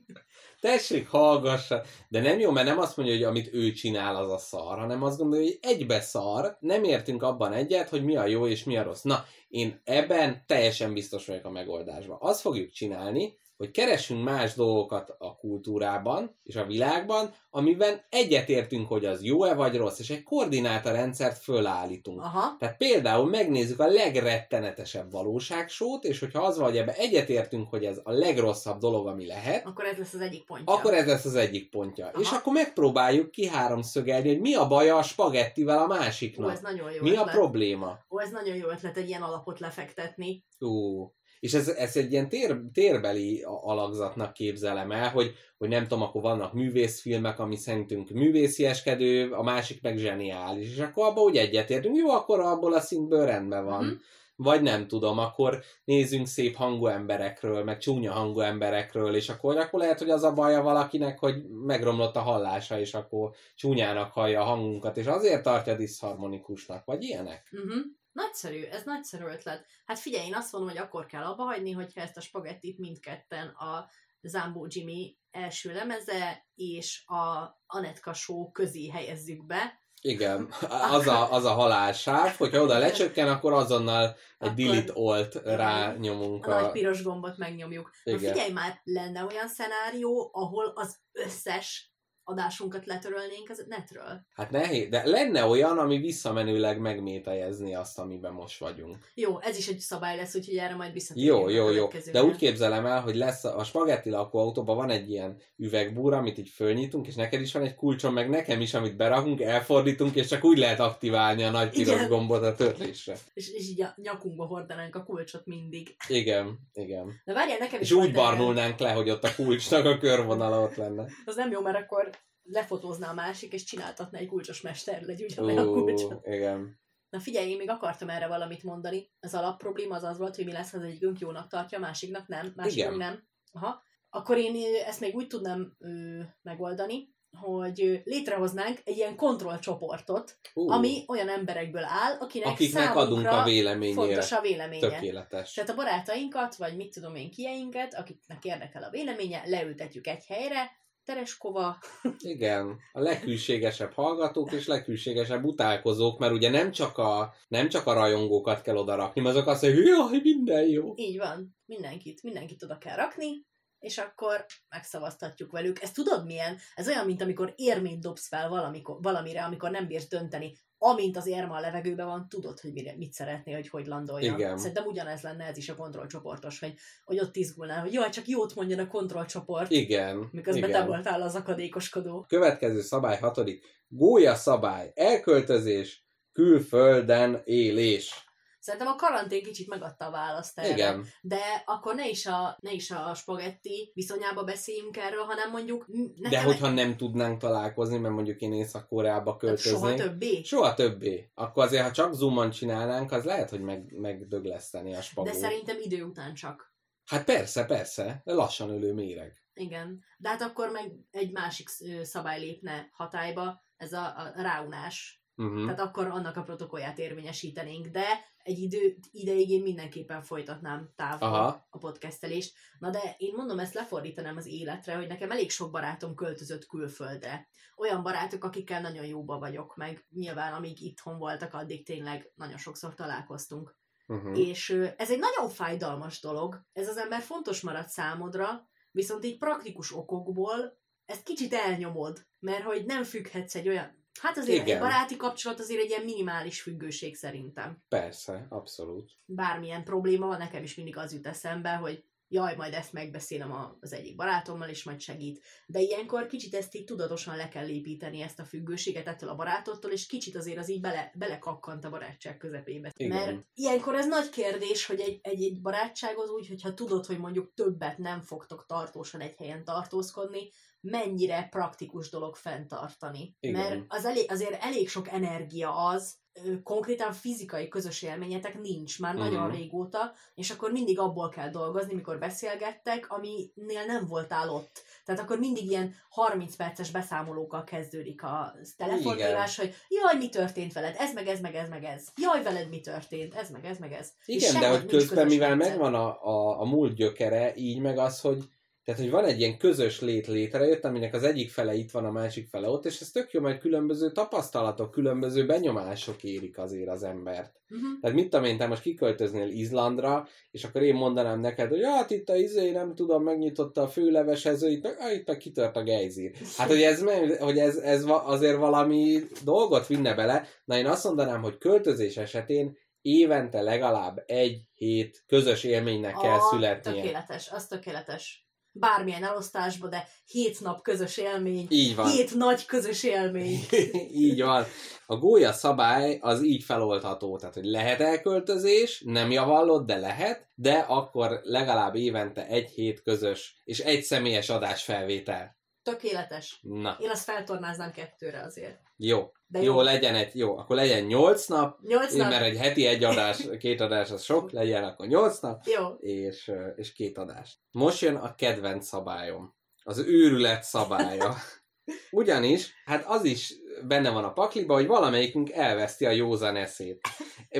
Tessék, 0.66 1.07
hallgassa. 1.07 1.84
De 2.09 2.22
nem 2.22 2.39
jó, 2.39 2.51
mert 2.51 2.68
nem 2.68 2.80
azt 2.80 2.97
mondja, 2.97 3.16
hogy 3.16 3.24
amit 3.24 3.53
ő 3.53 3.72
csinál, 3.72 4.16
az 4.16 4.32
a 4.32 4.38
szar, 4.38 4.78
hanem 4.78 5.03
azt 5.03 5.18
gondolja, 5.18 5.45
hogy 5.45 5.59
egybe 5.61 5.99
szar, 5.99 6.57
nem 6.59 6.84
értünk 6.84 7.24
abban 7.24 7.53
egyet, 7.53 7.89
hogy 7.89 8.03
mi 8.03 8.16
a 8.16 8.26
jó 8.26 8.47
és 8.47 8.63
mi 8.63 8.78
a 8.78 8.84
rossz. 8.84 9.01
Na, 9.01 9.26
én 9.47 9.82
ebben 9.84 10.43
teljesen 10.47 10.93
biztos 10.93 11.26
vagyok 11.26 11.45
a 11.45 11.49
megoldásban. 11.49 12.18
Azt 12.22 12.41
fogjuk 12.41 12.72
csinálni, 12.72 13.38
hogy 13.58 13.72
keresünk 13.72 14.24
más 14.24 14.53
dolgokat 14.53 15.16
a 15.18 15.36
kultúrában 15.36 16.39
és 16.43 16.56
a 16.56 16.66
világban, 16.66 17.34
amiben 17.49 18.01
egyetértünk, 18.10 18.88
hogy 18.88 19.06
az 19.06 19.24
jó-e 19.24 19.53
vagy 19.53 19.76
rossz, 19.78 19.99
és 19.99 20.10
egy 20.10 20.24
koordinátorrendszert 20.24 21.38
fölállítunk. 21.38 22.22
Aha. 22.22 22.56
Tehát 22.60 22.78
például 22.78 23.30
megnézzük 23.30 23.80
a 23.80 23.88
legrettenetesebb 23.88 25.12
valóságsót, 25.12 26.03
és 26.03 26.20
hogyha 26.20 26.41
az 26.43 26.58
van, 26.58 26.68
hogy 26.68 26.78
ebbe 26.78 26.93
egyetértünk, 26.95 27.70
hogy 27.70 27.86
ez 27.86 27.99
a 28.03 28.12
legrosszabb 28.12 28.80
dolog, 28.80 29.08
ami 29.08 29.26
lehet, 29.26 29.66
Akkor 29.66 29.86
ez 29.86 29.97
lesz 29.97 30.14
az 30.14 30.22
egyik 30.22 30.45
pontja. 30.45 30.74
akkor 30.74 30.93
ez 30.93 31.06
lesz 31.06 31.26
az 31.26 31.36
egyik 31.36 31.70
pontja. 31.70 32.06
Aha. 32.08 32.20
És 32.22 32.32
akkor 32.32 32.53
megpróbáljuk 32.53 33.32
ki 33.32 33.47
háromszögelni, 33.47 34.28
hogy 34.28 34.39
mi 34.39 34.53
a 34.56 34.68
baja 34.68 34.97
a 34.97 35.03
spagettivel 35.03 35.78
a 35.78 35.84
Ó, 35.84 35.88
másiknak. 35.88 36.51
ez 36.51 36.60
nagyon 36.62 36.91
jó 36.91 37.01
mi 37.01 37.10
a 37.16 37.20
ötlet. 37.20 37.36
probléma? 37.36 37.97
Ó, 38.10 38.20
ez 38.22 38.32
nagyon 38.32 38.56
jó 38.56 38.68
ötlet, 38.70 38.97
egy 38.97 39.08
ilyen 39.08 39.22
alapot 39.22 39.60
lefektetni. 39.60 40.45
Ú. 40.60 41.03
És 41.39 41.53
ez, 41.53 41.67
ez 41.67 41.97
egy 41.97 42.11
ilyen 42.11 42.29
tér, 42.29 42.61
térbeli 42.73 43.43
alakzatnak 43.61 44.33
képzelem 44.33 44.91
el, 44.91 45.09
hogy, 45.09 45.33
hogy 45.57 45.69
nem 45.69 45.83
tudom, 45.83 46.01
akkor 46.01 46.21
vannak 46.21 46.53
művészfilmek, 46.53 47.39
ami 47.39 47.55
szerintünk 47.55 48.09
művészieskedő, 48.09 49.31
a 49.31 49.43
másik 49.43 49.81
meg 49.81 49.97
zseniális, 49.97 50.71
és 50.71 50.79
akkor 50.79 51.05
abban 51.05 51.23
úgy 51.23 51.38
egyetértünk, 51.38 51.97
jó, 51.97 52.09
akkor 52.09 52.39
abból 52.39 52.73
a 52.73 52.79
szintből 52.79 53.25
rendben 53.25 53.65
van. 53.65 53.83
Mhm. 53.83 53.93
Vagy 54.36 54.61
nem 54.61 54.88
tudom, 54.88 55.17
akkor 55.17 55.63
nézzünk 55.83 56.27
szép 56.27 56.55
hangú 56.55 56.88
emberekről, 56.88 57.63
meg 57.63 57.77
csúnya 57.77 58.11
hangú 58.11 58.39
emberekről, 58.39 59.15
és 59.15 59.29
akkor, 59.29 59.57
akkor 59.57 59.79
lehet, 59.79 59.99
hogy 59.99 60.09
az 60.09 60.23
a 60.23 60.33
baja 60.33 60.61
valakinek, 60.61 61.19
hogy 61.19 61.49
megromlott 61.49 62.15
a 62.15 62.21
hallása, 62.21 62.79
és 62.79 62.93
akkor 62.93 63.31
csúnyának 63.55 64.11
hallja 64.11 64.41
a 64.41 64.45
hangunkat, 64.45 64.97
és 64.97 65.05
azért 65.05 65.43
tartja 65.43 65.75
diszharmonikusnak, 65.75 66.86
vagy 66.86 67.03
ilyenek. 67.03 67.49
Uh-huh. 67.51 67.83
Nagyszerű, 68.11 68.63
ez 68.63 68.83
nagyszerű 68.83 69.23
ötlet. 69.23 69.65
Hát 69.86 69.99
figyelj, 69.99 70.25
én 70.25 70.36
azt 70.36 70.51
mondom, 70.51 70.69
hogy 70.69 70.79
akkor 70.79 71.05
kell 71.05 71.23
abba 71.23 71.43
hagyni, 71.43 71.71
hogyha 71.71 72.01
ezt 72.01 72.17
a 72.17 72.21
spagettit 72.21 72.77
mindketten 72.77 73.47
a 73.47 73.89
Zambó 74.21 74.65
Jimmy 74.69 75.17
első 75.31 75.73
lemeze 75.73 76.45
és 76.55 77.03
a 77.05 77.55
Anetka 77.65 78.13
Show 78.13 78.51
közé 78.51 78.89
helyezzük 78.89 79.45
be. 79.45 79.79
Igen, 80.06 80.47
az 80.91 81.08
a, 81.08 81.32
az 81.32 81.45
a 81.45 81.53
halálsáv, 81.53 82.36
hogyha 82.38 82.62
oda 82.62 82.78
lecsökken, 82.78 83.28
akkor 83.28 83.53
azonnal 83.53 84.16
egy 84.39 84.53
delete 84.53 84.91
alt 84.95 85.36
rányomunk 85.43 86.45
A 86.45 86.49
nagy 86.49 86.64
a... 86.64 86.72
piros 86.72 87.03
gombot 87.03 87.38
megnyomjuk. 87.38 87.91
Na 88.03 88.12
Igen. 88.12 88.34
figyelj 88.34 88.51
már, 88.51 88.82
lenne 88.84 89.24
olyan 89.24 89.47
szenárió, 89.47 90.30
ahol 90.34 90.72
az 90.76 90.97
összes 91.12 91.95
adásunkat 92.28 92.86
letörölnénk 92.86 93.49
az 93.49 93.65
netről. 93.67 94.26
Hát 94.34 94.51
nehéz, 94.51 94.89
de 94.89 95.01
lenne 95.05 95.45
olyan, 95.45 95.78
ami 95.78 95.97
visszamenőleg 95.97 96.80
megmételjezni 96.80 97.76
azt, 97.76 97.99
amiben 97.99 98.34
most 98.34 98.59
vagyunk. 98.59 98.97
Jó, 99.13 99.41
ez 99.41 99.57
is 99.57 99.67
egy 99.67 99.80
szabály 99.80 100.15
lesz, 100.15 100.36
úgyhogy 100.36 100.57
erre 100.57 100.76
majd 100.76 100.93
visszatérünk. 100.93 101.39
Jó, 101.39 101.49
jó, 101.49 101.69
jó. 101.69 101.88
De 102.11 102.23
úgy 102.23 102.36
képzelem 102.36 102.86
el, 102.86 103.01
hogy 103.01 103.15
lesz 103.15 103.43
a, 103.43 103.57
a 103.57 103.63
spagetti 103.63 104.09
lakóautóban 104.09 104.76
van 104.76 104.89
egy 104.89 105.09
ilyen 105.09 105.38
üvegbúra, 105.57 106.17
amit 106.17 106.38
így 106.38 106.49
fölnyitunk, 106.49 107.07
és 107.07 107.15
neked 107.15 107.41
is 107.41 107.53
van 107.53 107.63
egy 107.63 107.76
kulcsom, 107.76 108.13
meg 108.13 108.30
nekem 108.30 108.61
is, 108.61 108.73
amit 108.73 108.95
berakunk, 108.95 109.41
elfordítunk, 109.41 110.15
és 110.15 110.28
csak 110.28 110.43
úgy 110.43 110.57
lehet 110.57 110.80
aktiválni 110.80 111.43
a 111.43 111.51
nagy 111.51 111.69
piros 111.69 111.95
Igen. 111.95 112.09
gombot 112.09 112.43
a 112.43 112.55
törlésre. 112.55 113.17
És, 113.34 113.49
és 113.51 113.69
így 113.69 113.82
a 113.82 113.93
nyakunkba 113.95 114.45
hordanánk 114.45 114.95
a 114.95 115.03
kulcsot 115.03 115.45
mindig. 115.45 115.95
Igen, 116.07 116.59
igen. 116.73 117.21
De 117.26 117.34
várjál, 117.34 117.57
nekem 117.57 117.82
is 117.82 117.89
És 117.89 117.95
úgy 117.95 118.13
barnulnánk 118.13 118.80
le, 118.80 118.91
hogy 118.91 119.09
ott 119.09 119.23
a 119.23 119.36
kulcsnak 119.36 119.86
a 119.86 119.97
körvonala 119.97 120.61
ott 120.61 120.76
lenne. 120.76 121.05
Az 121.26 121.36
nem 121.36 121.51
jó, 121.51 121.61
mert 121.61 121.78
akkor 121.78 122.09
lefotózná 122.46 123.10
a 123.10 123.14
másik, 123.14 123.54
és 123.54 123.64
csináltatná 123.64 124.20
egy 124.20 124.28
kulcsos 124.28 124.62
mester, 124.62 125.02
legy 125.02 125.24
ugyanolyan 125.24 125.68
a 125.68 125.72
kulcsot. 125.72 126.28
igen. 126.28 126.80
Na 127.10 127.20
figyelj, 127.20 127.50
én 127.50 127.58
még 127.58 127.70
akartam 127.70 128.10
erre 128.10 128.28
valamit 128.28 128.64
mondani. 128.64 129.12
Az 129.20 129.34
alap 129.34 129.58
probléma 129.58 129.96
az 129.96 130.04
az 130.04 130.18
volt, 130.18 130.36
hogy 130.36 130.46
mi 130.46 130.52
lesz, 130.52 130.72
ha 130.72 130.78
az 130.78 130.84
egyikünk 130.84 131.20
jónak 131.20 131.48
tartja, 131.48 131.78
a 131.78 131.82
másiknak 131.82 132.28
nem, 132.28 132.54
másikunk 132.56 132.96
Igen. 132.96 132.98
nem. 132.98 133.28
Aha. 133.52 133.84
Akkor 134.10 134.38
én 134.38 134.56
ezt 134.86 135.00
még 135.00 135.16
úgy 135.16 135.28
tudnám 135.28 135.76
ö, 135.80 136.20
megoldani, 136.41 137.14
hogy 137.36 138.02
létrehoznánk 138.04 138.80
egy 138.84 138.98
ilyen 138.98 139.16
kontrollcsoportot, 139.16 140.38
Ú, 140.54 140.70
ami 140.70 141.04
olyan 141.08 141.30
emberekből 141.30 141.84
áll, 141.84 142.18
akinek 142.20 142.48
akiknek 142.48 142.96
adunk 142.96 143.28
a 143.28 143.43
véleményére. 143.43 144.02
fontos 144.02 144.32
a 144.32 144.41
véleménye. 144.41 144.89
Tökéletes. 144.89 145.54
Tehát 145.54 145.70
a 145.70 145.76
barátainkat, 145.76 146.56
vagy 146.56 146.76
mit 146.76 146.93
tudom 146.93 147.16
én, 147.16 147.32
kieinket, 147.32 147.93
akiknek 147.93 148.46
érdekel 148.46 148.84
a 148.84 148.89
véleménye, 148.89 149.41
leültetjük 149.46 150.08
egy 150.08 150.26
helyre, 150.26 150.72
Tereskova, 151.06 151.78
Igen, 152.20 152.80
a 152.91 152.99
leghűségesebb 152.99 153.93
hallgatók 153.93 154.51
és 154.51 154.68
leghűségesebb 154.68 155.43
utálkozók, 155.43 156.20
mert 156.20 156.34
ugye 156.34 156.49
nem 156.49 156.72
csak 156.72 156.97
a, 156.97 157.34
nem 157.47 157.70
csak 157.70 157.88
a 157.88 157.93
rajongókat 157.93 158.62
kell 158.62 158.76
odarakni, 158.76 159.22
mert 159.22 159.36
azok 159.36 159.47
azt 159.47 159.62
mondják, 159.62 159.84
hogy 159.84 159.93
jaj, 159.93 160.20
minden 160.24 160.68
jó. 160.68 160.93
így 160.95 161.18
van, 161.18 161.58
mindenkit, 161.66 162.24
mindenkit 162.24 162.64
oda 162.64 162.78
kell 162.78 162.95
rakni, 162.95 163.45
és 163.80 163.97
akkor 163.97 164.45
megszavaztatjuk 164.70 165.51
velük. 165.51 165.82
Ez 165.82 165.91
tudod 165.91 166.26
milyen? 166.26 166.58
Ez 166.76 166.88
olyan, 166.88 167.06
mint 167.06 167.22
amikor 167.22 167.53
érmét 167.56 167.99
dobsz 167.99 168.28
fel 168.28 168.49
valamikor, 168.49 168.97
valamire, 169.01 169.43
amikor 169.43 169.72
nem 169.72 169.88
bírsz 169.88 170.08
dönteni. 170.08 170.58
Amint 170.78 171.17
az 171.17 171.28
érma 171.28 171.55
a 171.55 171.59
levegőben 171.59 172.05
van, 172.05 172.30
tudod, 172.30 172.59
hogy 172.59 172.73
mire, 172.73 172.95
mit 172.97 173.13
szeretnél, 173.13 173.55
hogy 173.55 173.69
hogy 173.69 173.86
landoljon. 173.86 174.36
Igen. 174.36 174.57
Szerintem 174.57 174.86
ugyanez 174.86 175.21
lenne 175.21 175.45
ez 175.45 175.57
is 175.57 175.69
a 175.69 175.76
kontrollcsoportos, 175.76 176.59
hogy, 176.59 176.73
hogy 177.03 177.19
ott 177.19 177.36
izgulnál, 177.36 177.82
hogy 177.82 177.93
jaj, 177.93 178.09
csak 178.09 178.28
jót 178.28 178.55
mondjon 178.55 178.80
a 178.80 178.88
kontrollcsoport, 178.88 179.71
Igen, 179.71 180.30
miközben 180.32 180.69
igen. 180.69 180.82
te 180.82 180.88
voltál 180.88 181.21
az 181.21 181.36
akadékoskodó. 181.36 182.26
Következő 182.28 182.82
szabály 182.82 183.17
hatodik. 183.19 183.63
Gólya 183.88 184.36
szabály. 184.36 184.91
Elköltözés. 184.95 186.03
Külfölden 186.32 187.41
élés. 187.45 188.24
Szerintem 188.66 188.89
a 188.89 188.95
karantén 188.95 189.43
kicsit 189.43 189.68
megadta 189.68 190.05
a 190.05 190.11
választ 190.11 190.59
erre. 190.59 190.70
Igen. 190.70 191.05
De 191.22 191.39
akkor 191.66 191.95
ne 191.95 192.09
is, 192.09 192.26
a, 192.26 192.57
ne 192.61 192.72
is 192.72 192.91
a 192.91 193.13
spagetti 193.13 193.91
viszonyába 193.93 194.43
beszéljünk 194.43 194.97
erről, 194.97 195.24
hanem 195.24 195.51
mondjuk 195.51 195.88
m- 195.88 196.20
De 196.20 196.30
nekem 196.30 196.45
hogyha 196.45 196.70
nem 196.70 196.97
tudnánk 196.97 197.39
találkozni, 197.39 197.97
mert 197.97 198.13
mondjuk 198.13 198.39
én 198.39 198.53
Észak-Koreába 198.53 199.38
költöznék. 199.38 199.74
soha 199.74 199.93
többé. 199.93 200.43
Soha 200.43 200.74
többé. 200.74 201.32
Akkor 201.34 201.63
azért, 201.63 201.84
ha 201.84 201.91
csak 201.91 202.13
zoomon 202.13 202.49
csinálnánk, 202.49 203.11
az 203.11 203.24
lehet, 203.24 203.49
hogy 203.49 203.61
meg, 203.61 203.93
megdögleszteni 203.99 204.95
a 204.95 205.01
spagót. 205.01 205.32
De 205.32 205.38
szerintem 205.39 205.78
idő 205.82 206.03
után 206.03 206.34
csak. 206.34 206.74
Hát 207.05 207.24
persze, 207.26 207.66
persze. 207.66 208.22
Lassan 208.24 208.70
ölő 208.70 208.93
méreg. 208.93 209.43
Igen. 209.53 210.03
De 210.18 210.30
hát 210.30 210.41
akkor 210.41 210.70
meg 210.70 210.91
egy 211.11 211.32
másik 211.32 211.70
szabály 212.01 212.39
lépne 212.39 212.89
hatályba, 212.91 213.63
ez 213.78 213.93
a, 213.93 214.05
a 214.05 214.34
ráunás. 214.36 215.24
Uh-huh. 215.36 215.63
Tehát 215.63 215.80
akkor 215.80 216.07
annak 216.07 216.38
a 216.38 216.43
protokollját 216.43 216.99
érvényesítenénk, 216.99 217.88
de 217.88 218.05
egy 218.46 218.60
idő 218.60 218.96
ideig 219.12 219.50
én 219.50 219.62
mindenképpen 219.62 220.22
folytatnám 220.22 220.89
távol 220.96 221.28
Aha. 221.28 221.68
a 221.70 221.78
podcastelést. 221.78 222.56
Na 222.80 222.89
de 222.89 223.16
én 223.18 223.34
mondom, 223.36 223.60
ezt 223.60 223.74
lefordítanám 223.74 224.38
az 224.38 224.46
életre, 224.46 224.96
hogy 224.96 225.08
nekem 225.08 225.32
elég 225.32 225.52
sok 225.52 225.72
barátom 225.72 226.16
költözött 226.16 226.66
külföldre. 226.66 227.48
Olyan 227.78 228.04
barátok, 228.04 228.43
akikkel 228.43 228.82
nagyon 228.82 229.06
jóba 229.06 229.39
vagyok, 229.39 229.76
meg 229.76 230.06
nyilván 230.10 230.54
amíg 230.54 230.82
itthon 230.82 231.18
voltak, 231.18 231.54
addig 231.54 231.86
tényleg 231.86 232.32
nagyon 232.36 232.58
sokszor 232.58 232.93
találkoztunk. 232.93 233.78
Uh-huh. 234.08 234.39
És 234.39 234.70
ez 234.98 235.12
egy 235.12 235.20
nagyon 235.20 235.50
fájdalmas 235.50 236.22
dolog. 236.22 236.66
Ez 236.74 236.88
az 236.88 236.98
ember 236.98 237.22
fontos 237.22 237.62
marad 237.62 237.88
számodra, 237.88 238.70
viszont 238.91 239.26
így 239.26 239.38
praktikus 239.38 239.96
okokból 239.96 240.80
ezt 241.06 241.24
kicsit 241.24 241.54
elnyomod, 241.54 242.28
mert 242.39 242.64
hogy 242.64 242.86
nem 242.86 243.04
függhetsz 243.04 243.56
egy 243.56 243.68
olyan 243.68 244.05
Hát 244.22 244.38
azért 244.38 244.61
Igen. 244.61 244.76
egy 244.76 244.82
baráti 244.82 245.18
kapcsolat 245.18 245.59
azért 245.59 245.82
egy 245.82 245.89
ilyen 245.89 246.03
minimális 246.03 246.61
függőség 246.61 247.16
szerintem. 247.16 247.84
Persze, 247.88 248.45
abszolút. 248.49 249.11
Bármilyen 249.26 249.84
probléma 249.84 250.28
van, 250.28 250.38
nekem 250.38 250.63
is 250.63 250.76
mindig 250.76 250.97
az 250.97 251.13
jut 251.13 251.28
eszembe, 251.28 251.70
hogy 251.70 252.03
jaj, 252.28 252.55
majd 252.55 252.74
ezt 252.74 252.93
megbeszélem 252.93 253.78
az 253.80 253.93
egyik 253.93 254.16
barátommal, 254.16 254.70
és 254.70 254.84
majd 254.84 254.99
segít. 254.99 255.43
De 255.66 255.80
ilyenkor 255.80 256.28
kicsit 256.28 256.53
ezt 256.55 256.76
így 256.76 256.84
tudatosan 256.84 257.36
le 257.36 257.47
kell 257.47 257.68
építeni, 257.68 258.22
ezt 258.22 258.39
a 258.39 258.45
függőséget 258.45 259.07
ettől 259.07 259.30
a 259.30 259.36
barátottól, 259.36 259.91
és 259.91 260.05
kicsit 260.05 260.36
azért 260.36 260.57
az 260.57 260.70
így 260.70 260.82
bele, 260.82 261.11
belekakkant 261.16 261.86
a 261.86 261.89
barátság 261.89 262.38
közepébe. 262.38 262.91
Igen. 262.95 263.18
Mert 263.18 263.45
ilyenkor 263.53 263.95
ez 263.95 264.07
nagy 264.07 264.30
kérdés, 264.30 264.86
hogy 264.86 264.99
egy, 264.99 265.20
egy, 265.22 265.43
egy 265.43 265.61
barátsághoz 265.61 266.30
úgy, 266.30 266.47
hogyha 266.47 266.74
tudod, 266.74 267.05
hogy 267.05 267.18
mondjuk 267.18 267.53
többet 267.53 267.97
nem 267.97 268.22
fogtok 268.22 268.66
tartósan 268.66 269.22
egy 269.22 269.36
helyen 269.36 269.63
tartózkodni, 269.63 270.49
mennyire 270.86 271.47
praktikus 271.51 272.09
dolog 272.09 272.36
fenntartani. 272.36 273.36
Igen. 273.39 273.61
Mert 273.61 273.83
az 273.88 274.05
elég, 274.05 274.31
azért 274.31 274.63
elég 274.63 274.89
sok 274.89 275.09
energia 275.09 275.75
az, 275.75 276.15
konkrétan 276.63 277.13
fizikai 277.13 277.67
közös 277.67 278.01
élményetek 278.01 278.59
nincs 278.61 278.99
már 278.99 279.15
nagyon 279.15 279.47
Mhm. 279.47 279.55
régóta, 279.55 280.13
és 280.33 280.49
akkor 280.49 280.71
mindig 280.71 280.99
abból 280.99 281.29
kell 281.29 281.49
dolgozni, 281.49 281.93
mikor 281.93 282.17
beszélgettek, 282.19 283.11
aminél 283.11 283.86
nem 283.88 284.05
voltál 284.07 284.49
ott. 284.49 284.81
Tehát 285.05 285.21
akkor 285.21 285.39
mindig 285.39 285.65
ilyen 285.65 285.95
30 286.09 286.55
perces 286.55 286.91
beszámolókkal 286.91 287.63
kezdődik 287.63 288.23
a 288.23 288.55
telefonhívás, 288.77 289.57
hogy 289.57 289.73
jaj, 289.89 290.17
mi 290.17 290.29
történt 290.29 290.73
veled, 290.73 290.95
ez 290.97 291.13
meg 291.13 291.27
ez 291.27 291.39
meg 291.39 291.55
ez 291.55 291.69
meg 291.69 291.83
ez. 291.83 292.07
Jaj, 292.21 292.43
veled 292.43 292.69
mi 292.69 292.79
történt, 292.81 293.33
ez 293.36 293.49
meg 293.49 293.65
ez 293.65 293.77
meg 293.77 293.91
ez. 293.93 294.11
Igen, 294.25 294.59
de 294.59 294.69
hogy 294.69 294.86
közben, 294.86 295.27
mivel 295.27 295.49
rendszer. 295.49 295.69
megvan 295.69 295.93
a, 295.93 296.23
a, 296.23 296.59
a 296.59 296.65
múlt 296.65 296.95
gyökere, 296.95 297.55
így 297.55 297.79
meg 297.79 297.97
az, 297.97 298.19
hogy 298.21 298.43
tehát, 298.86 299.01
hogy 299.01 299.09
van 299.09 299.25
egy 299.25 299.39
ilyen 299.39 299.57
közös 299.57 300.01
lét 300.01 300.27
létrejött, 300.27 300.86
aminek 300.86 301.13
az 301.13 301.23
egyik 301.23 301.49
fele 301.49 301.73
itt 301.73 301.91
van, 301.91 302.05
a 302.05 302.11
másik 302.11 302.47
fele 302.47 302.69
ott, 302.69 302.86
és 302.86 303.01
ez 303.01 303.11
tök 303.11 303.31
jó, 303.31 303.41
mert 303.41 303.59
különböző 303.59 304.11
tapasztalatok, 304.11 304.91
különböző 304.91 305.45
benyomások 305.45 306.23
érik 306.23 306.57
azért 306.57 306.89
az 306.89 307.03
embert. 307.03 307.53
Uh-huh. 307.69 307.99
Tehát 308.01 308.15
mit 308.15 308.29
tudom 308.29 308.45
én, 308.45 308.57
te 308.57 308.67
most 308.67 308.81
kiköltöznél 308.81 309.47
Izlandra, 309.47 310.27
és 310.51 310.63
akkor 310.63 310.81
én 310.81 310.95
mondanám 310.95 311.39
neked, 311.39 311.69
hogy 311.69 311.83
hát 311.83 312.11
itt 312.11 312.29
a 312.29 312.36
izé, 312.36 312.71
nem 312.71 312.95
tudom, 312.95 313.23
megnyitotta 313.23 313.81
a 313.81 313.88
főlevesező, 313.88 314.69
itt 314.69 314.83
meg, 314.83 314.95
ah, 314.99 315.13
itt 315.13 315.27
meg 315.27 315.38
kitört 315.38 315.75
a 315.75 315.83
gejzír. 315.83 316.31
Hát, 316.57 316.67
hogy 316.67 316.81
ez, 316.81 317.03
hogy 317.39 317.57
ez, 317.57 317.77
ez 317.77 318.03
azért 318.07 318.57
valami 318.57 319.19
dolgot 319.43 319.88
vinne 319.88 320.13
bele, 320.13 320.47
na 320.65 320.77
én 320.77 320.88
azt 320.88 321.03
mondanám, 321.03 321.41
hogy 321.41 321.57
költözés 321.57 322.17
esetén 322.17 322.77
évente 323.01 323.61
legalább 323.61 324.23
egy 324.25 324.61
hét 324.73 325.23
közös 325.27 325.63
élménynek 325.63 326.13
kell 326.13 326.38
A- 326.38 326.49
születnie. 326.51 327.01
Tökéletes, 327.01 327.51
az 327.51 327.67
tökéletes. 327.67 328.45
Bármilyen 328.78 329.23
elosztásba, 329.23 329.88
de 329.88 330.07
hét 330.26 330.61
nap 330.61 330.82
közös 330.82 331.17
élmény, 331.17 331.65
Így 331.69 331.95
van. 331.95 332.07
hét 332.07 332.36
nagy 332.36 332.65
közös 332.65 333.03
élmény. 333.03 333.59
így 334.28 334.41
van. 334.41 334.65
A 335.05 335.15
gólya 335.15 335.51
szabály 335.51 336.17
az 336.21 336.43
így 336.43 336.63
feloldható, 336.63 337.38
tehát 337.38 337.53
hogy 337.53 337.65
lehet 337.65 337.99
elköltözés, 337.99 339.01
nem 339.05 339.32
javallott, 339.32 339.86
de 339.86 339.97
lehet, 339.97 340.47
de 340.55 340.73
akkor 340.73 341.39
legalább 341.43 341.95
évente 341.95 342.47
egy 342.47 342.69
hét 342.69 343.01
közös 343.01 343.61
és 343.63 343.80
egy 343.80 344.03
személyes 344.03 344.49
adásfelvétel. 344.49 345.55
Tökéletes. 345.86 346.59
Na, 346.61 346.97
Én 346.99 347.09
azt 347.09 347.23
feltornáznám 347.23 347.91
kettőre 347.91 348.41
azért. 348.41 348.79
jó. 348.97 349.31
De 349.47 349.59
jó, 349.59 349.65
jó. 349.73 349.81
legyen 349.81 350.15
egy, 350.15 350.36
jó, 350.36 350.57
akkor 350.57 350.75
legyen 350.75 351.03
nyolc 351.03 351.45
nap, 351.47 351.79
Nyolc 351.81 352.13
nap? 352.13 352.29
mert 352.29 352.43
egy 352.43 352.57
heti 352.57 352.86
egy 352.86 353.03
adás, 353.03 353.41
két 353.59 353.81
adás 353.81 354.11
az 354.11 354.23
sok, 354.23 354.51
legyen 354.51 354.83
akkor 354.83 355.07
nyolc 355.07 355.39
nap, 355.39 355.63
Jó. 355.65 355.88
és, 355.99 356.51
és 356.75 356.93
két 356.93 357.17
adás. 357.17 357.59
Most 357.71 358.01
jön 358.01 358.15
a 358.15 358.36
kedvenc 358.36 358.88
szabályom. 358.88 359.55
Az 359.83 359.97
őrület 359.97 360.63
szabálya. 360.63 361.36
Ugyanis, 362.11 362.73
hát 362.86 363.05
az 363.07 363.23
is 363.23 363.53
benne 363.88 364.09
van 364.09 364.23
a 364.23 364.33
pakliba, 364.33 364.73
hogy 364.73 364.88
valamelyikünk 364.88 365.51
elveszti 365.51 366.05
a 366.05 366.11
józan 366.11 366.55
eszét. 366.55 367.07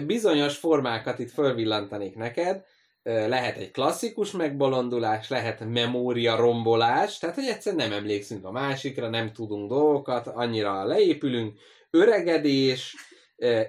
Bizonyos 0.06 0.58
formákat 0.58 1.20
itt 1.20 1.32
fölvillantanék 1.32 2.16
neked, 2.16 2.66
lehet 3.06 3.58
egy 3.58 3.72
klasszikus 3.72 4.32
megbolondulás, 4.32 5.30
lehet 5.30 5.70
memória 5.70 6.36
rombolás, 6.36 7.18
tehát 7.18 7.36
hogy 7.36 7.48
egyszerűen 7.48 7.90
nem 7.90 7.98
emlékszünk 7.98 8.46
a 8.46 8.52
másikra, 8.52 9.10
nem 9.10 9.32
tudunk 9.32 9.70
dolgokat, 9.70 10.28
annyira 10.28 10.84
leépülünk, 10.84 11.60
öregedés, 11.90 12.96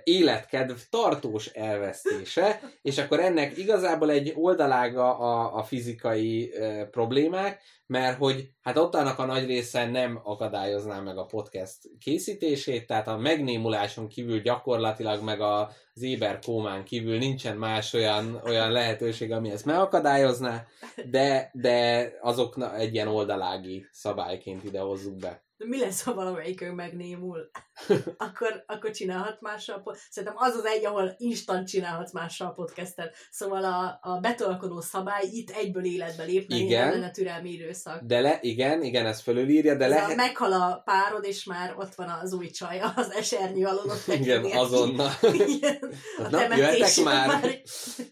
életkedv 0.04 0.76
tartós 0.90 1.46
elvesztése, 1.46 2.60
és 2.82 2.98
akkor 2.98 3.20
ennek 3.20 3.58
igazából 3.58 4.10
egy 4.10 4.32
oldalága 4.36 5.18
a, 5.18 5.56
a 5.56 5.62
fizikai 5.62 6.52
ö, 6.52 6.82
problémák, 6.90 7.62
mert 7.86 8.18
hogy 8.18 8.48
hát 8.62 8.76
ott 8.76 8.94
annak 8.94 9.18
a 9.18 9.24
nagy 9.24 9.46
része 9.46 9.90
nem 9.90 10.20
akadályozná 10.24 11.00
meg 11.00 11.18
a 11.18 11.26
podcast 11.26 11.76
készítését, 12.00 12.86
tehát 12.86 13.08
a 13.08 13.16
megnémuláson 13.16 14.08
kívül 14.08 14.40
gyakorlatilag 14.40 15.22
meg 15.22 15.40
a, 15.40 15.70
éber 16.00 16.38
kómán 16.38 16.84
kívül 16.84 17.18
nincsen 17.18 17.56
más 17.56 17.92
olyan, 17.92 18.40
olyan 18.44 18.70
lehetőség, 18.70 19.32
ami 19.32 19.50
ezt 19.50 19.64
megakadályozná, 19.64 20.66
de, 21.10 21.50
de 21.52 22.10
azoknak 22.20 22.78
egy 22.80 22.94
ilyen 22.94 23.08
oldalági 23.08 23.86
szabályként 23.92 24.64
ide 24.64 24.80
hozzuk 24.80 25.16
be. 25.16 25.45
De 25.58 25.66
mi 25.66 25.78
lesz, 25.78 26.02
ha 26.02 26.14
valamelyikünk 26.14 26.74
megnémul? 26.74 27.50
akkor, 28.26 28.64
akkor 28.66 28.90
csinálhat 28.90 29.40
mással 29.40 29.82
pod- 29.82 29.96
Szerintem 30.10 30.38
az 30.38 30.54
az 30.54 30.64
egy, 30.64 30.84
ahol 30.84 31.14
instant 31.16 31.68
csinálhatsz 31.68 32.12
mással 32.12 32.52
podcastet. 32.52 33.14
Szóval 33.30 33.64
a, 33.64 33.98
a 34.02 34.18
betolkodó 34.20 34.80
szabály 34.80 35.24
itt 35.30 35.50
egyből 35.50 35.84
életbe 35.84 36.24
lépne, 36.24 36.56
Igen. 36.56 36.66
Igen. 36.66 36.90
lenne 36.90 37.10
türelmi 37.10 37.50
időszak. 37.50 38.02
De 38.02 38.20
le, 38.20 38.38
igen, 38.40 38.82
igen, 38.82 39.06
ez 39.06 39.20
fölülírja, 39.20 39.74
de 39.74 39.84
Ez 39.84 39.90
a, 39.90 39.94
lehet... 39.94 40.16
meghal 40.16 40.52
a 40.52 40.82
párod, 40.84 41.24
és 41.24 41.44
már 41.44 41.74
ott 41.78 41.94
van 41.94 42.08
az 42.08 42.32
új 42.32 42.50
csaja, 42.50 42.92
az 42.96 43.10
esernyő 43.10 43.66
alól 43.66 43.84
ott 43.86 44.14
Igen, 44.14 44.44
azonnal. 44.44 45.12
Igen. 45.46 45.78
A 46.18 46.28
Na, 46.30 46.40
jöhetek 46.40 46.58
temetésen 46.58 47.04
már. 47.04 47.60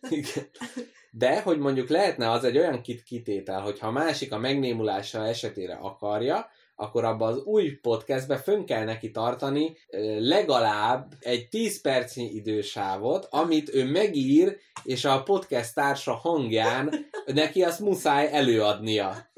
Igen. 0.09 0.49
De, 1.11 1.43
hogy 1.43 1.59
mondjuk 1.59 1.89
lehetne 1.89 2.31
az 2.31 2.45
egy 2.45 2.59
olyan 2.59 2.83
kit 2.83 3.03
kitétel, 3.03 3.61
hogy 3.61 3.79
ha 3.79 3.87
a 3.87 3.91
másik 3.91 4.33
a 4.33 4.39
megnémulása 4.39 5.27
esetére 5.27 5.75
akarja, 5.75 6.49
akkor 6.77 7.05
abban 7.05 7.33
az 7.33 7.43
új 7.45 7.71
podcastbe 7.71 8.37
fönn 8.37 8.65
kell 8.65 8.85
neki 8.85 9.11
tartani 9.11 9.77
legalább 10.19 11.13
egy 11.21 11.49
10 11.49 11.81
percnyi 11.81 12.31
idősávot, 12.35 13.27
amit 13.31 13.75
ő 13.75 13.91
megír, 13.91 14.57
és 14.83 15.05
a 15.05 15.23
podcast 15.23 15.75
társa 15.75 16.13
hangján 16.13 16.95
neki 17.27 17.63
azt 17.63 17.81
muszáj 17.81 18.29
előadnia. 18.33 19.31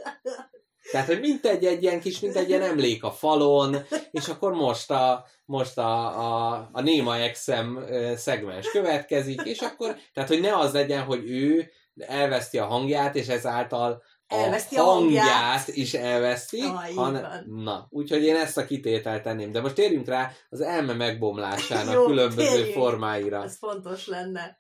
Tehát, 0.91 1.07
hogy 1.07 1.21
mint 1.21 1.47
egy, 1.47 1.65
egy 1.65 1.83
ilyen 1.83 2.01
kis, 2.01 2.21
mint 2.21 2.37
egy 2.37 2.49
ilyen 2.49 2.63
emlék 2.63 3.05
a 3.05 3.11
falon, 3.11 3.77
és 4.11 4.29
akkor 4.29 4.53
most 4.53 4.91
a, 4.91 5.27
most 5.45 5.79
a, 5.79 6.07
a, 6.07 6.69
a 6.73 6.81
Néma 6.81 7.17
Exem 7.17 7.87
szegmens 8.17 8.71
következik, 8.71 9.43
és 9.45 9.61
akkor, 9.61 9.97
tehát, 10.13 10.29
hogy 10.29 10.41
ne 10.41 10.57
az 10.57 10.73
legyen, 10.73 11.03
hogy 11.03 11.31
ő 11.31 11.71
elveszti 11.99 12.59
a 12.59 12.67
hangját, 12.67 13.15
és 13.15 13.27
ezáltal 13.27 14.03
Elveszti 14.29 14.77
a 14.77 14.83
hangját, 14.83 15.25
hangját. 15.29 15.69
is 15.69 15.95
elveszti, 15.95 16.61
Ah, 16.61 16.95
van. 16.95 17.45
na, 17.47 17.87
úgyhogy 17.91 18.23
én 18.25 18.37
ezt 18.37 18.57
a 18.59 18.65
kitételt 18.67 19.23
tenném. 19.23 19.53
De 19.53 19.61
most 19.61 19.75
térjünk 19.75 20.07
rá 20.09 20.31
az 20.49 20.61
elme 20.61 20.93
megbomlásának 20.93 21.95
Jó, 21.99 22.05
különböző 22.07 22.49
térjünk. 22.49 22.73
formáira. 22.75 23.43
Ez 23.43 23.57
fontos 23.59 24.07
lenne. 24.07 24.57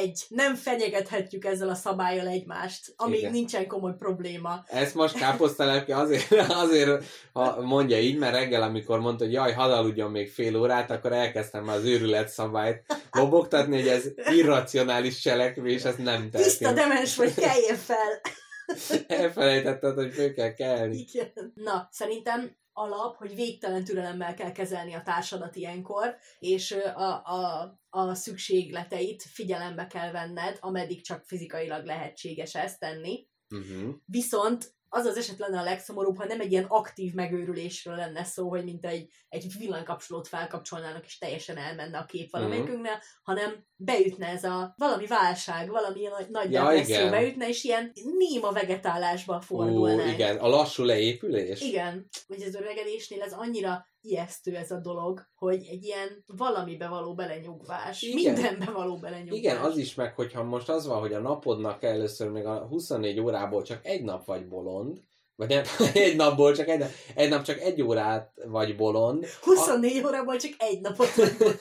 Egy, 0.00 0.24
nem 0.28 0.54
fenyegethetjük 0.54 1.44
ezzel 1.44 1.68
a 1.68 1.74
szabályjal 1.74 2.26
egymást, 2.26 2.92
amíg 2.96 3.18
Igen. 3.18 3.32
nincsen 3.32 3.66
komoly 3.66 3.94
probléma. 3.98 4.64
Ezt 4.66 4.94
most 4.94 5.14
káposztelepke 5.14 5.96
azért, 5.96 6.30
azért 6.64 7.04
ha 7.32 7.60
mondja 7.60 7.98
így, 7.98 8.18
mert 8.18 8.34
reggel, 8.34 8.62
amikor 8.62 9.00
mondta, 9.00 9.24
hogy 9.24 9.32
jaj, 9.32 9.52
hadd 9.52 9.70
aludjon 9.70 10.10
még 10.10 10.30
fél 10.30 10.56
órát, 10.56 10.90
akkor 10.90 11.12
elkezdtem 11.12 11.64
már 11.64 11.76
az 11.76 11.84
őrület 11.84 12.28
szabályt 12.28 12.82
lobogtatni, 13.10 13.76
hogy 13.76 13.88
ez 13.88 14.04
irracionális 14.34 15.18
cselekvés, 15.20 15.82
ez 15.82 15.94
nem 15.96 16.30
Tiszta 16.30 16.58
tehető. 16.58 16.80
demens 16.80 17.16
vagy, 17.16 17.34
keljen 17.34 17.76
fel! 17.76 18.20
Elfelejtetted, 19.06 19.94
hogy 19.94 20.12
föl 20.12 20.34
kell 20.34 20.52
kelni. 20.52 20.96
Igen. 20.96 21.52
Na, 21.54 21.88
szerintem 21.90 22.56
alap, 22.72 23.16
hogy 23.16 23.34
végtelen 23.34 23.84
türelemmel 23.84 24.34
kell 24.34 24.52
kezelni 24.52 24.94
a 24.94 25.02
társadat 25.02 25.56
ilyenkor, 25.56 26.16
és 26.38 26.72
a, 26.94 27.24
a, 27.24 27.80
a 27.90 28.14
szükségleteit 28.14 29.22
figyelembe 29.22 29.86
kell 29.86 30.10
venned, 30.10 30.56
ameddig 30.60 31.02
csak 31.02 31.24
fizikailag 31.24 31.84
lehetséges 31.84 32.54
ezt 32.54 32.78
tenni. 32.78 33.26
Uh-huh. 33.50 33.94
Viszont 34.04 34.74
az 34.94 35.04
az 35.06 35.16
eset 35.16 35.38
lenne 35.38 35.58
a 35.58 35.62
legszomorúbb, 35.62 36.16
ha 36.16 36.24
nem 36.24 36.40
egy 36.40 36.52
ilyen 36.52 36.64
aktív 36.68 37.12
megőrülésről 37.12 37.96
lenne 37.96 38.24
szó, 38.24 38.48
hogy 38.48 38.64
mint 38.64 38.84
egy, 38.84 39.08
egy 39.28 39.46
villanykapcsolót 39.58 40.28
felkapcsolnának, 40.28 41.04
és 41.04 41.18
teljesen 41.18 41.56
elmenne 41.56 41.98
a 41.98 42.04
kép 42.04 42.30
valamelyikünknél, 42.30 43.02
hanem 43.22 43.66
beütne 43.76 44.26
ez 44.26 44.44
a 44.44 44.74
valami 44.76 45.06
válság, 45.06 45.70
valami 45.70 46.00
ilyen 46.00 46.12
nagy, 46.30 46.52
Ja, 46.52 46.62
depresszió 46.62 47.08
beütne, 47.10 47.48
és 47.48 47.64
ilyen 47.64 47.92
néma 48.18 48.52
vegetálásba 48.52 49.36
Ú, 49.36 49.40
fordulnánk. 49.40 50.12
igen, 50.12 50.36
a 50.36 50.48
lassú 50.48 50.84
leépülés. 50.84 51.60
Igen, 51.60 52.08
hogy 52.26 52.42
az 52.42 52.54
öregedésnél 52.54 53.22
ez 53.22 53.32
annyira 53.32 53.86
ijesztő 54.02 54.56
ez 54.56 54.70
a 54.70 54.78
dolog, 54.78 55.26
hogy 55.34 55.66
egy 55.70 55.84
ilyen 55.84 56.24
valamibe 56.26 56.88
való 56.88 57.14
belenyugvás, 57.14 58.02
Igen. 58.02 58.32
mindenbe 58.32 58.70
való 58.70 58.96
belenyugvás. 58.96 59.38
Igen, 59.38 59.56
az 59.56 59.76
is 59.76 59.94
meg, 59.94 60.14
hogyha 60.14 60.42
most 60.42 60.68
az 60.68 60.86
van, 60.86 61.00
hogy 61.00 61.12
a 61.12 61.20
napodnak 61.20 61.82
először 61.82 62.28
még 62.28 62.44
a 62.44 62.66
24 62.66 63.20
órából 63.20 63.62
csak 63.62 63.86
egy 63.86 64.02
nap 64.02 64.26
vagy 64.26 64.48
bolond, 64.48 65.00
vagy 65.36 65.48
nem, 65.48 65.64
egy 65.94 66.16
napból 66.16 66.54
csak 66.54 66.68
egy, 66.68 66.78
nap, 66.78 66.90
egy 67.14 67.28
nap 67.28 67.42
csak 67.42 67.60
egy 67.60 67.82
órát 67.82 68.32
vagy 68.46 68.76
bolond. 68.76 69.26
24 69.40 70.04
órából 70.04 70.36
csak 70.36 70.52
egy 70.58 70.80
napot 70.80 71.14
vagy. 71.14 71.36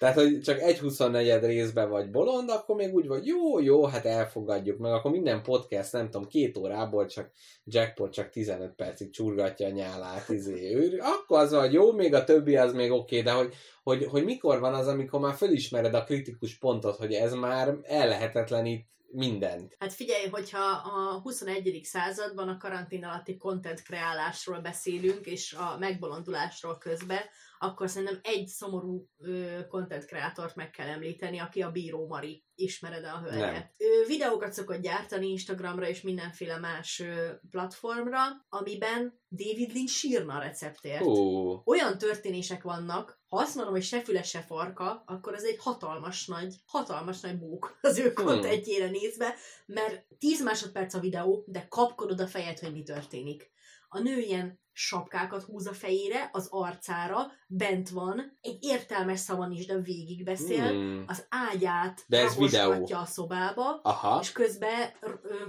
Tehát, 0.00 0.14
hogy 0.14 0.40
csak 0.40 0.60
egy 0.60 0.78
24 0.78 1.44
részben 1.44 1.90
vagy 1.90 2.10
bolond, 2.10 2.50
akkor 2.50 2.76
még 2.76 2.94
úgy 2.94 3.06
vagy, 3.06 3.26
jó, 3.26 3.60
jó, 3.60 3.84
hát 3.84 4.04
elfogadjuk 4.04 4.78
meg, 4.78 4.92
akkor 4.92 5.10
minden 5.10 5.42
podcast, 5.42 5.92
nem 5.92 6.10
tudom, 6.10 6.26
két 6.26 6.56
órából 6.56 7.06
csak 7.06 7.30
Jackpot 7.64 8.12
csak 8.12 8.30
15 8.30 8.74
percig 8.74 9.10
csurgatja 9.10 9.66
a 9.66 9.70
nyálát, 9.70 10.28
izé, 10.28 10.74
ő, 10.74 11.00
akkor 11.02 11.38
az 11.38 11.52
vagy 11.52 11.72
jó, 11.72 11.92
még 11.92 12.14
a 12.14 12.24
többi 12.24 12.56
az 12.56 12.72
még 12.72 12.90
oké, 12.90 13.20
okay, 13.20 13.32
de 13.32 13.38
hogy, 13.38 13.54
hogy, 13.82 14.04
hogy 14.04 14.24
mikor 14.24 14.60
van 14.60 14.74
az, 14.74 14.86
amikor 14.86 15.20
már 15.20 15.34
fölismered 15.34 15.94
a 15.94 16.04
kritikus 16.04 16.58
pontot, 16.58 16.96
hogy 16.96 17.12
ez 17.12 17.32
már 17.32 17.76
ellehetetlenít 17.82 18.86
mindent. 19.12 19.76
Hát 19.78 19.92
figyelj, 19.92 20.28
hogyha 20.28 20.64
a 20.84 21.20
21. 21.20 21.80
században 21.82 22.48
a 22.48 22.56
karantén 22.56 23.04
alatti 23.04 23.36
content 23.36 23.82
kreálásról 23.82 24.60
beszélünk, 24.60 25.26
és 25.26 25.52
a 25.52 25.76
megbolondulásról 25.78 26.78
közben, 26.78 27.22
akkor 27.62 27.88
szerintem 27.90 28.20
egy 28.22 28.46
szomorú 28.46 29.08
ö, 29.18 29.66
content 29.68 30.04
kreátort 30.04 30.54
meg 30.54 30.70
kell 30.70 30.86
említeni, 30.88 31.38
aki 31.38 31.62
a 31.62 31.70
Bíró 31.70 32.06
Mari. 32.06 32.44
Ismered 32.54 33.04
a 33.04 33.20
hölgyet? 33.20 33.52
Nem. 33.52 33.70
Ő 33.76 34.04
videókat 34.06 34.52
szokott 34.52 34.80
gyártani 34.80 35.26
Instagramra 35.26 35.88
és 35.88 36.00
mindenféle 36.00 36.58
más 36.58 37.00
ö, 37.00 37.30
platformra, 37.50 38.18
amiben 38.48 39.20
David 39.28 39.72
Lynch 39.72 39.92
sírna 39.92 40.34
a 40.34 40.40
receptért. 40.40 41.02
Hú, 41.02 41.62
Olyan 41.64 41.98
történések 41.98 42.62
vannak, 42.62 43.20
ha 43.28 43.36
azt 43.36 43.54
mondom, 43.54 43.74
hogy 43.74 43.82
se 43.82 44.00
füle, 44.00 44.22
se 44.22 44.40
farka, 44.40 45.02
akkor 45.06 45.34
ez 45.34 45.44
egy 45.44 45.58
hatalmas 45.58 46.26
nagy, 46.26 46.54
hatalmas 46.66 47.20
nagy 47.20 47.38
bók 47.38 47.78
az 47.80 47.98
ő 47.98 48.12
Hmm. 48.14 48.24
kontentjére 48.24 48.90
nézve, 48.90 49.34
mert 49.66 50.06
10 50.18 50.42
másodperc 50.42 50.94
a 50.94 51.00
videó, 51.00 51.44
de 51.46 51.66
kapkodod 51.68 52.20
a 52.20 52.26
fejed, 52.26 52.58
hogy 52.58 52.72
mi 52.72 52.82
történik. 52.82 53.50
A 53.88 53.98
nő 53.98 54.18
ilyen 54.18 54.60
sapkákat 54.80 55.42
húz 55.42 55.66
a 55.66 55.72
fejére, 55.72 56.28
az 56.32 56.46
arcára, 56.50 57.32
bent 57.46 57.88
van, 57.88 58.38
egy 58.40 58.58
értelmes 58.60 59.18
szavon 59.18 59.52
is, 59.52 59.66
de 59.66 59.76
végig 59.76 60.24
beszél, 60.24 60.68
hmm. 60.68 61.04
az 61.06 61.26
ágyát 61.28 62.04
De 62.06 62.20
ez 62.20 62.36
videó. 62.36 62.86
a 62.92 63.04
szobába, 63.04 63.80
Aha, 63.82 64.18
és 64.22 64.32
közben 64.32 64.90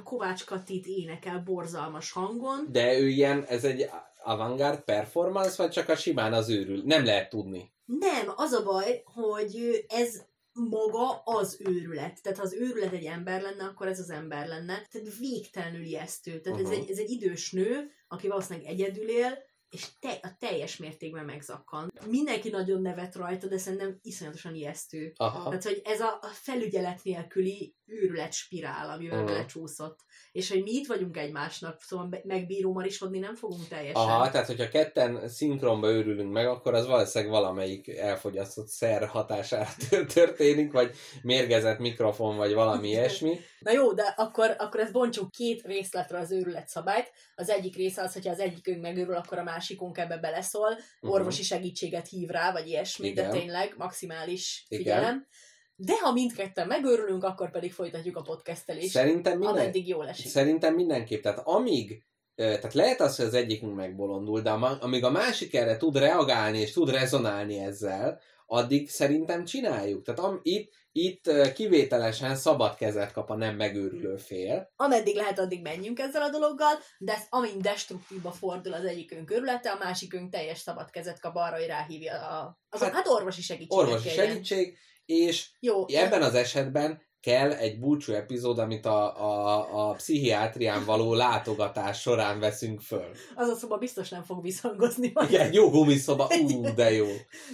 Kovács 0.03 0.45
Katit 0.45 0.85
énekel 0.85 1.39
borzalmas 1.45 2.11
hangon. 2.11 2.67
de 2.71 2.99
ő 2.99 3.07
ilyen, 3.07 3.43
ez 3.43 3.63
egy 3.63 3.89
avantgárd 4.23 4.79
performance, 4.79 5.63
vagy 5.63 5.71
csak 5.71 5.89
a 5.89 5.95
simán 5.95 6.33
az 6.33 6.49
őrül? 6.49 6.81
Nem 6.85 7.05
lehet 7.05 7.29
tudni. 7.29 7.73
Nem, 7.85 8.33
az 8.35 8.51
a 8.51 8.63
baj, 8.63 9.01
hogy 9.05 9.85
ez 9.87 10.21
maga 10.53 11.22
az 11.23 11.57
őrület. 11.65 12.22
Tehát 12.22 12.38
ha 12.38 12.44
az 12.44 12.53
őrület 12.53 12.94
egy 12.94 13.06
ember 13.06 13.41
lenne, 13.41 13.64
akkor 13.64 13.88
ez 13.88 13.99
az 13.99 14.10
ember 14.10 14.48
lenne. 14.48 14.88
Tehát 14.91 15.18
végtelenül 15.18 15.84
ijesztő. 15.84 16.40
Tehát 16.40 16.60
uh-huh. 16.60 16.72
ez, 16.72 16.78
Aha. 16.78 16.86
egy, 16.86 16.91
ez 16.91 16.98
egy 16.98 17.10
idős 17.10 17.52
nő, 17.52 17.91
aki 18.07 18.28
valószínűleg 18.28 18.69
egyedül 18.69 19.10
él, 19.10 19.38
és 19.72 19.88
te, 19.99 20.10
a 20.22 20.35
teljes 20.39 20.77
mértékben 20.77 21.26
megzakkan. 21.26 21.91
Mindenki 22.07 22.49
nagyon 22.49 22.81
nevet 22.81 23.15
rajta, 23.15 23.48
de 23.48 23.57
szerintem 23.57 23.99
iszonyatosan 24.02 24.56
ijesztő. 24.56 25.11
Aha. 25.15 25.43
Tehát, 25.43 25.64
hogy 25.64 25.81
ez 25.84 25.99
a, 25.99 26.18
a 26.22 26.27
felügyelet 26.34 26.99
nélküli 27.03 27.76
őrület 27.85 28.34
spirál, 28.34 28.98
Mhm. 28.98 29.06
uh-huh. 29.06 29.26
belecsúszott. 29.26 29.99
És 30.31 30.49
hogy 30.49 30.64
mi 30.64 30.72
itt 30.72 30.88
vagyunk 30.88 31.18
egymásnak, 31.18 31.81
szóval 31.81 32.22
megbíró 32.23 32.73
marisodni 32.73 33.19
nem 33.19 33.35
fogunk 33.35 33.68
teljesen. 33.68 34.02
Aha, 34.02 34.30
tehát 34.30 34.48
hogyha 34.48 34.69
ketten 34.69 35.27
szinkronba 35.27 35.89
őrülünk 35.89 36.31
meg, 36.31 36.48
akkor 36.48 36.73
az 36.73 36.88
valószínűleg 36.88 37.34
valamelyik 37.34 37.88
elfogyasztott 37.88 38.68
szer 38.68 39.07
hatására 39.07 39.69
történik, 40.14 40.72
vagy 40.72 40.95
mérgezett 41.22 41.80
mikrofon, 41.80 42.38
vagy 42.38 42.53
valami 42.53 42.88
ilyesmi. 42.95 43.39
Na 43.60 43.72
jó, 43.72 43.93
de 43.93 44.14
akkor, 44.18 44.56
akkor 44.57 44.80
ezt 44.80 44.91
bontsuk 44.91 45.31
két 45.31 45.61
részletre 45.61 46.18
az 46.18 46.31
őrület 46.31 46.68
szabályt. 46.68 47.11
Az 47.35 47.49
egyik 47.49 47.76
része 47.76 48.02
az, 48.02 48.14
hogyha 48.14 48.31
az 48.31 48.39
egyikünk 48.39 48.81
megőrül, 48.81 49.15
akkor 49.15 49.38
a 49.38 49.43
másikunk 49.61 49.97
ebbe 49.97 50.17
beleszól, 50.17 50.69
Mhm. 51.01 51.11
orvosi 51.11 51.43
segítséget 51.43 52.07
hív 52.07 52.29
rá, 52.29 52.51
vagy 52.51 52.67
ilyesmi, 52.67 53.07
Igen. 53.07 53.31
de 53.31 53.39
tényleg 53.39 53.73
maximális 53.77 54.65
Igen. 54.67 54.83
figyelem. 54.83 55.27
De 55.75 55.93
ha 56.01 56.11
mindketten 56.11 56.67
megőrülünk, 56.67 57.23
akkor 57.23 57.51
pedig 57.51 57.73
folytatjuk 57.73 58.17
a 58.17 58.21
podcastelést, 58.21 58.89
Szerintem, 58.89 59.38
minden, 59.38 59.55
ameddig 59.57 59.88
jól 59.88 60.07
esik. 60.07 60.27
szerintem 60.31 60.73
mindenképp. 60.75 61.21
Tehát 61.21 61.41
amíg 61.43 62.03
tehát 62.35 62.73
lehet 62.73 63.01
az, 63.01 63.15
hogy 63.15 63.25
az 63.25 63.33
egyikünk 63.33 63.75
megbolondul, 63.75 64.41
de 64.41 64.49
amíg 64.49 65.03
a 65.03 65.09
másik 65.11 65.53
erre 65.53 65.77
tud 65.77 65.97
reagálni 65.97 66.59
és 66.59 66.71
tud 66.71 66.89
rezonálni 66.89 67.57
ezzel, 67.59 68.19
addig 68.52 68.90
szerintem 68.90 69.45
csináljuk. 69.45 70.03
Tehát 70.03 70.19
am, 70.19 70.40
itt, 70.44 70.72
itt 70.91 71.32
kivételesen 71.53 72.36
szabad 72.36 72.76
kezet 72.76 73.11
kap 73.11 73.30
a 73.30 73.36
nem 73.36 73.56
megőrülő 73.56 74.15
fél. 74.15 74.72
Ameddig 74.76 75.15
lehet, 75.15 75.40
addig 75.40 75.61
menjünk 75.61 75.99
ezzel 75.99 76.22
a 76.22 76.30
dologgal, 76.30 76.73
de 76.98 77.14
ezt, 77.14 77.28
amint 77.30 77.61
destruktívba 77.61 78.32
fordul 78.32 78.73
az 78.73 78.86
egyikünk 78.86 79.32
őrülete, 79.32 79.69
a 79.72 79.78
másikünk 79.78 80.32
teljes 80.32 80.60
szabad 80.60 80.90
kezet 80.90 81.19
kap 81.19 81.36
arra, 81.36 81.56
hogy 81.56 81.65
ráhívja 81.65 82.14
a, 82.14 82.60
az, 82.69 82.82
Hát, 82.82 82.94
hát, 82.94 83.07
orvosi 83.07 83.41
segítséget 83.41 83.86
Orvosi 83.86 84.07
kérjen. 84.07 84.28
segítség, 84.28 84.78
és 85.06 85.49
Jó, 85.60 85.88
ebben 85.88 86.22
az 86.22 86.36
esetben 86.36 87.02
kell 87.22 87.52
egy 87.52 87.80
búcsú 87.80 88.14
epizód, 88.14 88.60
amit 88.60 88.85
a, 88.85 89.22
a, 89.22 89.89
a 89.89 89.93
pszichiátrián 89.93 90.85
való 90.85 91.14
látogatás 91.14 92.02
során 92.02 92.39
veszünk 92.39 92.81
föl. 92.81 93.11
az 93.35 93.48
a 93.49 93.56
szoba 93.56 93.77
biztos 93.77 94.10
nem 94.10 94.23
fog 94.23 94.41
visszhangozni. 94.41 95.11
majd. 95.14 95.30
Igen, 95.31 95.53
jó 95.53 95.69
gumiszoba, 95.69 96.27
ú, 96.43 96.73
de 96.76 96.91
jó. 96.93 97.07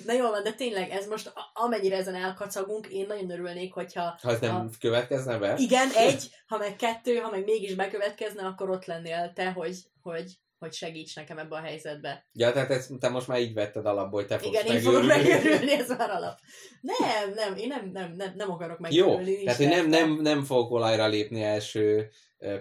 Na 0.06 0.14
jól 0.14 0.30
van, 0.30 0.44
de 0.44 0.54
tényleg 0.54 0.90
ez 0.90 1.08
most, 1.08 1.34
amennyire 1.54 1.98
ezen 1.98 2.16
elkacagunk, 2.16 2.88
én 2.88 3.06
nagyon 3.08 3.32
örülnék, 3.32 3.74
hogyha 3.74 4.18
Ha 4.22 4.32
ez 4.32 4.40
nem 4.40 4.56
A- 4.56 4.70
következne 4.80 5.38
be. 5.38 5.56
igen, 5.58 5.90
egy, 5.96 6.30
ha 6.48 6.58
meg 6.58 6.76
kettő, 6.76 7.16
ha 7.16 7.30
meg 7.32 7.44
mégis 7.44 7.76
bekövetkezne, 7.76 8.44
akkor 8.46 8.70
ott 8.70 8.86
lennél 8.86 9.32
te, 9.36 9.52
hogy, 9.52 9.76
hogy, 10.02 10.32
hogy 10.60 10.74
segíts 10.74 11.16
nekem 11.16 11.38
ebbe 11.38 11.56
a 11.56 11.62
helyzetbe. 11.62 12.28
Ja, 12.34 12.52
tehát 12.52 12.70
ezt, 12.70 12.92
te 13.00 13.10
most 13.10 13.28
már 13.28 13.40
így 13.40 13.54
vetted 13.54 13.86
alapból, 13.86 14.20
hogy 14.20 14.30
te 14.30 14.38
fogsz 14.38 14.62
Igen, 14.62 14.76
én 14.76 14.82
fogok 14.82 15.06
megőrülni, 15.06 15.72
ez 15.72 15.90
már 15.90 16.10
alap. 16.10 16.40
Nem, 16.82 17.34
nem, 17.36 17.56
én 17.56 17.68
nem, 17.68 17.90
nem, 17.94 18.14
nem, 18.16 18.34
nem 18.36 18.52
akarok 18.52 18.78
Jó, 18.90 19.06
megőrülni. 19.06 19.44
tehát 19.44 19.58
hogy 19.58 19.68
nem, 19.68 19.90
nem, 19.90 20.20
nem 20.22 20.44
fogok 20.44 20.72
olajra 20.72 21.08
lépni 21.08 21.44
első 21.44 22.10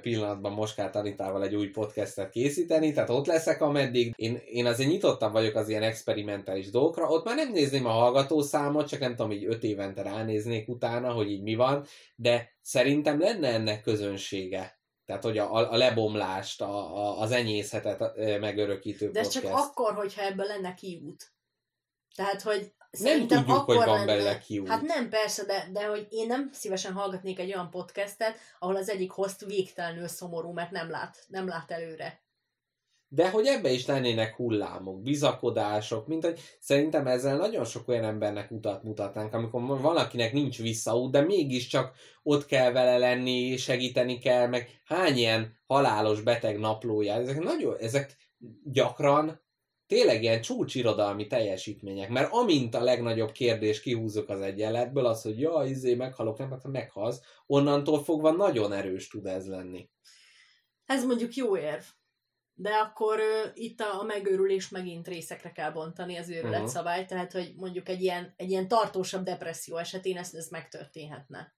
pillanatban 0.00 0.52
Moskát 0.52 0.96
Anitával 0.96 1.42
egy 1.42 1.54
új 1.54 1.68
podcastet 1.68 2.30
készíteni, 2.30 2.92
tehát 2.92 3.10
ott 3.10 3.26
leszek 3.26 3.60
ameddig. 3.60 4.12
Én, 4.16 4.40
én 4.46 4.66
azért 4.66 4.90
nyitottam 4.90 5.32
vagyok 5.32 5.54
az 5.54 5.68
ilyen 5.68 5.82
experimentális 5.82 6.70
dolgokra, 6.70 7.08
ott 7.08 7.24
már 7.24 7.36
nem 7.36 7.52
nézném 7.52 7.86
a 7.86 7.90
hallgatószámot, 7.90 8.88
csak 8.88 9.00
nem 9.00 9.16
tudom, 9.16 9.32
így 9.32 9.44
öt 9.44 9.62
évente 9.62 10.02
ránéznék 10.02 10.68
utána, 10.68 11.12
hogy 11.12 11.30
így 11.30 11.42
mi 11.42 11.54
van, 11.54 11.84
de 12.14 12.52
szerintem 12.62 13.20
lenne 13.20 13.48
ennek 13.48 13.82
közönsége. 13.82 14.75
Tehát, 15.06 15.22
hogy 15.22 15.38
a, 15.38 15.72
a 15.72 15.76
lebomlást, 15.76 16.60
a, 16.60 16.96
a, 16.96 17.20
az 17.20 17.30
enyészetet 17.30 18.16
megörökítő 18.40 19.10
De 19.10 19.20
podcast. 19.20 19.44
csak 19.44 19.56
akkor, 19.56 19.94
hogyha 19.94 20.22
ebből 20.22 20.46
lenne 20.46 20.74
kiút. 20.74 21.32
Tehát, 22.14 22.42
hogy 22.42 22.72
nem 22.90 23.26
tudjuk, 23.26 23.58
hogy 23.58 23.76
van 23.76 23.86
lenne... 23.86 24.04
belőle 24.04 24.38
kiút. 24.38 24.68
Hát 24.68 24.82
nem, 24.82 25.08
persze, 25.08 25.44
de, 25.44 25.68
de 25.72 25.86
hogy 25.86 26.06
én 26.10 26.26
nem 26.26 26.50
szívesen 26.52 26.92
hallgatnék 26.92 27.38
egy 27.38 27.52
olyan 27.52 27.70
podcastet, 27.70 28.38
ahol 28.58 28.76
az 28.76 28.88
egyik 28.88 29.10
host 29.10 29.44
végtelenül 29.44 30.08
szomorú, 30.08 30.52
mert 30.52 30.70
nem 30.70 30.90
lát, 30.90 31.24
nem 31.28 31.48
lát 31.48 31.70
előre. 31.70 32.20
De 33.16 33.30
hogy 33.30 33.46
ebbe 33.46 33.70
is 33.70 33.86
lennének 33.86 34.34
hullámok, 34.34 35.02
bizakodások, 35.02 36.06
mint 36.06 36.24
hogy 36.24 36.40
szerintem 36.58 37.06
ezzel 37.06 37.36
nagyon 37.36 37.64
sok 37.64 37.88
olyan 37.88 38.04
embernek 38.04 38.50
utat 38.50 38.82
mutatnánk, 38.82 39.34
amikor 39.34 39.80
valakinek 39.80 40.32
nincs 40.32 40.58
visszaút, 40.58 41.10
de 41.10 41.20
mégiscsak 41.20 41.96
ott 42.22 42.46
kell 42.46 42.72
vele 42.72 42.98
lenni, 42.98 43.56
segíteni 43.56 44.18
kell, 44.18 44.46
meg 44.46 44.80
hány 44.84 45.16
ilyen 45.16 45.58
halálos 45.66 46.20
beteg 46.20 46.58
naplója, 46.58 47.14
ezek 47.14 47.38
nagyon, 47.38 47.76
ezek 47.80 48.16
gyakran 48.64 49.40
tényleg 49.86 50.22
ilyen 50.22 50.40
csúcsirodalmi 50.40 51.26
teljesítmények, 51.26 52.08
mert 52.08 52.32
amint 52.32 52.74
a 52.74 52.82
legnagyobb 52.82 53.32
kérdés 53.32 53.80
kihúzok 53.80 54.28
az 54.28 54.40
egyenletből, 54.40 55.06
az, 55.06 55.22
hogy 55.22 55.40
ja, 55.40 55.64
izé, 55.64 55.94
meghalok, 55.94 56.38
nem, 56.38 56.50
hát 56.50 56.66
meghalsz, 56.66 57.20
onnantól 57.46 58.04
fogva 58.04 58.30
nagyon 58.30 58.72
erős 58.72 59.08
tud 59.08 59.26
ez 59.26 59.46
lenni. 59.46 59.88
Ez 60.86 61.04
mondjuk 61.04 61.34
jó 61.34 61.56
érv. 61.56 61.82
De 62.58 62.70
akkor 62.70 63.18
ö, 63.18 63.48
itt 63.54 63.80
a, 63.80 64.00
a 64.00 64.04
megőrülést 64.04 64.70
megint 64.70 65.08
részekre 65.08 65.52
kell 65.52 65.70
bontani 65.70 66.16
az 66.16 66.28
őrület 66.28 66.60
Mhm. 66.60 66.68
szabály, 66.68 67.04
tehát 67.04 67.32
hogy 67.32 67.54
mondjuk 67.56 67.88
egy 67.88 68.02
ilyen, 68.02 68.34
egy 68.36 68.50
ilyen 68.50 68.68
tartósabb 68.68 69.22
depresszió 69.22 69.76
esetén 69.76 70.16
ez, 70.16 70.34
ez 70.34 70.48
megtörténhetne. 70.48 71.54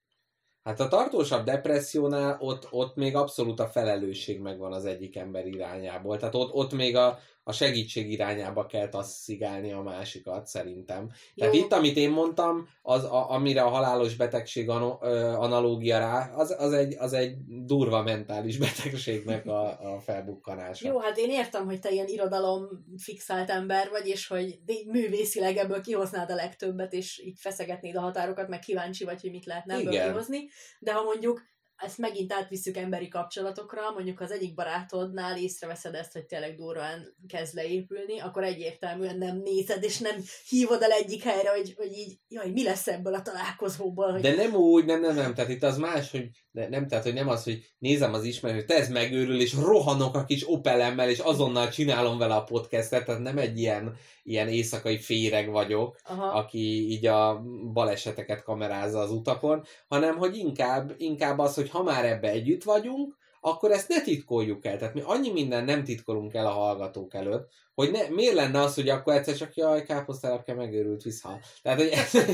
Hát 0.63 0.79
a 0.79 0.87
tartósabb 0.87 1.45
depressziónál 1.45 2.37
ott, 2.39 2.67
ott 2.71 2.95
még 2.95 3.15
abszolút 3.15 3.59
a 3.59 3.67
felelősség 3.67 4.39
megvan 4.39 4.73
az 4.73 4.85
egyik 4.85 5.15
ember 5.15 5.45
irányából. 5.47 6.17
Tehát 6.17 6.35
ott, 6.35 6.53
ott 6.53 6.71
még 6.73 6.95
a, 6.95 7.19
a 7.49 7.51
segítség 7.51 8.11
irányába 8.11 8.65
kell 8.65 8.89
tasszigálni 8.89 9.71
a 9.71 9.81
másikat, 9.81 10.47
szerintem. 10.47 11.11
Tehát 11.35 11.55
Jó. 11.55 11.63
itt, 11.63 11.71
amit 11.71 11.97
én 11.97 12.09
mondtam, 12.09 12.67
az, 12.81 13.03
a, 13.03 13.31
amire 13.31 13.61
a 13.61 13.69
halálos 13.69 14.15
betegség 14.15 14.69
ano, 14.69 14.97
ö, 15.01 15.33
analógia 15.33 15.97
rá, 15.97 16.31
az, 16.35 16.55
az, 16.57 16.73
egy, 16.73 16.95
az 16.97 17.13
egy 17.13 17.35
durva 17.65 18.03
mentális 18.03 18.57
betegségnek 18.67 19.45
a, 19.45 19.93
a 19.93 19.99
felbukkanása. 19.99 20.87
Jó, 20.87 20.99
hát 20.99 21.17
én 21.17 21.29
értem, 21.29 21.65
hogy 21.65 21.79
te 21.79 21.89
ilyen 21.89 22.07
irodalom 22.07 22.67
fixált 22.97 23.49
ember 23.49 23.89
vagy, 23.89 24.07
és 24.07 24.27
hogy 24.27 24.59
művészileg 24.85 25.57
ebből 25.57 25.81
kihoznád 25.81 26.31
a 26.31 26.35
legtöbbet, 26.35 26.93
és 26.93 27.21
így 27.25 27.39
feszegetnéd 27.39 27.95
a 27.95 28.01
határokat, 28.01 28.47
meg 28.47 28.59
kíváncsi 28.59 29.03
vagy, 29.03 29.21
hogy 29.21 29.31
mit 29.31 29.45
lehetne 29.45 29.73
ebből 29.73 29.91
Igen. 29.91 30.07
kihozni. 30.07 30.49
De 30.79 30.93
ha 30.93 31.03
mondjuk 31.03 31.41
ezt 31.79 31.97
megint 31.97 32.33
átvisszük 32.33 32.77
emberi 32.77 33.07
kapcsolatokra, 33.07 33.91
mondjuk 33.91 34.19
az 34.19 34.31
egyik 34.31 34.53
barátodnál 34.53 35.37
észreveszed 35.37 35.93
ezt, 35.93 36.13
hogy 36.13 36.25
tényleg 36.25 36.55
durván 36.55 37.15
kezd 37.27 37.55
leépülni, 37.55 38.19
akkor 38.19 38.43
egyértelműen 38.43 39.17
nem 39.17 39.41
nézed, 39.43 39.83
és 39.83 39.97
nem 39.97 40.15
hívod 40.49 40.81
el 40.81 40.91
egyik 40.91 41.23
helyre, 41.23 41.49
hogy, 41.49 41.73
hogy 41.77 41.91
így, 41.91 42.19
jaj, 42.27 42.49
mi 42.51 42.63
lesz 42.63 42.87
ebből 42.87 43.13
a 43.13 43.21
találkozóból, 43.21 44.11
hogy 44.11 44.21
De 44.21 44.35
nem 44.35 44.55
úgy, 44.55 44.85
nem, 44.85 45.01
nem, 45.01 45.15
nem, 45.15 45.33
tehát 45.33 45.51
itt 45.51 45.63
az 45.63 45.77
más, 45.77 46.11
hogy 46.11 46.29
de 46.51 46.69
nem, 46.69 46.87
tehát, 46.87 47.03
hogy 47.03 47.13
nem 47.13 47.27
az, 47.27 47.43
hogy 47.43 47.73
nézem 47.77 48.13
az 48.13 48.23
ismerőt, 48.23 48.57
hogy 48.57 48.65
te 48.65 48.75
ez 48.75 48.89
megőrül, 48.89 49.41
és 49.41 49.53
rohanok 49.53 50.15
a 50.15 50.25
kis 50.25 50.49
Opelemmel, 50.49 51.09
és 51.09 51.19
azonnal 51.19 51.69
csinálom 51.69 52.17
vele 52.17 52.35
a 52.35 52.43
podcastet, 52.43 53.05
tehát 53.05 53.21
nem 53.21 53.37
egy 53.37 53.59
ilyen, 53.59 53.95
ilyen 54.23 54.47
éjszakai 54.47 54.97
féreg 54.97 55.49
vagyok, 55.49 55.97
aha, 56.03 56.25
aki 56.25 56.89
így 56.89 57.05
a 57.05 57.43
baleseteket 57.73 58.43
kamerázza 58.43 58.99
az 58.99 59.11
utakon, 59.11 59.63
hanem 59.87 60.17
hogy 60.17 60.37
inkább, 60.37 60.93
inkább 60.97 61.39
az, 61.39 61.55
hogy 61.55 61.68
ha 61.69 61.83
már 61.83 62.05
ebbe 62.05 62.29
együtt 62.29 62.63
vagyunk, 62.63 63.17
akkor 63.41 63.71
ezt 63.71 63.87
ne 63.87 64.01
titkoljuk 64.01 64.65
el. 64.65 64.77
Tehát 64.77 64.93
mi 64.93 65.01
annyi 65.05 65.31
minden 65.31 65.63
nem 65.63 65.83
titkolunk 65.83 66.33
el 66.33 66.45
a 66.45 66.51
hallgatók 66.51 67.13
előtt, 67.13 67.49
hogy 67.73 67.91
ne, 67.91 68.07
miért 68.09 68.33
lenne 68.33 68.59
az, 68.59 68.75
hogy 68.75 68.89
akkor 68.89 69.13
egyszer 69.13 69.35
csak 69.35 69.55
jaj, 69.55 69.83
káposztelepke 69.83 70.53
megőrült, 70.53 71.01
visszhal. 71.01 71.39
Tehát, 71.61 71.79
hogy 71.79 71.89
ez, 71.89 72.13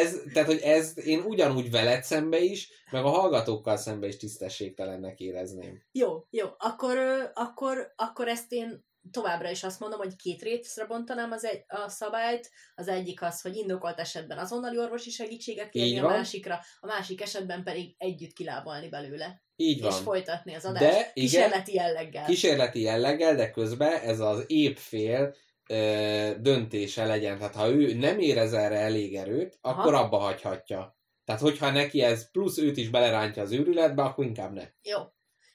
ez, 0.00 0.16
tehát, 0.32 0.48
hogy 0.48 0.60
ez 0.60 1.06
én 1.06 1.20
ugyanúgy 1.20 1.70
veled 1.70 2.02
szembe 2.02 2.38
is, 2.38 2.70
meg 2.90 3.04
a 3.04 3.08
hallgatókkal 3.08 3.76
szembe 3.76 4.06
is 4.06 4.16
tisztességtelennek 4.16 5.20
érezném. 5.20 5.82
jó, 5.92 6.26
jó, 6.30 6.46
akkor, 6.58 6.98
akkor, 7.34 7.92
akkor 7.96 8.28
ezt 8.28 8.52
én 8.52 8.88
továbbra 9.10 9.50
is 9.50 9.62
azt 9.62 9.80
mondom, 9.80 9.98
hogy 9.98 10.16
két 10.16 10.42
részre 10.42 10.84
bontanám 10.84 11.30
az 11.30 11.44
egy, 11.44 11.64
a 11.66 11.88
szabályt. 11.88 12.50
Az 12.74 12.88
egyik 12.88 13.22
az, 13.22 13.40
hogy 13.40 13.56
indokolt 13.56 13.98
esetben 13.98 14.38
azonnali 14.38 14.78
orvosi 14.78 15.10
segítséget 15.10 15.70
kérni, 15.70 15.98
a 15.98 16.06
másikra, 16.06 16.60
a 16.80 16.86
másik 16.86 17.20
esetben 17.22 17.62
pedig 17.64 17.94
együtt 17.98 18.32
kilábalni 18.32 18.88
belőle. 18.88 19.42
Így 19.56 19.76
És 19.76 19.82
van. 19.82 20.02
folytatni 20.02 20.54
az 20.54 20.64
adást 20.64 20.84
De, 20.84 20.96
igen, 20.96 21.12
kísérleti 21.12 21.74
jelleggel. 21.74 22.24
kísérleti 22.24 22.80
jelleggel, 22.80 23.34
de 23.34 23.50
közben 23.50 24.00
ez 24.00 24.20
az 24.20 24.44
épp 24.46 24.76
fél 24.76 25.34
ö, 25.68 26.30
döntése 26.40 27.06
legyen. 27.06 27.38
Tehát 27.38 27.54
ha 27.54 27.68
ő 27.68 27.94
nem 27.94 28.18
érez 28.18 28.52
erre 28.52 28.78
elég 28.78 29.16
erőt, 29.16 29.58
Aha. 29.60 29.80
akkor 29.80 29.94
abba 29.94 30.18
hagyhatja. 30.18 30.98
Tehát 31.24 31.40
hogyha 31.40 31.70
neki 31.70 32.02
ez 32.02 32.30
plusz 32.30 32.58
őt 32.58 32.76
is 32.76 32.88
belerántja 32.88 33.42
az 33.42 33.52
őrületbe, 33.52 34.02
akkor 34.02 34.24
inkább 34.24 34.52
ne. 34.52 34.64
Jó. 34.82 34.98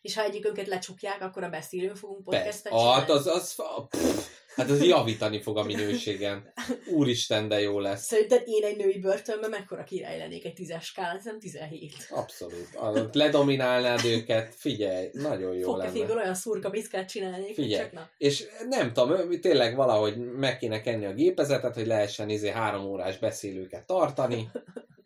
És 0.06 0.16
ha 0.16 0.24
egyikünket 0.24 0.68
lecsukják, 0.68 1.22
akkor 1.22 1.44
a 1.44 1.50
beszélőn 1.50 1.96
fogunk 1.96 2.24
podcastet. 2.24 2.74
Hát 2.74 3.10
az, 3.10 3.28
az, 3.28 3.56
pff, 3.90 4.28
hát 4.56 4.70
az 4.70 4.84
javítani 4.84 5.42
fog 5.42 5.58
a 5.58 5.64
minőségen. 5.64 6.54
Úristen, 6.92 7.48
de 7.48 7.60
jó 7.60 7.80
lesz. 7.80 8.04
Szerinted 8.06 8.44
én 8.46 8.64
egy 8.64 8.78
női 8.78 9.00
börtönben 9.00 9.50
mekkora 9.50 9.84
király 9.84 10.18
lennék 10.18 10.46
egy 10.46 10.54
tízes 10.54 10.86
skálán, 10.86 11.22
nem 11.24 11.40
17. 11.40 11.94
Abszolút. 12.10 12.70
Ledominálnád 13.16 14.06
őket, 14.06 14.54
figyelj, 14.56 15.10
nagyon 15.14 15.54
jó 15.54 15.72
Fogkeféből 15.72 16.08
lenne. 16.08 16.22
olyan 16.22 16.36
szurka 16.36 16.70
biszkát 16.70 17.10
csinálnék, 17.10 17.54
Figyelj. 17.54 17.84
csak 17.84 17.92
na. 17.92 18.10
És 18.18 18.46
nem 18.70 18.94
tudom, 18.94 19.40
tényleg 19.42 19.76
valahogy 19.76 20.18
meg 20.18 20.58
kéne 20.58 20.82
kenni 20.82 21.06
a 21.06 21.14
gépezetet, 21.14 21.76
hogy 21.76 21.88
lehessen 21.88 22.30
izé 22.30 22.50
három 22.50 22.86
órás 22.86 23.18
beszélőket 23.18 23.86
tartani. 23.86 24.50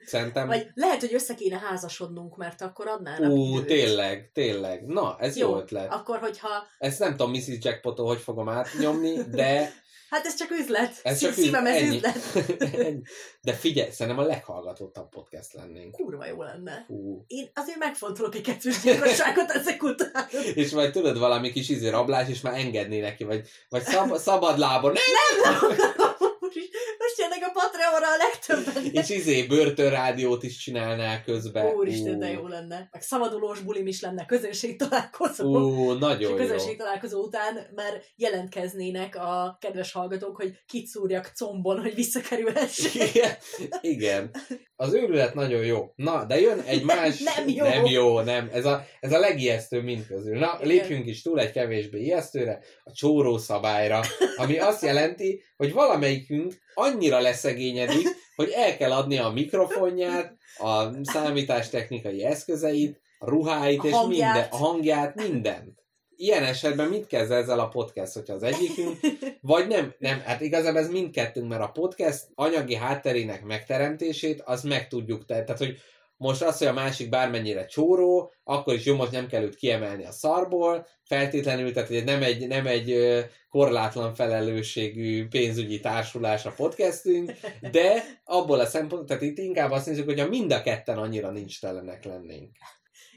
Szerintem... 0.09 0.47
Vagy 0.47 0.67
lehet, 0.73 0.99
hogy 0.99 1.13
össze 1.13 1.33
kéne 1.35 1.57
házasodnunk, 1.57 2.37
mert 2.37 2.61
akkor 2.61 2.87
adnának 2.87 3.31
Ú, 3.31 3.53
időt. 3.57 3.65
tényleg, 3.67 4.31
tényleg. 4.33 4.85
Na, 4.85 5.15
ez 5.19 5.35
jó, 5.37 5.49
Jó, 5.49 5.57
ötlet. 5.57 5.93
Akkor, 5.93 6.19
hogyha... 6.19 6.49
Ezt 6.77 6.99
nem 6.99 7.11
tudom 7.11 7.31
Mrs. 7.31 7.47
Jackpottól 7.61 8.05
hogy 8.07 8.19
fogom 8.21 8.49
átnyomni, 8.49 9.13
de 9.31 9.73
Hát 10.09 10.25
ez 10.25 10.35
csak 10.35 10.51
üzlet. 10.51 10.93
ez 11.03 11.19
csak 11.19 11.33
Szívem, 11.33 11.65
ez 11.65 11.75
ennyi. 11.81 11.95
üzlet. 11.95 12.17
Ennyi. 12.73 13.01
De 13.41 13.53
figyelj, 13.53 13.91
szerintem 13.91 14.23
a 14.23 14.27
leghallgatottabb 14.27 15.09
podcast 15.09 15.53
lennénk. 15.53 15.91
Kurva 15.91 16.25
jó 16.25 16.41
lenne. 16.43 16.83
Fú. 16.87 17.23
Én 17.27 17.51
azért 17.55 17.77
megfontolok 17.77 18.35
egy 18.35 18.41
kettős 18.41 18.81
gyilkosságot 18.81 19.49
ezek 19.51 19.83
után. 19.83 20.27
És 20.53 20.71
majd 20.71 20.91
tudod 20.91 21.19
valami 21.19 21.51
kis 21.51 21.69
izé 21.69 21.89
rablás, 21.89 22.29
és 22.29 22.41
már 22.41 22.53
engedné 22.59 22.99
neki, 22.99 23.23
vagy, 23.23 23.47
vagy 23.69 23.81
szab, 23.83 24.17
szabad 24.17 24.57
lábon, 24.57 24.91
nem! 24.93 25.53
most, 26.39 26.55
is- 26.55 26.69
most 26.97 27.08
jönnek 27.19 27.43
a 27.47 27.51
Patreonra 27.51 28.07
a 28.07 28.17
legtöbben. 28.17 29.03
És 29.03 29.09
izé 29.09 29.43
börtönrádiót 29.43 30.43
is 30.43 30.57
csinálnál 30.57 31.23
közben. 31.23 31.75
Úristen, 31.75 32.19
de 32.19 32.29
Ú. 32.29 32.33
jó 32.33 32.47
lenne. 32.47 32.89
Meg 32.91 33.01
szabadulós 33.01 33.59
bulim 33.59 33.87
is 33.87 34.01
lenne, 34.01 34.25
közönség 34.25 34.77
találkozó. 34.77 35.57
Ú, 35.57 35.83
és 35.83 35.89
a 35.89 35.93
nagyon 35.93 36.31
jó. 36.31 36.35
közönség 36.35 36.77
találkozó 36.77 37.21
után 37.23 37.67
már 37.75 38.01
jelentkeznének 38.15 39.15
a 39.15 39.57
kedves 39.61 39.91
hallgatók, 39.91 40.35
hogy 40.35 40.59
kit 40.65 40.87
szúrjak 40.87 41.31
combon, 41.35 41.81
hogy 41.81 41.95
visszakerülhessék. 41.95 43.15
Igen, 43.15 43.31
igen. 43.81 44.31
Az 44.75 44.93
őrület 44.93 45.33
nagyon 45.33 45.65
jó. 45.65 45.91
Na, 45.95 46.25
de 46.25 46.39
jön 46.39 46.59
egy 46.59 46.83
más... 46.83 47.19
Nem 47.19 47.47
jó. 47.47 47.65
Nem 47.65 47.85
jó, 47.85 48.19
nem. 48.19 48.49
Ez 48.53 48.65
a, 48.65 48.85
ez 48.99 49.11
a 49.11 49.19
legijesztőbb 49.19 49.83
mind 49.83 50.05
közül. 50.05 50.37
Na, 50.37 50.57
Igen. 50.61 50.67
lépjünk 50.67 51.05
is 51.05 51.21
túl 51.21 51.39
egy 51.39 51.51
kevésbé 51.51 52.01
ijesztőre, 52.01 52.59
a 52.83 52.91
csóró 52.91 53.37
szabályra, 53.37 54.01
ami 54.37 54.59
azt 54.59 54.81
jelenti, 54.81 55.43
hogy 55.57 55.73
valamelyikünk 55.73 56.53
annyira 56.79 57.19
leszegényedik, 57.19 58.07
hogy 58.35 58.49
el 58.55 58.77
kell 58.77 58.91
adni 58.91 59.17
a 59.17 59.29
mikrofonját, 59.29 60.37
a 60.57 61.03
számítástechnikai 61.03 62.23
eszközeit, 62.23 63.01
a 63.19 63.29
ruháit, 63.29 63.79
A 63.79 63.87
és 63.87 63.93
hangját. 63.93 64.33
minden, 64.33 64.47
a 64.51 64.55
hangját, 64.57 65.15
mindent. 65.15 65.77
Ilyen 66.15 66.43
esetben 66.43 66.87
mit 66.87 67.07
kezd 67.07 67.31
ezzel 67.31 67.59
a 67.59 67.67
podcast, 67.67 68.13
hogyha 68.13 68.33
az 68.33 68.43
egyikünk 68.43 68.99
vagy 69.41 69.67
nem, 69.67 69.95
nem, 69.99 70.19
hát 70.19 70.41
igazából 70.41 70.79
ez 70.79 70.89
mindkettőnk, 70.89 71.49
mert 71.49 71.61
a 71.61 71.71
podcast 71.71 72.27
anyagi 72.35 72.75
hátterének 72.75 73.43
megteremtését, 73.43 74.41
az 74.45 74.63
meg 74.63 74.87
tudjuk 74.87 75.25
te. 75.25 75.43
Tehát, 75.43 75.57
hogy 75.57 75.77
most 76.19 76.41
az, 76.41 76.57
hogy 76.57 76.67
a 76.67 76.73
másik 76.73 77.09
bármennyire 77.09 77.65
csóró, 77.65 78.33
akkor 78.43 78.73
is 78.73 78.85
jó, 78.85 78.95
most 78.95 79.11
nem 79.11 79.27
kell 79.27 79.43
őt 79.43 79.55
kiemelni 79.55 80.05
a 80.05 80.11
szarból, 80.11 80.87
feltétlenül, 81.03 81.73
tehát 81.73 82.05
nem 82.05 82.23
egy, 82.23 82.47
nem 82.47 82.67
egy 82.67 82.95
korlátlan 83.49 84.13
felelősségű 84.13 85.27
pénzügyi 85.27 85.79
társulás 85.79 86.45
a 86.45 86.53
podcastünk, 86.55 87.31
de 87.71 88.03
abból 88.23 88.59
a 88.59 88.65
szempontból, 88.65 89.05
tehát 89.05 89.23
itt 89.23 89.37
inkább 89.37 89.71
azt 89.71 89.85
nézzük, 89.85 90.05
hogy 90.05 90.19
a 90.19 90.27
mind 90.27 90.51
a 90.51 90.61
ketten 90.61 90.97
annyira 90.97 91.31
nincs 91.31 91.61
telenek 91.61 92.03
lennénk. 92.03 92.57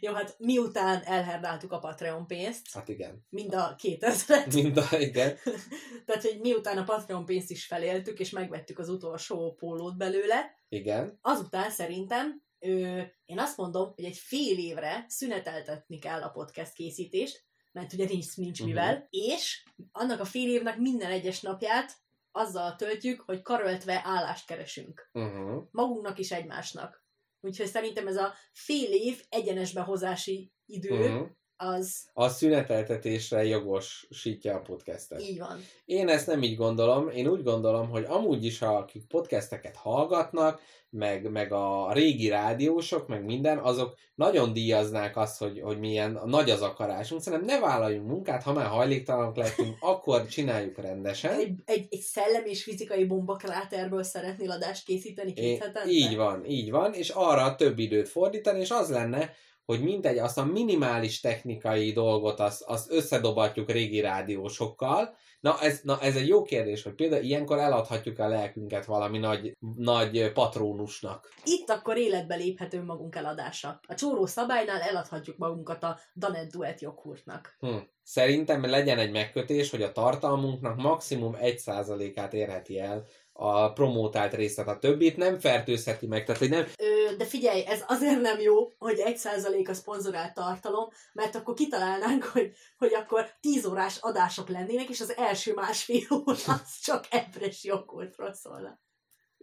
Jó, 0.01 0.13
hát 0.13 0.35
miután 0.39 1.03
elherdáltuk 1.05 1.73
a 1.73 1.79
Patreon 1.79 2.27
pénzt, 2.27 2.67
Hát 2.73 2.89
igen. 2.89 3.27
mind 3.29 3.55
a 3.55 3.75
2000 3.79 4.47
Mind 4.55 4.77
a, 4.77 4.99
igen. 4.99 5.37
Tehát, 6.07 6.23
hogy 6.23 6.39
miután 6.41 6.79
a 6.79 6.85
Patreon 6.85 7.25
pénzt 7.25 7.51
is 7.51 7.67
feléltük, 7.67 8.19
és 8.19 8.31
megvettük 8.31 8.79
az 8.79 8.89
utolsó 8.89 9.55
pólót 9.55 9.97
belőle, 9.97 10.59
Igen. 10.69 11.19
azután 11.21 11.71
szerintem 11.71 12.43
ö, 12.63 13.03
én 13.25 13.39
azt 13.39 13.57
mondom, 13.57 13.93
hogy 13.95 14.05
egy 14.05 14.17
fél 14.17 14.59
évre 14.59 15.05
szüneteltetni 15.09 15.99
kell 15.99 16.23
a 16.23 16.29
podcast 16.31 16.73
készítést, 16.73 17.45
mert 17.73 17.93
ugye 17.93 18.05
nincs, 18.05 18.37
nincs 18.37 18.59
Mhm. 18.59 18.69
mivel, 18.69 19.07
és 19.11 19.65
annak 19.93 20.21
a 20.21 20.25
fél 20.25 20.51
évnek 20.51 20.77
minden 20.79 21.11
egyes 21.11 21.41
napját 21.41 21.93
azzal 22.31 22.77
töltjük, 22.77 23.21
hogy 23.21 23.43
karöltve 23.43 24.01
állást 24.05 24.47
keresünk. 24.47 25.11
Uh-huh. 25.13 25.63
Magunknak 25.71 26.19
is 26.19 26.31
egymásnak. 26.33 27.05
Úgyhogy 27.41 27.67
szerintem 27.67 28.07
ez 28.07 28.17
a 28.17 28.35
fél 28.53 28.93
év 28.93 29.25
egyenes 29.29 29.73
behozási 29.73 30.53
idő, 30.67 30.91
Uh-huh. 30.91 31.29
Az 31.63 32.09
A 32.13 32.29
szüneteltetésre 32.29 33.45
jogosítja 33.45 34.55
a 34.55 34.61
podcastet. 34.61 35.21
így 35.21 35.39
van. 35.39 35.59
Én 35.85 36.09
ezt 36.09 36.27
nem 36.27 36.43
így 36.43 36.57
gondolom, 36.57 37.09
én 37.09 37.27
úgy 37.27 37.43
gondolom, 37.43 37.91
hogy 37.91 38.05
amúgy 38.09 38.45
is, 38.45 38.59
ha 38.59 38.77
akik 38.77 39.07
podcasteket 39.07 39.77
hallgatnak, 39.77 40.61
meg, 40.91 41.31
meg 41.31 41.53
a 41.53 41.93
régi 41.93 42.29
rádiósok, 42.29 43.09
meg 43.09 43.25
minden, 43.25 43.59
azok 43.59 43.95
nagyon 44.15 44.53
díjaznák 44.53 45.17
azt, 45.17 45.39
hogy, 45.39 45.61
hogy 45.61 45.79
milyen 45.79 46.21
nagy 46.25 46.51
az 46.51 46.63
akarásunk. 46.63 47.23
Szerintem 47.23 47.49
ne 47.49 47.67
vállaljunk 47.67 48.09
munkát, 48.09 48.43
ha 48.43 48.53
már 48.53 48.67
hajléktalanok 48.67 49.37
lehetünk, 49.37 49.77
akkor 49.93 50.27
csináljuk 50.27 50.79
rendesen. 50.79 51.33
Egy, 51.33 51.61
egy, 51.65 51.87
egy 51.91 52.01
szellem 52.01 52.45
és 52.45 52.63
fizikai 52.63 53.05
bombakráterből 53.05 54.03
szeretnél 54.03 54.51
adást 54.51 54.85
készíteni 54.85 55.33
két 55.33 55.45
É, 55.45 55.57
hetente? 55.59 55.91
így 55.91 56.17
van, 56.17 56.45
így 56.45 56.71
van, 56.71 56.93
és 56.93 57.09
arra 57.09 57.55
több 57.55 57.79
időt 57.79 58.09
fordítani, 58.09 58.61
és 58.61 58.71
az 58.71 58.91
lenne, 58.91 59.31
hogy 59.73 59.83
mintegy, 59.83 60.19
azt 60.19 60.39
a 60.39 60.45
minimális 60.45 61.21
technikai 61.21 61.93
dolgot 61.93 62.41
azt, 62.41 62.63
azt 62.63 62.93
összedobatjuk 62.93 63.71
régi 63.71 64.01
rádiósokkal. 64.01 65.15
Na 65.41 65.61
ez, 65.61 65.81
na 65.83 66.01
ez 66.01 66.17
egy 66.17 66.29
jó 66.29 66.43
kérdés, 66.43 66.83
hogy 66.83 66.95
például 66.95 67.23
ilyenkor 67.23 67.59
eladhatjuk 67.59 68.19
a 68.19 68.29
lelkünket 68.29 68.85
valami 68.85 69.19
nagy, 69.19 69.57
nagy 69.77 70.33
patrónusnak. 70.33 71.29
Itt 71.45 71.71
akkor 71.71 71.97
életbe 71.97 72.35
léphet 72.35 72.75
önmagunk 72.75 73.17
eladása. 73.17 73.81
A 73.89 73.95
csóró 73.95 74.27
szabálynál 74.27 74.81
eladhatjuk 74.81 75.37
magunkat 75.37 75.83
a 75.83 75.99
Danet 76.17 76.51
Duet 76.51 76.81
joghurtnak. 76.81 77.57
Hm. 77.61 77.77
Szerintem 78.03 78.65
legyen 78.65 78.99
egy 78.99 79.11
megkötés, 79.11 79.71
hogy 79.71 79.83
a 79.83 79.93
tartalmunknak 79.93 80.77
maximum 80.77 81.37
1%-át 81.41 82.33
érheti 82.33 82.79
el 82.79 83.05
a 83.33 83.73
promótált 83.73 84.35
részlet, 84.35 84.69
a 84.69 84.79
többit 84.79 85.17
nem 85.17 85.39
fertőzheti 85.39 86.07
meg, 86.07 86.25
tehát 86.25 86.41
hogy 86.41 86.51
nem, 86.51 86.67
Ö, 86.79 87.17
de 87.17 87.25
figyelj, 87.25 87.65
ez 87.67 87.85
azért 87.89 88.21
nem 88.21 88.41
jó, 88.41 88.73
hogy 88.79 88.99
egy 88.99 89.17
százalék 89.17 89.69
a 89.69 89.75
szponzorált 89.75 90.35
tartalom, 90.35 90.89
mert 91.13 91.35
akkor 91.35 91.55
kitalálnánk, 91.55 92.25
hogy, 92.25 92.53
hogy 92.79 92.95
akkor 92.95 93.31
10 93.41 93.67
órás 93.67 93.97
adások 94.01 94.49
lennének, 94.49 94.89
és 94.89 95.01
az 95.01 95.17
első 95.17 95.55
másfél 95.55 96.07
óra 96.13 96.33
az 96.47 96.79
csak 96.83 97.05
ebres 97.11 97.65
joghurtról 97.65 98.33
szólna. 98.33 98.81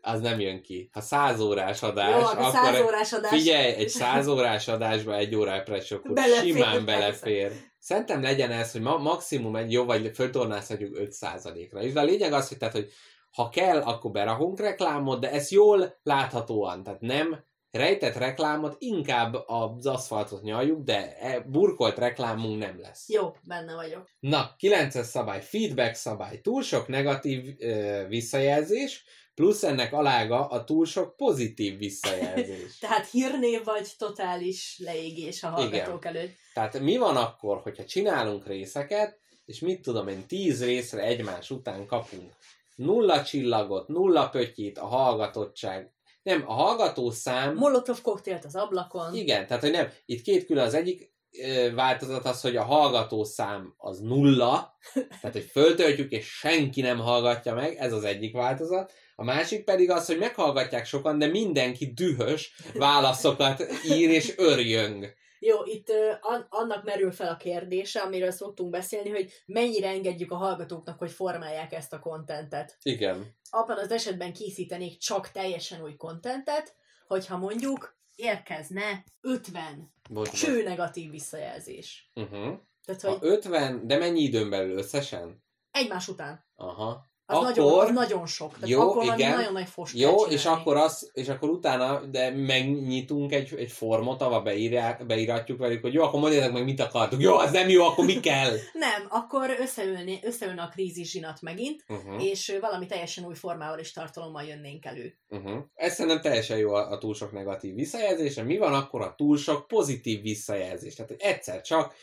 az 0.01 0.21
nem 0.21 0.39
jön 0.39 0.61
ki. 0.61 0.89
Ha 0.93 1.01
100 1.01 1.39
órás 1.39 1.83
adás, 1.83 2.21
Jó, 2.21 2.27
akkor 2.27 2.51
100 2.51 2.81
órás 2.81 3.13
adás. 3.13 3.31
figyelj, 3.31 3.73
egy 3.73 3.89
100 3.89 4.27
órás 4.27 4.67
adásba 4.67 5.15
egy 5.15 5.35
órá 5.35 5.59
pressure 5.59 5.99
akkor 5.99 6.13
Belefér, 6.13 6.53
simán 6.53 6.85
persze. 6.85 6.99
belefér. 6.99 7.51
Szerintem 7.79 8.21
legyen 8.21 8.51
ez, 8.51 8.71
hogy 8.71 8.81
ma 8.81 8.97
maximum 8.97 9.55
egy 9.55 9.71
jó, 9.71 9.85
vagy 9.85 10.11
föltornázhatjuk 10.13 10.97
5%-ra. 10.99 11.81
És 11.81 11.93
a 11.93 12.03
lényeg 12.03 12.33
az, 12.33 12.47
hogy, 12.47 12.57
tehát, 12.57 12.73
hogy 12.73 12.91
ha 13.31 13.49
kell, 13.49 13.81
akkor 13.81 14.11
berakunk 14.11 14.59
reklámot, 14.59 15.19
de 15.19 15.31
ez 15.31 15.51
jól 15.51 15.99
láthatóan, 16.03 16.83
tehát 16.83 17.01
nem 17.01 17.47
rejtett 17.71 18.15
reklámot, 18.15 18.75
inkább 18.79 19.33
az 19.45 19.85
aszfaltot 19.85 20.41
nyaljuk, 20.41 20.83
de 20.83 21.17
e- 21.17 21.39
burkolt 21.39 21.97
reklámunk 21.97 22.59
nem 22.59 22.79
lesz. 22.79 23.09
Jó, 23.09 23.35
benne 23.43 23.75
vagyok. 23.75 24.09
Na, 24.19 24.55
9-es 24.59 25.03
szabály, 25.03 25.41
feedback 25.41 25.95
szabály. 25.95 26.41
Túl 26.41 26.61
sok 26.61 26.87
negatív 26.87 27.55
ö, 27.59 28.05
visszajelzés, 28.07 29.03
plusz 29.35 29.63
ennek 29.63 29.93
alága 29.93 30.47
a 30.47 30.63
túl 30.63 30.85
sok 30.85 31.15
pozitív 31.15 31.77
visszajelzés. 31.77 32.77
Tehát 32.79 33.09
hírnév 33.09 33.63
vagy 33.63 33.87
totális 33.97 34.79
leégés 34.83 35.43
a 35.43 35.49
hallgatók 35.49 36.05
előtt. 36.05 36.35
Tehát 36.53 36.79
mi 36.79 36.97
van 36.97 37.15
akkor, 37.15 37.61
hogyha 37.61 37.85
csinálunk 37.85 38.47
részeket, 38.47 39.19
és 39.45 39.59
mit 39.59 39.81
tudom 39.81 40.07
én, 40.07 40.25
10 40.27 40.63
részre 40.63 41.01
egymás 41.01 41.49
után 41.49 41.85
kapunk 41.85 42.33
nulla 42.79 43.23
csillagot, 43.23 43.87
nulla 43.87 44.29
pöttyit, 44.29 44.77
a 44.77 44.85
hallgatottság. 44.85 45.93
Nem, 46.23 46.43
a 46.47 46.53
hallgató 46.53 47.11
szám... 47.11 47.55
Molotov 47.55 48.01
koktélt 48.01 48.45
az 48.45 48.55
ablakon. 48.55 49.15
Igen, 49.15 49.47
tehát 49.47 49.63
hogy 49.63 49.71
nem, 49.71 49.89
itt 50.05 50.21
két 50.21 50.45
külön 50.45 50.65
az 50.65 50.73
egyik 50.73 51.13
ö, 51.43 51.73
változat 51.73 52.25
az, 52.25 52.41
hogy 52.41 52.55
a 52.55 52.63
hallgató 52.63 53.23
szám 53.23 53.73
az 53.77 53.99
nulla, 53.99 54.77
tehát 54.93 55.31
hogy 55.31 55.49
föltöltjük 55.51 56.11
és 56.11 56.37
senki 56.37 56.81
nem 56.81 56.99
hallgatja 56.99 57.53
meg, 57.53 57.75
ez 57.75 57.93
az 57.93 58.03
egyik 58.03 58.33
változat. 58.33 58.93
A 59.15 59.23
másik 59.23 59.63
pedig 59.63 59.91
az, 59.91 60.05
hogy 60.05 60.17
meghallgatják 60.17 60.85
sokan, 60.85 61.19
de 61.19 61.27
mindenki 61.27 61.93
dühös 61.93 62.55
válaszokat 62.73 63.63
ír 63.85 64.09
és 64.09 64.33
örjöng. 64.37 65.17
Jó, 65.39 65.63
itt 65.65 65.89
ö, 65.89 66.11
an- 66.21 66.45
annak 66.49 66.83
merül 66.83 67.11
fel 67.11 67.27
a 67.27 67.37
kérdése, 67.37 67.99
amiről 67.99 68.31
szoktunk 68.31 68.69
beszélni, 68.69 69.09
hogy 69.09 69.31
mennyire 69.45 69.87
engedjük 69.87 70.31
a 70.31 70.35
hallgatóknak, 70.35 70.99
hogy 70.99 71.11
formálják 71.11 71.73
ezt 71.73 71.93
a 71.93 71.99
kontentet. 71.99 72.77
Igen. 72.81 73.35
Abban 73.49 73.77
az 73.77 73.91
esetben 73.91 74.33
készítenék 74.33 74.97
csak 74.97 75.31
teljesen 75.31 75.83
új 75.83 75.95
kontentet, 75.95 76.75
hogyha 77.07 77.37
mondjuk 77.37 77.97
érkezne 78.15 79.03
50 79.21 79.93
Bocs, 80.09 80.29
bocs. 80.29 80.39
cső 80.39 80.63
negatív 80.63 81.11
visszajelzés. 81.11 82.11
Uh-huh. 82.15 82.57
Tehát, 82.85 83.01
Ha 83.01 83.09
hogy 83.11 83.27
50, 83.27 83.87
de 83.87 83.97
mennyi 83.97 84.21
időn 84.21 84.49
belül 84.49 84.77
összesen? 84.77 85.43
egymás 85.71 86.07
után. 86.07 86.45
Aha. 86.55 87.08
Az, 87.31 87.37
akkor, 87.37 87.53
nagyon, 87.55 87.79
az 87.79 87.91
nagyon 87.91 88.25
sok. 88.25 88.53
Tehát 88.53 88.69
Jó, 88.69 88.81
akkor 88.81 89.03
igen. 89.03 89.35
nagyon 89.35 89.53
nagy 89.53 89.67
fost 89.69 89.97
Jó, 89.97 90.15
kell 90.15 90.31
és 90.33 90.41
csinálni. 90.41 90.61
akkor, 90.61 90.75
az, 90.77 91.09
és 91.13 91.27
akkor 91.29 91.49
utána, 91.49 92.01
de 92.05 92.29
megnyitunk 92.31 93.33
egy, 93.33 93.53
egy 93.57 93.71
formot, 93.71 94.21
ahol 94.21 94.41
beírják, 94.41 95.05
beíratjuk 95.05 95.57
velük, 95.59 95.81
hogy 95.81 95.93
jó, 95.93 96.03
akkor 96.03 96.19
mondjátok 96.19 96.53
meg, 96.53 96.63
mit 96.63 96.79
akartuk. 96.79 97.21
Jó, 97.21 97.35
az 97.35 97.51
nem 97.51 97.69
jó, 97.69 97.83
akkor 97.85 98.05
mi 98.05 98.19
kell? 98.19 98.51
Nem, 98.73 99.05
akkor 99.09 99.55
összeülni, 99.59 100.19
összeülne 100.23 100.61
a 100.61 100.67
krízis 100.67 101.11
zsinat 101.11 101.41
megint, 101.41 101.83
Uh-huh. 101.87 102.23
és 102.25 102.57
valami 102.61 102.85
teljesen 102.85 103.25
új 103.25 103.35
formával 103.35 103.79
és 103.79 103.91
tartalommal 103.91 104.43
jönnénk 104.43 104.85
elő. 104.85 105.17
Uh-huh. 105.29 105.57
Ez 105.75 105.93
szerintem 105.93 106.21
teljesen 106.21 106.57
jó 106.57 106.73
a, 106.73 106.91
a 106.91 106.97
túl 106.97 107.13
sok 107.13 107.31
negatív 107.31 107.73
visszajelzés. 107.75 108.35
Mi 108.35 108.57
van 108.57 108.73
akkor 108.73 109.01
a 109.01 109.13
túl 109.17 109.37
sok 109.37 109.67
pozitív 109.67 110.21
visszajelzés? 110.21 110.95
Tehát, 110.95 111.11
hogy 111.11 111.21
egyszer 111.21 111.61
csak... 111.61 111.93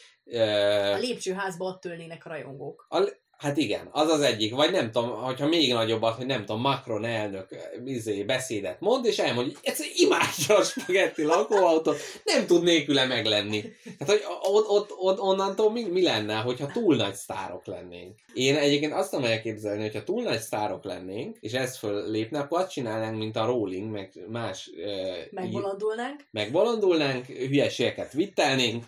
A 0.95 0.99
lépcsőházba 0.99 1.65
ott 1.65 1.85
ülnének 1.85 2.27
a 2.27 2.29
rajongók. 2.29 2.87
a, 2.89 2.99
hát 3.39 3.57
igen, 3.57 3.89
az 3.93 4.11
az 4.11 4.21
egyik. 4.21 4.55
Vagy 4.55 4.71
nem 4.71 4.91
tudom, 4.91 5.11
hogyha 5.11 5.47
még 5.47 5.73
nagyobbat, 5.73 6.17
hogy 6.17 6.27
nem 6.27 6.45
tudom, 6.45 6.61
Macron 6.61 7.05
elnök 7.05 7.49
izé, 7.85 8.23
beszédet 8.23 8.81
mond, 8.81 9.05
és 9.05 9.19
elmondja, 9.19 9.53
hogy 9.53 9.69
egyszer 9.71 9.87
imádja 9.95 10.57
a 10.57 10.63
spagetti 10.63 11.23
lakóautót, 11.23 11.97
nem 12.25 12.47
tud 12.47 12.63
nélküle 12.63 13.07
meglenni. 13.07 13.61
Tehát, 13.99 14.13
hogy 14.13 14.23
ott, 14.43 14.69
ott, 14.69 14.93
ott 14.99 15.21
onnantól 15.21 15.73
mi, 15.73 15.83
mi 15.83 16.03
lenne, 16.03 16.35
hogyha 16.35 16.67
túl 16.67 16.97
nagy 16.97 17.15
sztárok 17.15 17.67
lennénk? 17.67 18.15
Én 18.35 18.57
egyébként 18.57 18.93
azt 18.93 19.11
tudom 19.11 19.25
elképzelni, 19.25 19.83
hogyha 19.83 20.05
túl 20.05 20.23
nagy 20.23 20.41
sztárok 20.41 20.85
lennénk, 20.85 21.37
és 21.41 21.53
ez 21.53 21.77
föllépne, 21.77 22.39
akkor 22.39 22.61
azt 22.61 22.71
csinálnánk, 22.71 23.19
mint 23.19 23.37
a 23.37 23.47
Rolling, 23.47 23.91
meg 23.91 24.13
más 24.29 24.71
Megbolondulnánk. 25.31 26.21
megbolondulnánk, 26.31 27.27
hülyeségeket 27.27 28.13
vittelnénk, 28.13 28.85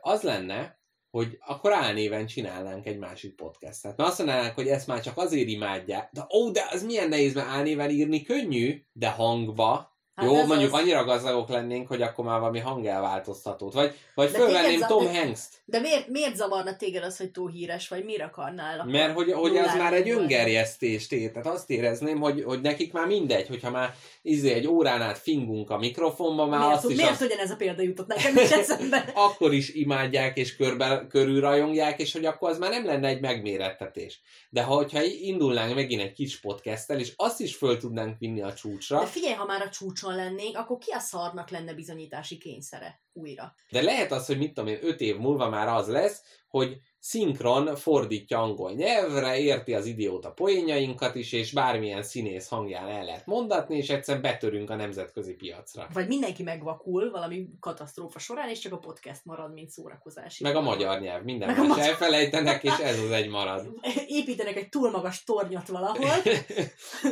az 0.00 0.22
lenne, 0.22 0.80
hogy 1.12 1.38
akkor 1.46 1.72
álnéven 1.72 2.26
csinálnánk 2.26 2.86
egy 2.86 2.98
másik 2.98 3.34
podcastet. 3.34 3.96
Mert 3.96 4.08
azt 4.08 4.18
mondanánk, 4.18 4.54
hogy 4.54 4.68
ezt 4.68 4.86
már 4.86 5.00
csak 5.00 5.16
azért 5.16 5.48
imádják. 5.48 6.08
De 6.12 6.26
ó, 6.34 6.50
de 6.50 6.68
az 6.70 6.82
milyen 6.82 7.08
nehéz, 7.08 7.34
mert 7.34 7.48
álnéven 7.48 7.90
írni 7.90 8.22
könnyű, 8.22 8.82
de 8.92 9.10
hangba. 9.10 9.91
Hát 10.14 10.26
Jó, 10.26 10.46
mondjuk 10.46 10.72
az. 10.72 10.80
annyira 10.80 11.04
gazdagok 11.04 11.48
lennénk, 11.48 11.88
hogy 11.88 12.02
akkor 12.02 12.24
már 12.24 12.38
valami 12.40 12.58
hangelváltoztatót. 12.58 13.72
Vagy, 13.72 13.94
vagy 14.14 14.30
De 14.30 14.38
fölvenném 14.38 14.70
téged 14.70 14.86
Tom 14.88 15.14
Hanks-t. 15.14 15.62
De 15.64 15.80
miért, 15.80 16.08
miért 16.08 16.36
zavarna 16.36 16.76
téged 16.76 17.04
az, 17.04 17.16
hogy 17.16 17.30
túl 17.30 17.50
híres 17.50 17.88
vagy? 17.88 18.04
Miért 18.04 18.22
akarnál? 18.22 18.84
Mert 18.84 19.14
hogy, 19.14 19.32
hogy 19.32 19.56
az 19.56 19.74
már 19.74 19.92
egy 19.92 20.10
öngerjesztés 20.10 21.06
tét. 21.06 21.32
Tehát 21.32 21.48
azt 21.48 21.70
érezném, 21.70 22.20
hogy, 22.20 22.42
hogy 22.42 22.60
nekik 22.60 22.92
már 22.92 23.06
mindegy, 23.06 23.48
hogyha 23.48 23.70
már 23.70 23.94
izé 24.22 24.52
egy 24.52 24.66
órán 24.66 25.02
át 25.02 25.18
fingunk 25.18 25.70
a 25.70 25.78
mikrofonba, 25.78 26.46
már 26.46 26.60
Miért, 26.60 26.74
azt 26.74 26.90
is 26.90 26.96
miért 26.96 27.10
azt 27.10 27.22
ugyanez 27.22 27.50
a 27.50 27.56
példa 27.56 27.82
jutott 27.82 28.06
nekem 28.06 28.36
is 28.36 28.50
eszembe? 28.50 29.12
akkor 29.14 29.52
is 29.54 29.74
imádják 29.74 30.36
és 30.36 30.56
körbe, 30.56 31.06
körül 31.08 31.40
rajongják, 31.40 32.00
és 32.00 32.12
hogy 32.12 32.24
akkor 32.24 32.50
az 32.50 32.58
már 32.58 32.70
nem 32.70 32.84
lenne 32.84 33.08
egy 33.08 33.20
megmérettetés. 33.20 34.20
De 34.50 34.62
ha, 34.62 34.74
hogyha 34.74 35.02
indulnánk 35.02 35.74
megint 35.74 36.02
egy 36.02 36.12
kis 36.12 36.40
podcasttel, 36.40 36.98
és 36.98 37.12
azt 37.16 37.40
is 37.40 37.56
föl 37.56 37.78
tudnánk 37.78 38.18
vinni 38.18 38.42
a 38.42 38.54
csúcsra, 38.54 38.98
De 38.98 39.06
figyelj, 39.06 39.34
ha 39.34 39.44
már 39.44 39.62
a 39.62 39.68
csúcson 40.02 40.16
lennénk, 40.16 40.56
akkor 40.56 40.78
ki 40.78 40.90
a 40.90 40.98
szarnak 40.98 41.50
lenne 41.50 41.74
bizonyítási 41.74 42.38
kényszere 42.38 43.02
újra? 43.12 43.54
de 43.70 43.82
lehet 43.82 44.12
az, 44.12 44.26
hogy 44.26 44.38
mit 44.38 44.54
tudom 44.54 44.70
én, 44.70 44.78
öt 44.82 45.00
év 45.00 45.16
múlva 45.16 45.48
már 45.48 45.68
az 45.68 45.88
lesz, 45.88 46.22
hogy 46.48 46.80
szinkron 47.04 47.76
fordítja 47.76 48.42
angol 48.42 48.72
nyelvre, 48.72 49.38
érti 49.38 49.74
az 49.74 49.86
idióta 49.86 50.30
poénjainkat 50.30 51.14
is, 51.14 51.32
és 51.32 51.52
bármilyen 51.52 52.02
színész 52.02 52.48
hangján 52.48 52.88
el 52.88 53.04
lehet 53.04 53.26
mondatni, 53.26 53.76
és 53.76 53.90
egyszerűen 53.90 54.22
betörünk 54.22 54.70
a 54.70 54.74
nemzetközi 54.74 55.34
piacra. 55.34 55.88
Vagy 55.92 56.06
mindenki 56.06 56.42
megvakul 56.42 57.10
valami 57.10 57.48
katasztrófa 57.60 58.18
során, 58.18 58.48
és 58.48 58.58
csak 58.58 58.72
a 58.72 58.78
podcast 58.78 59.24
marad, 59.24 59.52
mint 59.52 59.70
szórakozási. 59.70 60.42
Meg 60.42 60.56
a 60.56 60.60
magyar 60.60 61.00
nyelv, 61.00 61.22
minden 61.22 61.48
Meg 61.48 61.58
más 61.58 61.66
magyar- 61.68 61.86
elfelejtenek, 61.86 62.62
és 62.64 62.76
ez 62.82 62.98
az 62.98 63.10
egy 63.10 63.28
marad. 63.28 63.66
Építenek 64.06 64.56
egy 64.56 64.68
túl 64.68 64.90
magas 64.90 65.24
tornyot 65.24 65.68
valahol, 65.68 66.16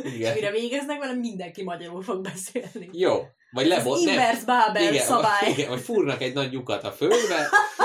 és 0.03 0.13
Igen. 0.15 0.33
mire 0.33 0.51
végeznek 0.51 0.99
vele, 0.99 1.13
mindenki 1.13 1.63
magyarul 1.63 2.01
fog 2.01 2.21
beszélni. 2.21 2.89
Jó. 2.91 3.21
Vagy 3.51 3.67
lebot, 3.67 3.99
nem. 3.99 4.07
inverse 4.07 4.45
Babel 4.45 4.93
Igen, 4.93 5.05
szabály. 5.05 5.45
Vagy, 5.45 5.57
igen, 5.57 5.69
vagy 5.69 5.81
fúrnak 5.81 6.21
egy 6.21 6.33
nagy 6.33 6.51
lyukat 6.51 6.83
a 6.83 6.91
földbe, 6.91 7.49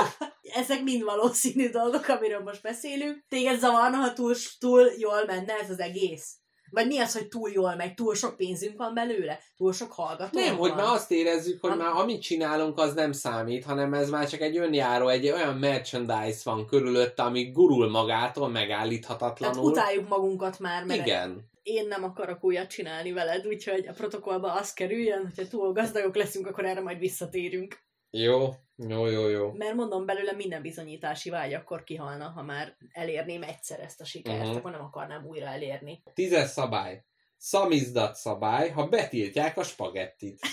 Ezek 0.57 0.83
mind 0.83 1.03
valószínű 1.03 1.69
dolgok, 1.69 2.07
amiről 2.07 2.39
most 2.43 2.61
beszélünk. 2.61 3.25
Téged 3.27 3.59
zavarna, 3.59 3.97
ha 3.97 4.13
túl, 4.13 4.35
túl 4.59 4.91
jól 4.97 5.25
menne 5.25 5.53
ez 5.53 5.69
az 5.69 5.79
egész? 5.79 6.35
Vagy 6.69 6.87
mi 6.87 6.97
az, 6.99 7.13
hogy 7.13 7.27
túl 7.27 7.49
jól 7.49 7.75
megy? 7.75 7.93
Túl 7.93 8.15
sok 8.15 8.37
pénzünk 8.37 8.77
van 8.77 8.93
belőle? 8.93 9.39
Túl 9.57 9.73
sok 9.73 9.91
hallgató 9.91 10.39
nem, 10.39 10.57
hogy 10.57 10.73
már 10.75 10.85
azt 10.85 11.11
érezzük, 11.11 11.61
hogy 11.61 11.71
Am- 11.71 11.77
már 11.77 11.91
amit 11.95 12.21
csinálunk, 12.21 12.77
az 12.77 12.93
nem 12.93 13.11
számít, 13.11 13.63
hanem 13.63 13.93
ez 13.93 14.09
már 14.09 14.29
csak 14.29 14.41
egy 14.41 14.57
önjáró, 14.57 15.07
egy 15.07 15.29
olyan 15.29 15.55
merchandise 15.57 16.39
van 16.43 16.65
körülötte, 16.65 17.23
ami 17.23 17.51
gurul 17.51 17.89
magától, 17.89 18.51
Tehát 18.51 18.67
megállíthatatlanul. 18.67 19.63
utáljuk 19.71 20.07
magunkat 20.07 20.59
már, 20.59 20.83
mert 20.83 21.05
Igen. 21.05 21.49
én 21.63 21.87
nem 21.87 22.03
akarok 22.03 22.43
újat 22.43 22.69
csinálni 22.69 23.11
veled, 23.11 23.47
úgyhogy 23.47 23.87
a 23.87 23.93
protokollba 23.93 24.53
az 24.53 24.73
kerüljön, 24.73 25.21
hogyha 25.21 25.47
túl 25.47 25.71
gazdagok 25.73 26.15
leszünk, 26.15 26.47
akkor 26.47 26.65
erre 26.65 26.81
majd 26.81 26.99
visszatérünk. 26.99 27.77
Jó, 28.09 28.49
jó, 28.77 29.05
jó, 29.07 29.27
jó. 29.27 29.51
Mert 29.51 29.73
mondom, 29.73 30.05
belőle 30.05 30.31
minden 30.31 30.61
bizonyítási 30.61 31.29
vágy 31.29 31.53
akkor 31.53 31.83
kihalna, 31.83 32.27
ha 32.29 32.43
már 32.43 32.77
elérném 32.91 33.43
egyszer 33.43 33.79
ezt 33.79 34.01
a 34.01 34.05
sikert, 34.05 34.45
Mhm. 34.47 34.55
akkor 34.55 34.71
nem 34.71 34.81
akarnám 34.81 35.25
újra 35.25 35.45
elérni. 35.45 36.03
Tízes 36.13 36.49
szabály. 36.49 37.03
Szamizdat 37.37 38.15
szabály, 38.15 38.69
ha 38.69 38.87
betiltják 38.87 39.57
a 39.57 39.63
spagettit. 39.63 40.39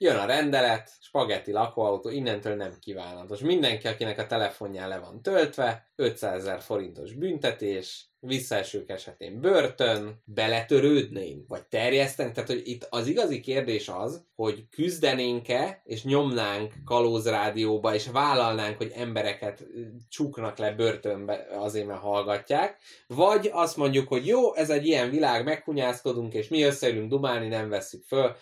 Jön 0.00 0.16
a 0.16 0.24
rendelet, 0.26 0.90
spagetti 1.00 1.52
lakóautó, 1.52 2.08
innentől 2.10 2.54
nem 2.56 2.78
kívánatos. 2.80 3.40
Mindenki, 3.40 3.88
akinek 3.88 4.18
a 4.18 4.26
telefonján 4.26 4.88
le 4.88 4.98
van 4.98 5.22
töltve, 5.22 5.90
500 5.96 6.34
ezer 6.38 6.60
forintos 6.60 7.12
büntetés, 7.12 8.07
visszaesők 8.20 8.90
esetén 8.90 9.40
börtön, 9.40 10.22
beletörődnénk, 10.24 11.48
vagy 11.48 11.62
terjesztenénk. 11.62 12.34
Tehát, 12.34 12.50
hogy 12.50 12.62
itt 12.64 12.86
az 12.90 13.06
igazi 13.06 13.40
kérdés 13.40 13.88
az, 13.88 14.26
hogy 14.34 14.68
küzdenénk-e, 14.70 15.82
és 15.84 16.04
nyomnánk 16.04 16.72
kalózrádióba, 16.84 17.94
és 17.94 18.06
vállalnánk, 18.06 18.76
hogy 18.76 18.92
embereket 18.94 19.66
csuknak 20.08 20.58
le 20.58 20.72
börtönbe 20.72 21.46
azért, 21.50 21.86
mert 21.86 22.00
hallgatják, 22.00 22.76
vagy 23.06 23.50
azt 23.52 23.76
mondjuk, 23.76 24.08
hogy 24.08 24.26
jó, 24.26 24.54
ez 24.54 24.70
egy 24.70 24.86
ilyen 24.86 25.10
világ, 25.10 25.44
meghunyászkodunk, 25.44 26.34
és 26.34 26.48
mi 26.48 26.62
összeülünk 26.62 27.10
dumálni, 27.10 27.48
nem 27.48 27.68
veszük 27.68 28.04
föl. 28.04 28.36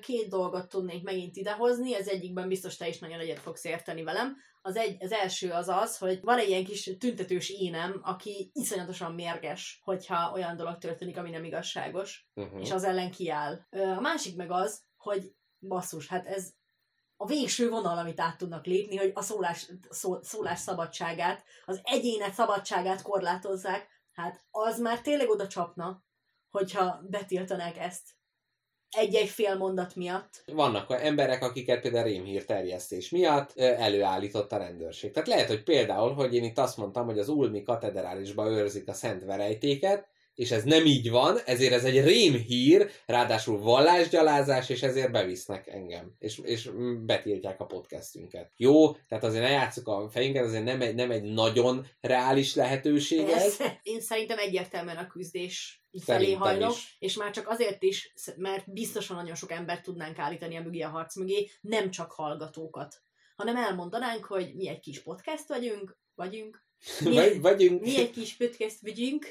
Két 0.00 0.28
dolgot 0.28 0.68
tudnék 0.68 1.02
megint 1.02 1.36
idehozni, 1.36 1.94
az 1.94 2.08
egyikben 2.08 2.48
biztos 2.48 2.76
te 2.76 2.88
is 2.88 2.98
nagyon 2.98 3.20
egyet 3.20 3.38
fogsz 3.38 3.64
érteni 3.64 4.02
velem. 4.02 4.36
Az, 4.62 4.76
egy, 4.76 5.02
az 5.02 5.12
első 5.12 5.50
az 5.50 5.68
az, 5.68 5.98
hogy 5.98 6.20
van 6.20 6.38
egy 6.38 6.48
ilyen 6.48 6.64
kis 6.64 6.90
tüntetős 6.98 7.50
énem, 7.50 8.00
aki 8.02 8.50
iszonyatosan 8.54 9.14
mérges, 9.14 9.80
hogyha 9.84 10.32
olyan 10.32 10.56
dolog 10.56 10.78
történik, 10.78 11.16
ami 11.16 11.30
nem 11.30 11.44
igazságos, 11.44 12.28
Uh-huh. 12.34 12.60
és 12.60 12.70
az 12.70 12.84
ellen 12.84 13.10
kiáll. 13.10 13.66
A 13.70 14.00
másik 14.00 14.36
meg 14.36 14.50
az, 14.50 14.82
hogy 14.96 15.34
basszus, 15.58 16.08
hát 16.08 16.26
ez 16.26 16.52
a 17.16 17.26
végső 17.26 17.68
vonal, 17.68 17.98
amit 17.98 18.20
át 18.20 18.36
tudnak 18.36 18.66
lépni, 18.66 18.96
hogy 18.96 19.10
a 19.14 19.22
szólás, 19.22 19.70
szó, 19.88 20.22
szólás 20.22 20.58
szabadságát, 20.58 21.44
az 21.64 21.80
egyének 21.82 22.32
szabadságát 22.32 23.02
korlátozzák, 23.02 23.88
hát 24.12 24.44
az 24.50 24.78
már 24.78 25.00
tényleg 25.00 25.28
oda 25.28 25.46
csapna, 25.46 26.04
hogyha 26.50 27.00
betiltanák 27.08 27.76
ezt 27.78 28.10
egy-egy 28.96 29.28
fél 29.28 29.56
mondat 29.56 29.96
miatt. 29.96 30.42
Vannak 30.46 30.90
olyan 30.90 31.02
emberek, 31.02 31.42
akiket 31.42 31.84
például 31.84 32.02
rémhír 32.02 32.44
terjesztés 32.44 33.10
miatt 33.10 33.58
előállított 33.58 34.52
a 34.52 34.56
rendőrség. 34.56 35.12
Tehát 35.12 35.28
lehet, 35.28 35.48
hogy 35.48 35.62
például, 35.62 36.14
hogy 36.14 36.34
én 36.34 36.44
itt 36.44 36.58
azt 36.58 36.76
mondtam, 36.76 37.06
hogy 37.06 37.18
az 37.18 37.28
Ulmi 37.28 37.62
katedrálisba 37.62 38.50
őrzik 38.50 38.88
a 38.88 38.92
szent 38.92 39.24
verejtéket, 39.24 40.08
és 40.40 40.50
ez 40.50 40.64
nem 40.64 40.86
így 40.86 41.10
van, 41.10 41.38
ezért 41.44 41.72
ez 41.72 41.84
egy 41.84 42.04
rémhír, 42.04 42.90
ráadásul 43.06 43.58
vallásgyalázás, 43.58 44.68
és 44.68 44.82
ezért 44.82 45.12
bevisznek 45.12 45.66
engem, 45.66 46.14
és, 46.18 46.38
és 46.38 46.70
betiltják 47.04 47.60
a 47.60 47.64
podcastünket. 47.66 48.52
Jó, 48.56 48.92
tehát 48.92 49.24
azért 49.24 49.42
ne 49.42 49.50
játsszuk 49.50 49.88
a 49.88 50.08
fejünket, 50.10 50.44
azért 50.44 50.64
nem 50.64 50.80
egy, 50.80 50.94
nem 50.94 51.10
egy 51.10 51.22
nagyon 51.22 51.86
reális 52.00 52.54
lehetőség 52.54 53.28
ez. 53.28 53.56
Én 53.82 54.00
szerintem 54.00 54.38
egyértelműen 54.38 54.96
a 54.96 55.06
küzdés 55.06 55.84
felé 56.04 56.32
hajlok, 56.32 56.70
is. 56.70 56.96
és 56.98 57.16
már 57.16 57.30
csak 57.30 57.48
azért 57.48 57.82
is, 57.82 58.12
mert 58.36 58.72
biztosan 58.72 59.16
nagyon 59.16 59.34
sok 59.34 59.50
embert 59.50 59.82
tudnánk 59.82 60.18
állítani 60.18 60.56
a 60.56 60.62
mögé 60.62 60.80
a 60.80 60.88
harc 60.88 61.16
mögé, 61.16 61.50
nem 61.60 61.90
csak 61.90 62.12
hallgatókat, 62.12 63.02
hanem 63.36 63.56
elmondanánk, 63.56 64.24
hogy 64.24 64.54
mi 64.54 64.68
egy 64.68 64.80
kis 64.80 65.02
podcast 65.02 65.48
vagyunk, 65.48 65.98
vagyunk, 66.14 66.64
mi, 67.04 67.14
Vagy, 67.14 67.40
vagyunk. 67.40 67.80
mi 67.80 67.96
egy 67.96 68.10
kis 68.10 68.36
podcast 68.36 68.80
vagyunk, 68.80 69.26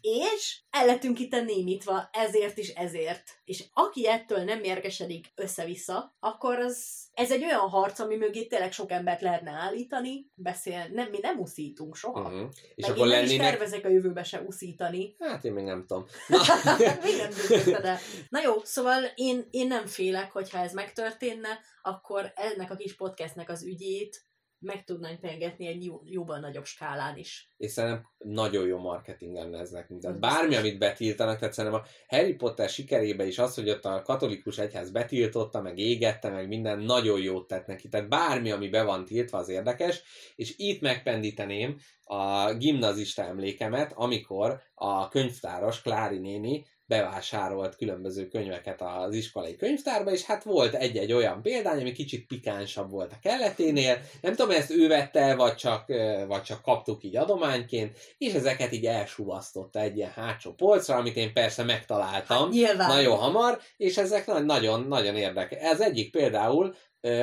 és 0.00 0.60
el 0.70 0.86
lettünk 0.86 1.18
itt 1.18 1.30
némítva 1.30 2.08
ezért 2.12 2.58
is 2.58 2.68
ezért. 2.68 3.40
És 3.44 3.64
aki 3.72 4.08
ettől 4.08 4.44
nem 4.44 4.58
mérgesedik 4.58 5.26
össze-vissza, 5.34 6.16
akkor 6.20 6.58
az, 6.58 7.08
ez 7.12 7.30
egy 7.30 7.44
olyan 7.44 7.68
harc, 7.68 7.98
ami 7.98 8.16
mögé 8.16 8.46
tényleg 8.46 8.72
sok 8.72 8.90
embert 8.90 9.20
lehetne 9.20 9.50
állítani, 9.50 10.30
beszél, 10.34 10.88
nem, 10.92 11.10
mi 11.10 11.18
nem 11.20 11.38
uszítunk 11.38 11.96
soha. 11.96 12.20
Uh-huh. 12.20 12.48
És 12.74 12.86
Meg 12.86 12.90
akkor 12.90 13.06
én 13.06 13.12
nem 13.12 13.22
is 13.22 13.28
lennének... 13.28 13.50
tervezek 13.50 13.84
a 13.84 13.88
jövőbe 13.88 14.22
se 14.22 14.40
uszítani. 14.40 15.16
Hát 15.18 15.44
én 15.44 15.52
még 15.52 15.64
nem 15.64 15.84
tudom. 15.86 16.04
Na, 16.28 16.76
Még 17.04 17.16
nem 17.16 17.30
döntötted 17.30 17.84
el. 17.84 17.98
Na 18.28 18.40
jó, 18.42 18.52
szóval 18.64 19.02
én, 19.14 19.46
én 19.50 19.66
nem 19.66 19.86
félek, 19.86 20.32
hogyha 20.32 20.58
ez 20.58 20.72
megtörténne, 20.72 21.60
akkor 21.82 22.32
ennek 22.34 22.70
a 22.70 22.76
kis 22.76 22.96
podcastnek 22.96 23.48
az 23.48 23.64
ügyét 23.64 24.28
meg 24.60 24.84
tudnánk 24.84 25.20
pengetni 25.20 25.66
egy 25.66 25.84
jó, 25.84 26.00
jóban 26.04 26.40
nagyobb 26.40 26.64
skálán 26.64 27.16
is. 27.16 27.48
és 27.56 27.70
szerintem 27.70 28.06
nagyon 28.18 28.66
jó 28.66 28.78
marketing 28.78 29.34
lenne 29.34 29.58
ez 29.58 29.70
nekünk. 29.70 30.00
Tehát 30.00 30.16
Az 30.16 30.22
bármi, 30.22 30.56
amit 30.56 30.78
betiltanak, 30.78 31.38
tehát 31.38 31.54
szerintem 31.54 31.80
a 31.80 31.86
Harry 32.16 32.34
Potter 32.34 32.68
sikerébe 32.68 33.26
is 33.26 33.38
az, 33.38 33.54
hogy 33.54 33.70
ott 33.70 33.84
a 33.84 34.02
katolikus 34.02 34.58
egyház 34.58 34.90
betiltotta, 34.90 35.60
meg 35.60 35.78
égette, 35.78 36.30
meg 36.30 36.48
minden 36.48 36.78
nagyon 36.78 37.20
jót 37.20 37.46
tett 37.46 37.66
neki. 37.66 37.88
Tehát 37.88 38.08
bármi, 38.08 38.50
ami 38.50 38.68
be 38.68 38.82
van 38.82 39.04
tiltva, 39.04 39.38
az 39.38 39.48
érdekes, 39.48 40.02
és 40.34 40.54
itt 40.56 40.80
megpendíteném 40.80 41.76
a 42.04 42.54
gimnazista 42.54 43.22
emlékemet, 43.22 43.92
amikor 43.94 44.62
a 44.74 45.08
könyvtáros 45.08 45.82
Klári 45.82 46.18
néni 46.18 46.64
bevásárolt 46.90 47.76
különböző 47.76 48.28
könyveket 48.28 48.82
az 48.82 49.14
iskolai 49.14 49.56
könyvtárba, 49.56 50.10
és 50.10 50.24
hát 50.24 50.42
volt 50.42 50.74
egy-egy 50.74 51.12
olyan 51.12 51.42
példány, 51.42 51.80
ami 51.80 51.92
kicsit 51.92 52.26
pikánsabb 52.26 52.90
volt 52.90 53.12
a 53.12 53.18
kelleténél. 53.22 53.98
Nem 54.20 54.34
tudom, 54.34 54.56
ezt 54.56 54.70
ő 54.70 54.88
vette, 54.88 55.34
vagy 55.34 55.54
csak, 55.54 55.84
vagy 56.26 56.42
csak 56.42 56.62
kaptuk 56.62 57.04
így 57.04 57.16
adományként, 57.16 57.98
és 58.18 58.32
ezeket 58.32 58.72
így 58.72 58.86
elsuvasztotta 58.86 59.80
egy 59.80 59.96
ilyen 59.96 60.10
hátsó 60.10 60.52
polcra, 60.52 60.96
amit 60.96 61.16
én 61.16 61.32
persze 61.32 61.64
megtaláltam 61.64 62.48
Nyilván. 62.50 62.88
nagyon 62.88 63.16
hamar, 63.16 63.58
és 63.76 63.96
ezek 63.96 64.26
na- 64.26 64.38
nagyon, 64.38 64.80
nagyon 64.88 65.16
érdekes. 65.16 65.58
Ez 65.62 65.80
egyik 65.80 66.10
például 66.10 66.74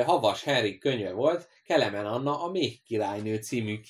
Havas 0.04 0.44
Henrik 0.44 0.78
könyve 0.78 1.12
volt, 1.12 1.48
Kelemen 1.66 2.06
Anna 2.06 2.42
a 2.42 2.50
Még 2.50 2.82
királynő 2.82 3.36
című 3.36 3.80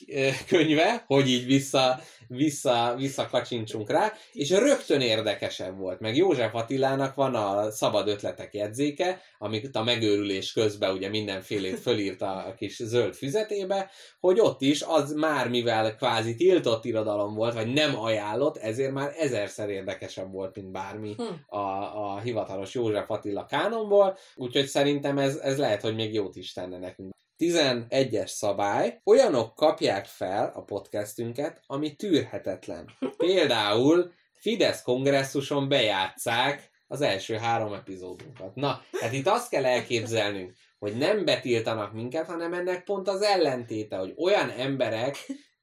könyve, 0.48 1.05
hogy 1.06 1.28
így 1.28 1.47
vissza, 1.47 2.01
vissza, 2.27 2.94
visszakacsincsunk 2.97 3.90
rá, 3.90 4.12
és 4.32 4.51
rögtön 4.51 5.01
érdekesebb 5.01 5.78
volt. 5.78 6.01
Meg 6.01 6.16
József 6.16 6.55
Attilának 6.55 7.15
van 7.15 7.35
a 7.35 7.70
Szabad 7.70 8.09
Ötletek 8.09 8.55
jegyzéke, 8.55 9.20
amit 9.39 9.77
a 9.77 9.82
megőrülés 9.82 10.52
közben 10.52 10.93
ugye 10.93 11.09
mindenfélét 11.09 11.78
fölírta 11.78 12.32
a 12.32 12.55
kis 12.55 12.77
zöld 12.77 13.15
füzetébe, 13.15 13.90
hogy 14.20 14.40
ott 14.40 14.60
is 14.62 14.82
az 14.82 15.12
már 15.12 15.48
mivel 15.48 15.97
kvázi 15.97 16.35
tiltott 16.35 16.85
irodalom 16.85 17.35
volt, 17.35 17.55
vagy 17.55 17.73
nem 17.73 17.98
ajánlott, 17.98 18.56
ezért 18.56 18.93
már 18.93 19.12
ezerszer 19.19 19.69
érdekesebb 19.69 20.32
volt, 20.32 20.55
mint 20.56 20.70
bármi 20.70 21.15
Hm. 21.19 21.56
a, 21.59 22.15
a 22.15 22.20
hivatalos 22.20 22.74
József 22.74 23.10
Attila 23.10 23.44
kánonból, 23.44 24.16
úgyhogy 24.35 24.66
szerintem 24.66 25.19
ez, 25.19 25.36
ez 25.36 25.59
lehet, 25.59 25.77
hogy 25.80 25.94
még 25.94 26.14
jót 26.14 26.36
is 26.36 26.52
tenne 26.52 26.78
nekünk. 26.78 27.14
11-es 27.38 28.26
szabály. 28.26 29.00
Olyanok 29.05 29.55
kapják 29.55 30.06
fel 30.06 30.52
a 30.55 30.62
podcastünket, 30.62 31.62
ami 31.66 31.94
tűrhetetlen. 31.94 32.90
Például 33.16 34.12
Fidesz 34.32 34.82
kongresszuson 34.82 35.68
bejátszák 35.68 36.70
az 36.86 37.00
első 37.00 37.34
három 37.34 37.72
epizódunkat. 37.72 38.55
Na, 38.55 38.82
hát 39.00 39.12
itt 39.12 39.26
azt 39.26 39.50
kell 39.50 39.64
elképzelnünk, 39.64 40.52
hogy 40.78 40.96
nem 40.96 41.24
betiltanak 41.24 41.92
minket, 41.92 42.26
hanem 42.26 42.52
ennek 42.52 42.84
pont 42.84 43.09
az 43.09 43.22
ellentéte, 43.22 43.96
hogy 43.96 44.14
olyan 44.16 44.50
emberek 44.50 45.16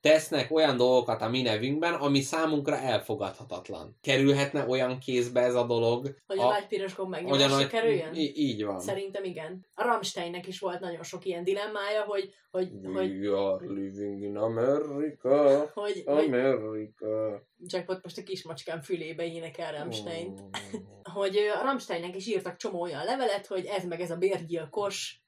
tesznek 0.09 0.51
olyan 0.51 0.77
dolgokat 0.77 1.21
a 1.21 1.29
mi 1.29 1.41
nevünkben, 1.41 1.93
ami 1.93 2.21
számunkra 2.21 2.77
elfogadhatatlan. 2.77 3.97
Kerülhetne 4.01 4.65
olyan 4.67 4.99
kézbe 4.99 5.41
ez 5.41 5.55
a 5.55 5.65
dolog, 5.65 6.15
Hogy 6.27 6.39
a, 6.39 6.47
nagy 6.47 6.67
piros 6.67 6.95
gomb 6.95 7.09
megnyomásra 7.09 7.55
nagy- 7.55 7.67
kerüljön? 7.67 8.13
Í- 8.13 8.37
így 8.37 8.65
van. 8.65 8.79
Szerintem 8.79 9.23
igen. 9.23 9.65
A 9.73 9.83
Rammsteinnek 9.83 10.47
is 10.47 10.59
volt 10.59 10.79
nagyon 10.79 11.03
sok 11.03 11.25
ilyen 11.25 11.43
dilemmája, 11.43 12.01
hogy, 12.01 12.33
hogy, 12.51 12.69
hogy, 12.93 13.17
We 13.19 13.37
are 13.37 13.65
living 13.67 14.21
in 14.21 14.37
America, 14.37 15.71
hogy, 15.73 16.03
hogy 16.05 16.23
America. 16.25 17.41
Jackpot 17.65 18.03
most 18.03 18.17
a 18.17 18.23
kismacskám 18.23 18.81
fülébe 18.81 19.25
énekel 19.25 19.71
Rammstein. 19.71 20.27
Oh. 20.27 21.13
hogy 21.13 21.37
a 21.37 21.63
Rammsteinnek 21.63 22.15
is 22.15 22.27
írtak 22.27 22.55
csomó 22.55 22.81
olyan 22.81 23.03
levelet, 23.03 23.45
hogy 23.45 23.65
ez 23.65 23.85
meg 23.85 24.01
ez 24.01 24.11
a 24.11 24.15
bérgyilkos, 24.15 25.24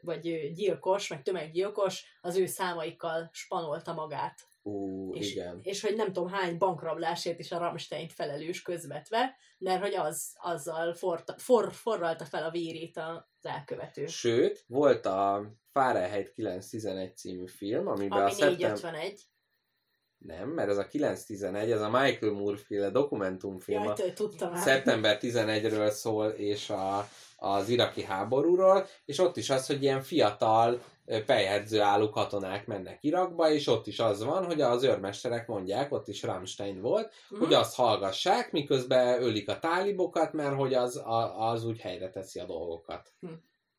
vagy 0.00 0.52
gyilkos, 0.52 1.08
meg 1.08 1.22
tömeggyilkos 1.22 2.04
az 2.20 2.36
ő 2.36 2.46
számaikkal 2.46 3.30
spanolta 3.32 3.92
magát. 3.92 4.40
Ú, 4.62 5.12
És, 5.14 5.30
igen. 5.30 5.58
és 5.62 5.80
hogy 5.80 5.96
nem 5.96 6.12
tudom 6.12 6.28
hány 6.28 6.58
bankrablásért 6.58 7.38
is 7.38 7.52
a 7.52 7.58
Rammstein 7.58 8.08
felelős 8.08 8.62
közvetve, 8.62 9.36
mert 9.58 9.82
hogy 9.82 9.94
az, 9.94 10.36
azzal 10.40 10.94
forta, 10.94 11.34
for, 11.38 11.72
forralta 11.72 12.24
fel 12.24 12.44
a 12.44 12.50
vérét 12.50 12.96
az 12.96 13.46
elkövető. 13.46 14.06
Sőt, 14.06 14.64
volt 14.66 15.06
a 15.06 15.52
Fahrenheit 15.72 16.32
911 16.32 17.16
című 17.16 17.46
film, 17.46 17.86
amiben 17.86 18.18
Ami 18.18 18.30
a 18.30 18.34
szeptem... 18.34 18.56
451. 18.56 19.20
Nem, 20.18 20.48
mert 20.48 20.68
ez 20.68 20.78
a 20.78 20.86
911, 20.86 21.70
ez 21.70 21.80
a 21.80 21.90
Michael 21.90 22.32
Moore 22.32 22.56
féle 22.56 22.90
dokumentumfilm. 22.90 23.82
Jaj, 23.82 24.12
tudtam 24.12 24.50
már. 24.50 24.60
szeptember 24.60 25.18
11-ről 25.20 25.90
szól, 25.90 26.26
és 26.28 26.70
a, 26.70 27.08
az 27.36 27.68
iraki 27.68 28.02
háborúról, 28.02 28.86
és 29.04 29.18
ott 29.18 29.36
is 29.36 29.50
az, 29.50 29.66
hogy 29.66 29.82
ilyen 29.82 30.02
fiatal 30.02 30.80
pejhedző 31.26 31.80
álló 31.80 32.10
katonák 32.10 32.66
mennek 32.66 32.98
Irakba, 33.00 33.50
és 33.50 33.66
ott 33.66 33.86
is 33.86 33.98
az 33.98 34.24
van, 34.24 34.44
hogy 34.44 34.60
az 34.60 34.82
őrmesterek 34.82 35.46
mondják, 35.46 35.92
ott 35.92 36.08
is 36.08 36.22
Rammstein 36.22 36.80
volt, 36.80 37.12
Mhm. 37.28 37.42
hogy 37.42 37.54
azt 37.54 37.74
hallgassák, 37.74 38.52
miközben 38.52 39.22
ölik 39.22 39.48
a 39.48 39.58
tálibokat, 39.58 40.32
mert 40.32 40.56
hogy 40.56 40.74
az, 40.74 40.96
a, 40.96 41.48
az 41.50 41.64
úgy 41.64 41.80
helyre 41.80 42.10
teszi 42.10 42.40
a 42.40 42.44
dolgokat. 42.44 43.12
Hm. 43.20 43.28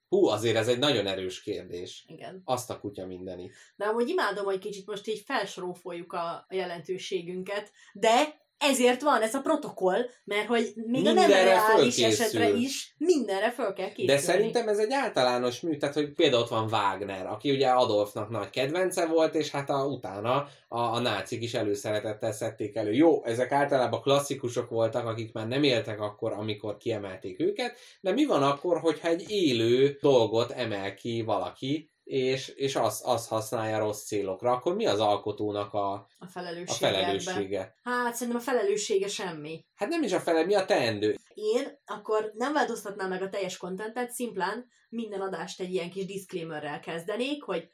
Hú, 0.09 0.25
azért 0.25 0.55
ez 0.55 0.67
egy 0.67 0.79
nagyon 0.79 1.07
erős 1.07 1.41
kérdés. 1.41 2.05
Igen. 2.07 2.41
Azt 2.45 2.69
a 2.69 2.79
kutya 2.79 3.05
mindenit. 3.05 3.53
De 3.75 3.85
amúgy 3.85 4.09
imádom, 4.09 4.45
hogy 4.45 4.59
kicsit 4.59 4.85
most 4.85 5.07
így 5.07 5.23
felsorófoljuk 5.25 6.13
a 6.13 6.45
jelentőségünket, 6.49 7.71
de 7.93 8.43
ezért 8.57 9.01
van 9.01 9.21
ez 9.21 9.33
a 9.33 9.41
protokoll, 9.41 10.05
mert 10.23 10.47
hogy 10.47 10.73
még 10.75 11.07
a 11.07 11.13
nem 11.13 11.15
Mindenre 11.15 11.43
reális 11.43 11.97
esetre 11.97 12.49
is 12.49 12.95
mindenre 12.97 13.51
föl 13.51 13.73
kell 13.73 13.91
készülni. 13.91 14.11
De 14.11 14.17
szerintem 14.17 14.67
ez 14.67 14.77
egy 14.77 14.91
általános 14.91 15.59
mű, 15.59 15.77
tehát 15.77 15.95
hogy 15.95 16.11
például 16.11 16.41
ott 16.41 16.49
van 16.49 16.67
Wagner, 16.71 17.25
aki 17.25 17.51
ugye 17.51 17.67
Adolfnak 17.67 18.29
nagy 18.29 18.49
kedvence 18.49 19.05
volt, 19.05 19.35
és 19.35 19.51
hát 19.51 19.69
a, 19.69 19.85
utána 19.85 20.47
a, 20.67 20.79
a 20.79 20.99
nácik 20.99 21.43
is 21.43 21.53
előszeretettel 21.53 22.31
szedték 22.31 22.75
elő. 22.75 22.93
Jó, 22.93 23.23
ezek 23.25 23.51
általában 23.51 24.01
klasszikusok 24.01 24.69
voltak, 24.69 25.05
akik 25.05 25.33
már 25.33 25.47
nem 25.47 25.63
éltek 25.63 26.01
akkor, 26.01 26.31
amikor 26.31 26.77
kiemelték 26.77 27.39
őket, 27.39 27.77
de 28.01 28.11
mi 28.11 28.25
van 28.25 28.43
akkor, 28.43 28.79
hogyha 28.79 29.07
egy 29.07 29.25
élő 29.27 29.97
dolgot 30.01 30.51
emel 30.51 30.93
ki 30.93 31.21
valaki, 31.21 31.89
és, 32.05 32.47
és 32.47 32.75
azt 32.75 33.03
az 33.05 33.27
használja 33.27 33.79
rossz 33.79 34.05
célokra, 34.05 34.51
akkor 34.51 34.75
mi 34.75 34.85
az 34.85 34.99
alkotónak 34.99 35.73
a, 35.73 35.91
a 35.91 36.07
a 36.19 36.25
felelőssége. 36.25 36.87
ebben. 36.87 37.01
felelőssége? 37.01 37.75
Hát 37.83 38.13
szerintem 38.13 38.41
a 38.41 38.43
felelőssége 38.43 39.07
semmi. 39.07 39.65
Hát 39.75 39.89
nem 39.89 40.03
is 40.03 40.13
a 40.13 40.19
fele, 40.19 40.45
mi 40.45 40.53
a 40.53 40.65
teendő? 40.65 41.15
Én 41.33 41.81
akkor 41.85 42.31
nem 42.33 42.53
változtatnám 42.53 43.09
meg 43.09 43.21
a 43.21 43.29
teljes 43.29 43.57
kontentet, 43.57 44.11
szimplán 44.11 44.65
minden 44.89 45.21
adást 45.21 45.59
egy 45.59 45.73
ilyen 45.73 45.89
kis 45.89 46.05
disclaimerrel 46.05 46.79
kezdenék, 46.79 47.43
hogy 47.43 47.69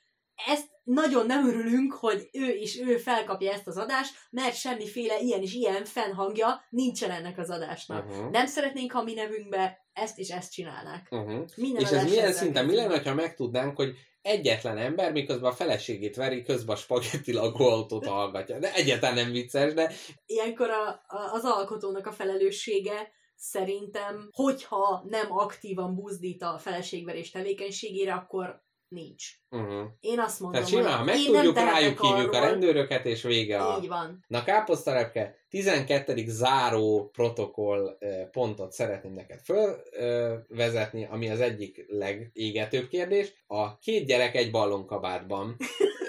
ezt 0.46 0.70
nagyon 0.84 1.26
nem 1.26 1.48
örülünk, 1.48 1.94
hogy 1.94 2.30
ő 2.32 2.56
is 2.56 2.80
ő 2.80 2.98
felkapja 2.98 3.52
ezt 3.52 3.68
az 3.68 3.78
adást, 3.78 4.14
mert 4.30 4.56
semmiféle 4.56 5.20
ilyen 5.20 5.42
és 5.42 5.54
ilyen 5.54 5.86
fennhangja 5.86 6.66
nincsen 6.70 7.12
ennek 7.12 7.38
az 7.38 7.50
adásnak. 7.50 8.06
Uh-huh. 8.06 8.32
Nem 8.32 8.46
szeretnénk, 8.46 8.92
ha 8.92 9.04
mi 9.04 9.14
nevünkbe 9.14 9.86
ezt 9.94 10.18
és 10.18 10.30
ezt 10.30 10.52
csinálnák. 10.52 11.08
Uh-huh. 11.12 11.44
Minden 11.56 11.82
És 11.82 11.90
ez 11.90 12.04
milyen 12.04 12.34
szinten? 12.34 12.66
Mi 12.66 12.76
lenne, 12.76 13.02
ha 13.04 13.14
megtudnánk, 13.14 13.76
hogy 13.76 13.96
egyetlen 14.22 14.78
ember, 14.78 15.12
miközben 15.12 15.52
a 15.52 15.56
feleségét 15.56 16.16
veri, 16.16 16.44
közben 16.44 16.76
a 16.76 16.80
spagetti 16.80 17.34
lagóautót 17.34 18.06
hallgatja. 18.06 18.60
De 18.60 18.74
egyáltalán 18.74 19.16
nem 19.16 19.32
vicces, 19.32 19.74
de 19.74 19.92
Ilyenkor 20.26 20.70
a, 20.70 20.88
a, 20.88 21.32
az 21.34 21.44
alkotónak 21.44 22.08
a 22.08 22.12
felelőssége 22.12 23.12
szerintem, 23.36 24.30
hogyha 24.32 25.04
nem 25.10 25.32
aktívan 25.32 25.96
buzdít 25.96 26.42
a 26.42 26.58
feleségverés 26.58 27.32
tevékenységére, 27.32 28.14
akkor 28.14 28.64
nincs. 28.92 29.26
uh-huh. 29.50 29.84
Én 30.00 30.20
azt 30.20 30.40
mondom, 30.40 30.62
Tehát 30.62 30.76
simán, 30.76 30.98
ha 30.98 31.12
hogy 31.12 31.20
én 31.20 31.54
tehetek 31.54 31.74
rájuk 31.74 32.02
hívjuk 32.02 32.34
a 32.34 32.40
rendőröket, 32.40 33.06
és 33.06 33.22
vége 33.22 33.60
a... 33.60 33.80
Így 33.82 33.88
van. 33.88 34.26
Na 34.28 34.44
káposztalepke, 34.44 35.36
12. 35.50 36.24
záró 36.28 37.10
protokoll 37.14 37.98
pontot 38.32 38.72
szeretném 38.72 39.14
neked 39.14 39.40
fölvezetni, 39.40 41.08
ami 41.12 41.30
az 41.30 41.40
egyik 41.40 41.86
legégetőbb 41.88 42.88
kérdés. 42.88 43.34
A 43.48 43.78
két 43.78 44.06
gyerek 44.06 44.36
egy 44.36 44.52
ballonkabátban 44.52 45.58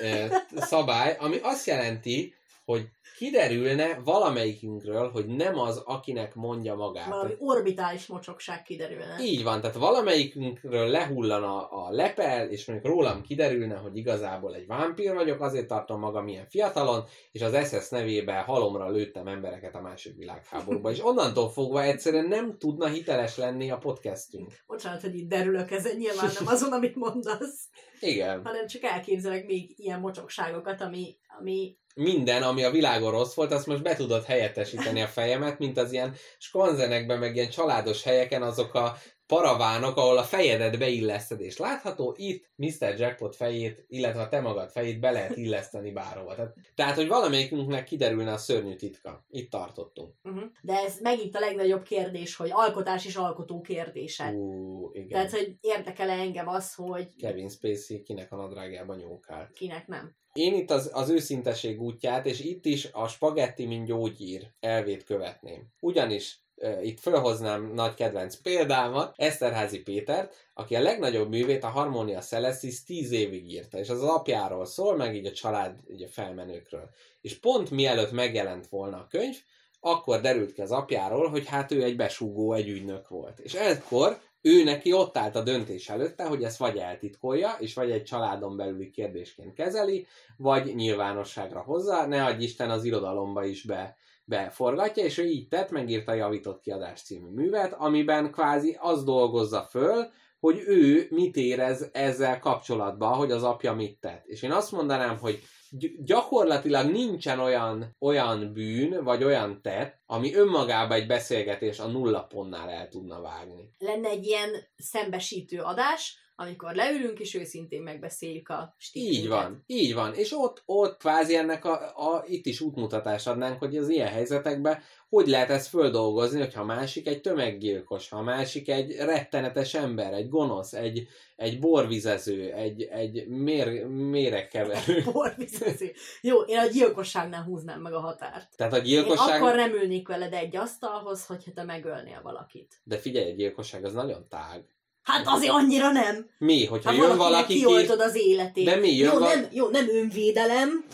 szabály, 0.57 1.17
ami 1.19 1.39
azt 1.43 1.67
jelenti, 1.67 2.35
hogy 2.65 2.89
kiderülne 3.23 4.01
valamelyikünkről, 4.05 5.11
hogy 5.11 5.27
nem 5.27 5.59
az, 5.59 5.83
akinek 5.85 6.35
mondja 6.35 6.75
magát. 6.75 7.09
Valami 7.09 7.35
orbitális 7.39 8.07
mocsokság 8.07 8.63
kiderülne. 8.63 9.17
Így 9.21 9.43
van, 9.43 9.61
tehát 9.61 9.77
valamelyikünkről 9.77 10.89
lehullana 10.89 11.69
a 11.69 11.91
lepel, 11.91 12.49
és 12.49 12.67
mondjuk 12.67 12.93
rólam 12.93 13.23
kiderülne, 13.23 13.77
hogy 13.77 13.97
igazából 13.97 14.55
egy 14.55 14.67
vámpír 14.67 15.15
vagyok, 15.15 15.41
azért 15.41 15.67
tartom 15.67 16.01
magam 16.01 16.29
ilyen 16.29 16.47
fiatalon, 16.49 17.05
és 17.33 17.43
az 17.43 17.69
SS 17.69 17.89
nevében 17.89 18.45
halomra 18.45 18.91
lőttem 18.91 19.27
embereket 19.27 19.75
a 19.75 19.81
második 19.81 20.19
világháborúba, 20.19 20.91
és 20.91 21.05
onnantól 21.05 21.51
fogva 21.51 21.83
egyszerűen 21.83 22.27
nem 22.27 22.59
tudna 22.59 22.87
hiteles 22.87 23.37
lenni 23.37 23.71
a 23.71 23.79
podcastünk. 23.79 24.53
Bocsánat, 24.67 25.01
hogy 25.01 25.15
itt 25.15 25.29
derülök 25.29 25.71
ezen, 25.71 25.97
nyilván 25.97 26.31
nem 26.39 26.47
azon, 26.47 26.73
amit 26.73 26.95
mondasz, 26.95 27.69
Igen. 28.01 28.45
hanem 28.45 28.67
csak 28.67 28.83
elképzelek 28.83 29.47
még 29.47 29.75
ilyen 29.77 30.01
mocsokságokat, 30.01 30.81
ami, 30.81 31.17
ami 31.39 31.77
Minden, 31.95 32.43
ami 32.43 32.65
a 32.65 32.71
világon 32.71 33.11
rossz 33.11 33.35
volt, 33.35 33.53
azt 33.53 33.67
most 33.67 33.83
be 33.83 33.95
tudod 33.95 34.25
helyettesíteni 34.25 35.03
a 35.03 35.07
fejemet, 35.07 35.59
mint 35.59 35.79
az 35.79 35.93
ilyen 35.93 36.15
skonzenekben, 36.39 37.19
meg 37.19 37.37
ilyen 37.37 37.51
családos 37.51 38.03
helyeken 38.03 38.43
azok 38.43 38.75
a 38.75 38.97
paravánok, 39.33 39.97
ahol 39.97 40.19
a 40.19 40.23
fejedet 40.23 40.79
beilleszted, 40.79 41.41
és 41.41 41.57
látható, 41.57 42.15
itt 42.19 42.51
Mr. 42.57 42.95
Jackpot 42.99 43.37
fejét, 43.37 43.85
illetve 43.89 44.21
a 44.21 44.29
te 44.29 44.41
magad 44.41 44.71
fejét 44.71 45.01
be 45.01 45.11
lehet 45.11 45.37
illeszteni 45.37 45.91
bárhova. 45.91 46.35
Tehát, 46.35 46.55
tehát 46.75 46.97
hogy 46.97 47.09
valamelyikünknek 47.09 47.85
kiderülne 47.85 48.33
a 48.33 48.37
szörnyű 48.37 48.75
titka. 48.75 49.25
Itt 49.29 49.51
tartottunk. 49.51 50.15
Uh-huh. 50.25 50.43
De 50.63 50.75
ez 50.75 50.99
megint 51.01 51.37
a 51.37 51.41
legnagyobb 51.41 51.83
kérdés, 51.83 52.37
hogy 52.37 52.51
alkotás 52.53 53.07
és 53.07 53.17
alkotó 53.17 53.61
kérdése. 53.61 54.31
Uh, 54.31 54.91
igen. 54.93 55.09
Tehát, 55.09 55.31
hogy 55.31 55.57
érdekel-e 55.61 56.13
engem 56.13 56.49
az, 56.49 56.75
hogy 56.75 57.09
Kevin 57.17 57.49
Spacey 57.49 58.03
kinek 58.03 58.33
a 58.33 58.37
nadrágjában 58.37 58.97
nyókál. 58.97 59.51
kinek 59.55 59.87
nem. 59.87 60.17
Én 60.33 60.55
itt 60.55 60.71
az, 60.71 60.91
az 60.93 61.09
őszinteség 61.09 61.81
útját, 61.81 62.27
és 62.27 62.41
itt 62.41 62.65
is 62.65 62.89
a 62.93 63.09
spagetti, 63.09 63.67
mint 63.67 63.87
gyógyír 63.87 64.53
elvét 64.61 65.05
követném. 65.05 65.67
Ugyanis 65.81 66.42
itt 66.83 67.01
felhoznám 67.01 67.73
nagy 67.75 67.95
kedvenc 67.95 68.37
példámat, 68.37 69.15
Eszterházi 69.17 69.83
Pétert, 69.83 70.35
aki 70.55 70.77
a 70.77 70.81
legnagyobb 70.81 71.29
művét, 71.29 71.65
a 71.65 71.69
Harmonia 71.69 72.21
Celestis 72.21 72.85
10 72.85 73.11
évig 73.11 73.51
írta, 73.51 73.79
és 73.79 73.89
az 73.89 74.03
az 74.03 74.09
apjáról 74.09 74.67
szól, 74.67 74.97
meg 74.97 75.15
így 75.15 75.27
a 75.27 75.33
család, 75.33 75.77
így 75.93 76.03
a 76.03 76.09
felmenőkről. 76.09 76.91
És 77.21 77.39
pont 77.39 77.71
mielőtt 77.71 78.13
megjelent 78.13 78.69
volna 78.69 78.97
a 78.97 79.07
könyv, 79.11 79.37
akkor 79.81 80.21
derült 80.21 80.53
ki 80.53 80.61
az 80.61 80.71
apjáról, 80.71 81.29
hogy 81.29 81.47
hát 81.47 81.73
ő 81.73 81.83
egy 81.83 81.97
besúgó, 81.97 82.53
egy 82.53 82.69
ügynök 82.69 83.09
volt. 83.09 83.39
És 83.39 83.55
ekkor 83.55 84.21
ő 84.43 84.65
neki 84.65 84.93
ott 84.93 85.17
állt 85.17 85.37
a 85.37 85.43
döntés 85.43 85.89
előtte, 85.89 86.25
hogy 86.25 86.43
ezt 86.43 86.59
vagy 86.59 86.77
eltitkolja, 86.77 87.57
és 87.59 87.75
vagy 87.75 87.91
egy 87.91 88.05
családon 88.05 88.57
belüli 88.57 88.91
kérdésként 88.91 89.55
kezeli, 89.55 90.07
vagy 90.37 90.75
nyilvánosságra 90.75 91.61
hozza, 91.61 92.07
ne 92.07 92.25
adj 92.25 92.43
Isten 92.43 92.71
az 92.71 92.85
irodalomba 92.85 93.45
is 93.45 93.63
be, 93.63 93.97
beforgatja, 94.33 95.05
és 95.05 95.19
ő 95.19 95.25
így 95.25 95.49
tett, 95.49 95.71
megírta 95.71 96.13
a 96.13 96.15
Javított 96.15 96.61
Kiadás 96.61 97.03
című 97.03 97.29
művet, 97.29 97.73
amiben 97.73 98.31
kvázi 98.31 98.77
az 98.81 99.05
dolgozza 99.05 99.63
föl, 99.71 100.11
hogy 100.41 100.63
ő 100.67 101.07
mit 101.11 101.37
érez 101.37 101.89
ezzel 101.93 102.39
kapcsolatban, 102.39 103.15
hogy 103.15 103.31
az 103.31 103.43
apja 103.43 103.75
mit 103.75 104.01
tett. 104.01 104.27
És 104.27 104.43
én 104.43 104.53
azt 104.53 104.73
mondanám, 104.73 105.19
hogy 105.19 105.43
gy- 105.71 106.05
gyakorlatilag 106.05 106.91
nincsen 106.91 107.39
olyan, 107.39 107.97
olyan 107.99 108.53
bűn, 108.53 109.05
vagy 109.05 109.25
olyan 109.25 109.63
tett, 109.63 110.01
ami 110.07 110.35
önmagában 110.35 110.97
egy 110.97 111.07
beszélgetés 111.07 111.79
a 111.79 111.87
nulla 111.87 112.23
pontnál 112.23 112.71
el 112.71 112.89
tudna 112.89 113.21
vágni. 113.21 113.75
Lenne 113.79 114.09
egy 114.09 114.27
ilyen 114.27 114.51
szembesítő 114.77 115.61
adás, 115.61 116.19
amikor 116.37 116.75
leülünk 116.75 117.21
és 117.21 117.35
őszintén 117.35 117.83
megbeszéljük 117.83 118.49
a 118.49 118.75
stílunkat. 118.79 119.23
Így 119.23 119.29
van, 119.29 119.63
így 119.67 119.95
van. 119.95 120.15
És 120.15 120.33
ott, 120.33 120.63
ott 120.67 120.97
kvázi 120.97 121.37
ennek 121.37 121.65
a, 121.65 121.73
a, 122.15 122.25
itt 122.27 122.47
is 122.47 122.61
útmutatást 122.61 123.29
adnánk, 123.29 123.59
hogy 123.59 123.77
az 123.77 123.89
ilyen 123.89 124.09
helyzetekben 124.09 124.83
hogy 125.13 125.27
lehet 125.27 125.51
ezt 125.51 125.69
földolgozni, 125.69 126.39
hogyha 126.39 126.61
a 126.61 126.65
másik 126.65 127.07
egy 127.07 127.21
tömeggyilkos, 127.21 128.09
ha 128.09 128.17
a 128.17 128.23
másik 128.23 128.69
egy 128.69 128.97
rettenetes 128.97 129.75
ember, 129.75 130.13
egy 130.13 130.29
gonosz, 130.29 130.73
egy, 130.73 131.09
egy 131.37 131.59
borvizező, 131.59 132.53
egy, 132.53 132.83
egy 132.83 133.29
mér, 133.29 133.87
méregkeverő. 133.87 135.03
Borvizező. 135.13 135.93
Jó, 136.21 136.41
én 136.41 136.59
a 136.59 136.67
gyilkosságnál 136.67 137.43
húznám 137.43 137.81
meg 137.81 137.93
a 137.93 138.01
határt. 138.01 138.57
Tehát 138.57 138.73
a 138.73 138.77
Én 138.77 138.83
gyilkosság... 138.83 139.43
akkor 139.43 139.55
nem 139.55 139.73
ülnék 139.73 140.09
veled 140.09 140.33
egy 140.33 140.57
asztalhoz, 140.57 141.27
hogyha 141.27 141.53
te 141.53 141.63
megölnél 141.63 142.21
valakit. 142.23 142.81
De 142.85 142.97
figyelj, 142.97 143.31
a 143.31 143.35
gyilkosság 143.35 143.85
az 143.85 143.93
nagyon 143.93 144.27
tág. 144.29 144.65
Hát 145.03 145.27
azért 145.27 145.53
annyira 145.53 145.91
nem. 145.91 146.27
Mi, 146.39 146.67
hogyha 146.67 146.91
Ha 146.91 146.97
jön 146.97 147.17
valaki 147.17 147.53
ki... 147.53 147.59
kioltod 147.59 148.01
az 148.01 148.15
életét. 148.17 148.65
De 148.65 148.77
mi, 148.77 148.97
jön 148.97 149.13
jó, 149.13 149.19
val- 149.19 149.35
nem, 149.35 149.47
jó, 149.53 149.69
nem 149.69 149.89
önvédelem, 149.89 150.85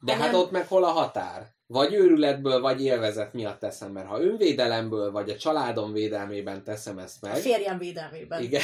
De 0.00 0.12
hát 0.12 0.20
hanem- 0.20 0.40
ott 0.40 0.50
meg 0.50 0.68
hol 0.68 0.84
a 0.84 0.90
határ? 0.90 1.54
Vagy 1.68 1.94
őrületből, 1.94 2.60
vagy 2.60 2.84
élvezet 2.84 3.32
miatt 3.32 3.58
teszem, 3.58 3.92
mert 3.92 4.06
ha 4.06 4.20
önvédelemből, 4.20 5.10
vagy 5.10 5.30
a 5.30 5.36
családom 5.36 5.92
védelmében 5.92 6.64
teszem 6.64 6.98
ezt 6.98 7.24
a 7.24 7.26
meg, 7.26 7.36
férjem 7.36 7.78
védelmében. 7.78 8.42
igen, 8.42 8.62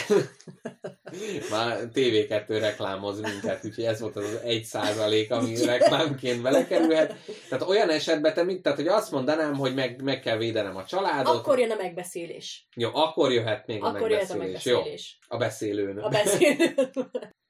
már 1.51 1.79
TV2 1.95 2.45
reklámoz 2.49 3.21
minket, 3.21 3.65
úgyhogy 3.65 3.85
ez 3.85 4.01
volt 4.01 4.17
az 4.17 4.39
egy 4.45 4.65
százalék, 4.65 5.31
ami 5.31 5.65
reklámként 5.65 6.43
belekerülhet. 6.43 7.15
Tehát 7.49 7.69
olyan 7.69 7.91
esetben 7.91 8.35
te 8.35 8.43
mit, 8.43 8.63
tehát 8.63 8.79
hogy 8.79 8.89
azt 8.89 9.11
mondanám, 9.11 9.55
hogy 9.55 9.75
meg, 9.75 10.03
meg 10.03 10.21
kell 10.21 10.37
védenem 10.37 10.77
a 10.77 10.85
családot, 10.85 11.37
Akkor 11.37 11.59
jön 11.59 11.71
a 11.71 11.77
megbeszélés. 11.77 12.67
jó, 12.75 12.91
akkor 12.93 13.33
jöhet 13.33 13.67
még 13.67 13.83
a 13.83 13.87
Akkor 13.87 14.11
jöhet 14.11 14.31
a 14.31 14.37
megbeszélés. 14.37 14.65
Jó, 14.65 14.75
megbeszélés. 14.75 15.19
a 15.29 15.37
beszélőn. 15.37 15.99
A 15.99 16.09
beszélő. 16.09 16.75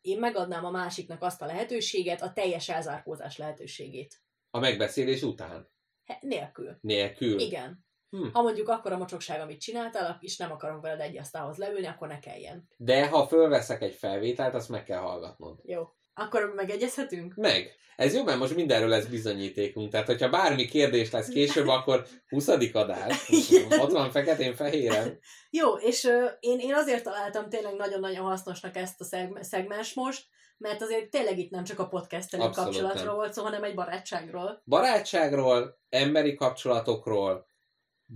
Én 0.00 0.18
megadnám 0.18 0.64
a 0.64 0.70
másiknak 0.70 1.22
azt 1.22 1.42
a 1.42 1.46
lehetőséget, 1.46 2.22
a 2.22 2.32
teljes 2.32 2.68
elzárkózás 2.68 3.36
lehetőségét. 3.36 4.20
A 4.54 4.58
megbeszélés 4.58 5.22
után. 5.22 5.70
Nélkül. 6.20 6.76
Nélkül. 6.80 7.38
Igen. 7.38 7.84
Hm. 8.10 8.28
Ha 8.32 8.42
mondjuk 8.42 8.68
akkor 8.68 8.92
a 8.92 8.96
mocsokság, 8.96 9.40
amit 9.40 9.60
csináltál, 9.60 10.18
és 10.20 10.36
nem 10.36 10.52
akarok 10.52 10.82
veled 10.82 11.00
egy 11.00 11.18
asztalhoz 11.18 11.56
leülni, 11.56 11.86
akkor 11.86 12.08
ne 12.08 12.18
kelljen. 12.18 12.68
De 12.76 13.08
ha 13.08 13.26
fölveszek 13.26 13.82
egy 13.82 13.94
felvételt, 13.94 14.54
azt 14.54 14.68
meg 14.68 14.84
kell 14.84 14.98
hallgatnod. 14.98 15.58
Jó. 15.62 15.82
Akkor 16.14 16.52
megegyezhetünk? 16.54 17.34
Meg. 17.34 17.74
Ez 17.96 18.14
jó, 18.14 18.24
mert 18.24 18.38
most 18.38 18.54
mindenről 18.54 18.88
lesz 18.88 19.06
bizonyítékunk. 19.06 19.90
Tehát, 19.90 20.06
hogyha 20.06 20.28
bármi 20.28 20.66
kérdés 20.66 21.10
lesz 21.10 21.28
később, 21.28 21.68
akkor 21.78 22.06
20. 22.28 22.48
adás. 22.72 23.30
Ott 23.80 23.92
van 23.92 24.10
feketén-fehéren. 24.10 25.18
Jó, 25.50 25.72
és 25.74 26.04
ö, 26.04 26.26
én, 26.40 26.58
én 26.58 26.74
azért 26.74 27.04
találtam 27.04 27.48
tényleg 27.48 27.74
nagyon-nagyon 27.74 28.24
hasznosnak 28.24 28.76
ezt 28.76 29.00
a 29.00 29.04
szeg- 29.04 29.42
szegmens 29.44 29.94
most, 29.94 30.26
mert 30.58 30.82
azért 30.82 31.10
tényleg 31.10 31.38
itt 31.38 31.50
nem 31.50 31.64
csak 31.64 31.78
a 31.78 31.88
podcastelő 31.88 32.50
kapcsolatról 32.50 33.04
nem. 33.04 33.14
volt 33.14 33.32
szó, 33.32 33.42
hanem 33.42 33.64
egy 33.64 33.74
barátságról. 33.74 34.62
Barátságról, 34.64 35.78
emberi 35.88 36.34
kapcsolatokról, 36.34 37.46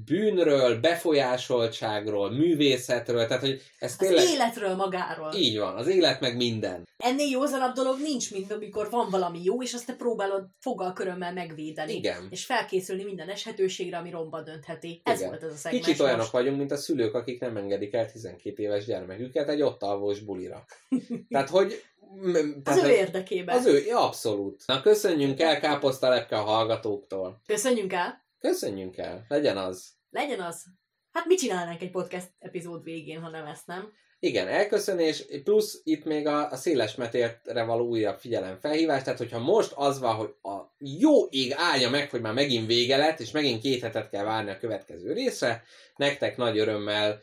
bűnről, 0.05 0.81
befolyásoltságról, 0.81 2.31
művészetről, 2.31 3.27
tehát, 3.27 3.43
hogy 3.43 3.63
ez 3.79 3.91
Az 3.91 3.97
tényleg... 3.97 4.25
életről 4.25 4.75
magáról. 4.75 5.33
Így 5.35 5.59
van, 5.59 5.77
az 5.77 5.87
élet 5.87 6.21
meg 6.21 6.37
minden. 6.37 6.85
Ennél 6.97 7.27
józanabb 7.31 7.75
dolog 7.75 7.99
nincs, 8.01 8.33
mint 8.33 8.53
amikor 8.53 8.91
van 8.91 9.11
valami 9.11 9.41
jó, 9.43 9.63
és 9.63 9.75
azt 9.75 9.87
te 9.87 9.95
próbálod 9.95 10.47
fogal 10.61 10.93
körömmel 10.93 11.33
megvédeni. 11.33 11.95
Igen. 11.95 12.27
És 12.31 12.45
felkészülni 12.45 13.05
minden 13.05 13.29
eshetőségre, 13.29 13.97
ami 13.97 14.11
romba 14.11 14.43
döntheti. 14.43 15.01
Ez 15.05 15.19
Igen. 15.19 15.31
volt 15.31 15.43
ez 15.43 15.53
a 15.53 15.57
szegmens 15.57 15.85
Kicsit 15.87 16.01
olyanok 16.01 16.19
most. 16.19 16.33
vagyunk, 16.33 16.59
mint 16.59 16.73
a 16.73 16.77
szülők, 16.77 17.15
akik 17.15 17.41
nem 17.41 17.57
engedik 17.57 17.95
el 17.95 18.11
12 18.11 18.63
éves 18.63 18.85
gyermeküket 18.85 19.49
egy 19.49 19.63
ott 19.63 19.83
alvós 19.83 20.21
bulira. 20.21 20.65
Tehát, 21.29 21.49
hogy... 21.49 21.83
m- 22.15 22.69
Az 22.69 22.75
tehát, 22.75 22.91
ő 22.91 22.93
érdekében. 22.93 23.57
Az 23.57 23.67
ő, 23.67 23.85
ja, 23.85 24.07
abszolút. 24.07 24.63
Na, 24.67 24.81
köszönjünk 24.81 25.41
el 25.41 25.61
káposztalepke 25.61 26.39
a 26.39 26.43
hallgatóktól. 26.43 27.41
Köszönjünk 27.47 27.93
el! 27.93 28.25
Köszönjünk 28.39 28.97
el. 28.97 29.25
Legyen 29.29 29.57
az. 29.57 29.91
Legyen 30.11 30.41
az. 30.41 30.65
Hát 31.13 31.27
mit 31.27 31.39
csinálnánk 31.39 31.83
egy 31.83 31.91
podcast 31.91 32.29
epizód 32.39 32.83
végén, 32.83 33.21
ha 33.21 33.31
nem 33.31 33.47
ezt 33.47 33.67
nem? 33.67 33.93
Igen, 34.19 34.49
elköszönés, 34.49 35.25
plusz 35.45 35.81
itt 35.85 36.05
még 36.05 36.27
a, 36.27 36.51
a 36.51 36.57
széles 36.57 36.95
metéltre 36.95 37.65
való 37.65 37.87
újabb 37.87 38.19
figyelem 38.19 38.59
felhívás, 38.61 39.03
tehát 39.03 39.19
hogyha 39.19 39.39
most 39.39 39.73
az 39.75 39.99
van, 39.99 40.15
hogy 40.15 40.35
a 40.43 40.75
jó 40.79 41.27
ég 41.31 41.53
állja 41.57 41.91
meg, 41.91 42.11
hogy 42.11 42.21
már 42.21 42.33
megint 42.35 42.67
vége 42.67 42.97
lett, 42.97 43.21
és 43.21 43.31
megint 43.31 43.63
két 43.63 43.83
hetet 43.83 44.11
kell 44.11 44.25
várni 44.25 44.51
a 44.51 44.59
következő 44.59 45.13
részre, 45.13 45.63
nektek 45.97 46.37
nagy 46.37 46.59
örömmel 46.59 47.21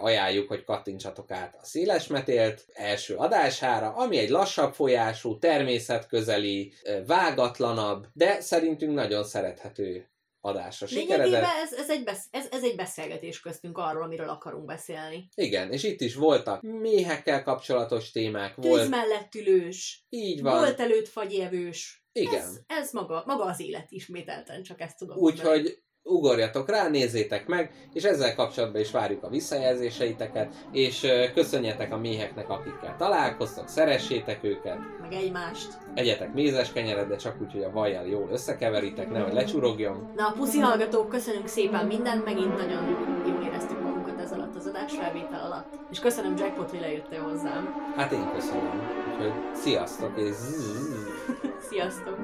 ajánljuk, 0.00 0.48
hogy 0.48 0.64
kattintsatok 0.64 1.30
át 1.30 1.56
a 1.60 1.64
széles 1.64 2.06
metélt 2.06 2.64
első 2.72 3.14
adására, 3.14 3.92
ami 3.94 4.18
egy 4.18 4.28
lassabb 4.28 4.74
folyású, 4.74 5.38
természetközeli, 5.38 6.72
vágatlanabb, 7.06 8.06
de 8.12 8.40
szerintünk 8.40 8.94
nagyon 8.94 9.24
szerethető 9.24 10.08
adásra 10.46 10.86
sikeredett. 10.86 11.44
Ez, 11.62 11.72
ez, 11.72 11.90
egy 11.90 12.04
besz, 12.04 12.26
ez, 12.30 12.46
ez 12.50 12.62
egy 12.62 12.76
beszélgetés 12.76 13.40
köztünk 13.40 13.78
arról, 13.78 14.02
amiről 14.02 14.28
akarunk 14.28 14.64
beszélni. 14.64 15.28
Igen, 15.34 15.72
és 15.72 15.82
itt 15.82 16.00
is 16.00 16.14
voltak 16.14 16.62
méhekkel 16.62 17.42
kapcsolatos 17.42 18.10
témák, 18.10 18.54
Tűz 18.54 18.70
volt, 18.70 18.88
mellett 18.88 19.34
ülős, 19.34 20.06
így 20.08 20.42
van, 20.42 20.58
volt 20.58 20.80
előtt 20.80 21.08
fagyevős. 21.08 22.06
igen. 22.12 22.34
Ez, 22.34 22.60
ez 22.66 22.92
maga, 22.92 23.22
maga 23.26 23.44
az 23.44 23.60
élet 23.60 23.90
ismételten, 23.90 24.62
csak 24.62 24.80
ezt 24.80 24.98
tudom. 24.98 25.16
Úgyhogy 25.18 25.82
ugorjatok 26.06 26.68
rá, 26.70 26.88
nézzétek 26.88 27.46
meg, 27.46 27.70
és 27.92 28.02
ezzel 28.02 28.34
kapcsolatban 28.34 28.80
is 28.80 28.90
várjuk 28.90 29.22
a 29.22 29.28
visszajelzéseiteket, 29.28 30.54
és 30.72 31.06
köszönjetek 31.34 31.92
a 31.92 31.96
méheknek, 31.96 32.48
akikkel 32.50 32.94
találkoztok, 32.98 33.68
szeressétek 33.68 34.38
őket, 34.44 34.78
Meg 35.00 35.12
egymást. 35.12 35.68
egyetek 35.94 36.34
mézes 36.34 36.72
kenyeret, 36.72 37.08
de 37.08 37.16
csak 37.16 37.36
úgy, 37.40 37.52
hogy 37.52 37.62
a 37.62 37.70
vajjal 37.70 38.06
jól 38.06 38.28
összekeveritek, 38.32 39.10
nehogy 39.10 39.32
lecsurogjon. 39.32 40.12
Na, 40.16 40.32
puszi 40.36 40.58
hallgatók, 40.58 41.08
köszönünk 41.08 41.46
szépen 41.46 41.86
mindent, 41.86 42.24
megint 42.24 42.56
nagyon 42.56 42.84
jól 43.26 43.42
éreztük 43.42 43.82
magunkat 43.82 44.20
ez 44.20 44.32
alatt 44.32 44.56
az 44.56 44.66
adásfelvétel 44.66 45.40
alatt. 45.44 45.66
És 45.90 45.98
köszönöm 45.98 46.36
Jackpot, 46.36 46.70
hogy 46.70 46.80
lejöttél 46.80 47.22
hozzám. 47.22 47.92
Hát 47.96 48.12
én 48.12 48.30
köszönöm. 48.34 48.80
Úgyhogy 49.12 49.32
sziasztok, 49.54 50.12
és. 50.18 50.34
Sziasztok! 51.70 52.16